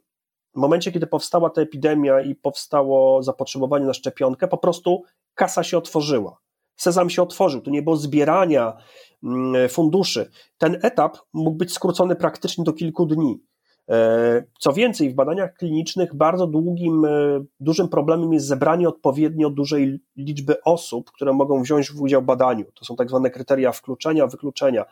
W 0.55 0.59
momencie, 0.59 0.93
kiedy 0.93 1.07
powstała 1.07 1.51
ta 1.51 1.61
epidemia 1.63 2.21
i 2.21 2.35
powstało 2.35 3.23
zapotrzebowanie 3.23 3.87
na 3.87 3.95
szczepionkę, 3.95 4.49
po 4.49 4.59
prostu 4.59 5.03
kasa 5.35 5.63
się 5.63 5.79
otworzyła. 5.79 6.39
Sezam 6.77 7.11
się 7.11 7.23
otworzył, 7.23 7.61
tu 7.61 7.71
nie 7.71 7.83
było 7.83 7.97
zbierania 7.97 8.77
mm, 9.25 9.69
funduszy. 9.69 10.31
Ten 10.59 10.79
etap 10.83 11.19
mógł 11.33 11.57
być 11.57 11.73
skrócony 11.73 12.17
praktycznie 12.17 12.65
do 12.65 12.73
kilku 12.73 13.07
dni. 13.07 13.43
E, 13.91 14.45
co 14.59 14.73
więcej, 14.73 15.11
w 15.11 15.15
badaniach 15.15 15.55
klinicznych 15.55 16.15
bardzo 16.15 16.47
długim, 16.47 17.05
e, 17.05 17.09
dużym 17.61 17.89
problemem 17.89 18.33
jest 18.33 18.47
zebranie 18.47 18.89
odpowiednio 18.89 19.51
dużej 19.51 20.01
liczby 20.17 20.63
osób, 20.63 21.11
które 21.11 21.33
mogą 21.33 21.63
wziąć 21.63 21.93
w 21.93 22.01
udział 22.01 22.23
w 22.23 22.25
badaniu. 22.25 22.65
To 22.75 22.85
są 22.85 22.97
tak 22.97 23.09
zwane 23.09 23.31
kryteria 23.31 23.73
wkluczenia, 23.73 24.27
wykluczenia. 24.27 24.85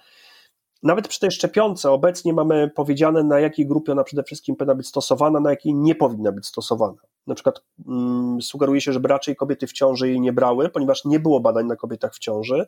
Nawet 0.83 1.09
przy 1.09 1.21
tej 1.21 1.31
szczepionce 1.31 1.91
obecnie 1.91 2.33
mamy 2.33 2.71
powiedziane, 2.75 3.25
na 3.25 3.41
jakiej 3.41 3.67
grupie 3.67 3.93
ona 3.93 4.05
przede 4.05 4.23
wszystkim 4.23 4.57
powinna 4.57 4.75
być 4.75 4.87
stosowana, 4.89 5.41
na 5.41 5.51
jakiej 5.51 5.75
nie 5.75 5.95
powinna 5.95 6.33
być 6.33 6.47
stosowana. 6.47 6.99
Na 7.27 7.35
przykład 7.35 7.65
mm, 7.89 8.43
sugeruje 8.43 8.81
się, 8.81 8.93
żeby 8.93 9.09
raczej 9.09 9.37
kobiety 9.37 9.67
w 9.67 9.73
ciąży 9.73 10.09
jej 10.09 10.21
nie 10.21 10.33
brały, 10.33 10.69
ponieważ 10.69 11.05
nie 11.05 11.21
było 11.21 11.41
badań 11.41 11.67
na 11.67 11.77
kobietach 11.77 12.15
w 12.15 12.19
ciąży. 12.19 12.67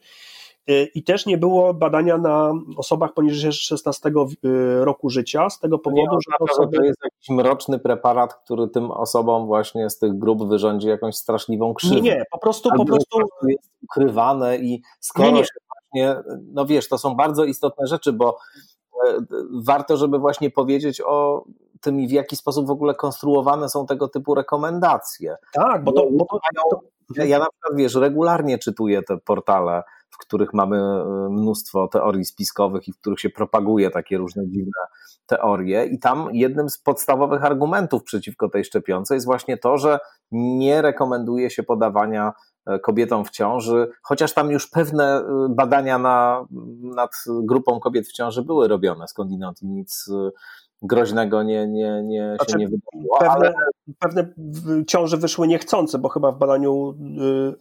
Y, 0.68 0.90
i 0.94 1.04
też 1.04 1.26
nie 1.26 1.38
było 1.38 1.74
badania 1.74 2.18
na 2.18 2.52
osobach 2.76 3.14
poniżej 3.14 3.52
16 3.52 4.10
y, 4.44 4.84
roku 4.84 5.10
życia, 5.10 5.50
z 5.50 5.58
tego 5.58 5.78
powodu, 5.78 6.02
nie, 6.02 6.18
że 6.28 6.36
to, 6.38 6.44
osoby... 6.44 6.76
to 6.76 6.84
jest 6.84 6.98
jakiś 7.04 7.28
mroczny 7.30 7.78
preparat, 7.78 8.34
który 8.34 8.68
tym 8.68 8.90
osobom 8.90 9.46
właśnie 9.46 9.90
z 9.90 9.98
tych 9.98 10.18
grup 10.18 10.48
wyrządzi 10.48 10.88
jakąś 10.88 11.16
straszliwą 11.16 11.74
krzywdę. 11.74 12.00
Nie, 12.00 12.10
nie, 12.10 12.22
po 12.30 12.38
prostu, 12.38 12.70
po 12.76 12.84
prostu 12.84 13.20
jest 13.48 13.70
ukrywane 13.82 14.56
i 14.56 14.82
skoro 15.00 15.30
nie, 15.30 15.34
nie. 15.34 15.44
się 15.44 15.54
właśnie, 15.68 16.16
no 16.52 16.66
wiesz, 16.66 16.88
to 16.88 16.98
są 16.98 17.14
bardzo 17.14 17.44
istotne 17.44 17.86
rzeczy, 17.86 18.12
bo 18.12 18.38
e, 19.08 19.18
warto, 19.64 19.96
żeby 19.96 20.18
właśnie 20.18 20.50
powiedzieć 20.50 21.00
o 21.06 21.44
tym, 21.80 22.06
w 22.06 22.10
jaki 22.10 22.36
sposób 22.36 22.66
w 22.66 22.70
ogóle 22.70 22.94
konstruowane 22.94 23.68
są 23.68 23.86
tego 23.86 24.08
typu 24.08 24.34
rekomendacje. 24.34 25.36
Tak, 25.52 25.84
bo 25.84 25.92
to, 25.92 26.06
bo 26.12 26.24
to, 26.24 26.40
to... 26.70 26.80
Ja 27.24 27.38
na 27.38 27.46
przykład, 27.50 27.76
wiesz, 27.76 27.94
regularnie 27.94 28.58
czytuję 28.58 29.02
te 29.02 29.18
portale 29.18 29.82
w 30.10 30.18
których 30.18 30.54
mamy 30.54 30.76
e, 30.76 31.04
mnóstwo 31.30 31.88
teorii 31.88 32.24
spiskowych 32.24 32.88
i 32.88 32.92
w 32.92 33.00
których 33.00 33.20
się 33.20 33.30
propaguje 33.30 33.90
takie 33.90 34.18
różne 34.18 34.48
dziwne 34.48 34.80
teorie. 35.26 35.86
I 35.86 35.98
tam 35.98 36.28
jednym 36.32 36.70
z 36.70 36.78
podstawowych 36.78 37.44
argumentów 37.44 38.04
przeciwko 38.04 38.48
tej 38.48 38.64
szczepionce 38.64 39.14
jest 39.14 39.26
właśnie 39.26 39.58
to, 39.58 39.78
że 39.78 39.98
nie 40.32 40.82
rekomenduje 40.82 41.50
się 41.50 41.62
podawania 41.62 42.32
e, 42.66 42.78
kobietom 42.78 43.24
w 43.24 43.30
ciąży, 43.30 43.90
chociaż 44.02 44.34
tam 44.34 44.50
już 44.50 44.66
pewne 44.66 45.16
e, 45.16 45.24
badania 45.50 45.98
na, 45.98 46.46
nad 46.82 47.10
grupą 47.42 47.80
kobiet 47.80 48.06
w 48.06 48.12
ciąży 48.12 48.42
były 48.42 48.68
robione 48.68 49.08
skądinąd 49.08 49.62
i 49.62 49.66
nic 49.66 50.10
groźnego 50.82 51.42
nie, 51.42 51.68
nie, 51.68 52.02
nie, 52.02 52.34
znaczy, 52.36 52.52
się 52.52 52.58
nie 52.58 52.68
wydarzyło. 52.68 53.18
Pewne, 53.18 53.34
ale... 53.34 53.54
pewne 53.98 54.32
ciąże 54.86 55.16
wyszły 55.16 55.48
niechcące, 55.48 55.98
bo 55.98 56.08
chyba 56.08 56.32
w 56.32 56.38
badaniu 56.38 56.94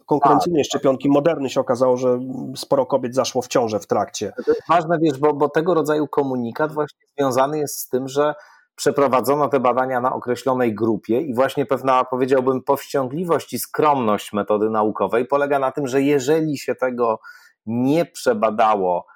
y, 0.00 0.04
konkurencyjnej 0.06 0.60
A, 0.60 0.64
szczepionki 0.64 1.08
Moderny 1.08 1.50
się 1.50 1.60
okazało, 1.60 1.96
że 1.96 2.20
sporo 2.56 2.86
kobiet 2.86 3.14
zaszło 3.14 3.42
w 3.42 3.48
ciążę 3.48 3.80
w 3.80 3.86
trakcie. 3.86 4.32
To 4.46 4.50
jest 4.50 4.62
ważne, 4.68 4.98
wiesz, 5.02 5.18
bo, 5.18 5.34
bo 5.34 5.48
tego 5.48 5.74
rodzaju 5.74 6.08
komunikat 6.08 6.72
właśnie 6.72 6.98
związany 7.18 7.58
jest 7.58 7.78
z 7.78 7.88
tym, 7.88 8.08
że 8.08 8.34
przeprowadzono 8.76 9.48
te 9.48 9.60
badania 9.60 10.00
na 10.00 10.14
określonej 10.14 10.74
grupie 10.74 11.20
i 11.20 11.34
właśnie 11.34 11.66
pewna, 11.66 12.04
powiedziałbym, 12.04 12.62
powściągliwość 12.62 13.52
i 13.52 13.58
skromność 13.58 14.32
metody 14.32 14.70
naukowej 14.70 15.26
polega 15.26 15.58
na 15.58 15.72
tym, 15.72 15.86
że 15.86 16.02
jeżeli 16.02 16.58
się 16.58 16.74
tego 16.74 17.20
nie 17.66 18.04
przebadało, 18.06 19.06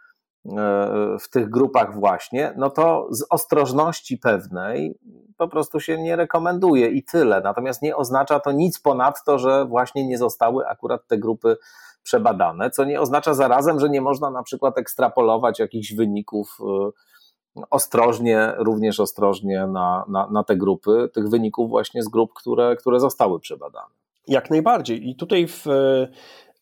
w 1.20 1.28
tych 1.30 1.50
grupach 1.50 1.94
właśnie, 1.94 2.54
no 2.56 2.70
to 2.70 3.08
z 3.10 3.26
ostrożności 3.30 4.18
pewnej 4.18 4.98
po 5.36 5.48
prostu 5.48 5.80
się 5.80 6.02
nie 6.02 6.16
rekomenduje 6.16 6.88
i 6.88 7.04
tyle. 7.04 7.40
Natomiast 7.40 7.82
nie 7.82 7.96
oznacza 7.96 8.40
to 8.40 8.52
nic 8.52 8.80
ponadto, 8.80 9.38
że 9.38 9.64
właśnie 9.64 10.06
nie 10.06 10.18
zostały 10.18 10.68
akurat 10.68 11.06
te 11.06 11.18
grupy 11.18 11.56
przebadane, 12.02 12.70
co 12.70 12.84
nie 12.84 13.00
oznacza 13.00 13.34
zarazem, 13.34 13.80
że 13.80 13.88
nie 13.88 14.00
można 14.00 14.30
na 14.30 14.42
przykład 14.42 14.78
ekstrapolować 14.78 15.58
jakichś 15.58 15.94
wyników 15.94 16.58
e, 16.60 17.64
ostrożnie, 17.70 18.52
również 18.56 19.00
ostrożnie 19.00 19.66
na, 19.66 20.04
na, 20.08 20.28
na 20.30 20.44
te 20.44 20.56
grupy, 20.56 21.10
tych 21.14 21.28
wyników 21.28 21.70
właśnie 21.70 22.02
z 22.02 22.08
grup, 22.08 22.32
które, 22.34 22.76
które 22.76 23.00
zostały 23.00 23.40
przebadane. 23.40 23.94
Jak 24.28 24.50
najbardziej. 24.50 25.10
I 25.10 25.16
tutaj 25.16 25.46
w 25.46 25.64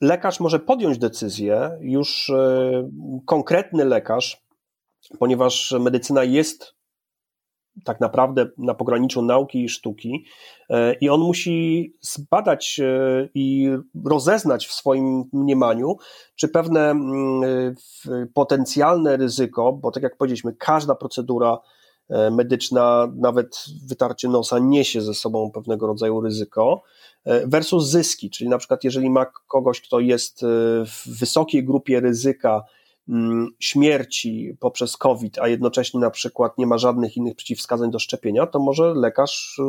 lekarz 0.02 0.40
może 0.40 0.58
podjąć 0.58 0.98
decyzję, 0.98 1.78
już 1.80 2.30
e, 2.30 2.90
konkretny 3.26 3.84
lekarz, 3.84 4.42
ponieważ 5.18 5.74
medycyna 5.80 6.24
jest 6.24 6.74
tak 7.84 8.00
naprawdę 8.00 8.46
na 8.58 8.74
pograniczu 8.74 9.22
nauki 9.22 9.64
i 9.64 9.68
sztuki 9.68 10.24
i 11.00 11.08
on 11.08 11.20
musi 11.20 11.96
zbadać 12.00 12.80
i 13.34 13.70
rozeznać 14.04 14.66
w 14.66 14.72
swoim 14.72 15.24
mniemaniu, 15.32 15.96
czy 16.34 16.48
pewne 16.48 16.90
mm, 16.90 17.74
potencjalne 18.34 19.16
ryzyko, 19.16 19.72
bo 19.72 19.90
tak 19.90 20.02
jak 20.02 20.16
powiedzieliśmy, 20.16 20.52
każda 20.52 20.94
procedura 20.94 21.58
medyczna, 22.30 23.12
nawet 23.16 23.64
wytarcie 23.88 24.28
nosa 24.28 24.58
niesie 24.58 25.00
ze 25.00 25.14
sobą 25.14 25.50
pewnego 25.50 25.86
rodzaju 25.86 26.20
ryzyko, 26.20 26.82
E, 26.82 27.01
versus 27.24 27.90
zyski, 27.90 28.30
czyli 28.30 28.50
na 28.50 28.58
przykład 28.58 28.84
jeżeli 28.84 29.10
ma 29.10 29.26
kogoś, 29.26 29.80
kto 29.80 30.00
jest 30.00 30.42
e, 30.42 30.46
w 30.86 31.18
wysokiej 31.18 31.64
grupie 31.64 32.00
ryzyka 32.00 32.64
śmierci 33.60 34.56
poprzez 34.60 34.96
COVID, 34.96 35.38
a 35.38 35.48
jednocześnie 35.48 36.00
na 36.00 36.10
przykład 36.10 36.58
nie 36.58 36.66
ma 36.66 36.78
żadnych 36.78 37.16
innych 37.16 37.36
przeciwwskazań 37.36 37.90
do 37.90 37.98
szczepienia, 37.98 38.46
to 38.46 38.58
może 38.58 38.94
lekarz 38.94 39.58
y, 39.58 39.62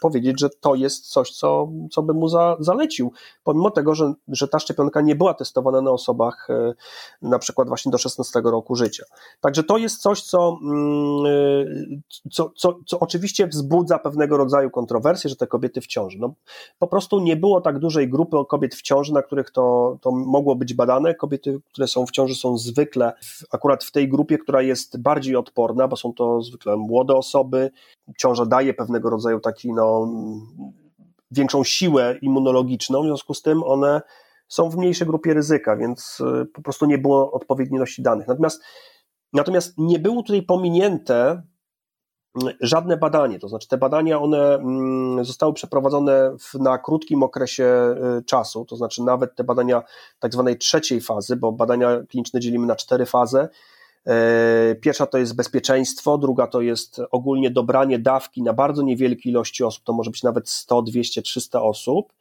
powiedzieć, 0.00 0.40
że 0.40 0.50
to 0.50 0.74
jest 0.74 1.08
coś, 1.08 1.30
co, 1.30 1.68
co 1.90 2.02
by 2.02 2.14
mu 2.14 2.28
za, 2.28 2.56
zalecił, 2.60 3.12
pomimo 3.44 3.70
tego, 3.70 3.94
że, 3.94 4.12
że 4.28 4.48
ta 4.48 4.58
szczepionka 4.58 5.00
nie 5.00 5.16
była 5.16 5.34
testowana 5.34 5.80
na 5.80 5.90
osobach 5.90 6.50
y, 6.50 6.74
na 7.22 7.38
przykład 7.38 7.68
właśnie 7.68 7.92
do 7.92 7.98
16 7.98 8.40
roku 8.44 8.74
życia. 8.74 9.04
Także 9.40 9.62
to 9.62 9.78
jest 9.78 10.00
coś, 10.00 10.22
co, 10.22 10.58
mm, 10.62 11.26
y, 11.26 12.00
co, 12.30 12.52
co, 12.56 12.78
co 12.86 13.00
oczywiście 13.00 13.46
wzbudza 13.46 13.98
pewnego 13.98 14.36
rodzaju 14.36 14.70
kontrowersje, 14.70 15.30
że 15.30 15.36
te 15.36 15.46
kobiety 15.46 15.80
w 15.80 15.86
ciąży. 15.86 16.18
No, 16.18 16.34
po 16.78 16.86
prostu 16.86 17.20
nie 17.20 17.36
było 17.36 17.60
tak 17.60 17.78
dużej 17.78 18.08
grupy 18.08 18.36
kobiet 18.48 18.74
w 18.74 18.82
ciąży, 18.82 19.12
na 19.12 19.22
których 19.22 19.50
to, 19.50 19.98
to 20.00 20.10
mogło 20.10 20.56
być 20.56 20.74
badane. 20.74 21.14
Kobiety, 21.14 21.60
które 21.72 21.86
są 21.86 22.06
w 22.06 22.10
ciąży 22.10 22.34
są 22.34 22.58
z 22.58 22.71
zwykle 22.72 23.12
akurat 23.50 23.84
w 23.84 23.92
tej 23.92 24.08
grupie, 24.08 24.38
która 24.38 24.62
jest 24.62 25.02
bardziej 25.02 25.36
odporna, 25.36 25.88
bo 25.88 25.96
są 25.96 26.12
to 26.12 26.42
zwykle 26.42 26.76
młode 26.76 27.14
osoby, 27.14 27.70
ciąża 28.18 28.46
daje 28.46 28.74
pewnego 28.74 29.10
rodzaju 29.10 29.40
taki 29.40 29.72
no, 29.72 30.08
większą 31.30 31.64
siłę 31.64 32.18
immunologiczną, 32.22 33.02
w 33.02 33.06
związku 33.06 33.34
z 33.34 33.42
tym 33.42 33.62
one 33.62 34.02
są 34.48 34.70
w 34.70 34.76
mniejszej 34.76 35.06
grupie 35.06 35.34
ryzyka, 35.34 35.76
więc 35.76 36.20
y, 36.42 36.46
po 36.46 36.62
prostu 36.62 36.86
nie 36.86 36.98
było 36.98 37.32
odpowiedniej 37.32 37.76
ilości 37.76 38.02
danych. 38.02 38.28
Natomiast, 38.28 38.62
natomiast 39.32 39.74
nie 39.78 39.98
było 39.98 40.22
tutaj 40.22 40.42
pominięte 40.42 41.42
żadne 42.60 42.96
badanie, 42.96 43.38
to 43.38 43.48
znaczy 43.48 43.68
te 43.68 43.78
badania 43.78 44.20
one 44.20 44.54
mm, 44.54 45.24
zostały 45.24 45.52
przeprowadzone 45.52 46.36
na 46.54 46.78
krótkim 46.78 47.22
okresie 47.22 47.94
y, 48.20 48.24
czasu, 48.24 48.64
to 48.64 48.76
znaczy 48.76 49.02
nawet 49.02 49.34
te 49.34 49.44
badania 49.44 49.82
tak 50.18 50.32
zwanej 50.32 50.58
trzeciej 50.58 51.00
fazy, 51.00 51.36
bo 51.36 51.52
badania 51.52 52.00
kliniczne 52.08 52.40
dzielimy 52.40 52.66
na 52.66 52.76
cztery 52.76 53.06
fazy. 53.06 53.48
E, 54.06 54.74
pierwsza 54.80 55.06
to 55.06 55.18
jest 55.18 55.36
bezpieczeństwo, 55.36 56.18
druga 56.18 56.46
to 56.46 56.60
jest 56.60 57.00
ogólnie 57.10 57.50
dobranie 57.50 57.98
dawki 57.98 58.42
na 58.42 58.52
bardzo 58.52 58.82
niewielkie 58.82 59.30
ilości 59.30 59.64
osób, 59.64 59.84
to 59.84 59.92
może 59.92 60.10
być 60.10 60.22
nawet 60.22 60.48
100, 60.48 60.82
200, 60.82 61.22
300 61.22 61.62
osób. 61.62 62.12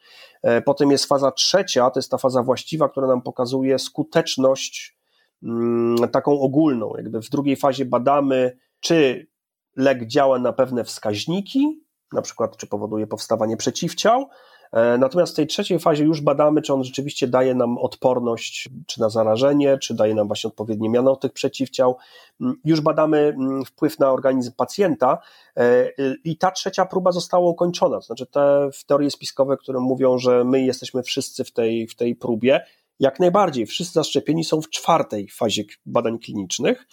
E, 0.41 0.61
potem 0.61 0.91
jest 0.91 1.05
faza 1.05 1.31
trzecia, 1.31 1.89
to 1.89 1.99
jest 1.99 2.11
ta 2.11 2.17
faza 2.17 2.43
właściwa, 2.43 2.89
która 2.89 3.07
nam 3.07 3.21
pokazuje 3.21 3.79
skuteczność 3.79 4.95
mm, 5.43 6.09
taką 6.09 6.39
ogólną. 6.39 6.93
Jakby 6.97 7.21
w 7.21 7.29
drugiej 7.29 7.55
fazie 7.55 7.85
badamy, 7.85 8.57
czy 8.79 9.27
lek 9.75 10.07
działa 10.07 10.39
na 10.39 10.53
pewne 10.53 10.83
wskaźniki, 10.83 11.81
na 12.13 12.21
przykład 12.21 12.57
czy 12.57 12.67
powoduje 12.67 13.07
powstawanie 13.07 13.57
przeciwciał, 13.57 14.29
e, 14.71 14.97
Natomiast 14.97 15.33
w 15.33 15.35
tej 15.35 15.47
trzeciej 15.47 15.79
fazie 15.79 16.03
już 16.03 16.21
badamy, 16.21 16.61
czy 16.61 16.73
on 16.73 16.83
rzeczywiście 16.83 17.27
daje 17.27 17.55
nam 17.55 17.77
odporność, 17.77 18.69
czy 18.87 19.01
na 19.01 19.09
zarażenie, 19.09 19.77
czy 19.77 19.93
daje 19.93 20.15
nam 20.15 20.27
właśnie 20.27 20.47
odpowiednie 20.47 20.89
miano 20.89 21.15
tych 21.15 21.33
przeciwciał. 21.33 21.97
Mm, 22.41 22.55
już 22.65 22.81
badamy 22.81 23.17
mm, 23.17 23.65
wpływ 23.65 23.99
na 23.99 24.11
organizm 24.11 24.51
pacjenta 24.57 25.17
e, 25.57 25.91
i 26.23 26.37
ta 26.37 26.51
trzecia 26.51 26.85
próba 26.85 27.11
została 27.11 27.49
ukończona. 27.49 27.97
To 27.97 28.01
znaczy 28.01 28.25
te 28.25 28.69
teorie 28.87 29.11
spiskowe, 29.11 29.57
które 29.57 29.79
mówią, 29.79 30.17
że 30.17 30.43
my 30.43 30.61
jesteśmy 30.61 31.03
wszyscy 31.03 31.43
w 31.43 31.51
tej, 31.51 31.87
w 31.87 31.95
tej 31.95 32.15
próbie, 32.15 32.61
jak 32.99 33.19
najbardziej. 33.19 33.65
Wszyscy 33.65 33.93
zaszczepieni 33.93 34.43
są 34.43 34.61
w 34.61 34.69
czwartej 34.69 35.27
fazie 35.29 35.63
badań 35.85 36.19
klinicznych. 36.19 36.87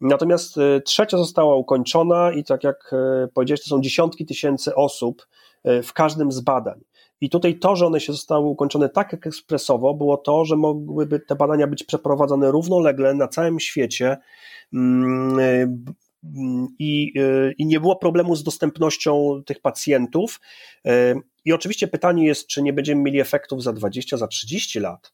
Natomiast 0.00 0.58
e, 0.58 0.80
trzecia 0.80 1.18
została 1.18 1.56
ukończona 1.56 2.32
i 2.32 2.44
tak 2.44 2.64
jak 2.64 2.90
e, 2.92 3.28
powiedziałeś, 3.34 3.62
to 3.62 3.68
są 3.68 3.80
dziesiątki 3.80 4.26
tysięcy 4.26 4.74
osób 4.74 5.26
e, 5.64 5.82
w 5.82 5.92
każdym 5.92 6.32
z 6.32 6.40
badań. 6.40 6.80
I 7.20 7.30
tutaj 7.30 7.58
to, 7.58 7.76
że 7.76 7.86
one 7.86 8.00
się 8.00 8.12
zostały 8.12 8.46
ukończone 8.46 8.88
tak 8.88 9.14
ekspresowo, 9.14 9.94
było 9.94 10.16
to, 10.16 10.44
że 10.44 10.56
mogłyby 10.56 11.20
te 11.20 11.36
badania 11.36 11.66
być 11.66 11.84
przeprowadzone 11.84 12.50
równolegle 12.50 13.14
na 13.14 13.28
całym 13.28 13.60
świecie 13.60 14.16
mm, 14.72 15.84
i, 16.78 17.12
i 17.58 17.66
nie 17.66 17.80
było 17.80 17.96
problemu 17.96 18.36
z 18.36 18.42
dostępnością 18.42 19.42
tych 19.46 19.60
pacjentów. 19.60 20.40
I 21.44 21.52
oczywiście 21.52 21.88
pytanie 21.88 22.26
jest, 22.26 22.46
czy 22.46 22.62
nie 22.62 22.72
będziemy 22.72 23.02
mieli 23.02 23.20
efektów 23.20 23.62
za 23.62 23.72
20, 23.72 24.16
za 24.16 24.26
30 24.26 24.80
lat, 24.80 25.12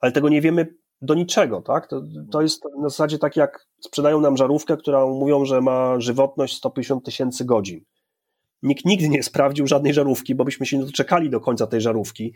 ale 0.00 0.12
tego 0.12 0.28
nie 0.28 0.40
wiemy 0.40 0.74
do 1.04 1.14
niczego, 1.14 1.62
tak? 1.62 1.86
To, 1.86 2.02
to 2.30 2.42
jest 2.42 2.64
na 2.78 2.88
zasadzie 2.88 3.18
tak 3.18 3.36
jak 3.36 3.66
sprzedają 3.80 4.20
nam 4.20 4.36
żarówkę, 4.36 4.76
która 4.76 5.06
mówią, 5.06 5.44
że 5.44 5.60
ma 5.60 6.00
żywotność 6.00 6.56
150 6.56 7.04
tysięcy 7.04 7.44
godzin. 7.44 7.84
Nikt 8.62 8.84
nigdy 8.84 9.08
nie 9.08 9.22
sprawdził 9.22 9.66
żadnej 9.66 9.94
żarówki, 9.94 10.34
bo 10.34 10.44
byśmy 10.44 10.66
się 10.66 10.78
nie 10.78 10.84
doczekali 10.84 11.30
do 11.30 11.40
końca 11.40 11.66
tej 11.66 11.80
żarówki, 11.80 12.34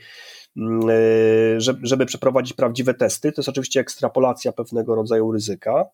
mm, 0.57 0.81
e, 0.91 1.61
żeby 1.83 2.07
przeprowadzić 2.07 2.53
prawdziwe 2.53 2.95
testy. 2.95 3.33
To 3.33 3.41
jest 3.41 3.49
oczywiście 3.49 3.81
ekstrapolacja 3.81 4.53
pewnego 4.53 4.95
rodzaju 4.95 5.33
ryzyka. 5.33 5.85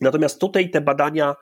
Natomiast 0.00 0.40
tutaj 0.40 0.70
te 0.70 0.80
badania 0.80 1.36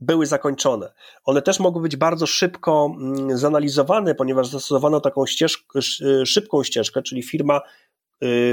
były 0.00 0.26
zakończone. 0.26 0.92
One 1.24 1.42
też 1.42 1.60
mogły 1.60 1.82
być 1.82 1.96
bardzo 1.96 2.26
szybko 2.26 2.94
mm, 2.96 3.38
zanalizowane, 3.38 4.14
ponieważ 4.14 4.48
zastosowano 4.48 5.00
taką 5.00 5.26
ścieżkę, 5.26 5.82
szybką 6.26 6.62
ścieżkę, 6.62 7.02
czyli 7.02 7.22
firma 7.22 7.60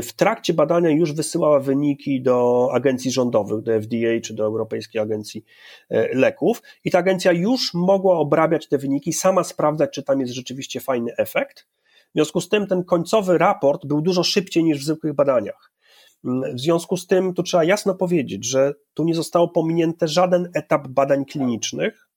w 0.03 0.10
trakcie 0.15 0.53
badania 0.53 0.90
już 0.90 1.14
wysyłała 1.14 1.60
wyniki 1.60 2.22
do 2.22 2.69
agencji 2.73 3.11
rządowych, 3.11 3.61
do 3.61 3.81
FDA 3.81 4.22
czy 4.23 4.34
do 4.34 4.44
Europejskiej 4.44 5.02
Agencji 5.02 5.44
y, 5.91 6.10
Leków, 6.14 6.61
i 6.84 6.91
ta 6.91 6.99
agencja 6.99 7.31
już 7.31 7.73
mogła 7.73 8.18
obrabiać 8.18 8.68
te 8.68 8.77
wyniki, 8.77 9.14
sama 9.14 9.44
sprawdzać, 9.44 9.90
czy 9.94 10.03
tam 10.03 10.19
jest 10.19 10.34
rzeczywiście 10.34 10.80
fajny 10.80 11.11
efekt. 11.18 11.68
W 12.10 12.14
związku 12.15 12.41
z 12.41 12.49
tym 12.49 12.68
ten 12.68 12.84
końcowy 12.84 13.38
raport 13.38 13.85
był 13.85 14.02
dużo 14.02 14.23
szybciej 14.23 14.64
niż 14.64 14.80
w 14.80 14.84
zwykłych 14.84 15.14
badaniach. 15.14 15.72
W 16.53 16.60
związku 16.60 16.98
z 16.98 17.07
tym 17.07 17.34
tu 17.34 17.44
trzeba 17.44 17.64
jasno 17.64 17.95
powiedzieć, 17.95 18.45
że 18.45 18.73
tu 18.94 19.03
nie 19.03 19.15
zostało 19.15 19.48
pominięte 19.48 20.07
żaden 20.07 20.49
etap 20.53 20.88
badań 20.88 21.26
klinicznych. 21.26 22.10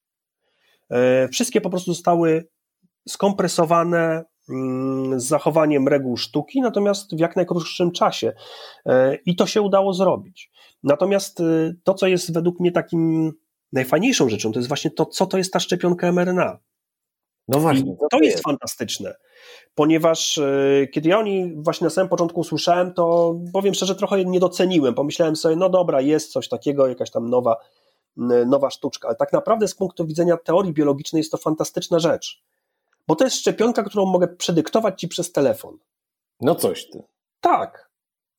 Y, 1.24 1.28
wszystkie 1.28 1.60
po 1.60 1.70
prostu 1.70 1.94
zostały 1.94 2.48
skompresowane, 3.08 4.24
Mm, 4.24 4.35
z 5.16 5.24
zachowaniem 5.24 5.88
reguł 5.88 6.16
sztuki, 6.16 6.60
natomiast 6.60 7.16
w 7.16 7.20
jak 7.20 7.36
najkrótszym 7.36 7.92
czasie. 7.92 8.32
E, 8.86 9.18
I 9.26 9.36
to 9.36 9.46
się 9.46 9.62
udało 9.62 9.94
zrobić. 9.94 10.50
Natomiast 10.82 11.40
e, 11.40 11.44
to, 11.84 11.94
co 11.94 12.06
jest 12.06 12.32
według 12.32 12.60
mnie 12.60 12.72
takim 12.72 13.32
najfajniejszą 13.72 14.28
rzeczą, 14.28 14.52
to 14.52 14.58
jest 14.58 14.68
właśnie 14.68 14.90
to, 14.90 15.06
co 15.06 15.26
to 15.26 15.38
jest 15.38 15.52
ta 15.52 15.60
szczepionka 15.60 16.12
mRNA. 16.12 16.58
No 17.48 17.60
właśnie. 17.60 17.96
to, 18.00 18.06
to 18.10 18.18
jest, 18.18 18.32
jest 18.32 18.44
fantastyczne, 18.44 19.14
ponieważ 19.74 20.38
e, 20.38 20.86
kiedy 20.92 21.08
ja 21.08 21.18
o 21.18 21.22
niej 21.22 21.56
właśnie 21.56 21.84
na 21.84 21.90
samym 21.90 22.08
początku 22.08 22.40
usłyszałem, 22.40 22.94
to 22.94 23.34
powiem 23.52 23.74
szczerze, 23.74 23.94
trochę 23.94 24.24
nie 24.24 24.40
doceniłem. 24.40 24.94
Pomyślałem 24.94 25.36
sobie, 25.36 25.56
no 25.56 25.68
dobra, 25.68 26.00
jest 26.00 26.32
coś 26.32 26.48
takiego, 26.48 26.88
jakaś 26.88 27.10
tam 27.10 27.30
nowa, 27.30 27.56
nowa 28.46 28.70
sztuczka, 28.70 29.08
ale 29.08 29.16
tak 29.16 29.32
naprawdę 29.32 29.68
z 29.68 29.74
punktu 29.74 30.06
widzenia 30.06 30.36
teorii 30.36 30.72
biologicznej 30.72 31.20
jest 31.20 31.30
to 31.32 31.38
fantastyczna 31.38 31.98
rzecz 31.98 32.42
bo 33.08 33.16
to 33.16 33.24
jest 33.24 33.36
szczepionka, 33.36 33.82
którą 33.82 34.06
mogę 34.06 34.28
przedyktować 34.28 35.00
ci 35.00 35.08
przez 35.08 35.32
telefon. 35.32 35.78
No 36.40 36.54
coś 36.54 36.90
ty. 36.90 37.02
Tak. 37.40 37.90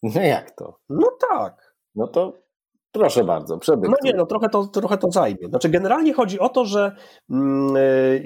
No 0.03 0.21
jak 0.21 0.51
to? 0.51 0.79
No 0.89 1.07
tak. 1.29 1.75
No 1.95 2.07
to 2.07 2.33
proszę 2.91 3.23
bardzo, 3.23 3.57
przedyktuj. 3.57 3.89
No 3.91 4.09
nie, 4.09 4.17
no 4.17 4.25
trochę 4.25 4.49
to, 4.49 4.67
trochę 4.67 4.97
to 4.97 5.11
zajmie. 5.11 5.47
Znaczy 5.49 5.69
generalnie 5.69 6.13
chodzi 6.13 6.39
o 6.39 6.49
to, 6.49 6.65
że 6.65 6.95
e, 7.31 7.35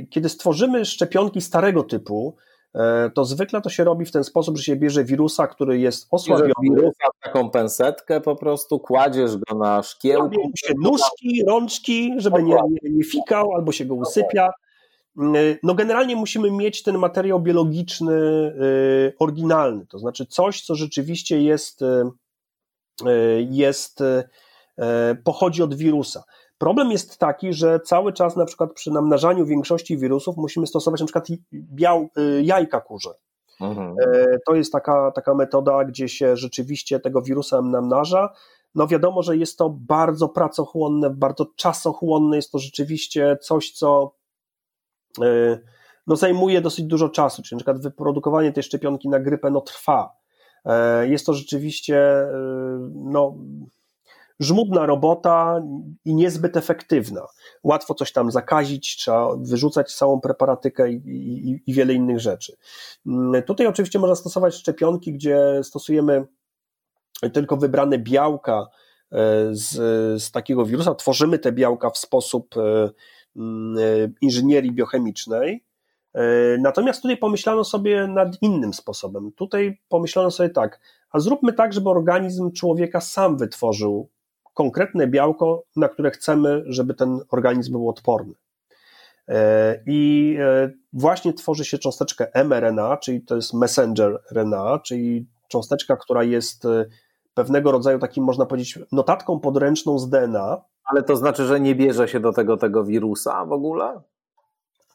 kiedy 0.10 0.30
stworzymy 0.30 0.86
szczepionki 0.86 1.42
starego 1.42 1.84
typu, 1.84 2.36
e, 2.76 3.10
to 3.16 3.26
zwykle 3.26 3.62
to 3.62 3.70
się 3.70 3.84
robi 3.84 4.06
w 4.06 4.12
ten 4.12 4.24
sposób, 4.24 4.58
że 4.58 4.64
się 4.64 4.76
bierze 4.76 5.04
wirusa, 5.04 5.48
który 5.48 5.80
jest 5.80 6.08
osłabiony. 6.12 6.54
Wirusa 6.62 7.08
taką 7.24 7.50
pensetkę 7.50 8.22
po 8.22 8.36
prostu, 8.36 8.80
kładziesz 8.80 9.38
go 9.38 9.58
na 9.58 9.84
szkiełku. 9.84 10.24
Robią 10.24 10.52
się 10.56 10.74
nóżki, 10.84 11.44
rączki, 11.48 12.14
żeby 12.18 12.44
nie, 12.44 12.56
nie, 12.70 12.92
nie 12.92 13.04
fikał, 13.04 13.54
albo 13.56 13.72
się 13.72 13.86
go 13.86 13.96
usypia. 13.96 14.50
Y, 15.18 15.60
no 15.64 15.76
generalnie 15.76 16.16
musimy 16.16 16.52
mieć 16.52 16.84
ten 16.84 16.98
materiał 16.98 17.40
biologiczny 17.40 18.14
y, 18.14 19.14
oryginalny, 19.20 19.86
to 19.86 20.00
znaczy 20.00 20.26
coś, 20.26 20.62
co 20.62 20.76
rzeczywiście 20.76 21.42
jest, 21.42 21.82
y, 21.82 23.48
jest 23.50 24.04
pochodzi 25.24 25.64
od 25.64 25.76
wirusa. 25.76 26.24
Problem 26.58 26.92
jest 26.92 27.18
taki, 27.18 27.54
że 27.54 27.80
cały 27.80 28.14
czas 28.14 28.36
na 28.36 28.46
przykład 28.46 28.74
przy 28.74 28.92
namnażaniu 28.92 29.46
większości 29.46 29.98
wirusów 29.98 30.38
musimy 30.38 30.68
stosować 30.68 31.00
na 31.00 31.06
przykład 31.06 31.28
biał, 31.54 32.10
jajka 32.42 32.82
kurze. 32.82 33.10
Mhm. 33.62 33.96
To 34.48 34.56
jest 34.56 34.72
taka, 34.72 35.12
taka 35.12 35.34
metoda, 35.34 35.86
gdzie 35.86 36.10
się 36.10 36.38
rzeczywiście 36.38 37.00
tego 37.00 37.22
wirusa 37.22 37.62
namnaża. 37.62 38.34
no 38.76 38.88
wiadomo, 38.88 39.24
że 39.24 39.38
jest 39.38 39.58
to 39.58 39.70
bardzo 39.70 40.30
pracochłonne, 40.30 41.10
bardzo 41.10 41.46
czasochłonne, 41.56 42.36
jest 42.36 42.52
to 42.52 42.60
rzeczywiście 42.60 43.38
coś, 43.42 43.72
co 43.72 44.14
no, 46.08 46.16
zajmuje 46.16 46.62
dosyć 46.62 46.86
dużo 46.86 47.10
czasu, 47.10 47.42
czyli 47.44 47.56
na 47.56 47.60
przykład 47.60 47.82
wyprodukowanie 47.82 48.52
tej 48.52 48.64
szczepionki 48.64 49.10
na 49.10 49.20
grypę 49.20 49.52
no, 49.52 49.62
trwa. 49.62 50.16
Jest 51.04 51.26
to 51.26 51.34
rzeczywiście 51.34 52.28
no, 52.94 53.38
żmudna 54.42 54.86
robota 54.86 55.62
i 56.06 56.16
niezbyt 56.16 56.58
efektywna. 56.58 57.28
Łatwo 57.64 57.94
coś 57.94 58.12
tam 58.12 58.32
zakazić, 58.32 58.98
trzeba 58.98 59.36
wyrzucać 59.38 59.96
całą 59.96 60.22
preparatykę 60.22 60.92
i, 60.92 60.96
i, 60.96 61.62
i 61.68 61.74
wiele 61.74 61.94
innych 61.94 62.20
rzeczy. 62.20 62.58
Mm, 63.08 63.44
tutaj 63.44 63.68
oczywiście 63.68 64.00
można 64.00 64.16
stosować 64.16 64.56
szczepionki, 64.56 65.14
gdzie 65.14 65.60
stosujemy 65.64 66.26
tylko 67.34 67.58
wybrane 67.58 67.98
białka 67.98 68.68
e, 69.12 69.18
z, 69.52 69.72
z 70.24 70.32
takiego 70.32 70.66
wirusa, 70.66 70.96
tworzymy 70.96 71.40
te 71.40 71.52
białka 71.52 71.90
w 71.90 71.98
sposób 71.98 72.58
e, 72.58 72.90
inżynierii 74.22 74.72
biochemicznej. 74.72 75.64
E, 76.14 76.58
natomiast 76.58 77.02
tutaj 77.02 77.18
pomyślano 77.18 77.64
sobie 77.64 78.08
nad 78.08 78.42
innym 78.42 78.74
sposobem. 78.74 79.32
Tutaj 79.32 79.82
pomyślano 79.90 80.32
sobie 80.32 80.50
tak, 80.50 80.80
a 81.12 81.20
zróbmy 81.20 81.54
tak, 81.54 81.74
żeby 81.74 81.90
organizm 81.90 82.52
człowieka 82.52 83.02
sam 83.02 83.38
wytworzył 83.38 84.10
konkretne 84.54 85.08
białko, 85.08 85.64
na 85.76 85.90
które 85.90 86.12
chcemy, 86.12 86.64
żeby 86.66 86.94
ten 86.94 87.20
organizm 87.30 87.72
był 87.72 87.90
odporny. 87.90 88.34
E, 89.28 89.80
I 89.88 90.36
e, 90.40 90.72
właśnie 90.94 91.34
tworzy 91.34 91.66
się 91.66 91.78
cząsteczkę 91.78 92.44
mRNA, 92.44 92.98
czyli 92.98 93.22
to 93.22 93.36
jest 93.36 93.54
messenger 93.54 94.22
RNA, 94.32 94.80
czyli 94.80 95.28
cząsteczka, 95.48 95.96
która 95.96 96.24
jest 96.24 96.66
e, 96.66 96.86
pewnego 97.34 97.72
rodzaju 97.72 98.00
takim, 98.00 98.24
można 98.24 98.46
powiedzieć, 98.46 98.80
notatką 98.92 99.40
podręczną 99.40 100.00
z 100.00 100.10
DNA. 100.10 100.62
Ale 100.92 101.04
to 101.04 101.16
znaczy, 101.16 101.46
że 101.46 101.60
nie 101.60 101.76
bierze 101.76 102.08
się 102.08 102.20
do 102.20 102.34
tego 102.34 102.58
tego 102.58 102.84
wirusa 102.84 103.46
w 103.46 103.52
ogóle? 103.52 104.02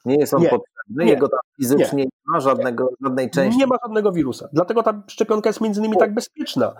Nie 0.05 0.16
jest 0.16 0.35
on 0.35 0.43
nie, 0.43 0.48
potrzebny, 0.48 1.05
nie, 1.05 1.10
jego 1.10 1.28
tam 1.28 1.40
fizycznie 1.56 1.98
nie, 1.98 2.05
nie 2.05 2.10
ma 2.27 2.40
żadnego, 2.40 2.89
żadnej 3.05 3.31
części. 3.31 3.59
Nie 3.59 3.66
ma 3.66 3.77
żadnego 3.82 4.12
wirusa. 4.12 4.48
Dlatego 4.52 4.82
ta 4.82 5.02
szczepionka 5.06 5.48
jest 5.48 5.60
między 5.60 5.81
innymi 5.81 5.97
tak 5.97 6.14
bezpieczna. 6.14 6.74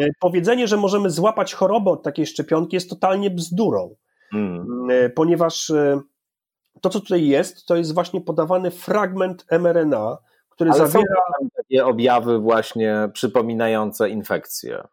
E, 0.00 0.06
powiedzenie, 0.20 0.68
że 0.68 0.76
możemy 0.76 1.10
złapać 1.10 1.54
chorobę 1.54 1.90
od 1.90 2.02
takiej 2.02 2.26
szczepionki 2.26 2.76
jest 2.76 2.90
totalnie 2.90 3.30
bzdurą, 3.30 3.94
hmm. 4.30 4.90
E, 4.90 5.10
ponieważ 5.10 5.70
e, 5.70 6.00
to, 6.80 6.90
co 6.90 7.00
tutaj 7.00 7.26
jest, 7.26 7.66
to 7.66 7.76
jest 7.76 7.94
właśnie 7.94 8.20
podawany 8.20 8.70
fragment 8.70 9.46
mRNA, 9.50 10.18
który 10.50 10.70
Ale 10.70 10.78
zawiera. 10.78 11.22
Są 11.40 11.48
takie 11.56 11.86
objawy 11.86 12.38
właśnie 12.38 13.10
przypominające 13.12 14.10
infekcję. 14.10 14.84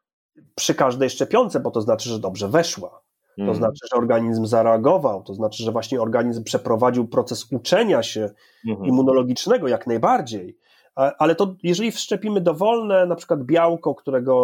Przy 0.56 0.76
każdej 0.76 1.10
szczepionce, 1.10 1.60
bo 1.60 1.72
to 1.72 1.82
znaczy, 1.82 2.10
że 2.10 2.20
dobrze 2.20 2.48
weszła. 2.48 3.02
To 3.46 3.52
mhm. 3.52 3.58
znaczy, 3.58 3.88
że 3.92 3.98
organizm 3.98 4.46
zareagował, 4.46 5.24
to 5.24 5.34
znaczy, 5.34 5.64
że 5.64 5.72
właśnie 5.72 6.02
organizm 6.02 6.44
przeprowadził 6.44 7.08
proces 7.08 7.48
uczenia 7.52 8.04
się 8.04 8.30
mhm. 8.68 8.88
immunologicznego 8.88 9.68
jak 9.68 9.88
najbardziej. 9.88 10.58
Ale 10.96 11.36
to, 11.36 11.56
jeżeli 11.64 11.92
wszczepimy 11.92 12.42
dowolne, 12.42 13.06
na 13.06 13.16
przykład 13.16 13.44
białko, 13.44 13.96
którego 13.96 14.36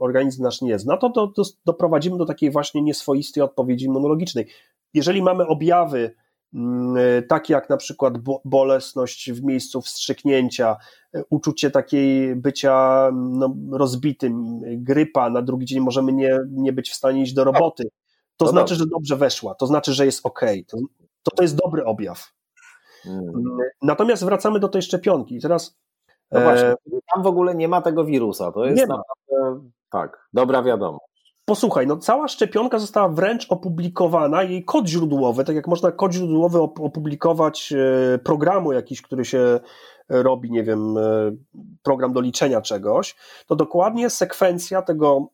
organizm 0.00 0.42
nasz 0.42 0.62
nie 0.62 0.78
zna, 0.78 0.96
to, 0.96 1.10
to, 1.10 1.26
to 1.26 1.42
doprowadzimy 1.64 2.18
do 2.18 2.26
takiej 2.26 2.50
właśnie 2.50 2.82
nieswoistej 2.82 3.42
odpowiedzi 3.42 3.86
immunologicznej. 3.86 4.46
Jeżeli 4.94 5.22
mamy 5.22 5.46
objawy 5.46 6.14
mm, 6.54 6.96
takie 7.28 7.52
jak 7.52 7.70
na 7.70 7.76
przykład 7.76 8.14
bolesność 8.44 9.32
w 9.32 9.44
miejscu 9.44 9.80
wstrzyknięcia, 9.80 10.76
uczucie 11.30 11.70
takiej 11.70 12.36
bycia 12.36 13.08
no, 13.14 13.56
rozbitym, 13.72 14.60
grypa, 14.64 15.30
na 15.30 15.42
drugi 15.42 15.66
dzień 15.66 15.80
możemy 15.80 16.12
nie, 16.12 16.38
nie 16.50 16.72
być 16.72 16.90
w 16.90 16.94
stanie 16.94 17.22
iść 17.22 17.32
do 17.32 17.44
roboty, 17.44 17.88
to 18.36 18.44
no 18.44 18.50
znaczy, 18.50 18.74
dobrze. 18.74 18.84
że 18.84 18.90
dobrze 18.90 19.16
weszła, 19.16 19.54
to 19.54 19.66
znaczy, 19.66 19.92
że 19.92 20.06
jest 20.06 20.26
ok. 20.26 20.40
To, 20.68 20.76
to, 21.22 21.30
to 21.36 21.42
jest 21.42 21.56
dobry 21.56 21.84
objaw. 21.84 22.32
Hmm. 23.02 23.32
Natomiast 23.82 24.24
wracamy 24.24 24.60
do 24.60 24.68
tej 24.68 24.82
szczepionki. 24.82 25.40
Teraz. 25.40 25.76
No 26.32 26.40
właśnie, 26.40 26.68
e... 26.68 26.76
tam 27.14 27.22
w 27.22 27.26
ogóle 27.26 27.54
nie 27.54 27.68
ma 27.68 27.82
tego 27.82 28.04
wirusa. 28.04 28.52
To 28.52 28.64
jest 28.64 28.88
naprawdę. 28.88 29.68
Tak, 29.90 30.28
dobra 30.32 30.62
wiadomość. 30.62 31.06
Posłuchaj, 31.44 31.86
no 31.86 31.96
cała 31.96 32.28
szczepionka 32.28 32.78
została 32.78 33.08
wręcz 33.08 33.46
opublikowana, 33.50 34.42
jej 34.42 34.64
kod 34.64 34.86
źródłowy, 34.88 35.44
tak 35.44 35.56
jak 35.56 35.66
można 35.66 35.92
kod 35.92 36.12
źródłowy 36.12 36.60
opublikować 36.60 37.72
e, 37.72 38.18
programu 38.18 38.72
jakiś, 38.72 39.02
który 39.02 39.24
się 39.24 39.60
robi, 40.08 40.50
nie 40.50 40.62
wiem, 40.62 40.98
e, 40.98 41.02
program 41.82 42.12
do 42.12 42.20
liczenia 42.20 42.60
czegoś, 42.60 43.16
to 43.46 43.56
dokładnie 43.56 44.10
sekwencja 44.10 44.82
tego 44.82 45.28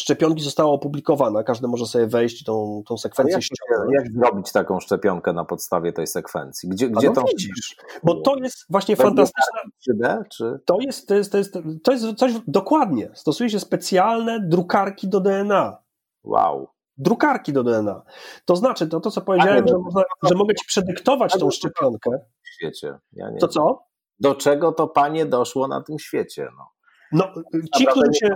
szczepionki 0.00 0.42
została 0.42 0.72
opublikowana, 0.72 1.42
każdy 1.42 1.68
może 1.68 1.86
sobie 1.86 2.06
wejść 2.06 2.42
i 2.42 2.44
tą, 2.44 2.82
tą 2.88 2.98
sekwencję 2.98 3.42
ściągnąć. 3.42 3.90
Jak 3.94 4.12
zrobić 4.12 4.52
taką 4.52 4.80
szczepionkę 4.80 5.32
na 5.32 5.44
podstawie 5.44 5.92
tej 5.92 6.06
sekwencji? 6.06 6.68
Gdzie, 6.68 6.88
gdzie 6.88 7.08
no 7.08 7.14
to 7.14 7.24
widzisz? 7.28 7.76
Bo 8.02 8.20
to 8.20 8.36
jest 8.36 8.56
właśnie 8.70 8.96
fantastyczne. 8.96 9.60
3D, 9.88 10.22
czy? 10.32 10.60
To 10.66 10.78
jest, 10.80 11.08
to, 11.08 11.14
jest, 11.14 11.32
to, 11.32 11.38
jest, 11.38 11.58
to 11.84 11.92
jest 11.92 12.14
coś 12.16 12.32
dokładnie. 12.46 13.10
Stosuje 13.14 13.50
się 13.50 13.60
specjalne 13.60 14.40
drukarki 14.48 15.08
do 15.08 15.20
DNA. 15.20 15.78
Wow. 16.24 16.68
Drukarki 16.98 17.52
do 17.52 17.64
DNA. 17.64 18.02
To 18.44 18.56
znaczy, 18.56 18.88
to, 18.88 19.00
to 19.00 19.10
co 19.10 19.20
powiedziałem, 19.20 19.68
że, 19.68 19.78
można, 19.78 20.02
że 20.22 20.34
mogę 20.34 20.54
ci 20.54 20.66
przedyktować 20.66 21.32
tą 21.32 21.50
szczepionkę. 21.50 22.10
W 22.42 22.48
świecie. 22.48 22.98
Ja 23.12 23.26
to 23.40 23.48
co? 23.48 23.86
Do 24.20 24.34
czego 24.34 24.72
to 24.72 24.88
panie 24.88 25.26
doszło 25.26 25.68
na 25.68 25.82
tym 25.82 25.98
świecie? 25.98 26.48
No. 26.56 26.75
No, 27.12 27.34
ci, 27.78 27.86
którzy 27.86 28.14
się, 28.14 28.28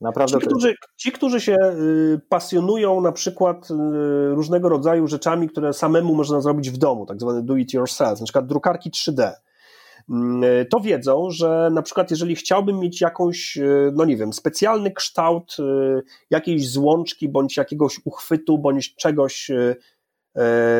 Naprawdę 0.00 0.38
ci, 0.40 0.46
którzy, 0.46 0.74
ci, 0.96 1.12
którzy 1.12 1.40
się 1.40 1.56
y, 1.56 2.20
pasjonują 2.28 3.00
na 3.00 3.12
przykład 3.12 3.70
y, 3.70 3.74
różnego 4.34 4.68
rodzaju 4.68 5.06
rzeczami, 5.06 5.48
które 5.48 5.72
samemu 5.72 6.14
można 6.14 6.40
zrobić 6.40 6.70
w 6.70 6.76
domu, 6.76 7.06
tak 7.06 7.20
zwane 7.20 7.42
do 7.42 7.56
it 7.56 7.72
yourself, 7.72 8.20
na 8.20 8.24
przykład 8.24 8.46
drukarki 8.46 8.90
3D, 8.90 9.32
mm, 10.10 10.44
y, 10.44 10.66
to 10.70 10.80
wiedzą, 10.80 11.30
że 11.30 11.70
na 11.72 11.82
przykład 11.82 12.10
jeżeli 12.10 12.36
chciałbym 12.36 12.78
mieć 12.78 13.00
jakąś, 13.00 13.58
no 13.92 14.04
nie 14.04 14.16
wiem, 14.16 14.32
specjalny 14.32 14.92
kształt 14.92 15.56
jakiejś 16.30 16.70
złączki, 16.70 17.28
bądź 17.28 17.56
jakiegoś 17.56 18.00
uchwytu, 18.04 18.58
bądź 18.58 18.94
czegoś, 18.94 19.50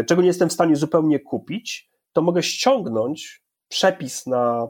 czego 0.07 0.23
nie 0.23 0.29
jestem 0.29 0.49
w 0.49 0.53
stanie 0.53 0.77
zupełnie 0.77 1.21
kupić, 1.21 1.91
to 2.13 2.23
mogę 2.23 2.43
ściągnąć 2.43 3.43
przepis 3.69 4.27
na 4.27 4.69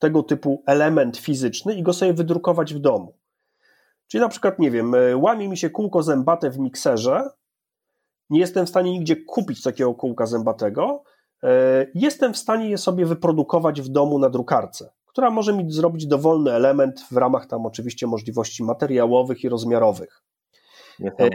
tego 0.00 0.22
typu 0.22 0.62
element 0.66 1.16
fizyczny 1.16 1.74
i 1.74 1.82
go 1.82 1.92
sobie 1.92 2.12
wydrukować 2.12 2.74
w 2.74 2.78
domu. 2.78 3.14
Czyli 4.08 4.20
na 4.22 4.28
przykład, 4.28 4.58
nie 4.58 4.70
wiem, 4.70 4.94
e, 4.94 5.16
łamie 5.16 5.48
mi 5.48 5.56
się 5.56 5.70
kółko 5.70 6.02
zębate 6.02 6.50
w 6.50 6.58
mikserze, 6.58 7.30
nie 8.30 8.40
jestem 8.40 8.66
w 8.66 8.68
stanie 8.68 8.90
nigdzie 8.90 9.16
kupić 9.16 9.62
takiego 9.62 9.94
kółka 9.94 10.26
zębatego, 10.26 11.02
e, 11.42 11.86
jestem 11.94 12.34
w 12.34 12.38
stanie 12.38 12.70
je 12.70 12.78
sobie 12.78 13.06
wyprodukować 13.06 13.80
w 13.80 13.88
domu 13.88 14.18
na 14.18 14.30
drukarce, 14.30 14.92
która 15.06 15.30
może 15.30 15.52
mi 15.52 15.72
zrobić 15.72 16.06
dowolny 16.06 16.52
element 16.52 17.00
w 17.10 17.16
ramach 17.16 17.46
tam 17.46 17.66
oczywiście 17.66 18.06
możliwości 18.06 18.64
materiałowych 18.64 19.44
i 19.44 19.48
rozmiarowych. 19.48 20.22
E, 21.04 21.30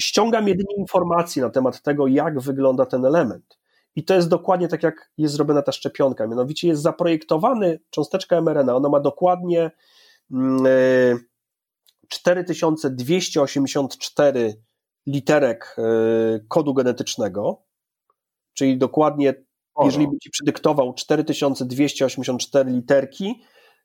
ściągam 0.00 0.48
jedynie 0.48 0.74
informacje 0.76 1.42
na 1.42 1.50
temat 1.50 1.82
tego, 1.82 2.06
jak 2.06 2.40
wygląda 2.40 2.86
ten 2.86 3.04
element. 3.04 3.59
I 3.96 4.04
to 4.04 4.14
jest 4.14 4.28
dokładnie 4.28 4.68
tak, 4.68 4.82
jak 4.82 5.10
jest 5.18 5.34
zrobiona 5.34 5.62
ta 5.62 5.72
szczepionka. 5.72 6.26
Mianowicie 6.26 6.68
jest 6.68 6.82
zaprojektowany 6.82 7.80
cząsteczka 7.90 8.40
mRNA, 8.40 8.76
ona 8.76 8.88
ma 8.88 9.00
dokładnie 9.00 9.70
4284 12.08 14.40
mm, 14.40 14.50
e, 14.50 14.54
literek 15.06 15.76
e, 15.78 15.82
kodu 16.48 16.74
genetycznego, 16.74 17.62
czyli 18.54 18.78
dokładnie, 18.78 19.34
jeżeli 19.84 20.08
by 20.08 20.18
ci 20.18 20.30
przedyktował 20.30 20.94
4284 20.94 22.70
literki, 22.70 23.42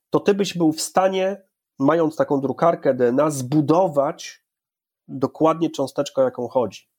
to 0.10 0.20
ty 0.20 0.34
byś 0.34 0.58
był 0.58 0.72
w 0.72 0.82
stanie, 0.82 1.42
mając 1.80 2.16
taką 2.16 2.42
drukarkę 2.42 2.94
DNA, 2.94 3.30
zbudować 3.30 4.46
dokładnie 5.08 5.70
cząsteczkę, 5.70 6.22
o 6.22 6.26
jaką 6.26 6.48
chodzi. 6.48 6.90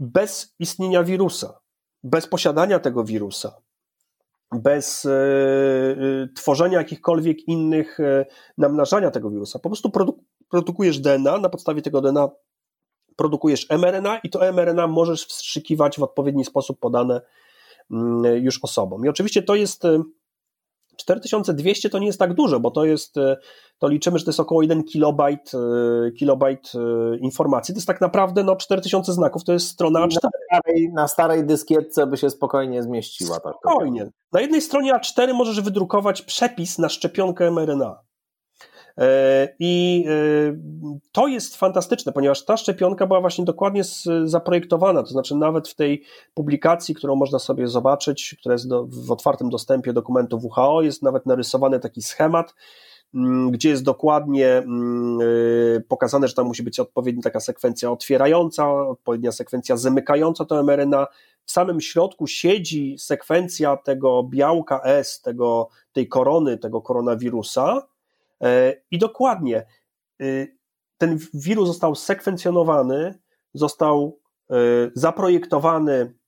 Bez 0.00 0.54
istnienia 0.58 1.04
wirusa, 1.04 1.60
bez 2.02 2.26
posiadania 2.26 2.78
tego 2.78 3.04
wirusa, 3.04 3.60
bez 4.52 5.04
e, 5.04 5.10
e, 5.10 6.28
tworzenia 6.34 6.78
jakichkolwiek 6.78 7.48
innych, 7.48 8.00
e, 8.00 8.26
namnażania 8.58 9.10
tego 9.10 9.30
wirusa. 9.30 9.58
Po 9.58 9.68
prostu 9.68 9.90
produ 9.90 10.24
produkujesz 10.48 10.98
DNA, 10.98 11.38
na 11.38 11.48
podstawie 11.48 11.82
tego 11.82 12.00
DNA 12.00 12.28
produkujesz 13.16 13.70
mRNA 13.70 14.18
i 14.18 14.30
to 14.30 14.52
mRNA 14.52 14.86
możesz 14.86 15.26
wstrzykiwać 15.26 15.98
w 15.98 16.02
odpowiedni 16.02 16.44
sposób 16.44 16.80
podane 16.80 17.20
mm, 17.90 18.44
już 18.44 18.58
osobom. 18.62 19.04
I 19.04 19.08
oczywiście 19.08 19.42
to 19.42 19.54
jest 19.54 19.82
4200 21.00 21.90
to 21.90 21.98
nie 21.98 22.06
jest 22.06 22.18
tak 22.18 22.34
dużo, 22.34 22.60
bo 22.60 22.70
to 22.70 22.84
jest, 22.84 23.16
e, 23.16 23.36
to 23.78 23.88
liczymy, 23.88 24.18
że 24.18 24.24
to 24.24 24.30
jest 24.30 24.40
około 24.40 24.62
1 24.62 24.84
kilobajt, 24.84 25.52
e, 25.54 26.10
kilobajt 26.10 26.72
e, 26.74 27.16
informacji. 27.16 27.74
To 27.74 27.78
jest 27.78 27.86
tak 27.86 28.00
naprawdę 28.00 28.44
no, 28.44 28.56
4000 28.56 29.12
znaków, 29.12 29.44
to 29.44 29.52
jest 29.52 29.68
strona 29.68 30.06
A4. 30.06 30.18
Na 30.22 30.30
starej, 30.60 30.92
na 30.92 31.08
starej 31.08 31.46
dyskietce 31.46 32.06
by 32.06 32.16
się 32.16 32.30
spokojnie 32.30 32.82
zmieściła. 32.82 33.40
Tak 33.40 33.54
spokojnie. 33.60 34.10
Na 34.32 34.40
jednej 34.40 34.60
stronie 34.60 34.94
A4 34.94 35.34
możesz 35.34 35.60
wydrukować 35.60 36.22
przepis 36.22 36.78
na 36.78 36.88
szczepionkę 36.88 37.50
mRNA. 37.50 38.09
I 39.58 40.04
to 41.12 41.26
jest 41.26 41.56
fantastyczne, 41.56 42.12
ponieważ 42.12 42.44
ta 42.44 42.56
szczepionka 42.56 43.06
była 43.06 43.20
właśnie 43.20 43.44
dokładnie 43.44 43.82
zaprojektowana, 44.24 45.02
to 45.02 45.08
znaczy 45.08 45.36
nawet 45.36 45.68
w 45.68 45.74
tej 45.74 46.02
publikacji, 46.34 46.94
którą 46.94 47.16
można 47.16 47.38
sobie 47.38 47.68
zobaczyć, 47.68 48.36
która 48.40 48.52
jest 48.52 48.68
w 48.88 49.12
otwartym 49.12 49.50
dostępie 49.50 49.92
dokumentu 49.92 50.40
WHO, 50.42 50.82
jest 50.82 51.02
nawet 51.02 51.26
narysowany 51.26 51.80
taki 51.80 52.02
schemat, 52.02 52.54
Mm, 53.14 53.50
gdzie 53.50 53.68
jest 53.68 53.84
dokładnie 53.84 54.48
mm, 54.48 55.20
y, 55.20 55.84
pokazane, 55.88 56.28
że 56.28 56.34
tam 56.34 56.46
musi 56.46 56.62
być 56.62 56.80
odpowiednia 56.80 57.22
taka 57.22 57.40
sekwencja 57.40 57.90
otwierająca, 57.90 58.72
odpowiednia 58.72 59.32
sekwencja 59.32 59.76
zamykająca 59.76 60.44
to 60.44 60.62
mRNA. 60.62 61.06
W 61.44 61.52
samym 61.52 61.80
środku 61.80 62.26
siedzi 62.26 62.96
sekwencja 62.98 63.76
tego 63.76 64.22
białka 64.22 64.80
S, 64.84 65.20
tego, 65.20 65.68
tej 65.92 66.08
korony, 66.08 66.58
tego 66.58 66.82
koronawirusa 66.82 67.76
e, 67.78 67.82
i 68.90 68.98
dokładnie 68.98 69.66
y, 70.22 70.56
ten 70.98 71.18
wirus 71.34 71.68
został 71.68 71.94
sekwencjonowany, 71.94 73.18
został 73.54 74.20
y, 74.52 74.56
zaprojektowany 74.94 76.20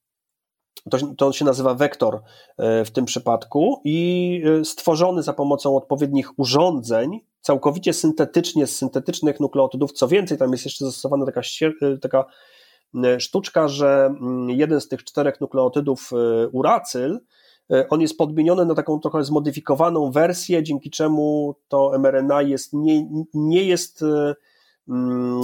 to, 0.90 0.98
to 1.16 1.32
się 1.32 1.44
nazywa 1.44 1.74
wektor 1.74 2.22
e, 2.58 2.84
w 2.84 2.90
tym 2.90 3.04
przypadku 3.04 3.80
i 3.84 4.42
e, 4.60 4.64
stworzony 4.64 5.22
za 5.22 5.32
pomocą 5.32 5.76
odpowiednich 5.76 6.38
urządzeń, 6.38 7.20
całkowicie 7.40 7.92
syntetycznie 7.92 8.66
z 8.66 8.76
syntetycznych 8.76 9.40
nukleotydów. 9.40 9.92
Co 9.92 10.08
więcej, 10.08 10.38
tam 10.38 10.52
jest 10.52 10.64
jeszcze 10.64 10.84
zastosowana 10.84 11.26
taka, 11.26 11.40
e, 11.82 11.98
taka 11.98 12.24
sztuczka, 13.18 13.68
że 13.68 14.06
mm, 14.06 14.50
jeden 14.50 14.80
z 14.80 14.88
tych 14.88 15.04
czterech 15.04 15.40
nukleotydów, 15.40 16.10
uracyl, 16.52 17.20
on 17.90 18.00
jest 18.00 18.18
podmieniony 18.18 18.66
na 18.66 18.74
taką 18.74 19.00
trochę 19.00 19.24
zmodyfikowaną 19.24 20.10
wersję, 20.10 20.62
dzięki 20.62 20.90
czemu 20.90 21.54
to 21.68 21.92
mRNA 21.98 22.42
jest, 22.42 22.72
nie, 22.72 23.06
nie 23.34 23.64
jest 23.64 24.04
mm, 24.88 25.42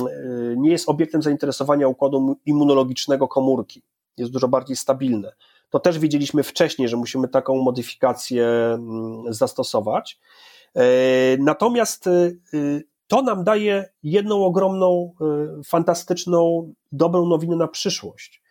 nie 0.57 0.71
jest 0.71 0.89
obiektem 0.89 1.23
zainteresowania 1.23 1.89
układu 1.89 2.37
immunologicznego 2.47 3.29
komórki 3.29 3.83
jest 4.19 4.33
dużo 4.33 4.49
bardziej 4.49 4.77
stabilne. 4.77 5.33
To 5.71 5.79
też 5.79 5.99
wiedzieliśmy 5.99 6.43
wcześniej, 6.43 6.89
że 6.89 6.97
musimy 6.97 7.29
taką 7.29 7.57
modyfikację 7.57 8.47
mm, 8.47 9.33
zastosować. 9.33 10.21
E, 10.75 10.83
natomiast 11.39 12.07
e, 12.07 12.11
to 13.07 13.23
nam 13.23 13.45
daje 13.45 13.85
jedną 14.03 14.45
ogromną, 14.45 15.13
e, 15.21 15.63
fantastyczną, 15.65 16.73
dobrą 16.93 17.27
nowinę 17.27 17.57
na 17.57 17.69
przyszłość, 17.69 18.43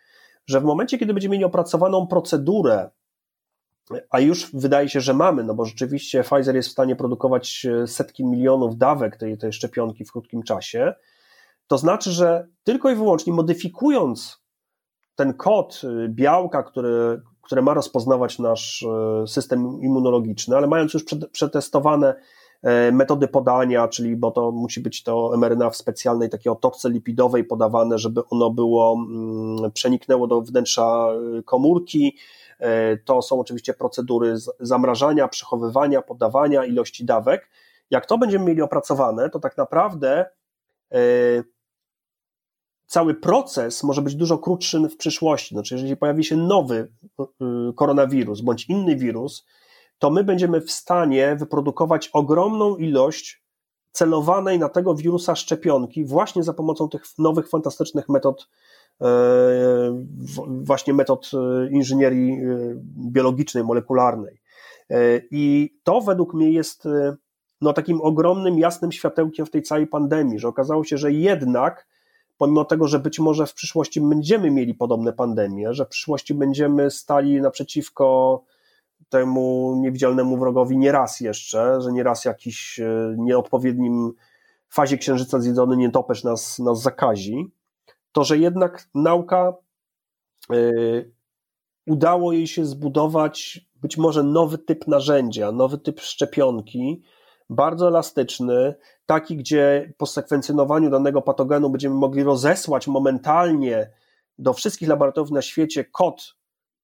że 0.45 0.61
w 0.61 0.63
momencie, 0.63 0.97
kiedy 0.97 1.13
będziemy 1.13 1.33
mieli 1.33 1.45
opracowaną 1.45 2.07
procedurę, 2.07 2.89
a 4.09 4.19
już 4.19 4.55
wydaje 4.55 4.89
się, 4.89 5.01
że 5.01 5.13
mamy, 5.13 5.43
no 5.43 5.53
bo 5.53 5.65
rzeczywiście 5.65 6.23
Pfizer 6.23 6.55
jest 6.55 6.69
w 6.69 6.71
stanie 6.71 6.95
produkować 6.95 7.67
setki 7.85 8.25
milionów 8.25 8.77
dawek 8.77 9.17
tej, 9.17 9.37
tej 9.37 9.53
szczepionki 9.53 10.05
w 10.05 10.11
krótkim 10.11 10.43
czasie, 10.43 10.93
to 11.67 11.77
znaczy, 11.77 12.11
że 12.11 12.47
tylko 12.63 12.89
i 12.89 12.95
wyłącznie 12.95 13.33
modyfikując 13.33 14.41
ten 15.15 15.33
kod 15.33 15.81
y, 15.83 16.09
białka, 16.09 16.63
który, 16.63 17.21
które 17.41 17.61
ma 17.61 17.73
rozpoznawać 17.73 18.39
nasz 18.39 18.81
y, 18.81 19.27
system 19.27 19.81
immunologiczny, 19.81 20.57
ale 20.57 20.67
mając 20.67 20.93
już 20.93 21.05
przetestowane 21.31 22.15
e, 22.63 22.91
metody 22.91 23.27
podania, 23.27 23.87
czyli 23.87 24.15
bo 24.15 24.31
to 24.31 24.51
musi 24.51 24.81
być 24.81 25.03
to 25.03 25.33
mRNA 25.37 25.69
w 25.69 25.75
specjalnej 25.75 26.29
takiej 26.29 26.51
otoczce 26.51 26.89
lipidowej 26.89 27.43
podawane, 27.43 27.97
żeby 27.97 28.21
ono 28.29 28.49
było, 28.49 28.97
mm, 29.09 29.71
przeniknęło 29.71 30.27
do 30.27 30.41
wnętrza 30.41 31.07
komórki. 31.45 32.15
E, 32.59 32.97
to 32.97 33.21
są 33.21 33.39
oczywiście 33.39 33.73
procedury 33.73 34.35
zamrażania, 34.59 35.27
przechowywania, 35.27 36.01
podawania 36.01 36.65
ilości 36.65 37.05
dawek. 37.05 37.49
Jak 37.89 38.05
to 38.05 38.17
będziemy 38.17 38.45
mieli 38.45 38.61
opracowane, 38.61 39.29
to 39.29 39.39
tak 39.39 39.57
naprawdę 39.57 40.25
e, 40.91 40.99
cały 42.87 43.15
proces 43.15 43.83
może 43.83 44.01
być 44.01 44.15
dużo 44.15 44.37
krótszy 44.37 44.79
w 44.79 44.97
przyszłości. 44.97 45.55
Znaczy, 45.55 45.75
jeżeli 45.75 45.97
pojawi 45.97 46.23
się 46.23 46.37
nowy 46.37 46.91
y, 47.19 47.73
koronawirus 47.75 48.41
bądź 48.41 48.69
inny 48.69 48.95
wirus, 48.95 49.45
to 49.99 50.09
my 50.09 50.23
będziemy 50.23 50.61
w 50.61 50.71
stanie 50.71 51.35
wyprodukować 51.35 52.09
ogromną 52.13 52.75
ilość 52.75 53.43
celowanej 53.91 54.59
na 54.59 54.69
tego 54.69 54.95
wirusa 54.95 55.35
szczepionki 55.35 56.05
właśnie 56.05 56.43
za 56.43 56.53
pomocą 56.53 56.89
tych 56.89 57.03
nowych, 57.17 57.49
fantastycznych 57.49 58.09
metod, 58.09 58.41
e, 58.41 58.47
właśnie 60.47 60.93
metod 60.93 61.31
e, 61.33 61.67
inżynierii 61.69 62.31
e, 62.31 62.37
biologicznej, 63.11 63.63
molekularnej. 63.63 64.41
I 65.31 65.75
to 65.83 66.01
według 66.01 66.33
mnie 66.33 66.51
jest 66.51 66.87
no, 67.61 67.73
takim 67.73 68.01
ogromnym, 68.01 68.59
jasnym 68.59 68.91
światełkiem 68.91 69.45
w 69.45 69.49
tej 69.49 69.63
całej 69.63 69.87
pandemii, 69.87 70.39
że 70.39 70.47
okazało 70.47 70.83
się, 70.83 70.97
że 70.97 71.11
jednak 71.11 71.87
pomimo 72.37 72.65
tego, 72.65 72.87
że 72.87 72.99
być 72.99 73.19
może 73.19 73.45
w 73.45 73.53
przyszłości 73.53 74.01
będziemy 74.01 74.51
mieli 74.51 74.73
podobne 74.73 75.13
pandemie, 75.13 75.73
że 75.73 75.85
w 75.85 75.89
przyszłości 75.89 76.33
będziemy 76.33 76.91
stali 76.91 77.41
naprzeciwko 77.41 78.43
temu 79.09 79.75
niewidzialnemu 79.81 80.37
wrogowi 80.37 80.77
nieraz 80.77 81.19
jeszcze, 81.19 81.81
że 81.81 81.91
nieraz 81.91 82.25
jakiś 82.25 82.79
e, 82.79 83.15
nieodpowiednim 83.17 84.13
fazie 84.69 84.97
księżyca 84.97 85.39
zjedzony 85.39 85.77
nietoperz 85.77 86.23
nas, 86.23 86.59
nas 86.59 86.81
zakazi, 86.81 87.51
to 88.17 88.23
że 88.23 88.37
jednak 88.37 88.87
nauka 88.95 89.53
yy, 90.49 91.11
udało 91.87 92.33
jej 92.33 92.47
się 92.47 92.65
zbudować 92.65 93.67
być 93.75 93.97
może 93.97 94.23
nowy 94.23 94.57
typ 94.57 94.87
narzędzia, 94.87 95.51
nowy 95.51 95.77
typ 95.77 96.01
szczepionki, 96.01 97.03
bardzo 97.49 97.87
elastyczny, 97.87 98.75
taki, 99.05 99.37
gdzie 99.37 99.93
po 99.97 100.05
sekwencjonowaniu 100.05 100.89
danego 100.89 101.21
patogenu 101.21 101.69
będziemy 101.69 101.95
mogli 101.95 102.23
rozesłać 102.23 102.87
momentalnie 102.87 103.91
do 104.39 104.53
wszystkich 104.53 104.89
laboratoriów 104.89 105.31
na 105.31 105.41
świecie 105.41 105.85
kod 105.85 106.35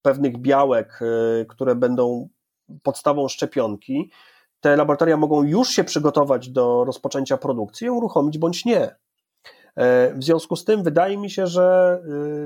pewnych 0.02 0.38
białek, 0.38 1.00
y, 1.02 1.46
które 1.46 1.76
będą 1.76 2.30
podstawą 2.84 3.28
szczepionki. 3.28 4.12
Te 4.60 4.76
laboratoria 4.76 5.18
mogą 5.18 5.44
już 5.44 5.70
się 5.70 5.84
przygotować 5.84 6.50
do 6.50 6.84
rozpoczęcia 6.84 7.38
produkcji, 7.38 7.88
ją 7.88 7.94
uruchomić 7.94 8.38
bądź 8.38 8.66
nie. 8.66 9.03
E, 9.76 10.14
w 10.14 10.24
związku 10.24 10.56
z 10.56 10.66
tym 10.66 10.84
wydaje 10.84 11.18
mi 11.18 11.30
się, 11.30 11.48
że 11.48 12.00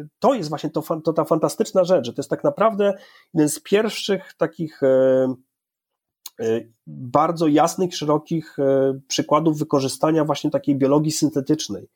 y, 0.03 0.07
to 0.19 0.33
jest 0.33 0.49
właśnie 0.49 0.69
to, 0.69 0.81
to 1.01 1.13
ta 1.13 1.23
fantastyczna 1.23 1.83
rzecz, 1.83 2.05
że 2.05 2.13
to 2.13 2.21
jest 2.21 2.29
tak 2.29 2.43
naprawdę 2.43 2.93
jeden 3.33 3.49
z 3.49 3.59
pierwszych 3.59 4.33
takich 4.37 4.81
Y, 6.41 6.73
bardzo 6.87 7.47
jasnych, 7.47 7.95
szerokich 7.95 8.57
przykładów 9.07 9.59
wykorzystania 9.59 10.25
właśnie 10.25 10.51
takiej 10.51 10.75
biologii 10.75 11.11
syntetycznej. 11.11 11.89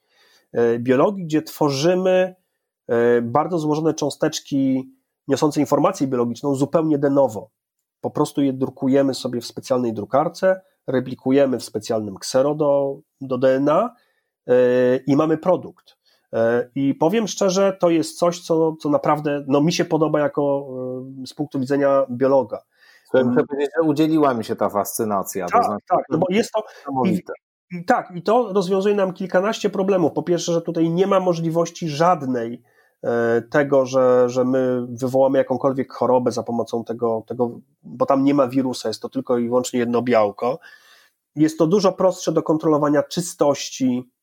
Biologii, 0.79 1.25
gdzie 1.25 1.41
tworzymy 1.41 2.35
bardzo 3.21 3.59
złożone 3.59 3.93
cząsteczki 3.93 4.91
niosące 5.27 5.59
informację 5.59 6.07
biologiczną 6.07 6.55
zupełnie 6.55 6.97
de 6.97 7.09
novo. 7.09 7.49
Po 8.01 8.11
prostu 8.11 8.41
je 8.41 8.53
drukujemy 8.53 9.13
sobie 9.13 9.41
w 9.41 9.45
specjalnej 9.45 9.93
drukarce, 9.93 10.61
replikujemy 10.87 11.59
w 11.59 11.63
specjalnym 11.63 12.17
ksero 12.17 12.55
do, 12.55 12.99
do 13.21 13.37
DNA 13.37 13.95
i 15.07 15.15
mamy 15.15 15.37
produkt. 15.37 15.97
I 16.75 16.95
powiem 16.95 17.27
szczerze, 17.27 17.77
to 17.79 17.89
jest 17.89 18.17
coś, 18.17 18.39
co, 18.39 18.75
co 18.75 18.89
naprawdę 18.89 19.43
no, 19.47 19.61
mi 19.61 19.73
się 19.73 19.85
podoba 19.85 20.19
jako 20.19 20.67
z 21.25 21.33
punktu 21.33 21.59
widzenia 21.59 22.05
biologa. 22.09 22.63
Chciałem 23.11 23.29
mm. 23.29 23.45
powiedzieć, 23.47 23.71
że 23.77 23.87
udzieliła 23.87 24.33
mi 24.33 24.43
się 24.43 24.55
ta 24.55 24.69
fascynacja. 24.69 25.45
Tak, 25.45 25.61
to 25.61 25.67
znaczy, 25.67 25.85
tak, 25.89 26.05
no 26.09 26.17
bo 26.17 26.25
jest 26.29 26.51
to. 26.51 26.63
I, 27.05 27.21
i, 27.71 27.85
tak, 27.85 28.11
i 28.15 28.21
to 28.21 28.53
rozwiązuje 28.53 28.95
nam 28.95 29.13
kilkanaście 29.13 29.69
problemów. 29.69 30.13
Po 30.13 30.23
pierwsze, 30.23 30.53
że 30.53 30.61
tutaj 30.61 30.89
nie 30.89 31.07
ma 31.07 31.19
możliwości 31.19 31.89
żadnej 31.89 32.61
e, 33.03 33.41
tego, 33.41 33.85
że, 33.85 34.29
że 34.29 34.45
my 34.45 34.87
wywołamy 34.89 35.37
jakąkolwiek 35.37 35.93
chorobę 35.93 36.31
za 36.31 36.43
pomocą 36.43 36.83
tego, 36.83 37.23
tego, 37.27 37.59
bo 37.83 38.05
tam 38.05 38.23
nie 38.23 38.33
ma 38.33 38.47
wirusa, 38.47 38.87
jest 38.87 39.01
to 39.01 39.09
tylko 39.09 39.37
i 39.37 39.47
wyłącznie 39.47 39.79
jedno 39.79 40.01
białko. 40.01 40.59
Jest 41.35 41.57
to 41.57 41.67
dużo 41.67 41.91
prostsze 41.91 42.31
do 42.31 42.43
kontrolowania 42.43 43.03
czystości, 43.03 44.11
e, 44.19 44.20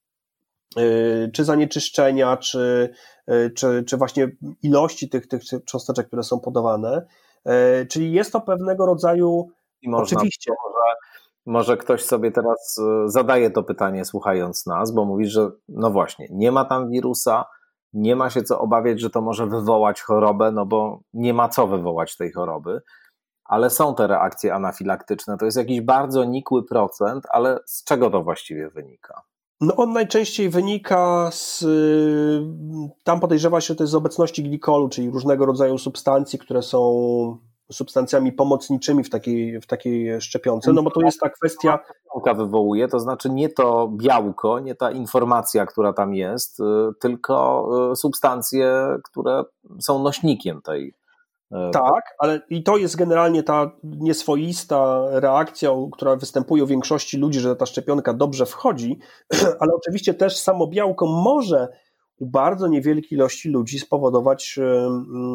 czy 1.32 1.45
zanieczyszczenia, 1.45 2.36
czy, 2.36 2.93
e, 3.27 3.51
czy, 3.51 3.85
czy 3.85 3.97
właśnie 3.97 4.31
ilości 4.62 5.09
tych, 5.09 5.28
tych 5.28 5.43
cząsteczek, 5.65 6.07
które 6.07 6.23
są 6.23 6.40
podawane. 6.40 7.07
E, 7.45 7.86
czyli 7.86 8.12
jest 8.12 8.32
to 8.32 8.40
pewnego 8.40 8.86
rodzaju. 8.86 9.49
I 9.82 9.89
można, 9.89 10.16
oczywiście. 10.16 10.53
Może, 10.65 10.95
może 11.47 11.77
ktoś 11.77 12.05
sobie 12.05 12.32
teraz 12.32 12.81
zadaje 13.07 13.51
to 13.51 13.62
pytanie, 13.62 14.05
słuchając 14.05 14.66
nas, 14.66 14.93
bo 14.93 15.05
mówi, 15.05 15.27
że 15.27 15.51
no 15.69 15.90
właśnie, 15.90 16.28
nie 16.31 16.53
ma 16.53 16.65
tam 16.65 16.90
wirusa, 16.90 17.45
nie 17.93 18.16
ma 18.16 18.31
się 18.31 18.43
co 18.43 18.61
obawiać, 18.61 19.01
że 19.01 19.11
to 19.11 19.20
może 19.20 19.47
wywołać 19.47 20.01
chorobę, 20.01 20.51
no 20.53 20.66
bo 20.66 21.01
nie 21.12 21.35
ma 21.35 21.49
co 21.49 21.66
wywołać 21.66 22.16
tej 22.16 22.32
choroby, 22.32 22.82
ale 23.45 23.70
są 23.70 23.95
te 23.95 24.07
reakcje 24.07 24.55
anafilaktyczne. 24.55 25.39
To 25.39 25.45
jest 25.45 25.57
jakiś 25.57 25.81
bardzo 25.81 26.24
nikły 26.24 26.66
procent, 26.66 27.24
ale 27.31 27.59
z 27.66 27.85
czego 27.85 28.11
to 28.11 28.23
właściwie 28.23 28.70
wynika? 28.70 29.23
No 29.61 29.77
on 29.77 29.93
najczęściej 29.93 30.51
wynika 30.51 31.31
z, 31.33 31.65
tam 33.05 33.21
podejrzewa 33.21 33.61
się, 33.61 33.75
jest 33.83 33.93
z 33.93 33.95
obecności 33.95 34.43
glikolu, 34.43 34.89
czyli 34.89 35.11
różnego 35.11 35.47
rodzaju 35.47 35.79
substancji, 35.79 36.39
które 36.39 36.63
są 36.63 37.39
substancjami 37.73 38.33
pomocniczymi 38.33 39.05
w 39.05 39.11
takiej, 39.11 39.61
w 39.61 39.67
takiej 39.67 40.21
szczepionce, 40.21 40.73
no 40.73 40.83
bo 40.83 40.91
to 40.91 41.01
jest 41.01 41.21
ta 41.21 41.31
kwestia. 41.31 41.79
wywołuje, 42.35 42.89
to 42.89 43.01
znaczy 43.01 43.31
nie 43.31 43.49
to 43.49 43.89
białko, 43.97 44.61
nie 44.61 44.75
ta 44.75 44.91
informacja, 44.91 45.67
która 45.67 45.93
tam 45.93 46.15
jest, 46.15 46.61
y, 46.61 46.65
tylko 47.01 47.69
y, 47.93 47.97
substancje, 47.97 48.87
które 49.05 49.45
są 49.81 49.99
nośnikiem 50.03 50.63
tej. 50.63 50.95
Y, 51.53 51.70
tak, 51.73 52.15
ale 52.19 52.41
i 52.51 52.62
to 52.62 52.77
jest 52.77 52.97
generalnie 52.97 53.43
ta 53.43 53.70
nieswoista 53.85 55.03
reakcja, 55.11 55.70
która 55.93 56.16
występuje 56.16 56.65
u 56.65 56.66
większości 56.66 57.19
ludzi, 57.19 57.41
że 57.41 57.57
ta 57.57 57.66
szczepionka 57.66 58.15
dobrze 58.15 58.47
wchodzi, 58.47 58.99
ale 59.61 59.73
oczywiście 59.75 60.15
też 60.15 60.37
samo 60.37 60.66
białko 60.66 61.07
może 61.07 61.69
u 62.19 62.27
bardzo 62.27 62.69
niewielkiej 62.69 63.19
ilości 63.19 63.49
ludzi 63.49 63.79
spowodować 63.79 64.59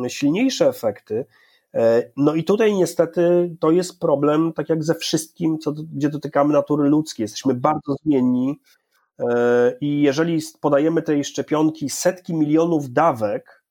silniejsze 0.07 0.68
efekty. 0.68 1.26
E, 1.73 2.11
no 2.18 2.35
i 2.35 2.44
tutaj 2.44 2.73
niestety 2.73 3.56
to 3.60 3.72
jest 3.72 3.99
problem, 3.99 4.53
tak 4.53 4.69
jak 4.69 4.84
ze 4.84 4.95
wszystkim, 4.95 5.57
co, 5.60 5.72
gdzie 5.72 6.10
dotykamy 6.10 6.53
natury 6.53 6.90
ludzkiej. 6.90 7.23
Jesteśmy 7.23 7.53
bardzo 7.53 7.95
zmienni 8.03 8.60
e, 9.19 9.77
i 9.81 10.02
jeżeli 10.02 10.40
podajemy 10.61 11.02
tej 11.02 11.23
szczepionki 11.23 11.90
setki 11.90 12.34
milionów 12.34 12.94
dawek, 12.94 13.62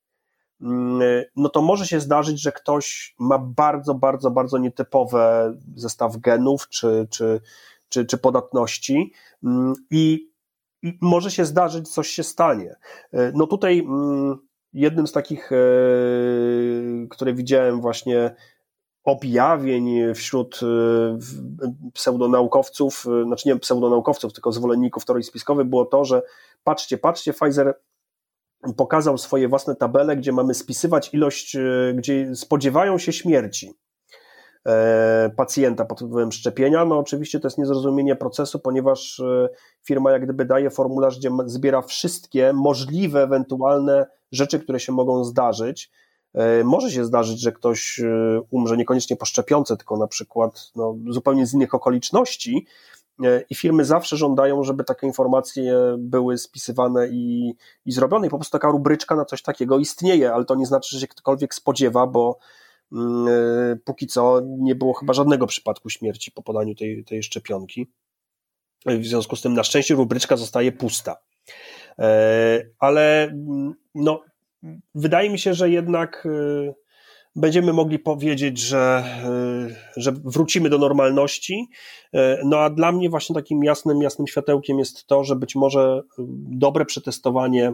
no 1.37 1.49
to 1.49 1.63
może 1.63 1.87
się 1.87 2.01
zdarzyć, 2.01 2.43
że 2.43 2.53
ktoś 2.53 3.15
ma 3.19 3.39
bardzo, 3.39 3.95
bardzo, 3.95 4.31
bardzo 4.31 4.59
nietypowe 4.59 5.55
zestaw 5.77 6.17
genów 6.17 6.69
czy, 6.69 7.07
czy, 7.11 7.41
czy, 7.89 8.07
czy 8.07 8.19
podatności 8.19 9.13
mm, 9.45 9.75
i, 9.91 10.31
i 10.83 10.99
może 11.01 11.31
się 11.31 11.45
zdarzyć, 11.45 11.89
coś 11.89 12.09
się 12.09 12.23
stanie. 12.23 12.77
E, 13.13 13.33
no 13.35 13.47
tutaj 13.47 13.79
mm, 13.79 14.39
jednym 14.73 15.07
z 15.07 15.13
takich, 15.13 15.53
e, 15.53 15.57
które 17.11 17.35
widziałem 17.35 17.81
właśnie 17.81 18.35
objawień 19.05 20.15
wśród 20.15 20.61
pseudonaukowców, 21.95 23.07
znaczy 23.27 23.49
nie 23.49 23.57
pseudonaukowców, 23.57 24.33
tylko 24.33 24.53
zwolenników 24.53 25.05
teorii 25.05 25.25
spiskowej 25.25 25.65
było 25.65 25.85
to, 25.85 26.05
że 26.05 26.23
patrzcie, 26.65 26.99
patrzcie, 26.99 27.33
Pfizer 27.33 27.75
pokazał 28.77 29.19
swoje 29.19 29.49
własne 29.49 29.77
tabele, 29.77 30.17
gdzie 30.17 30.33
mamy 30.33 30.55
spisywać 30.55 31.15
ilość, 31.15 31.57
gdzie 31.95 32.37
spodziewają 32.37 32.99
się 32.99 33.13
śmierci. 33.13 33.75
E, 34.69 35.31
pacjenta 35.37 35.85
pod 35.85 36.01
wpływem 36.01 36.33
szczepienia. 36.33 36.85
No 36.85 36.99
oczywiście 36.99 37.41
to 37.41 37.47
jest 37.47 37.59
niezrozumienie 37.59 38.17
procesu, 38.17 38.59
ponieważ 38.59 39.21
e, 39.21 39.49
firma 39.85 40.11
jak 40.13 40.25
gdyby 40.25 40.45
daje 40.45 40.71
formularz, 40.71 41.19
gdzie 41.19 41.31
zbiera 41.47 41.83
wszystkie 41.83 42.53
możliwe, 42.53 43.23
ewentualne 43.23 44.07
rzeczy, 44.33 44.61
które 44.61 44.81
się 44.81 44.93
mogą 44.93 45.25
zdarzyć. 45.25 45.91
E, 46.35 46.65
może 46.65 46.91
się 46.91 47.05
zdarzyć, 47.05 47.41
że 47.41 47.53
ktoś 47.53 48.01
umrze 48.51 48.77
niekoniecznie 48.77 49.17
po 49.17 49.25
szczepionce, 49.25 49.77
tylko 49.77 49.97
na 49.97 50.07
przykład 50.07 50.71
no, 50.77 50.97
zupełnie 51.09 51.47
z 51.47 51.55
innych 51.55 51.75
okoliczności. 51.75 52.67
I 53.51 53.55
firmy 53.55 53.85
zawsze 53.85 54.17
żądają, 54.17 54.63
żeby 54.63 54.85
takie 54.85 55.07
informacje 55.07 55.75
były 55.99 56.39
spisywane 56.39 57.09
i, 57.09 57.55
i 57.87 57.93
zrobione. 57.93 58.27
I 58.27 58.31
po 58.31 58.37
prostu 58.39 58.53
taka 58.53 58.69
rubryczka 58.69 59.17
na 59.17 59.25
coś 59.25 59.43
takiego 59.43 59.79
istnieje, 59.79 60.33
ale 60.35 60.45
to 60.45 60.55
nie 60.55 60.67
znaczy, 60.67 60.91
że 60.97 61.01
się 61.01 61.07
ktokolwiek 61.07 61.55
spodziewa, 61.55 62.07
bo 62.07 62.39
e, 62.93 63.77
póki 63.85 64.07
co 64.07 64.41
nie 64.45 64.75
było 64.75 64.93
chyba 64.93 65.13
żadnego 65.13 65.47
przypadku 65.47 65.91
śmierci 65.91 66.33
po 66.33 66.43
podaniu 66.43 66.75
tej, 66.75 67.05
tej 67.05 67.23
szczepionki. 67.23 67.91
W 68.87 69.05
związku 69.05 69.37
z 69.37 69.43
tym 69.43 69.55
na 69.55 69.65
szczęście 69.65 69.95
rubryczka 69.95 70.37
zostaje 70.37 70.73
pusta. 70.73 71.17
E, 71.99 72.63
ale 72.79 73.25
mm, 73.25 73.75
no, 73.95 74.23
wydaje 74.95 75.31
mi 75.31 75.39
się, 75.39 75.55
że 75.55 75.71
jednak 75.71 76.27
e, 76.27 76.73
będziemy 77.37 77.73
mogli 77.73 77.99
powiedzieć, 77.99 78.59
że, 78.59 79.05
że 79.97 80.13
wrócimy 80.13 80.71
do 80.71 80.79
normalności. 80.79 81.69
No 82.45 82.59
a 82.59 82.71
dla 82.71 82.93
mnie 82.93 83.11
właśnie 83.11 83.35
takim 83.35 83.65
jasnym, 83.65 84.03
jasnym 84.03 84.27
światełkiem 84.27 84.79
jest 84.79 85.07
to, 85.07 85.25
że 85.25 85.37
być 85.37 85.55
może 85.55 86.03
dobre 86.49 86.85
przetestowanie 86.85 87.73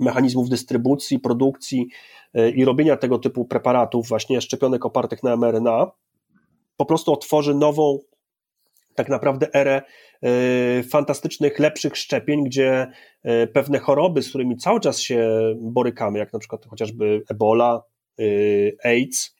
mechanizmów 0.00 0.48
dystrybucji, 0.48 1.18
produkcji 1.18 1.88
e, 2.34 2.50
i 2.50 2.64
robienia 2.64 2.96
tego 2.96 3.18
typu 3.18 3.44
preparatów, 3.44 4.08
właśnie 4.08 4.40
szczepionek 4.40 4.86
opartych 4.86 5.22
na 5.22 5.36
mRNA, 5.36 5.90
po 6.76 6.86
prostu 6.86 7.12
otworzy 7.12 7.54
nową, 7.54 7.98
tak 8.94 9.08
naprawdę 9.08 9.54
erę 9.54 9.82
e, 10.22 10.82
fantastycznych, 10.82 11.58
lepszych 11.58 11.96
szczepień, 11.96 12.44
gdzie 12.44 12.86
e, 13.22 13.46
pewne 13.46 13.78
choroby, 13.78 14.22
z 14.22 14.28
którymi 14.28 14.56
cały 14.56 14.80
czas 14.80 15.00
się 15.00 15.28
borykamy, 15.56 16.18
jak 16.18 16.32
na 16.32 16.38
przykład 16.38 16.66
chociażby 16.66 17.22
Ebola, 17.30 17.82
AIDS 18.84 19.36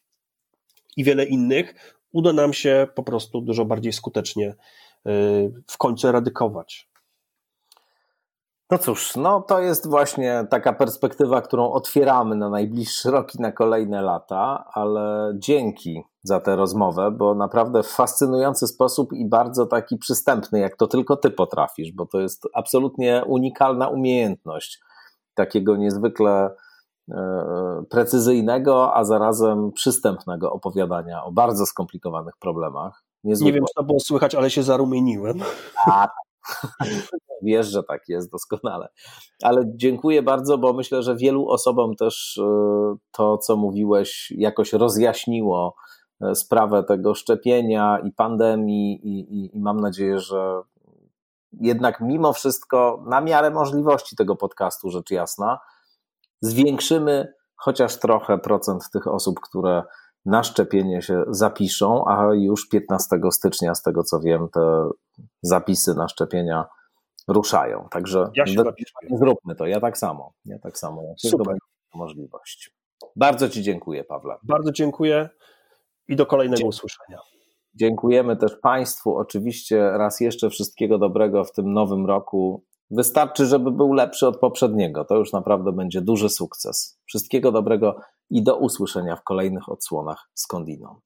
i 0.96 1.04
wiele 1.04 1.24
innych, 1.24 1.74
uda 2.12 2.32
nam 2.32 2.52
się 2.52 2.86
po 2.94 3.02
prostu 3.02 3.40
dużo 3.40 3.64
bardziej 3.64 3.92
skutecznie 3.92 4.54
w 5.66 5.78
końcu 5.78 6.08
eradykować. 6.08 6.88
No 8.70 8.78
cóż, 8.78 9.16
no 9.16 9.40
to 9.40 9.60
jest 9.60 9.90
właśnie 9.90 10.46
taka 10.50 10.72
perspektywa, 10.72 11.40
którą 11.40 11.72
otwieramy 11.72 12.36
na 12.36 12.50
najbliższy 12.50 13.10
rok 13.10 13.34
i 13.34 13.42
na 13.42 13.52
kolejne 13.52 14.02
lata, 14.02 14.64
ale 14.72 15.32
dzięki 15.38 16.02
za 16.22 16.40
tę 16.40 16.56
rozmowę, 16.56 17.10
bo 17.10 17.34
naprawdę 17.34 17.82
w 17.82 17.88
fascynujący 17.88 18.66
sposób 18.66 19.12
i 19.12 19.28
bardzo 19.28 19.66
taki 19.66 19.98
przystępny, 19.98 20.60
jak 20.60 20.76
to 20.76 20.86
tylko 20.86 21.16
ty 21.16 21.30
potrafisz, 21.30 21.92
bo 21.92 22.06
to 22.06 22.20
jest 22.20 22.48
absolutnie 22.54 23.22
unikalna 23.26 23.88
umiejętność 23.88 24.80
takiego 25.34 25.76
niezwykle 25.76 26.50
precyzyjnego, 27.90 28.96
a 28.96 29.04
zarazem 29.04 29.72
przystępnego 29.72 30.52
opowiadania 30.52 31.24
o 31.24 31.32
bardzo 31.32 31.66
skomplikowanych 31.66 32.34
problemach. 32.40 33.04
Niezwykle. 33.24 33.46
Nie 33.46 33.52
wiem, 33.52 33.64
czy 33.68 33.74
to 33.74 33.84
było 33.84 34.00
słychać, 34.00 34.34
ale 34.34 34.50
się 34.50 34.62
zarumieniłem. 34.62 35.38
Tak, 35.86 36.10
Wiesz, 37.42 37.66
że 37.66 37.82
tak 37.82 38.08
jest 38.08 38.32
doskonale. 38.32 38.88
Ale 39.42 39.62
dziękuję 39.66 40.22
bardzo, 40.22 40.58
bo 40.58 40.72
myślę, 40.72 41.02
że 41.02 41.16
wielu 41.16 41.48
osobom 41.48 41.96
też 41.96 42.38
e, 42.38 42.96
to, 43.12 43.38
co 43.38 43.56
mówiłeś, 43.56 44.32
jakoś 44.36 44.72
rozjaśniło 44.72 45.74
e, 46.20 46.34
sprawę 46.34 46.84
tego 46.84 47.14
szczepienia 47.14 47.98
i 48.04 48.12
pandemii, 48.12 49.06
i, 49.06 49.20
i, 49.20 49.56
i 49.56 49.60
mam 49.60 49.80
nadzieję, 49.80 50.18
że 50.18 50.60
jednak 51.52 52.00
mimo 52.00 52.32
wszystko, 52.32 53.04
na 53.06 53.20
miarę 53.20 53.50
możliwości 53.50 54.16
tego 54.16 54.36
podcastu, 54.36 54.90
rzecz 54.90 55.10
jasna, 55.10 55.58
zwiększymy 56.40 57.32
chociaż 57.56 57.98
trochę 57.98 58.38
procent 58.38 58.90
tych 58.92 59.06
osób, 59.06 59.40
które 59.40 59.82
na 60.24 60.42
szczepienie 60.42 61.02
się 61.02 61.24
zapiszą, 61.28 62.04
a 62.08 62.34
już 62.34 62.68
15 62.68 63.16
stycznia, 63.30 63.74
z 63.74 63.82
tego 63.82 64.02
co 64.02 64.20
wiem, 64.20 64.48
te 64.48 64.88
zapisy 65.42 65.94
na 65.94 66.08
szczepienia 66.08 66.64
ruszają. 67.28 67.88
Także 67.90 68.30
ja 68.36 68.44
zróbmy 69.10 69.54
to. 69.54 69.66
Ja 69.66 69.80
tak 69.80 69.98
samo. 69.98 70.32
Ja 70.44 70.58
tak 70.58 70.78
samo. 70.78 71.02
Jak 71.02 71.18
Super. 71.18 71.56
możliwość. 71.94 72.70
Bardzo 73.16 73.48
Ci 73.48 73.62
dziękuję, 73.62 74.04
Pawle. 74.04 74.36
Bardzo 74.42 74.72
dziękuję 74.72 75.28
i 76.08 76.16
do 76.16 76.26
kolejnego 76.26 76.66
usłyszenia. 76.66 77.18
Dziękujemy 77.74 78.36
też 78.36 78.56
Państwu. 78.62 79.16
Oczywiście 79.16 79.90
raz 79.90 80.20
jeszcze 80.20 80.50
wszystkiego 80.50 80.98
dobrego 80.98 81.44
w 81.44 81.52
tym 81.52 81.72
nowym 81.72 82.06
roku. 82.06 82.64
Wystarczy, 82.90 83.46
żeby 83.46 83.70
był 83.70 83.92
lepszy 83.92 84.26
od 84.26 84.38
poprzedniego. 84.40 85.04
To 85.04 85.16
już 85.16 85.32
naprawdę 85.32 85.72
będzie 85.72 86.00
duży 86.00 86.28
sukces. 86.28 86.98
Wszystkiego 87.06 87.52
dobrego 87.52 88.00
i 88.30 88.42
do 88.42 88.56
usłyszenia 88.56 89.16
w 89.16 89.22
kolejnych 89.22 89.68
odsłonach 89.68 90.30
skądinąd. 90.34 91.04